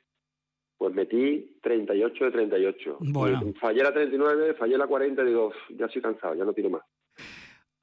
Pues 0.77 0.93
metí 0.93 1.57
38 1.61 2.25
de 2.25 2.31
38. 2.31 2.97
Bueno. 2.99 3.53
Fallé 3.61 3.81
la 3.83 3.93
39, 3.93 4.55
fallé 4.55 4.77
la 4.77 4.87
40, 4.87 5.23
digo, 5.23 5.53
ya 5.77 5.85
estoy 5.85 6.01
cansado, 6.01 6.35
ya 6.35 6.43
no 6.43 6.53
tiro 6.53 6.69
más. 6.69 6.81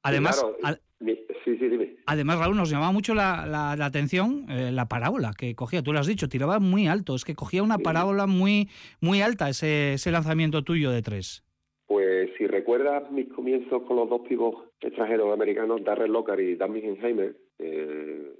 Además, 0.03 0.37
Claro, 0.39 0.57
al- 0.63 0.81
mi- 0.99 1.15
sí, 1.45 1.57
sí, 1.57 1.67
dime. 1.69 1.95
además, 2.05 2.37
Raúl, 2.39 2.57
nos 2.57 2.69
llamaba 2.69 2.91
mucho 2.91 3.15
la, 3.15 3.45
la- 3.47 3.75
la 3.77 3.85
atención 3.85 4.45
eh, 4.49 4.71
la 4.71 4.87
parábola 4.87 5.31
que 5.37 5.55
cogía. 5.55 5.81
Tú 5.81 5.93
lo 5.93 5.99
has 5.99 6.07
dicho, 6.07 6.27
tiraba 6.27 6.59
muy 6.59 6.87
alto. 6.87 7.15
Es 7.15 7.23
que 7.23 7.35
cogía 7.35 7.63
una 7.63 7.77
parábola 7.77 8.27
muy, 8.27 8.69
muy 8.99 9.21
alta 9.21 9.49
ese, 9.49 9.93
ese 9.93 10.11
lanzamiento 10.11 10.61
tuyo 10.63 10.91
de 10.91 11.01
tres. 11.01 11.43
Pues 11.87 12.29
si 12.37 12.45
recuerdas 12.63 13.11
mis 13.11 13.27
comienzos 13.27 13.83
con 13.83 13.97
los 13.97 14.09
dos 14.09 14.21
pibos 14.21 14.55
extranjeros 14.79 15.33
americanos, 15.33 15.83
Darrell 15.83 16.13
Lockhart 16.13 16.39
y 16.39 16.55
Dan 16.55 16.73
Heimer, 16.73 17.35
eh, 17.59 18.35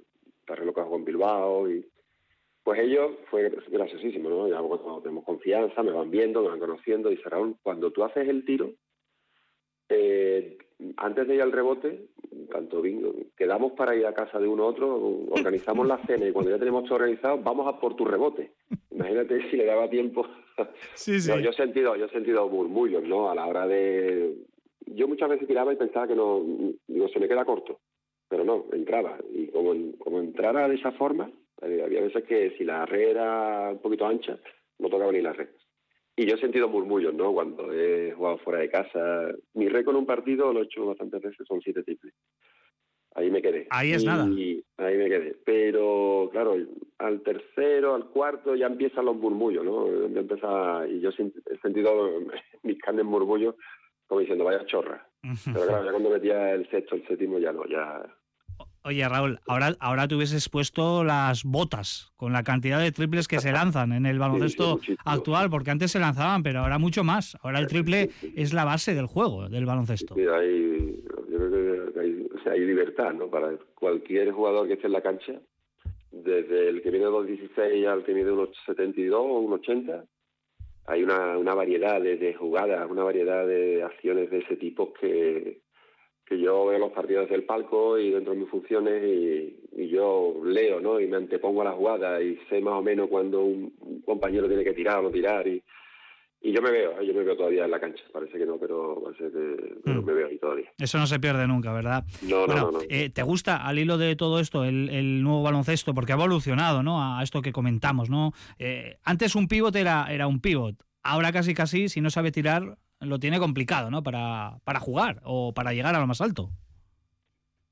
Darrell 0.46 0.72
jugó 0.72 0.96
en 0.96 1.04
Bilbao 1.04 1.70
y 1.70 1.86
pues 2.62 2.80
ellos 2.80 3.12
fue 3.30 3.52
graciosísimo, 3.68 4.30
¿no? 4.30 4.48
Ya 4.48 4.62
cuando 4.62 5.02
tenemos 5.02 5.24
confianza, 5.24 5.82
me 5.82 5.92
van 5.92 6.10
viendo, 6.10 6.40
me 6.40 6.48
van 6.48 6.58
conociendo 6.58 7.12
y 7.12 7.16
dice 7.16 7.28
Raúl, 7.28 7.56
cuando 7.62 7.90
tú 7.90 8.02
haces 8.02 8.26
el 8.26 8.46
tiro, 8.46 8.70
eh, 9.90 10.56
antes 10.96 11.28
de 11.28 11.34
ir 11.34 11.42
al 11.42 11.52
rebote, 11.52 12.06
tanto 12.50 12.80
bingo, 12.80 13.12
quedamos 13.36 13.72
para 13.72 13.94
ir 13.94 14.06
a 14.06 14.14
casa 14.14 14.40
de 14.40 14.48
uno 14.48 14.62
u 14.62 14.66
otro, 14.66 14.96
organizamos 15.32 15.86
la 15.86 15.98
cena 16.06 16.26
y 16.26 16.32
cuando 16.32 16.50
ya 16.50 16.58
tenemos 16.58 16.84
todo 16.84 16.94
organizado, 16.94 17.42
vamos 17.42 17.68
a 17.68 17.78
por 17.78 17.94
tu 17.94 18.06
rebote. 18.06 18.52
Imagínate 18.94 19.50
si 19.50 19.56
le 19.56 19.66
daba 19.66 19.88
tiempo. 19.88 20.26
Sí, 20.94 21.18
No, 21.28 21.40
yo 21.40 21.50
he 21.50 21.54
sentido, 21.54 21.96
yo 21.96 22.06
he 22.06 22.10
sentido 22.10 22.48
murmullos, 22.48 23.02
¿no? 23.02 23.28
A 23.28 23.34
la 23.34 23.44
hora 23.48 23.66
de, 23.66 24.36
yo 24.86 25.08
muchas 25.08 25.28
veces 25.28 25.48
tiraba 25.48 25.72
y 25.72 25.76
pensaba 25.76 26.06
que 26.06 26.14
no, 26.14 26.44
digo, 26.86 27.08
se 27.08 27.18
me 27.18 27.26
queda 27.26 27.44
corto, 27.44 27.80
pero 28.28 28.44
no, 28.44 28.66
entraba 28.72 29.18
y 29.32 29.48
como, 29.48 29.74
como 29.98 30.20
entrara 30.20 30.68
de 30.68 30.76
esa 30.76 30.92
forma, 30.92 31.28
eh, 31.62 31.82
había 31.84 32.02
veces 32.02 32.22
que 32.24 32.56
si 32.56 32.64
la 32.64 32.86
red 32.86 33.10
era 33.10 33.70
un 33.72 33.80
poquito 33.80 34.06
ancha, 34.06 34.38
no 34.78 34.88
tocaba 34.88 35.10
ni 35.10 35.22
la 35.22 35.32
red. 35.32 35.48
Y 36.16 36.26
yo 36.26 36.36
he 36.36 36.40
sentido 36.40 36.68
murmullos, 36.68 37.12
¿no? 37.12 37.32
Cuando 37.32 37.72
he 37.72 38.12
jugado 38.12 38.38
fuera 38.38 38.60
de 38.60 38.70
casa. 38.70 39.32
Mi 39.54 39.68
récord 39.68 39.96
en 39.96 40.00
un 40.00 40.06
partido, 40.06 40.52
lo 40.52 40.60
he 40.60 40.64
hecho 40.64 40.86
bastantes 40.86 41.20
veces, 41.20 41.44
son 41.46 41.60
siete 41.60 41.82
triples. 41.82 42.14
Ahí 43.14 43.30
me 43.30 43.40
quedé. 43.40 43.66
Ahí 43.70 43.92
es 43.92 44.02
Y 44.02 44.06
nada. 44.06 44.24
Ahí 44.24 44.96
me 44.96 45.08
quedé. 45.08 45.36
Pero, 45.44 46.28
claro, 46.32 46.56
al 46.98 47.20
tercero, 47.22 47.94
al 47.94 48.06
cuarto, 48.06 48.56
ya 48.56 48.66
empiezan 48.66 49.04
los 49.04 49.16
murmullos, 49.16 49.64
¿no? 49.64 49.86
Ya 50.08 50.20
empieza, 50.20 50.88
y 50.88 51.00
yo 51.00 51.10
he 51.10 51.58
sentido 51.58 52.10
mis 52.62 52.78
carnes 52.80 53.04
murmullos 53.04 53.54
como 54.06 54.20
diciendo, 54.20 54.44
vaya 54.44 54.64
chorra. 54.66 55.06
Pero 55.44 55.66
claro, 55.66 55.84
ya 55.84 55.90
cuando 55.90 56.10
metía 56.10 56.52
el 56.52 56.68
sexto, 56.70 56.96
el 56.96 57.06
séptimo, 57.06 57.38
ya 57.38 57.52
no, 57.52 57.66
ya... 57.66 58.02
Oye, 58.86 59.08
Raúl, 59.08 59.40
ahora, 59.48 59.74
ahora 59.80 60.06
te 60.06 60.14
hubieses 60.14 60.50
puesto 60.50 61.04
las 61.04 61.42
botas 61.42 62.12
con 62.16 62.34
la 62.34 62.42
cantidad 62.42 62.78
de 62.78 62.92
triples 62.92 63.26
que 63.26 63.40
se 63.40 63.50
lanzan 63.50 63.92
en 63.92 64.04
el 64.04 64.18
baloncesto 64.20 64.78
actual, 65.06 65.48
porque 65.48 65.70
antes 65.70 65.90
se 65.92 65.98
lanzaban, 65.98 66.42
pero 66.42 66.60
ahora 66.60 66.78
mucho 66.78 67.02
más. 67.02 67.34
Ahora 67.42 67.60
el 67.60 67.66
triple 67.66 68.10
es 68.36 68.52
la 68.52 68.66
base 68.66 68.94
del 68.94 69.06
juego, 69.06 69.48
del 69.48 69.64
baloncesto. 69.64 70.14
Sí, 70.14 70.20
hay, 70.20 71.02
yo 71.02 71.02
creo 71.02 71.02
que 71.02 71.03
hay, 72.46 72.60
libertad, 72.60 73.12
¿no? 73.12 73.28
Para 73.28 73.56
cualquier 73.74 74.32
jugador 74.32 74.66
que 74.66 74.74
esté 74.74 74.86
en 74.86 74.92
la 74.92 75.02
cancha, 75.02 75.40
desde 76.10 76.68
el 76.68 76.82
que 76.82 76.90
mide 76.90 77.06
2.16 77.06 77.86
al 77.86 78.04
que 78.04 78.14
mide 78.14 78.32
unos 78.32 78.50
72 78.66 79.20
o 79.20 79.40
unos 79.40 79.60
80, 79.60 80.04
hay 80.86 81.02
una, 81.02 81.54
variedad 81.54 82.00
de, 82.00 82.34
jugadas, 82.34 82.88
una 82.90 83.04
variedad 83.04 83.46
de 83.46 83.82
acciones 83.82 84.30
de 84.30 84.38
ese 84.38 84.56
tipo 84.56 84.92
que, 84.92 85.62
que 86.26 86.38
yo 86.38 86.66
veo 86.66 86.78
los 86.78 86.92
partidos 86.92 87.28
del 87.30 87.44
palco 87.44 87.98
y 87.98 88.10
dentro 88.10 88.34
de 88.34 88.40
mis 88.40 88.50
funciones 88.50 89.02
y, 89.02 89.60
y 89.72 89.88
yo 89.88 90.42
leo, 90.44 90.80
¿no? 90.80 91.00
Y 91.00 91.06
me 91.06 91.16
antepongo 91.16 91.62
a 91.62 91.66
la 91.66 91.72
jugada 91.72 92.20
y 92.22 92.36
sé 92.50 92.60
más 92.60 92.74
o 92.74 92.82
menos 92.82 93.08
cuando 93.08 93.42
un, 93.42 93.74
un 93.80 94.02
compañero 94.02 94.46
tiene 94.46 94.64
que 94.64 94.74
tirar 94.74 94.98
o 94.98 95.02
no 95.02 95.10
tirar 95.10 95.48
y, 95.48 95.62
y 96.46 96.52
yo 96.52 96.60
me 96.62 96.70
veo, 96.70 97.00
¿eh? 97.00 97.06
yo 97.06 97.14
me 97.14 97.24
veo 97.24 97.36
todavía 97.36 97.64
en 97.64 97.70
la 97.70 97.80
cancha. 97.80 98.04
Parece 98.12 98.38
que 98.38 98.44
no, 98.46 98.58
pero 98.58 99.02
parece 99.02 99.30
que 99.32 99.74
pero 99.82 100.02
Mm. 100.02 100.04
me 100.04 100.12
veo 100.12 100.26
ahí 100.28 100.38
todavía. 100.38 100.70
Eso 100.78 100.98
no 100.98 101.06
se 101.06 101.18
pierde 101.18 101.46
nunca, 101.48 101.72
¿verdad? 101.72 102.04
No, 102.22 102.46
bueno, 102.46 102.54
no, 102.66 102.70
no. 102.72 102.78
no. 102.78 102.84
eh, 102.88 103.10
¿te 103.10 103.22
gusta 103.22 103.56
al 103.66 103.78
hilo 103.78 103.96
de 103.98 104.14
todo 104.14 104.38
esto 104.40 104.62
el, 104.64 104.90
el 104.90 105.22
nuevo 105.22 105.42
baloncesto? 105.42 105.94
Porque 105.94 106.12
ha 106.12 106.16
evolucionado, 106.16 106.82
¿no? 106.82 107.02
A 107.02 107.22
esto 107.22 107.40
que 107.42 107.52
comentamos, 107.52 108.10
¿no? 108.10 108.32
Eh, 108.58 108.98
antes 109.04 109.34
un 109.34 109.48
pívot 109.48 109.74
era, 109.74 110.06
era 110.10 110.26
un 110.26 110.40
pívot. 110.40 110.76
Ahora 111.02 111.32
casi 111.32 111.54
casi, 111.54 111.88
si 111.88 112.00
no 112.00 112.10
sabe 112.10 112.30
tirar, 112.30 112.76
lo 113.00 113.18
tiene 113.18 113.38
complicado, 113.38 113.90
¿no? 113.90 114.02
Para, 114.02 114.58
para 114.64 114.80
jugar 114.80 115.20
o 115.24 115.52
para 115.54 115.72
llegar 115.72 115.94
a 115.94 116.00
lo 116.00 116.06
más 116.06 116.20
alto. 116.20 116.50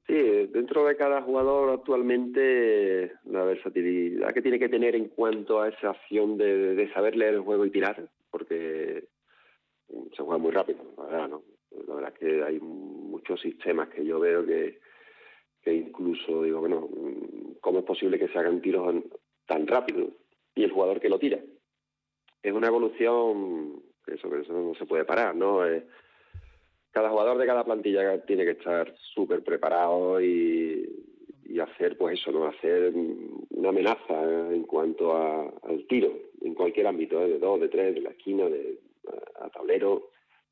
Sí, 0.07 0.15
dentro 0.53 0.85
de 0.85 0.97
cada 0.97 1.23
jugador 1.23 1.71
actualmente 1.71 3.13
la 3.25 3.45
versatilidad 3.45 4.33
que 4.35 4.43
tiene 4.43 4.59
que 4.59 4.69
tener 4.69 4.95
en 4.97 5.09
cuanto 5.09 5.63
a 5.63 5.69
esa 5.69 5.91
acción 5.91 6.37
de, 6.37 6.75
de 6.75 6.93
saber 6.93 7.17
leer 7.17 7.35
el 7.35 7.41
juego 7.43 7.65
y 7.65 7.71
tirar, 7.71 8.09
porque 8.33 9.05
se 10.17 10.23
juega 10.23 10.39
muy 10.39 10.51
rápido, 10.51 10.83
la 10.97 11.05
verdad, 11.05 11.29
¿no? 11.29 11.43
La 11.87 11.95
verdad 11.95 12.13
es 12.15 12.19
que 12.19 12.43
hay 12.43 12.59
muchos 12.59 13.41
sistemas 13.41 13.89
que 13.91 14.05
yo 14.05 14.19
veo 14.19 14.45
que, 14.45 14.81
incluso 15.67 16.43
digo, 16.43 16.61
bueno, 16.61 16.89
¿cómo 17.61 17.81
es 17.81 17.85
posible 17.85 18.19
que 18.19 18.29
se 18.29 18.39
hagan 18.39 18.61
tiros 18.61 19.05
tan 19.47 19.67
rápido? 19.67 20.09
Y 20.55 20.65
el 20.65 20.73
jugador 20.73 21.01
que 21.01 21.09
lo 21.09 21.19
tira. 21.19 21.39
Es 22.43 22.53
una 22.53 22.67
evolución 22.67 23.83
que 24.05 24.15
eso, 24.15 24.29
que 24.29 24.41
eso 24.41 24.53
no 24.53 24.75
se 24.75 24.87
puede 24.87 25.05
parar, 25.05 25.37
¿no? 25.37 25.61
Cada 26.91 27.11
jugador 27.11 27.39
de 27.39 27.47
cada 27.47 27.65
plantilla 27.65 28.25
tiene 28.25 28.45
que 28.45 28.51
estar 28.53 28.95
súper 29.15 29.43
preparado 29.45 30.21
y, 30.21 31.12
y 31.45 31.59
hacer, 31.59 31.97
pues 31.99 32.21
eso, 32.21 32.31
¿no? 32.33 32.47
Hacer 32.47 32.93
una 33.51 33.69
amenaza 33.71 34.53
en 34.53 34.63
cuanto 34.65 35.13
a- 35.17 35.53
al 35.65 35.87
tiro, 35.89 36.13
en 36.41 36.55
cualquier 36.55 36.87
ámbito, 36.87 37.21
¿eh? 37.23 37.29
de 37.29 37.39
dos, 37.39 37.61
de 37.61 37.69
tres, 37.69 37.95
de 37.95 38.01
la 38.01 38.11
esquina, 38.11 38.45
de 38.49 38.79
a, 39.41 39.47
a 39.47 39.51
tablero, 39.51 40.11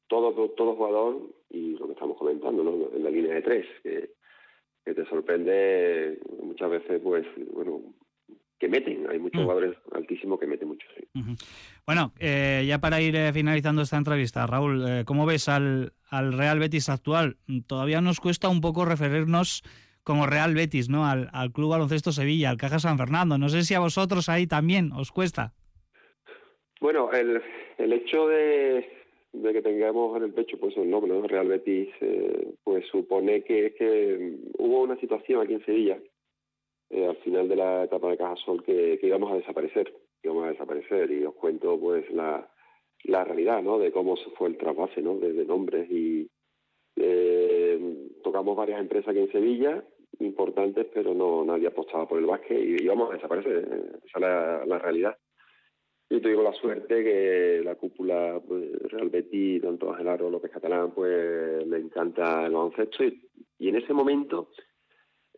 todo, 0.09 0.32
todo, 0.51 0.74
jugador 0.74 1.20
y 1.51 1.76
lo 1.78 1.86
que 1.86 1.93
estamos 1.93 2.16
comentando, 2.18 2.64
¿no? 2.64 2.91
En 2.97 3.05
la 3.05 3.11
línea 3.11 3.34
de 3.34 3.43
tres, 3.43 3.66
que, 3.82 4.11
que 4.84 4.95
te 4.95 5.05
sorprende 5.07 6.18
muchas 6.43 6.70
veces, 6.70 7.01
pues, 7.03 7.24
bueno, 7.53 7.80
que 8.59 8.68
meten, 8.68 9.09
hay 9.09 9.18
muchos 9.18 9.41
Mm. 9.41 9.45
jugadores 9.45 9.76
altísimos 9.93 10.38
que 10.41 10.47
meten 10.47 10.68
mucho, 10.68 10.86
sí. 10.97 11.07
Bueno, 11.86 12.12
eh, 12.18 12.64
ya 12.66 12.78
para 12.78 13.01
ir 13.01 13.16
eh, 13.16 13.32
finalizando 13.32 13.82
esta 13.82 13.97
entrevista, 13.97 14.47
Raúl, 14.47 14.84
eh, 14.86 15.05
¿cómo 15.07 15.24
ves 15.26 15.49
al, 15.49 15.93
al 16.11 16.32
Real 16.32 16.59
Betis 16.59 16.88
actual? 16.88 17.36
Todavía 17.66 18.01
nos 18.01 18.20
cuesta 18.20 18.49
un 18.49 18.61
poco 18.61 18.84
referirnos 18.84 19.62
como 20.03 20.26
Real 20.26 20.55
Betis, 20.55 20.88
¿no? 20.88 21.07
Al, 21.07 21.28
al 21.32 21.53
Club 21.53 21.70
Baloncesto 21.70 22.12
Sevilla, 22.12 22.51
al 22.51 22.57
Caja 22.57 22.78
San 22.78 22.98
Fernando. 22.98 23.38
No 23.38 23.48
sé 23.48 23.62
si 23.62 23.74
a 23.74 23.80
vosotros 23.80 24.28
ahí 24.28 24.46
también 24.46 24.92
os 24.92 25.12
cuesta. 25.12 25.53
Bueno, 26.80 27.12
el, 27.12 27.42
el 27.76 27.92
hecho 27.92 28.26
de, 28.28 28.88
de 29.32 29.53
que 29.53 29.61
tengamos 29.61 30.16
en 30.16 30.24
el 30.24 30.32
pecho 30.32 30.59
pues 30.59 30.74
el 30.78 30.88
nombre, 30.88 31.12
¿no? 31.12 31.26
Real 31.28 31.46
Betis, 31.46 31.90
eh, 32.01 32.55
pues 32.64 32.86
supone 32.90 33.42
que, 33.44 33.74
que 33.74 34.38
hubo 34.59 34.80
una 34.82 34.98
situación 34.98 35.42
aquí 35.42 35.55
en 35.55 35.64
Sevilla, 35.66 35.98
eh, 36.88 37.07
al 37.07 37.16
final 37.18 37.48
de 37.48 37.57
la 37.57 37.84
etapa 37.84 38.09
de 38.09 38.16
Cajasol, 38.16 38.64
que, 38.64 38.98
que 38.98 39.07
íbamos 39.07 39.30
a 39.30 39.36
desaparecer, 39.36 39.92
íbamos 40.22 40.46
a 40.46 40.53
desaparecer, 40.53 41.11
y 41.11 41.24
os 41.24 41.34
cuento 41.34 41.78
pues 41.78 42.11
la, 42.11 42.51
la 43.05 43.24
realidad, 43.24 43.62
¿no? 43.62 43.78
De 43.78 43.92
cómo 43.92 44.16
se 44.16 44.30
fue 44.30 44.48
el 44.48 44.57
trasvase, 44.57 45.03
¿no? 45.03 45.18
De, 45.18 45.34
de 45.34 45.44
nombres 45.44 45.90
y 45.90 46.30
eh, 46.97 48.09
tocamos 48.22 48.57
varias 48.57 48.80
empresas 48.80 49.09
aquí 49.09 49.20
en 49.20 49.32
Sevilla, 49.32 49.84
importantes, 50.18 50.86
pero 50.93 51.14
no 51.14 51.45
nadie 51.45 51.68
apostaba 51.68 52.07
por 52.07 52.18
el 52.18 52.26
básquet 52.26 52.59
y 52.59 52.82
íbamos 52.82 53.11
a 53.11 53.14
desaparecer, 53.14 53.68
eh, 53.70 53.99
esa 54.07 54.18
es 54.18 54.20
la, 54.20 54.64
la 54.66 54.78
realidad. 54.78 55.16
Y 56.12 56.20
tuvimos 56.20 56.45
la 56.45 56.53
suerte 56.55 57.05
que 57.05 57.62
la 57.64 57.76
cúpula 57.76 58.41
pues, 58.47 58.72
Real 58.91 59.11
Betis, 59.11 59.62
tanto 59.62 59.93
Ángel 59.93 60.09
Aro, 60.09 60.28
López 60.28 60.51
Catalán, 60.51 60.91
pues 60.91 61.64
le 61.66 61.78
encanta 61.78 62.47
el 62.47 62.53
baloncesto 62.53 63.05
y, 63.05 63.30
y 63.59 63.68
en 63.68 63.76
ese 63.76 63.93
momento 63.93 64.49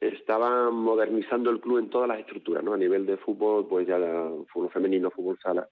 estaban 0.01 0.75
modernizando 0.75 1.51
el 1.51 1.61
club 1.61 1.79
en 1.79 1.91
todas 1.91 2.09
las 2.09 2.19
estructuras, 2.19 2.65
¿no? 2.65 2.73
A 2.73 2.79
nivel 2.79 3.07
de 3.07 3.19
fútbol, 3.19 3.69
pues 3.69 3.87
ya 3.87 3.99
fútbol 4.53 4.71
femenino, 4.71 5.11
fútbol 5.11 5.39
sala. 5.41 5.69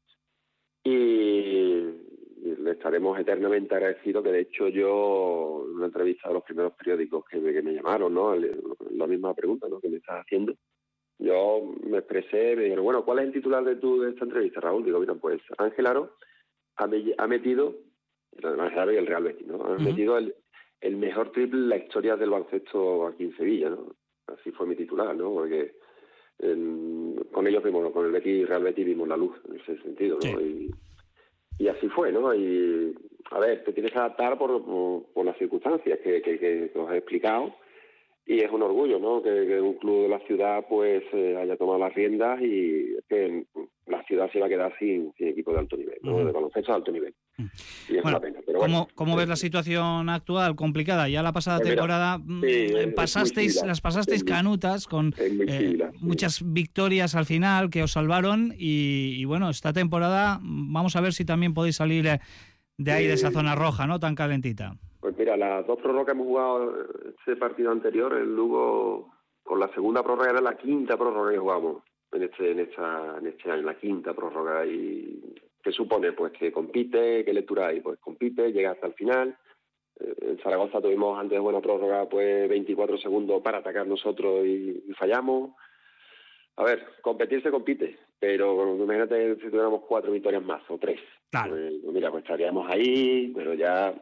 Y 0.85 1.83
le 2.43 2.70
estaremos 2.72 3.18
eternamente 3.18 3.74
agradecidos, 3.74 4.22
que 4.24 4.32
de 4.32 4.41
hecho 4.41 4.68
yo, 4.68 5.64
en 5.68 5.76
una 5.76 5.86
entrevista 5.86 6.28
a 6.28 6.32
los 6.32 6.43
primeros 6.43 6.72
periódicos 6.74 7.24
que 7.26 7.38
me, 7.38 7.53
que 7.53 7.62
me 7.62 7.74
llamaron, 7.74 8.14
¿no? 8.14 8.34
La 8.36 9.07
misma 9.07 9.34
pregunta, 9.34 9.68
¿no? 9.68 9.80
Que 9.80 9.88
me 9.88 9.99
estás 9.99 10.22
haciendo. 10.24 10.55
Yo 11.18 11.61
me 11.84 11.99
expresé, 11.99 12.57
me 12.57 12.62
dijeron, 12.64 12.84
bueno, 12.84 13.05
¿cuál 13.05 13.18
es 13.18 13.26
el 13.26 13.32
titular 13.32 13.62
de 13.64 13.76
tu 13.76 14.01
de 14.01 14.11
esta 14.11 14.24
entrevista, 14.24 14.61
Raúl? 14.61 14.84
Digo, 14.84 15.01
mira, 15.01 15.14
pues 15.14 15.41
Ángel 15.59 15.86
Aro 15.86 16.16
ha, 16.76 16.86
me- 16.86 17.14
ha 17.18 17.26
metido, 17.26 17.74
Ángel 18.43 18.78
Aro 18.78 18.93
y 18.93 18.97
el 18.97 19.07
Real 19.07 19.24
Betis, 19.24 19.47
¿no? 19.47 19.62
Ha 19.64 19.76
metido 19.78 20.16
el, 20.16 20.34
el 20.80 20.97
mejor 20.97 21.30
triple 21.32 21.59
en 21.61 21.68
la 21.68 21.76
historia 21.76 22.16
del 22.16 22.30
baloncesto 22.30 23.07
aquí 23.07 23.24
en 23.24 23.36
Sevilla, 23.36 23.68
¿no? 23.70 23.95
así 24.28 24.51
fue 24.53 24.66
mi 24.66 24.76
titular, 24.76 25.14
¿no? 25.14 25.30
Porque 25.34 25.74
con 26.38 27.47
ellos 27.47 27.62
vimos, 27.62 27.93
con 27.93 28.07
el 28.07 28.12
Betis, 28.12 28.49
Real 28.49 28.62
Betis 28.62 28.86
vimos 28.86 29.09
la 29.09 29.16
luz 29.16 29.36
en 29.49 29.57
ese 29.61 29.76
sentido, 29.82 30.18
¿no? 30.24 30.41
Y, 30.41 30.70
y, 31.61 31.68
así 31.68 31.88
fue, 31.88 32.11
¿no? 32.11 32.34
Y, 32.34 32.94
a 33.30 33.38
ver, 33.38 33.62
te 33.64 33.72
tienes 33.72 33.92
que 33.92 33.98
adaptar 33.98 34.38
por, 34.38 34.64
por, 35.12 35.24
las 35.24 35.36
circunstancias 35.36 35.98
que, 36.02 36.22
que, 36.22 36.38
que, 36.38 36.72
os 36.74 36.90
he 36.90 36.96
explicado 36.96 37.54
y 38.26 38.40
es 38.40 38.50
un 38.50 38.62
orgullo, 38.62 38.98
¿no? 38.98 39.22
Que, 39.22 39.61
un 39.61 39.74
club 39.74 40.02
de 40.02 40.08
la 40.08 40.20
ciudad 40.20 40.64
pues 40.68 41.02
eh, 41.12 41.36
haya 41.36 41.56
tomado 41.56 41.78
las 41.78 41.94
riendas 41.94 42.40
y 42.40 42.96
que 43.08 43.44
la 43.86 44.02
ciudad 44.04 44.30
se 44.30 44.40
va 44.40 44.46
a 44.46 44.48
quedar 44.48 44.72
sin, 44.78 45.12
equipo 45.18 45.52
de 45.52 45.58
alto 45.58 45.76
nivel, 45.76 45.98
¿no? 46.02 46.24
De 46.24 46.32
baloncesto 46.32 46.72
de 46.72 46.76
alto 46.76 46.92
nivel. 46.92 47.14
Y 47.88 47.97
es 47.97 48.05
una 48.05 48.20
pena. 48.20 48.41
Pero 48.45 48.59
¿Cómo, 48.59 48.88
¿cómo 48.95 49.16
ves 49.16 49.28
la 49.28 49.36
situación 49.36 50.09
actual 50.09 50.57
complicada? 50.57 51.09
Ya 51.09 51.22
la 51.22 51.32
pasada 51.32 51.59
pues 51.59 51.70
temporada 51.70 52.18
mm, 52.18 52.95
pasasteis, 52.95 53.64
las 53.64 53.80
pasasteis 53.80 54.24
canutas 54.24 54.86
con 54.86 55.14
eh, 55.18 55.91
muchas 56.01 56.41
victorias 56.45 57.14
al 57.14 57.24
final 57.24 57.70
que 57.70 57.82
os 57.82 57.93
salvaron 57.93 58.53
y, 58.57 59.24
bueno, 59.24 59.51
esta 59.51 59.72
temporada 59.72 60.38
vamos 60.43 60.97
a 60.97 61.01
ver 61.01 61.12
si 61.12 61.24
también 61.24 61.55
podéis 61.55 61.76
salir 61.76 62.07
eh, 62.07 62.20
de 62.76 62.93
ahí, 62.93 63.07
de 63.07 63.14
esa 63.14 63.30
zona 63.30 63.55
roja, 63.55 63.86
¿no? 63.86 64.01
Tan 64.01 64.14
calentita. 64.14 64.74
Pues 65.01 65.16
mira, 65.16 65.36
las 65.36 65.66
dos 65.66 65.78
prórrogas 65.78 66.07
que 66.07 66.12
hemos 66.12 66.26
jugado 66.26 66.74
ese 67.22 67.36
partido 67.36 67.70
anterior, 67.70 68.14
el 68.14 68.34
Lugo, 68.34 69.14
con 69.43 69.61
la 69.61 69.72
segunda 69.74 70.03
prórroga 70.03 70.30
era 70.30 70.41
la 70.41 70.57
quinta 70.57 70.97
prórroga 70.97 71.32
que 71.32 71.38
jugamos 71.38 71.82
en 72.12 72.22
este, 72.22 72.53
en 72.53 72.61
esta, 72.61 73.18
en 73.18 73.26
este 73.26 73.51
año, 73.51 73.62
la 73.62 73.78
quinta 73.78 74.12
prórroga 74.14 74.66
y 74.66 75.34
¿qué 75.62 75.72
supone? 75.72 76.12
Pues 76.12 76.32
que 76.32 76.52
compite, 76.52 77.24
¿qué 77.24 77.32
lectura 77.32 77.68
hay? 77.68 77.80
Pues 77.80 77.98
compite, 77.98 78.52
llega 78.52 78.72
hasta 78.72 78.86
el 78.86 78.94
final. 78.94 79.36
Eh, 79.98 80.14
en 80.22 80.38
Zaragoza 80.38 80.80
tuvimos 80.80 81.18
antes 81.18 81.36
de 81.36 81.40
buena 81.40 81.61
prórroga 81.61 82.08
pues 82.08 82.48
24 82.48 82.98
segundos 82.98 83.42
para 83.42 83.58
atacar 83.58 83.86
nosotros 83.86 84.44
y, 84.46 84.82
fallamos. 84.98 85.52
A 86.56 86.64
ver, 86.64 86.86
competir 87.00 87.42
se 87.42 87.50
compite, 87.50 87.98
pero 88.18 88.76
imagínate 88.76 89.36
si 89.36 89.48
tuviéramos 89.48 89.82
cuatro 89.88 90.12
victorias 90.12 90.42
más 90.42 90.62
o 90.68 90.78
tres. 90.78 91.00
Claro. 91.30 91.52
Pues, 91.52 91.94
mira, 91.94 92.11
pues 92.11 92.24
estaríamos 92.24 92.68
ahí, 92.70 93.32
pero 93.34 93.54
ya, 93.54 93.94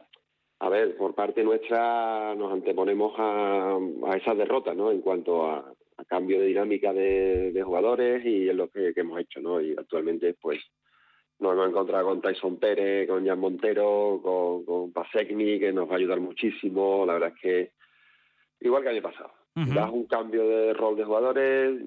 a 0.59 0.69
ver, 0.69 0.97
por 0.97 1.15
parte 1.15 1.43
nuestra 1.43 2.35
nos 2.35 2.51
anteponemos 2.51 3.13
a, 3.17 3.77
a 4.07 4.17
esas 4.17 4.37
derrotas, 4.37 4.75
¿no? 4.75 4.91
En 4.91 5.01
cuanto 5.01 5.49
a, 5.49 5.73
cambio 6.07 6.39
de 6.39 6.47
dinámica 6.47 6.93
de, 6.93 7.61
jugadores 7.63 8.25
y 8.25 8.49
es 8.49 8.55
lo 8.55 8.69
que, 8.69 8.93
que, 8.93 9.01
hemos 9.01 9.19
hecho, 9.19 9.41
¿no? 9.41 9.61
Y 9.61 9.75
actualmente, 9.77 10.33
pues, 10.33 10.59
nos 11.39 11.53
hemos 11.53 11.69
encontrado 11.69 12.05
con 12.05 12.21
Tyson 12.21 12.57
Pérez, 12.57 13.07
con 13.07 13.25
Jan 13.25 13.39
Montero, 13.39 14.19
con, 14.21 14.65
con 14.65 14.91
Pasecni, 14.91 15.59
que 15.59 15.71
nos 15.71 15.89
va 15.89 15.93
a 15.93 15.97
ayudar 15.97 16.19
muchísimo. 16.19 17.05
La 17.05 17.13
verdad 17.13 17.33
es 17.35 17.41
que, 17.41 17.71
igual 18.59 18.83
que 18.83 18.89
el 18.89 18.95
año 18.95 19.03
pasado, 19.03 19.31
das 19.55 19.91
un 19.91 20.05
cambio 20.05 20.47
de 20.47 20.73
rol 20.73 20.95
de 20.95 21.05
jugadores, 21.05 21.81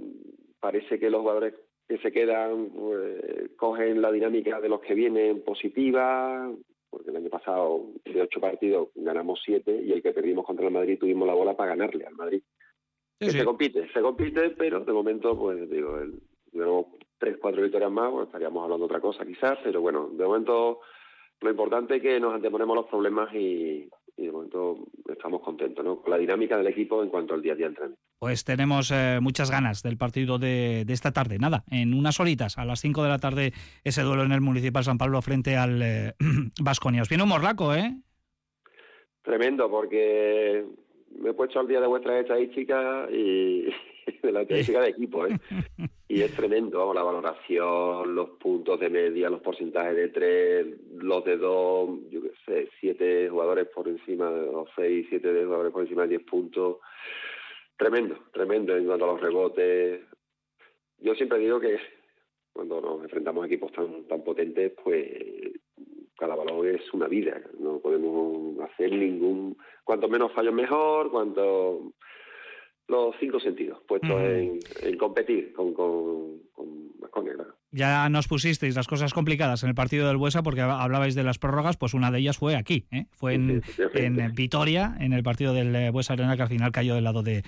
parece 0.58 0.98
que 0.98 1.10
los 1.10 1.20
jugadores 1.20 1.54
que 1.88 1.98
se 1.98 2.12
quedan 2.12 2.70
pues, 2.70 3.50
cogen 3.56 4.00
la 4.00 4.10
dinámica 4.10 4.60
de 4.60 4.68
los 4.68 4.80
que 4.80 4.94
vienen 4.94 5.42
positiva, 5.42 6.50
porque 6.88 7.10
el 7.10 7.16
año 7.16 7.30
pasado 7.30 7.86
de 8.04 8.22
ocho 8.22 8.40
partidos 8.40 8.88
ganamos 8.94 9.40
siete 9.44 9.82
y 9.82 9.92
el 9.92 10.02
que 10.02 10.12
perdimos 10.12 10.46
contra 10.46 10.66
el 10.66 10.72
Madrid 10.72 10.98
tuvimos 10.98 11.26
la 11.26 11.34
bola 11.34 11.54
para 11.54 11.74
ganarle 11.74 12.06
al 12.06 12.14
Madrid. 12.14 12.42
Se 13.20 13.44
compite, 13.44 13.88
se 13.92 14.00
compite, 14.00 14.50
pero 14.50 14.80
de 14.80 14.92
momento, 14.92 15.38
pues 15.38 15.70
digo, 15.70 15.98
el, 15.98 16.20
tres, 17.22 17.36
cuatro 17.40 17.62
victorias 17.62 17.92
más, 17.92 18.10
pues 18.10 18.26
estaríamos 18.26 18.64
hablando 18.64 18.84
de 18.84 18.86
otra 18.86 19.00
cosa 19.00 19.24
quizás, 19.24 19.56
pero 19.62 19.80
bueno, 19.80 20.08
de 20.12 20.24
momento 20.24 20.80
lo 21.40 21.50
importante 21.50 21.96
es 21.96 22.02
que 22.02 22.18
nos 22.18 22.34
anteponemos 22.34 22.74
los 22.74 22.86
problemas 22.86 23.32
y, 23.32 23.88
de 24.16 24.32
momento 24.32 24.88
estamos 25.08 25.40
contentos 25.40 25.84
¿no? 25.84 26.00
con 26.00 26.10
la 26.10 26.18
dinámica 26.18 26.56
del 26.56 26.66
equipo 26.66 27.00
en 27.00 27.10
cuanto 27.10 27.34
al 27.34 27.42
día 27.42 27.52
a 27.52 27.56
día 27.56 27.66
entrenamiento. 27.66 28.02
Pues 28.18 28.44
tenemos 28.44 28.90
eh, 28.90 29.18
muchas 29.20 29.52
ganas 29.52 29.82
del 29.84 29.96
partido 29.96 30.38
de, 30.38 30.84
esta 30.88 31.12
tarde. 31.12 31.38
Nada, 31.38 31.62
en 31.70 31.94
unas 31.94 32.18
horitas, 32.18 32.58
a 32.58 32.64
las 32.64 32.80
5 32.80 33.02
de 33.04 33.08
la 33.08 33.18
tarde, 33.18 33.52
ese 33.84 34.02
duelo 34.02 34.24
en 34.24 34.32
el 34.32 34.40
Municipal 34.40 34.82
San 34.82 34.98
Pablo 34.98 35.22
frente 35.22 35.56
al 35.56 36.14
Vasconia. 36.60 36.98
Eh, 36.98 37.02
Os 37.02 37.08
viene 37.08 37.22
un 37.22 37.30
morlaco, 37.30 37.72
¿eh? 37.72 37.94
Tremendo, 39.22 39.70
porque 39.70 40.64
me 41.20 41.30
he 41.30 41.34
puesto 41.34 41.60
al 41.60 41.68
día 41.68 41.80
de 41.80 41.86
vuestras 41.86 42.22
estadísticas 42.22 43.10
y 43.12 43.68
de 44.22 44.32
la 44.32 44.42
estadística 44.42 44.80
de 44.80 44.88
equipo, 44.88 45.26
¿eh? 45.26 45.38
Y 46.08 46.20
es 46.20 46.34
tremendo, 46.36 46.92
la 46.92 47.02
valoración, 47.02 48.14
los 48.14 48.30
puntos 48.30 48.78
de 48.78 48.90
media, 48.90 49.30
los 49.30 49.40
porcentajes 49.40 49.96
de 49.96 50.08
tres, 50.08 50.66
los 50.98 51.24
de 51.24 51.38
dos, 51.38 51.88
yo 52.10 52.20
qué 52.20 52.32
sé, 52.44 52.68
siete 52.80 53.30
jugadores 53.30 53.68
por 53.68 53.88
encima 53.88 54.30
de 54.30 54.44
los 54.52 54.68
seis, 54.76 55.06
siete 55.08 55.42
jugadores 55.42 55.72
por 55.72 55.82
encima 55.82 56.02
de 56.02 56.08
diez 56.08 56.22
puntos. 56.24 56.80
Tremendo, 57.78 58.18
tremendo 58.30 58.76
en 58.76 58.84
cuanto 58.84 59.06
a 59.06 59.12
los 59.12 59.20
rebotes. 59.22 60.02
Yo 60.98 61.14
siempre 61.14 61.38
digo 61.38 61.58
que 61.58 61.78
cuando 62.52 62.82
nos 62.82 63.02
enfrentamos 63.02 63.44
a 63.44 63.46
equipos 63.46 63.72
tan, 63.72 64.04
tan 64.06 64.22
potentes, 64.22 64.72
pues 64.84 65.08
cada 66.18 66.36
balón 66.36 66.68
es 66.68 66.92
una 66.92 67.08
vida. 67.08 67.40
No 67.58 67.78
podemos 67.78 68.60
hacer 68.60 68.92
ningún. 68.92 69.56
Cuanto 69.82 70.08
menos 70.08 70.30
fallos, 70.32 70.52
mejor. 70.52 71.10
Cuanto 71.10 71.94
los 72.88 73.14
cinco 73.20 73.40
sentidos 73.40 73.80
puestos 73.86 74.10
en, 74.10 74.60
competir 74.98 75.52
con, 75.52 75.72
con, 75.72 76.40
con 77.10 77.28
Ya 77.74 78.06
nos 78.10 78.28
pusisteis 78.28 78.76
las 78.76 78.86
cosas 78.86 79.14
complicadas 79.14 79.62
en 79.62 79.70
el 79.70 79.74
partido 79.74 80.06
del 80.06 80.18
Buesa 80.18 80.42
porque 80.42 80.60
hablabais 80.60 81.14
de 81.14 81.22
las 81.22 81.38
prórrogas, 81.38 81.78
pues 81.78 81.94
una 81.94 82.10
de 82.10 82.18
ellas 82.18 82.36
fue 82.36 82.54
aquí, 82.54 82.84
¿eh? 82.90 83.06
fue 83.12 83.32
en, 83.32 83.62
en, 83.94 84.34
Vitoria, 84.34 84.94
en 85.00 85.14
el 85.14 85.22
partido 85.22 85.54
del 85.54 85.74
eh, 85.74 85.90
Buesa 85.90 86.12
Arena 86.12 86.36
que 86.36 86.42
al 86.42 86.48
final 86.48 86.70
cayó 86.70 86.94
del 86.94 87.04
lado 87.04 87.22
de 87.22 87.42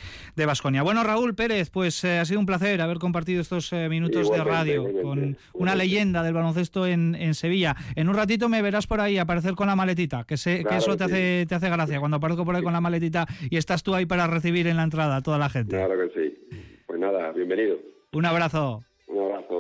Vasconia. 0.47 0.83
bueno, 0.83 1.05
Raúl 1.05 1.35
Pérez, 1.35 1.69
pues 1.69 2.03
eh, 2.05 2.21
ha 2.21 2.25
sido 2.25 2.41
un 2.41 2.47
placer 2.47 2.81
haber 2.81 2.99
compartido 2.99 3.43
estos 3.43 3.71
minutos 3.91 4.31
de 4.31 4.43
radio 4.43 4.87
con 5.03 5.37
una 5.53 5.75
leyenda 5.75 6.23
del 6.23 6.33
baloncesto 6.33 6.87
en, 6.87 7.15
en, 7.15 7.35
Sevilla. 7.35 7.77
En 7.95 8.09
un 8.09 8.15
ratito 8.15 8.49
me 8.49 8.63
verás 8.63 8.87
por 8.87 9.03
ahí 9.03 9.19
aparecer 9.19 9.55
con 9.55 9.67
la 9.67 9.77
maletita, 9.77 10.25
que 10.25 10.39
sé 10.39 10.65
que 10.67 10.79
eso 10.79 10.97
te 10.97 11.05
hace 11.05 11.45
te 11.47 11.55
hace 11.55 11.69
gracia 11.69 12.01
cuando 12.01 12.17
aparezco 12.17 12.47
por 12.47 12.57
ahí 12.57 12.63
con 12.63 12.73
la 12.73 12.81
maletita 12.81 13.27
y 13.51 13.59
estás 13.59 13.83
tú 13.83 13.95
ahí 13.95 14.07
para 14.07 14.27
recibir 14.27 14.67
en 14.69 14.79
la 14.79 14.85
entrada 14.85 15.21
toda 15.21 15.37
la 15.37 15.51
gente. 15.51 15.77
Claro 15.77 15.95
que 15.99 16.19
sí. 16.19 16.57
Pues 16.87 16.99
nada, 16.99 17.31
bienvenido. 17.33 17.77
Un 18.13 18.25
abrazo. 18.25 18.85
Un 19.07 19.19
abrazo 19.19 19.54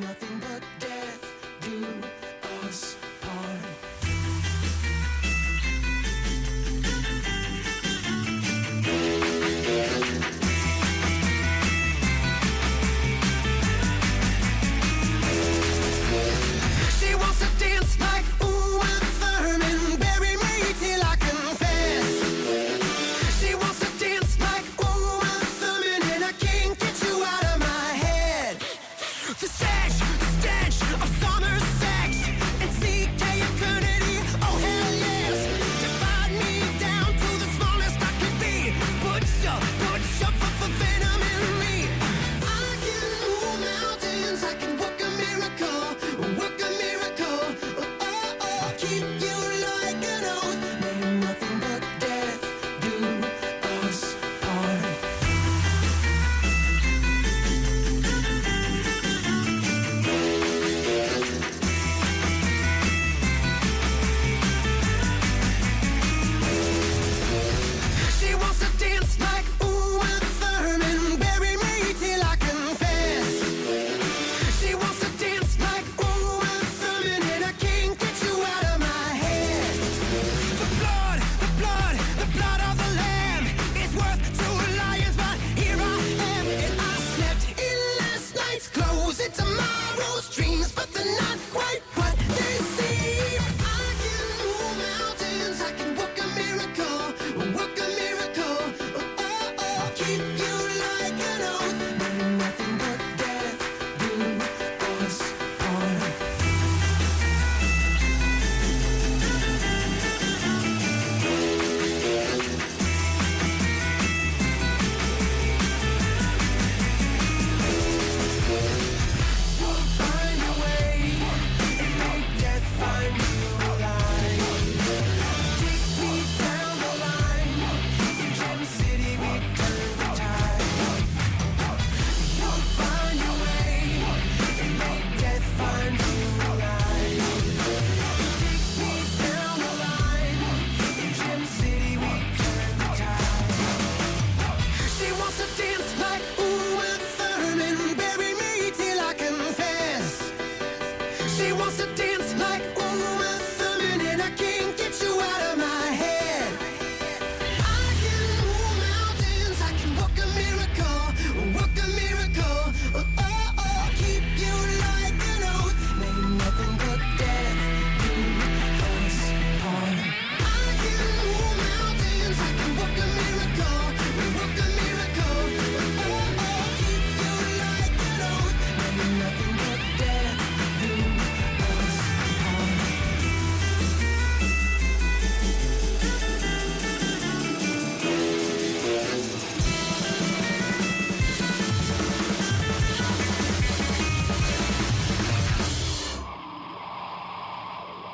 nothing 0.00 0.40
but 0.40 0.73